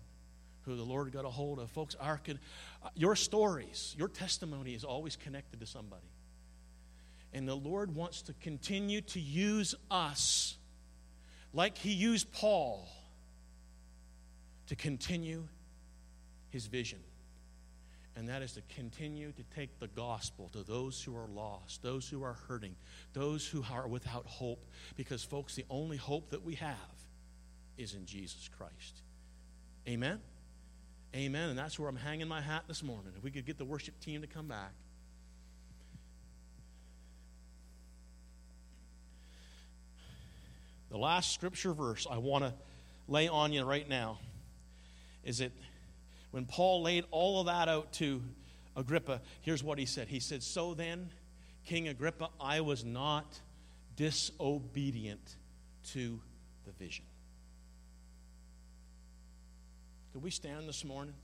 who 0.62 0.76
the 0.76 0.84
Lord 0.84 1.10
got 1.10 1.24
a 1.24 1.28
hold 1.28 1.58
of. 1.58 1.68
Folks, 1.72 1.96
our, 1.96 2.20
uh, 2.28 2.88
your 2.94 3.16
stories, 3.16 3.96
your 3.98 4.06
testimony 4.06 4.74
is 4.74 4.84
always 4.84 5.16
connected 5.16 5.58
to 5.58 5.66
somebody. 5.66 6.06
And 7.32 7.48
the 7.48 7.56
Lord 7.56 7.96
wants 7.96 8.22
to 8.22 8.32
continue 8.34 9.00
to 9.00 9.18
use 9.18 9.74
us 9.90 10.56
like 11.52 11.78
He 11.78 11.90
used 11.90 12.30
Paul 12.30 12.88
to 14.68 14.76
continue 14.76 15.48
His 16.50 16.66
vision 16.66 17.00
and 18.16 18.28
that 18.28 18.42
is 18.42 18.52
to 18.52 18.62
continue 18.74 19.32
to 19.32 19.42
take 19.56 19.80
the 19.80 19.88
gospel 19.88 20.48
to 20.52 20.62
those 20.62 21.02
who 21.02 21.16
are 21.16 21.26
lost, 21.26 21.82
those 21.82 22.08
who 22.08 22.22
are 22.22 22.36
hurting, 22.46 22.76
those 23.12 23.46
who 23.46 23.64
are 23.72 23.88
without 23.88 24.26
hope. 24.26 24.64
Because, 24.96 25.24
folks, 25.24 25.54
the 25.56 25.64
only 25.68 25.96
hope 25.96 26.30
that 26.30 26.44
we 26.44 26.54
have 26.54 26.76
is 27.76 27.94
in 27.94 28.06
Jesus 28.06 28.48
Christ. 28.56 29.02
Amen? 29.88 30.20
Amen. 31.14 31.50
And 31.50 31.58
that's 31.58 31.78
where 31.78 31.88
I'm 31.88 31.96
hanging 31.96 32.28
my 32.28 32.40
hat 32.40 32.64
this 32.68 32.82
morning. 32.82 33.12
If 33.16 33.24
we 33.24 33.30
could 33.30 33.46
get 33.46 33.58
the 33.58 33.64
worship 33.64 33.98
team 34.00 34.20
to 34.22 34.26
come 34.28 34.46
back. 34.46 34.72
The 40.90 40.98
last 40.98 41.34
scripture 41.34 41.72
verse 41.72 42.06
I 42.08 42.18
want 42.18 42.44
to 42.44 42.54
lay 43.08 43.26
on 43.26 43.52
you 43.52 43.64
right 43.64 43.88
now 43.88 44.20
is 45.24 45.40
it 45.40 45.52
when 46.34 46.46
Paul 46.46 46.82
laid 46.82 47.04
all 47.12 47.38
of 47.38 47.46
that 47.46 47.68
out 47.68 47.92
to 47.92 48.20
Agrippa, 48.74 49.20
here's 49.42 49.62
what 49.62 49.78
he 49.78 49.86
said. 49.86 50.08
He 50.08 50.18
said, 50.18 50.42
So 50.42 50.74
then, 50.74 51.10
King 51.64 51.86
Agrippa, 51.86 52.28
I 52.40 52.60
was 52.60 52.84
not 52.84 53.38
disobedient 53.94 55.36
to 55.92 56.20
the 56.64 56.72
vision. 56.72 57.04
Could 60.12 60.24
we 60.24 60.32
stand 60.32 60.68
this 60.68 60.84
morning? 60.84 61.14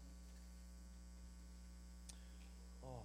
Oh, 2.84 3.02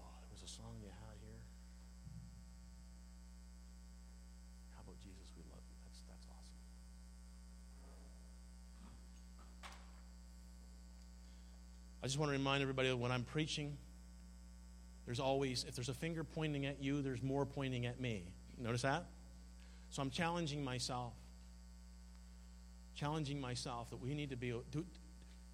I 12.06 12.07
just 12.07 12.19
want 12.19 12.30
to 12.30 12.34
remind 12.34 12.61
everybody 12.61 12.90
that 12.90 12.98
when 12.98 13.11
I'm 13.11 13.23
preaching, 13.23 13.76
there's 15.07 15.19
always, 15.19 15.65
if 15.68 15.73
there's 15.73 15.90
a 15.90 15.94
finger 15.95 16.23
pointing 16.23 16.68
at 16.68 16.80
you, 16.80 17.02
there's 17.02 17.23
more 17.23 17.48
pointing 17.48 17.88
at 17.88 17.99
me. 17.99 18.27
Notice 18.60 18.84
that? 18.84 19.06
So 19.90 20.03
I'm 20.03 20.11
challenging 20.11 20.64
myself. 20.64 21.14
Challenging 22.94 23.41
myself 23.41 23.90
that 23.90 23.99
we 23.99 24.14
need 24.14 24.30
to 24.30 24.36
be, 24.36 24.53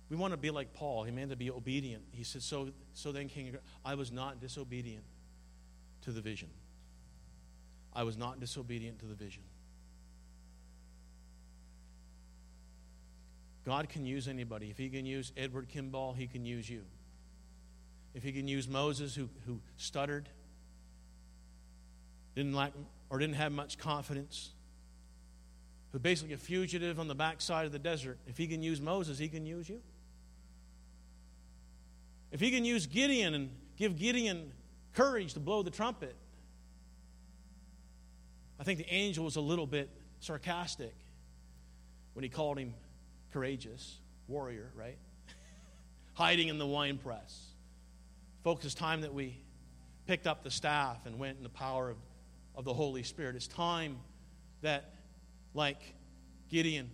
we 0.09 0.17
want 0.17 0.33
to 0.33 0.37
be 0.37 0.49
like 0.49 0.73
Paul. 0.73 1.05
He 1.05 1.11
meant 1.11 1.29
to 1.29 1.37
be 1.37 1.49
obedient. 1.49 2.03
He 2.11 2.25
said, 2.25 2.41
so, 2.41 2.71
so 2.95 3.13
then, 3.13 3.29
King, 3.29 3.55
I 3.85 3.95
was 3.95 4.11
not 4.11 4.41
disobedient 4.41 5.05
to 6.01 6.11
the 6.11 6.19
vision. 6.19 6.49
I 7.93 8.03
was 8.03 8.17
not 8.17 8.41
disobedient 8.41 8.99
to 8.99 9.05
the 9.05 9.15
vision. 9.15 9.43
God 13.65 13.89
can 13.89 14.05
use 14.05 14.27
anybody. 14.27 14.69
If 14.69 14.77
He 14.77 14.89
can 14.89 15.05
use 15.05 15.31
Edward 15.37 15.69
Kimball, 15.69 16.13
He 16.13 16.27
can 16.27 16.45
use 16.45 16.69
you. 16.69 16.83
If 18.13 18.23
He 18.23 18.31
can 18.31 18.47
use 18.47 18.67
Moses, 18.67 19.15
who, 19.15 19.29
who 19.45 19.59
stuttered, 19.77 20.27
didn't 22.35 22.53
lack, 22.53 22.73
or 23.09 23.19
didn't 23.19 23.35
have 23.35 23.51
much 23.51 23.77
confidence, 23.77 24.51
who 25.91 25.99
basically 25.99 26.33
a 26.33 26.37
fugitive 26.37 26.99
on 26.99 27.07
the 27.07 27.15
backside 27.15 27.65
of 27.65 27.71
the 27.71 27.79
desert, 27.79 28.17
if 28.27 28.37
He 28.37 28.47
can 28.47 28.63
use 28.63 28.81
Moses, 28.81 29.17
He 29.17 29.27
can 29.27 29.45
use 29.45 29.69
you. 29.69 29.81
If 32.31 32.39
He 32.39 32.51
can 32.51 32.65
use 32.65 32.87
Gideon 32.87 33.33
and 33.33 33.49
give 33.77 33.97
Gideon 33.97 34.51
courage 34.93 35.33
to 35.33 35.39
blow 35.39 35.63
the 35.63 35.71
trumpet. 35.71 36.15
I 38.59 38.63
think 38.63 38.79
the 38.79 38.93
angel 38.93 39.25
was 39.25 39.35
a 39.35 39.41
little 39.41 39.65
bit 39.65 39.89
sarcastic 40.19 40.93
when 42.13 42.23
he 42.23 42.29
called 42.29 42.59
him 42.59 42.73
courageous, 43.31 43.99
warrior, 44.27 44.71
right? 44.75 44.97
Hiding 46.13 46.47
in 46.47 46.57
the 46.57 46.67
wine 46.67 46.97
press. 46.97 47.47
Folks, 48.43 48.65
it's 48.65 48.73
time 48.73 49.01
that 49.01 49.13
we 49.13 49.37
picked 50.07 50.27
up 50.27 50.43
the 50.43 50.51
staff 50.51 51.05
and 51.05 51.19
went 51.19 51.37
in 51.37 51.43
the 51.43 51.49
power 51.49 51.89
of, 51.89 51.97
of 52.55 52.65
the 52.65 52.73
Holy 52.73 53.03
Spirit. 53.03 53.35
It's 53.35 53.47
time 53.47 53.97
that, 54.61 54.93
like 55.53 55.81
Gideon, 56.49 56.89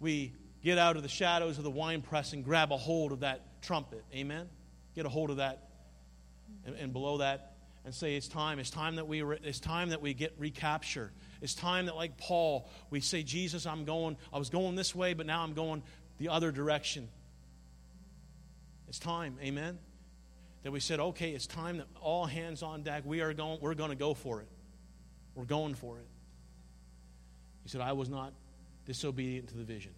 we 0.00 0.32
get 0.62 0.78
out 0.78 0.96
of 0.96 1.02
the 1.02 1.08
shadows 1.08 1.58
of 1.58 1.64
the 1.64 1.70
wine 1.70 2.02
press 2.02 2.32
and 2.32 2.44
grab 2.44 2.72
a 2.72 2.76
hold 2.76 3.12
of 3.12 3.20
that 3.20 3.62
trumpet. 3.62 4.04
Amen? 4.14 4.48
Get 4.94 5.06
a 5.06 5.08
hold 5.08 5.30
of 5.30 5.38
that 5.38 5.68
and, 6.64 6.76
and 6.76 6.92
below 6.92 7.18
that 7.18 7.54
and 7.84 7.94
say 7.94 8.16
it's 8.16 8.28
time 8.28 8.58
it's 8.58 8.70
time 8.70 8.96
that 8.96 9.06
we 9.06 9.22
re, 9.22 9.38
it's 9.42 9.60
time 9.60 9.90
that 9.90 10.00
we 10.00 10.14
get 10.14 10.34
recapture 10.38 11.12
it's 11.44 11.54
time 11.54 11.86
that 11.86 11.94
like 11.94 12.16
paul 12.16 12.66
we 12.88 13.00
say 13.00 13.22
jesus 13.22 13.66
i'm 13.66 13.84
going. 13.84 14.16
I 14.32 14.38
was 14.38 14.48
going 14.48 14.76
this 14.76 14.94
way 14.94 15.12
but 15.12 15.26
now 15.26 15.42
i'm 15.42 15.52
going 15.52 15.82
the 16.18 16.28
other 16.30 16.50
direction. 16.50 17.08
It's 18.88 18.98
time 18.98 19.36
amen? 19.42 19.78
That 20.62 20.72
we 20.72 20.80
said 20.80 21.00
okay 21.00 21.32
it's 21.32 21.46
time 21.46 21.76
that 21.76 21.86
all 22.00 22.24
hands 22.24 22.62
on 22.62 22.82
deck 22.82 23.02
we 23.04 23.20
are 23.20 23.34
going 23.34 23.60
we're 23.60 23.74
going 23.74 23.90
to 23.90 23.96
go 23.96 24.14
for 24.14 24.40
it. 24.40 24.48
We're 25.34 25.44
going 25.44 25.74
for 25.74 25.98
it. 25.98 26.06
He 27.62 27.68
said 27.68 27.82
i 27.82 27.92
was 27.92 28.08
not 28.08 28.32
disobedient 28.86 29.48
to 29.48 29.56
the 29.58 29.64
vision. 29.64 29.92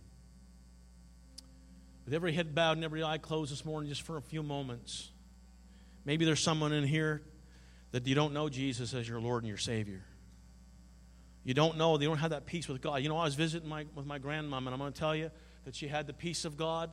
With 2.04 2.14
every 2.14 2.32
head 2.32 2.56
bowed 2.56 2.76
and 2.76 2.84
every 2.84 3.04
eye 3.04 3.18
closed 3.18 3.52
this 3.52 3.64
morning 3.64 3.88
just 3.88 4.02
for 4.02 4.16
a 4.16 4.22
few 4.22 4.42
moments 4.42 5.10
maybe 6.04 6.24
there's 6.24 6.42
someone 6.42 6.72
in 6.72 6.84
here 6.84 7.22
that 7.92 8.04
you 8.04 8.16
don't 8.16 8.34
know 8.34 8.48
Jesus 8.48 8.94
as 8.94 9.08
your 9.08 9.20
Lord 9.20 9.44
and 9.44 9.48
your 9.48 9.58
Savior. 9.58 10.02
You 11.46 11.54
don't 11.54 11.76
know, 11.76 11.96
you 11.96 12.08
don't 12.08 12.18
have 12.18 12.30
that 12.30 12.44
peace 12.44 12.66
with 12.66 12.82
God. 12.82 13.04
You 13.04 13.08
know, 13.08 13.16
I 13.18 13.22
was 13.22 13.36
visiting 13.36 13.68
my, 13.68 13.86
with 13.94 14.04
my 14.04 14.18
grandmom, 14.18 14.58
and 14.58 14.70
I'm 14.70 14.78
going 14.78 14.92
to 14.92 14.98
tell 14.98 15.14
you 15.14 15.30
that 15.64 15.76
she 15.76 15.86
had 15.86 16.08
the 16.08 16.12
peace 16.12 16.44
of 16.44 16.56
God 16.56 16.90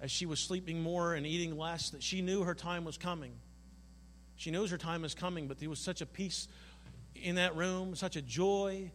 as 0.00 0.12
she 0.12 0.26
was 0.26 0.38
sleeping 0.38 0.80
more 0.80 1.14
and 1.14 1.26
eating 1.26 1.58
less, 1.58 1.90
that 1.90 2.00
she 2.00 2.22
knew 2.22 2.44
her 2.44 2.54
time 2.54 2.84
was 2.84 2.96
coming. 2.96 3.32
She 4.36 4.52
knows 4.52 4.70
her 4.70 4.78
time 4.78 5.04
is 5.04 5.12
coming, 5.12 5.48
but 5.48 5.58
there 5.58 5.68
was 5.68 5.80
such 5.80 6.02
a 6.02 6.06
peace 6.06 6.46
in 7.16 7.34
that 7.34 7.56
room, 7.56 7.96
such 7.96 8.14
a 8.14 8.22
joy, 8.22 8.92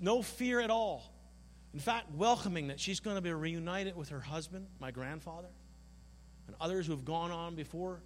no 0.00 0.22
fear 0.22 0.60
at 0.60 0.70
all. 0.70 1.12
In 1.74 1.78
fact, 1.78 2.06
welcoming 2.14 2.68
that 2.68 2.80
she's 2.80 3.00
going 3.00 3.16
to 3.16 3.22
be 3.22 3.30
reunited 3.30 3.96
with 3.96 4.08
her 4.08 4.20
husband, 4.20 4.66
my 4.80 4.90
grandfather, 4.90 5.50
and 6.46 6.56
others 6.58 6.86
who 6.86 6.92
have 6.92 7.04
gone 7.04 7.30
on 7.30 7.54
before. 7.54 8.00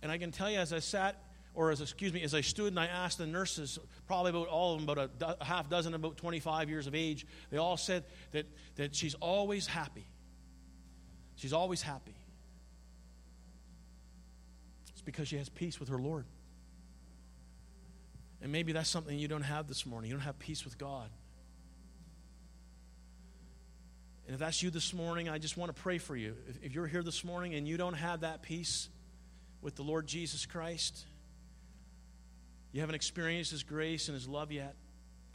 And 0.00 0.12
I 0.12 0.18
can 0.18 0.30
tell 0.30 0.48
you, 0.48 0.60
as 0.60 0.72
I 0.72 0.78
sat 0.78 1.16
or 1.54 1.70
as 1.70 1.80
excuse 1.80 2.12
me, 2.12 2.22
as 2.22 2.34
I 2.34 2.40
stood 2.40 2.68
and 2.68 2.80
I 2.80 2.86
asked 2.86 3.18
the 3.18 3.26
nurses, 3.26 3.78
probably 4.06 4.30
about 4.30 4.48
all 4.48 4.74
of 4.74 4.80
them, 4.80 4.88
about 4.88 5.10
a, 5.20 5.36
a 5.40 5.44
half 5.44 5.68
dozen, 5.68 5.94
about 5.94 6.16
25 6.16 6.70
years 6.70 6.86
of 6.86 6.94
age, 6.94 7.26
they 7.50 7.58
all 7.58 7.76
said 7.76 8.04
that, 8.32 8.46
that 8.76 8.94
she's 8.94 9.14
always 9.14 9.66
happy. 9.66 10.06
She's 11.36 11.52
always 11.52 11.82
happy. 11.82 12.14
It's 14.92 15.02
because 15.02 15.28
she 15.28 15.36
has 15.36 15.48
peace 15.48 15.78
with 15.78 15.90
her 15.90 15.98
Lord. 15.98 16.24
And 18.40 18.50
maybe 18.50 18.72
that's 18.72 18.88
something 18.88 19.18
you 19.18 19.28
don't 19.28 19.42
have 19.42 19.68
this 19.68 19.84
morning. 19.84 20.10
You 20.10 20.16
don't 20.16 20.24
have 20.24 20.38
peace 20.38 20.64
with 20.64 20.78
God. 20.78 21.10
And 24.26 24.34
if 24.34 24.40
that's 24.40 24.62
you 24.62 24.70
this 24.70 24.94
morning, 24.94 25.28
I 25.28 25.38
just 25.38 25.56
want 25.56 25.74
to 25.74 25.82
pray 25.82 25.98
for 25.98 26.16
you. 26.16 26.34
If, 26.48 26.64
if 26.64 26.74
you're 26.74 26.86
here 26.86 27.02
this 27.02 27.24
morning 27.24 27.54
and 27.54 27.68
you 27.68 27.76
don't 27.76 27.94
have 27.94 28.20
that 28.20 28.42
peace 28.42 28.88
with 29.60 29.76
the 29.76 29.82
Lord 29.82 30.06
Jesus 30.06 30.46
Christ, 30.46 31.04
you 32.72 32.80
haven't 32.80 32.94
experienced 32.94 33.50
His 33.50 33.62
grace 33.62 34.08
and 34.08 34.14
His 34.14 34.26
love 34.26 34.50
yet 34.50 34.74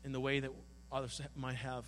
in 0.03 0.11
the 0.11 0.19
way 0.19 0.39
that 0.39 0.51
others 0.91 1.21
might 1.35 1.55
have. 1.55 1.85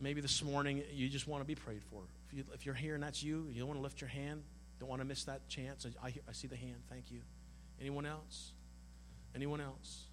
Maybe 0.00 0.20
this 0.20 0.42
morning 0.42 0.82
you 0.92 1.08
just 1.08 1.26
want 1.26 1.42
to 1.42 1.46
be 1.46 1.54
prayed 1.54 1.82
for. 1.90 2.02
If, 2.30 2.38
you, 2.38 2.44
you're 2.62 2.74
here 2.74 2.94
and 2.94 3.02
that's 3.02 3.22
you, 3.22 3.48
you 3.50 3.58
don't 3.60 3.68
want 3.68 3.78
to 3.78 3.82
lift 3.82 4.00
your 4.00 4.08
hand, 4.08 4.42
don't 4.78 4.88
want 4.88 5.00
to 5.00 5.06
miss 5.06 5.24
that 5.24 5.48
chance. 5.48 5.86
I, 6.02 6.06
I 6.06 6.32
see 6.32 6.46
the 6.46 6.56
hand. 6.56 6.76
Thank 6.88 7.10
you. 7.10 7.20
Anyone 7.80 8.06
else? 8.06 8.52
Anyone 9.34 9.60
else? 9.60 10.04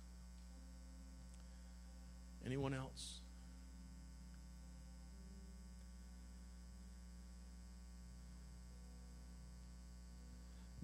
Anyone 2.46 2.74
else? 2.74 3.22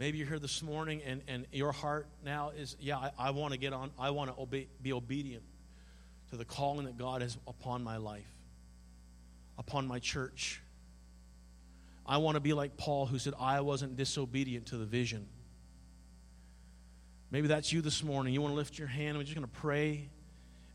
Maybe 0.02 0.18
you're 0.18 0.26
here 0.26 0.40
this 0.40 0.64
morning 0.64 1.03
and, 1.06 1.22
and 1.28 1.45
your 1.52 1.72
heart 1.72 2.07
now 2.26 2.53
is, 2.57 2.76
yeah, 2.80 2.98
I, 2.98 3.11
I 3.19 3.30
want 3.30 3.53
to 3.53 3.60
get 3.60 3.72
on, 3.72 3.91
I 3.99 4.10
want 4.10 4.36
to 4.36 4.65
be 4.82 4.94
obedient 4.94 5.44
to 6.32 6.38
the 6.38 6.44
calling 6.44 6.88
that 6.88 6.98
God 6.98 7.22
has 7.22 7.38
upon 7.45 7.84
my 7.84 7.98
life, 7.98 8.26
upon 9.60 9.86
my 9.86 9.99
church. 9.99 10.60
I 12.03 12.18
want 12.18 12.34
to 12.34 12.40
be 12.40 12.53
like 12.53 12.78
Paul 12.78 13.06
who 13.06 13.19
said, 13.19 13.36
I 13.40 13.61
wasn't 13.61 13.95
disobedient 13.95 14.65
to 14.69 14.78
the 14.78 14.86
vision. 14.86 15.28
Maybe 17.30 17.49
that's 17.49 17.72
you 17.72 17.82
this 17.82 18.03
morning. 18.03 18.34
You 18.34 18.41
want 18.41 18.53
to 18.53 18.57
lift 18.57 18.80
your 18.80 18.88
hand. 18.88 19.19
We're 19.19 19.23
just 19.26 19.36
going 19.36 19.48
to 19.48 19.60
pray. 19.60 20.10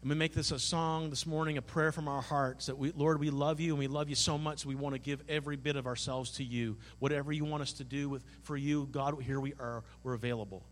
We 0.06 0.14
make 0.14 0.34
this 0.34 0.52
a 0.52 0.58
song 0.60 1.10
this 1.10 1.26
morning, 1.26 1.58
a 1.58 1.62
prayer 1.62 1.90
from 1.90 2.06
our 2.06 2.22
hearts 2.22 2.66
that 2.66 2.78
we, 2.78 2.92
Lord, 2.92 3.18
we 3.18 3.30
love 3.30 3.58
you 3.58 3.70
and 3.72 3.78
we 3.80 3.88
love 3.88 4.08
you 4.08 4.14
so 4.14 4.38
much. 4.38 4.64
We 4.64 4.76
want 4.76 4.94
to 4.94 5.00
give 5.00 5.20
every 5.28 5.56
bit 5.56 5.74
of 5.74 5.88
ourselves 5.88 6.30
to 6.32 6.44
you. 6.44 6.76
Whatever 7.00 7.32
you 7.32 7.44
want 7.44 7.64
us 7.64 7.72
to 7.74 7.84
do 7.84 8.08
with 8.08 8.22
for 8.42 8.56
you, 8.56 8.88
God, 8.92 9.20
here 9.20 9.40
we 9.40 9.54
are. 9.54 9.82
We're 10.04 10.14
available. 10.14 10.64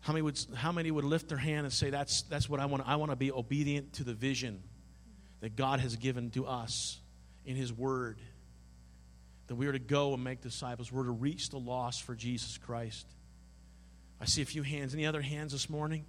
How 0.00 0.12
many 0.12 0.22
would 0.22 0.40
how 0.56 0.72
many 0.72 0.90
would 0.90 1.04
lift 1.04 1.28
their 1.28 1.38
hand 1.38 1.66
and 1.66 1.72
say, 1.72 1.90
That's 1.90 2.22
that's 2.22 2.48
what 2.48 2.58
I 2.58 2.66
want. 2.66 2.82
I 2.84 2.96
want 2.96 3.12
to 3.12 3.16
be 3.16 3.30
obedient 3.30 3.92
to 3.94 4.04
the 4.04 4.14
vision 4.14 4.60
that 5.38 5.54
God 5.54 5.78
has 5.78 5.94
given 5.94 6.30
to 6.30 6.46
us 6.46 6.98
in 7.46 7.54
His 7.54 7.72
Word. 7.72 8.18
That 9.46 9.54
we 9.54 9.68
are 9.68 9.72
to 9.72 9.78
go 9.78 10.14
and 10.14 10.24
make 10.24 10.40
disciples. 10.40 10.90
We're 10.90 11.04
to 11.04 11.12
reach 11.12 11.50
the 11.50 11.58
lost 11.58 12.02
for 12.02 12.16
Jesus 12.16 12.58
Christ. 12.58 13.06
I 14.20 14.24
see 14.24 14.42
a 14.42 14.46
few 14.46 14.64
hands. 14.64 14.94
Any 14.94 15.06
other 15.06 15.22
hands 15.22 15.52
this 15.52 15.70
morning? 15.70 16.06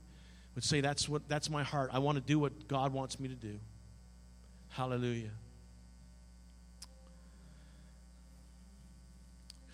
Would 0.56 0.64
say, 0.64 0.82
That's, 0.82 1.08
what, 1.08 1.28
that's 1.28 1.50
my 1.50 1.64
heart. 1.64 1.92
I 1.94 2.00
want 2.00 2.18
to 2.18 2.22
do 2.24 2.40
what 2.40 2.68
God 2.68 2.94
wants 2.94 3.20
me 3.20 3.28
to 3.28 3.36
do. 3.36 3.60
Hallelujah. 4.70 5.32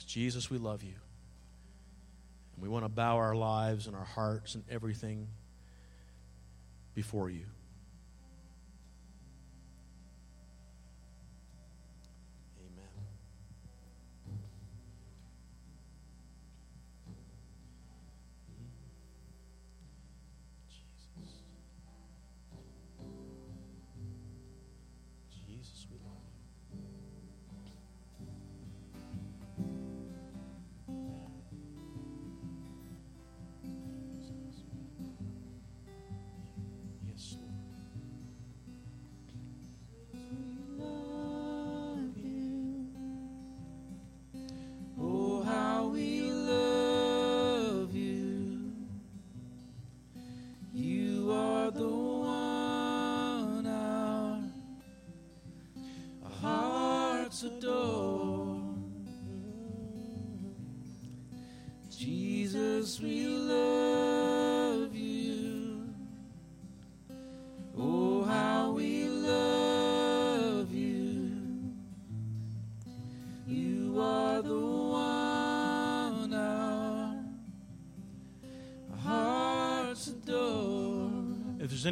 Jesus, 0.08 0.50
we 0.50 0.58
love 0.58 0.84
you. 0.84 0.96
And 2.56 2.64
we 2.64 2.70
want 2.70 2.86
to 2.86 2.90
bow 2.90 3.18
our 3.18 3.36
lives 3.36 3.88
and 3.88 3.96
our 3.96 4.06
hearts 4.06 4.56
and 4.56 4.64
everything 4.72 5.28
before 6.96 7.30
you. 7.30 7.46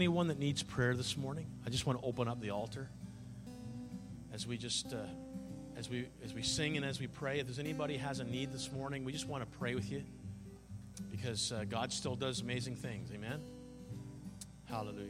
Anyone 0.05 0.27
that 0.27 0.37
needs 0.37 0.61
prayer 0.61 0.93
this 0.93 1.17
morning, 1.17 1.47
I 1.65 1.71
just 1.71 1.87
want 1.87 1.99
to 1.99 2.05
open 2.05 2.27
up 2.27 2.39
the 2.39 2.51
altar 2.51 2.91
as 4.31 4.45
we 4.45 4.55
just 4.55 4.93
uh, 4.93 4.97
as 5.75 5.89
we 5.89 6.07
as 6.23 6.31
we 6.31 6.43
sing 6.43 6.77
and 6.77 6.85
as 6.85 6.99
we 6.99 7.07
pray. 7.07 7.39
If 7.39 7.47
there's 7.47 7.57
anybody 7.57 7.97
has 7.97 8.19
a 8.19 8.23
need 8.23 8.51
this 8.51 8.71
morning, 8.71 9.03
we 9.03 9.11
just 9.11 9.27
want 9.27 9.43
to 9.43 9.57
pray 9.57 9.73
with 9.73 9.91
you. 9.91 10.03
because 11.09 11.51
uh, 11.51 11.65
God 11.67 11.91
still 11.91 12.15
does 12.15 12.41
amazing 12.41 12.75
things. 12.75 13.09
Amen? 13.11 13.41
Hallelujah. 14.65 15.09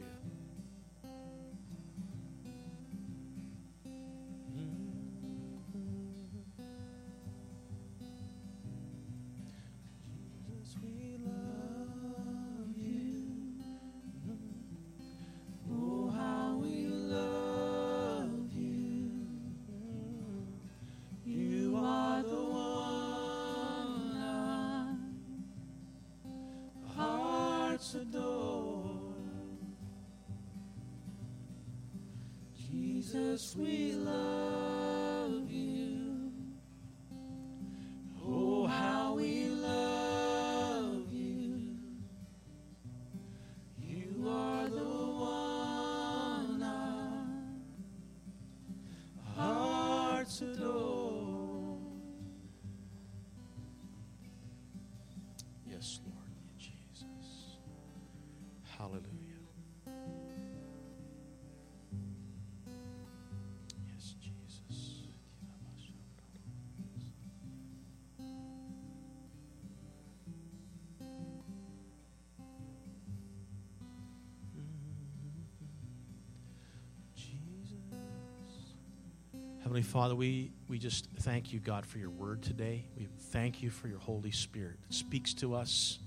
Heavenly 79.76 79.92
Father, 79.92 80.14
we, 80.16 80.52
we 80.68 80.78
just 80.78 81.06
thank 81.18 81.52
you, 81.52 81.60
God, 81.60 81.84
for 81.84 81.98
your 81.98 82.08
word 82.08 82.40
today. 82.40 82.86
We 82.96 83.08
thank 83.30 83.62
you 83.62 83.68
for 83.68 83.88
your 83.88 83.98
Holy 83.98 84.30
Spirit 84.30 84.78
that 84.80 84.94
speaks 84.94 85.34
to 85.34 85.54
us. 85.54 85.98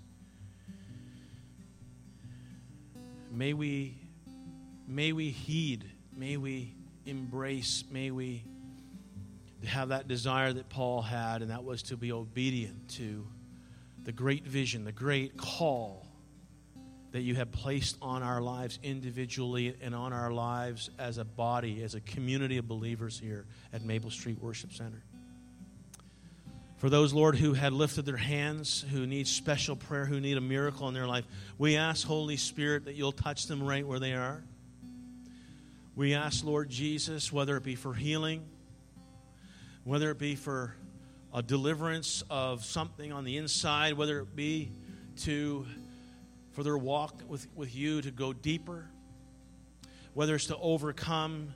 May 3.31 3.53
we, 3.53 3.95
may 4.87 5.11
we 5.11 5.29
heed, 5.29 5.85
may 6.17 6.37
we 6.37 6.73
embrace, 7.05 7.83
may 7.91 8.09
we 8.09 8.43
have 9.63 9.89
that 9.89 10.07
desire 10.07 10.51
that 10.51 10.67
Paul 10.69 11.03
had, 11.03 11.43
and 11.43 11.51
that 11.51 11.63
was 11.63 11.83
to 11.83 11.95
be 11.95 12.11
obedient 12.11 12.89
to 12.93 13.27
the 14.03 14.11
great 14.11 14.47
vision, 14.47 14.83
the 14.83 14.91
great 14.91 15.37
call 15.37 16.07
that 17.11 17.21
you 17.21 17.35
have 17.35 17.51
placed 17.51 17.97
on 18.01 18.21
our 18.21 18.41
lives 18.41 18.77
individually 18.83 19.75
and 19.81 19.95
on 19.95 20.13
our 20.13 20.31
lives 20.31 20.89
as 20.99 21.17
a 21.17 21.25
body, 21.25 21.81
as 21.81 21.95
a 21.95 22.01
community 22.01 22.57
of 22.57 22.67
believers 22.67 23.19
here 23.19 23.45
at 23.73 23.83
Maple 23.83 24.11
Street 24.11 24.39
Worship 24.41 24.73
Center. 24.73 25.01
For 26.77 26.89
those, 26.89 27.11
Lord, 27.11 27.35
who 27.35 27.53
had 27.53 27.73
lifted 27.73 28.05
their 28.05 28.15
hands, 28.15 28.85
who 28.91 29.05
need 29.05 29.27
special 29.27 29.75
prayer, 29.75 30.05
who 30.05 30.21
need 30.21 30.37
a 30.37 30.41
miracle 30.41 30.87
in 30.87 30.93
their 30.93 31.07
life, 31.07 31.25
we 31.57 31.75
ask, 31.75 32.07
Holy 32.07 32.37
Spirit, 32.37 32.85
that 32.85 32.95
you'll 32.95 33.11
touch 33.11 33.47
them 33.47 33.61
right 33.61 33.85
where 33.85 33.99
they 33.99 34.13
are. 34.13 34.41
We 35.95 36.13
ask, 36.13 36.45
Lord 36.45 36.69
Jesus, 36.69 37.33
whether 37.33 37.57
it 37.57 37.63
be 37.63 37.75
for 37.75 37.93
healing, 37.93 38.45
whether 39.83 40.09
it 40.11 40.19
be 40.19 40.35
for 40.35 40.73
a 41.33 41.43
deliverance 41.43 42.23
of 42.29 42.63
something 42.63 43.11
on 43.11 43.25
the 43.25 43.35
inside, 43.35 43.95
whether 43.95 44.19
it 44.19 44.33
be 44.33 44.71
to 45.23 45.65
for 46.59 46.63
their 46.63 46.77
walk 46.77 47.21
with, 47.25 47.47
with 47.55 47.73
you 47.73 48.01
to 48.01 48.11
go 48.11 48.33
deeper, 48.33 48.85
whether 50.13 50.35
it's 50.35 50.47
to 50.47 50.57
overcome 50.57 51.53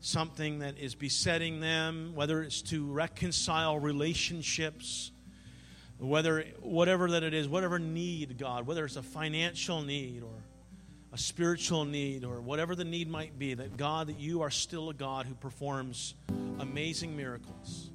something 0.00 0.60
that 0.60 0.78
is 0.78 0.94
besetting 0.94 1.60
them, 1.60 2.12
whether 2.14 2.42
it's 2.42 2.62
to 2.62 2.86
reconcile 2.86 3.78
relationships, 3.78 5.12
whether 5.98 6.42
whatever 6.62 7.10
that 7.10 7.22
it 7.22 7.34
is, 7.34 7.46
whatever 7.46 7.78
need, 7.78 8.38
God, 8.38 8.66
whether 8.66 8.86
it's 8.86 8.96
a 8.96 9.02
financial 9.02 9.82
need 9.82 10.22
or 10.22 10.42
a 11.12 11.18
spiritual 11.18 11.84
need 11.84 12.24
or 12.24 12.40
whatever 12.40 12.74
the 12.74 12.84
need 12.84 13.10
might 13.10 13.38
be, 13.38 13.52
that 13.52 13.76
God, 13.76 14.06
that 14.06 14.18
you 14.18 14.40
are 14.40 14.50
still 14.50 14.88
a 14.88 14.94
God 14.94 15.26
who 15.26 15.34
performs 15.34 16.14
amazing 16.60 17.14
miracles. 17.14 17.90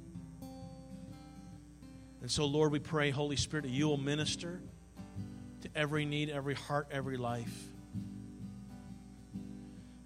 And 2.20 2.30
so, 2.30 2.44
Lord, 2.44 2.70
we 2.70 2.78
pray, 2.78 3.10
Holy 3.10 3.34
Spirit, 3.34 3.62
that 3.62 3.72
you 3.72 3.88
will 3.88 3.96
minister 3.96 4.60
every 5.74 6.04
need, 6.04 6.30
every 6.30 6.54
heart, 6.54 6.88
every 6.90 7.16
life. 7.16 7.68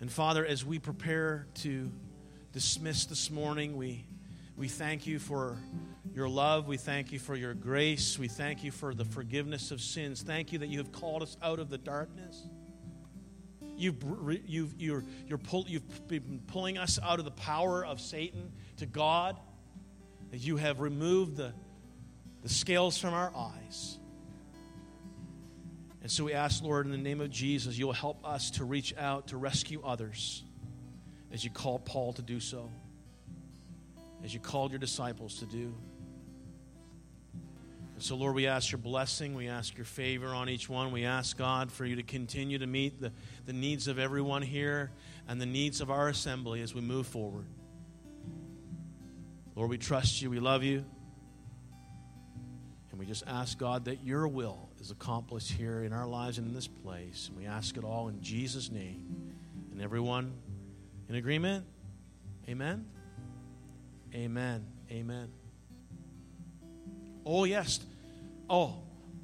And 0.00 0.10
Father, 0.10 0.44
as 0.44 0.64
we 0.64 0.78
prepare 0.78 1.46
to 1.54 1.90
dismiss 2.52 3.06
this 3.06 3.30
morning, 3.30 3.76
we, 3.76 4.04
we 4.56 4.68
thank 4.68 5.06
you 5.06 5.18
for 5.18 5.58
your 6.14 6.28
love. 6.28 6.66
We 6.66 6.76
thank 6.76 7.12
you 7.12 7.18
for 7.18 7.34
your 7.34 7.54
grace. 7.54 8.18
We 8.18 8.28
thank 8.28 8.62
you 8.62 8.70
for 8.70 8.94
the 8.94 9.04
forgiveness 9.04 9.70
of 9.70 9.80
sins. 9.80 10.22
Thank 10.22 10.52
you 10.52 10.58
that 10.60 10.68
you 10.68 10.78
have 10.78 10.92
called 10.92 11.22
us 11.22 11.36
out 11.42 11.58
of 11.58 11.70
the 11.70 11.78
darkness. 11.78 12.46
You've, 13.76 13.96
you've, 14.46 14.74
you're, 14.78 15.04
you're 15.26 15.38
pull, 15.38 15.66
you've 15.68 16.08
been 16.08 16.40
pulling 16.46 16.78
us 16.78 16.98
out 17.02 17.18
of 17.18 17.24
the 17.24 17.30
power 17.32 17.84
of 17.84 18.00
Satan 18.00 18.52
to 18.78 18.86
God. 18.86 19.38
That 20.30 20.38
you 20.38 20.56
have 20.56 20.80
removed 20.80 21.36
the, 21.36 21.52
the 22.42 22.48
scales 22.48 22.98
from 22.98 23.14
our 23.14 23.32
eyes. 23.36 23.98
And 26.06 26.10
so 26.12 26.22
we 26.22 26.34
ask, 26.34 26.62
Lord, 26.62 26.86
in 26.86 26.92
the 26.92 26.98
name 26.98 27.20
of 27.20 27.30
Jesus, 27.30 27.76
you'll 27.76 27.92
help 27.92 28.24
us 28.24 28.52
to 28.52 28.64
reach 28.64 28.94
out 28.96 29.26
to 29.26 29.36
rescue 29.36 29.82
others 29.84 30.44
as 31.32 31.42
you 31.42 31.50
called 31.50 31.84
Paul 31.84 32.12
to 32.12 32.22
do 32.22 32.38
so, 32.38 32.70
as 34.24 34.32
you 34.32 34.38
called 34.38 34.70
your 34.70 34.78
disciples 34.78 35.40
to 35.40 35.46
do. 35.46 35.74
And 37.94 38.00
so, 38.04 38.14
Lord, 38.14 38.36
we 38.36 38.46
ask 38.46 38.70
your 38.70 38.78
blessing. 38.78 39.34
We 39.34 39.48
ask 39.48 39.76
your 39.76 39.84
favor 39.84 40.28
on 40.28 40.48
each 40.48 40.68
one. 40.68 40.92
We 40.92 41.04
ask, 41.04 41.36
God, 41.36 41.72
for 41.72 41.84
you 41.84 41.96
to 41.96 42.04
continue 42.04 42.58
to 42.58 42.68
meet 42.68 43.00
the, 43.00 43.10
the 43.44 43.52
needs 43.52 43.88
of 43.88 43.98
everyone 43.98 44.42
here 44.42 44.92
and 45.26 45.40
the 45.40 45.44
needs 45.46 45.80
of 45.80 45.90
our 45.90 46.08
assembly 46.08 46.60
as 46.60 46.72
we 46.72 46.82
move 46.82 47.08
forward. 47.08 47.46
Lord, 49.56 49.70
we 49.70 49.76
trust 49.76 50.22
you. 50.22 50.30
We 50.30 50.38
love 50.38 50.62
you. 50.62 50.84
And 52.92 53.00
we 53.00 53.06
just 53.06 53.24
ask, 53.26 53.58
God, 53.58 53.86
that 53.86 54.04
your 54.04 54.28
will 54.28 54.65
is 54.80 54.90
accomplished 54.90 55.50
here 55.52 55.82
in 55.82 55.92
our 55.92 56.06
lives 56.06 56.38
and 56.38 56.48
in 56.48 56.54
this 56.54 56.66
place. 56.66 57.28
And 57.28 57.38
we 57.38 57.46
ask 57.46 57.76
it 57.76 57.84
all 57.84 58.08
in 58.08 58.22
Jesus' 58.22 58.70
name. 58.70 59.32
And 59.72 59.82
everyone 59.82 60.32
in 61.08 61.14
agreement? 61.14 61.64
Amen? 62.48 62.86
Amen. 64.14 64.64
Amen. 64.90 65.28
Oh, 67.24 67.44
yes. 67.44 67.80
Oh, 68.48 68.76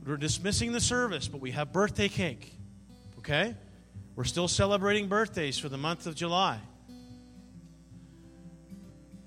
we're 0.04 0.16
dismissing 0.16 0.72
the 0.72 0.80
service, 0.80 1.28
but 1.28 1.40
we 1.40 1.52
have 1.52 1.72
birthday 1.72 2.08
cake. 2.08 2.52
Okay? 3.18 3.54
We're 4.16 4.24
still 4.24 4.48
celebrating 4.48 5.08
birthdays 5.08 5.58
for 5.58 5.68
the 5.68 5.78
month 5.78 6.06
of 6.06 6.14
July. 6.14 6.58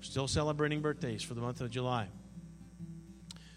Still 0.00 0.28
celebrating 0.28 0.82
birthdays 0.82 1.22
for 1.22 1.34
the 1.34 1.40
month 1.40 1.60
of 1.60 1.70
July. 1.70 2.08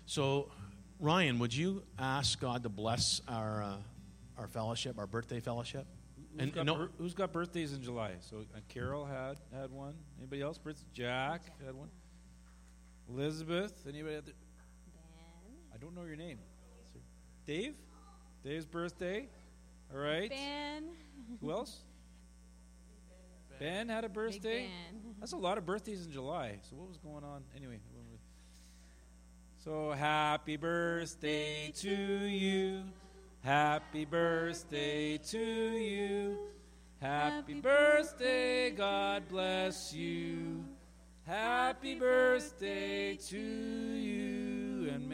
So, 0.05 0.49
Ryan, 0.99 1.39
would 1.39 1.53
you 1.55 1.83
ask 1.97 2.39
God 2.39 2.63
to 2.63 2.69
bless 2.69 3.21
our 3.27 3.63
uh, 3.63 3.75
our 4.37 4.47
fellowship, 4.47 4.97
our 4.97 5.07
birthday 5.07 5.39
fellowship? 5.39 5.85
Who's, 6.33 6.41
And- 6.41 6.53
got, 6.53 6.65
no- 6.65 6.75
bir- 6.75 6.89
who's 6.97 7.13
got 7.13 7.31
birthdays 7.31 7.73
in 7.73 7.81
July? 7.81 8.13
So 8.21 8.37
uh, 8.55 8.59
Carol 8.67 9.05
had 9.05 9.37
had 9.53 9.71
one. 9.71 9.95
Anybody 10.17 10.41
else? 10.41 10.57
Birth- 10.57 10.83
Jack 10.93 11.41
had 11.65 11.73
one. 11.75 11.89
Elizabeth. 13.09 13.73
Anybody? 13.87 14.15
Other? 14.17 14.31
I 15.73 15.77
don't 15.77 15.95
know 15.95 16.03
your 16.03 16.15
name. 16.17 16.39
Dave. 17.45 17.75
Dave's 18.43 18.65
birthday. 18.65 19.27
All 19.93 19.99
right. 19.99 20.29
Ben. 20.29 20.89
Who 21.41 21.51
else? 21.51 21.79
Ben 23.59 23.89
had 23.89 24.05
a 24.05 24.09
birthday. 24.09 24.39
Big 24.39 24.69
Ben. 24.69 25.13
That's 25.19 25.33
a 25.33 25.37
lot 25.37 25.57
of 25.57 25.65
birthdays 25.65 26.05
in 26.05 26.11
July. 26.11 26.59
So 26.69 26.75
what 26.77 26.87
was 26.87 26.97
going 26.97 27.23
on? 27.25 27.43
Anyway. 27.57 27.79
So 29.61 29.91
happy 29.91 30.55
birthday 30.55 31.73
to 31.79 31.93
you. 31.93 32.81
Happy 33.43 34.05
birthday 34.05 35.17
to 35.17 35.37
you. 35.37 36.37
Happy 37.01 37.55
birthday, 37.55 38.71
God 38.71 39.27
bless 39.27 39.93
you. 39.93 40.63
Happy 41.25 41.95
birthday 41.95 43.15
to 43.15 43.37
you. 43.37 44.48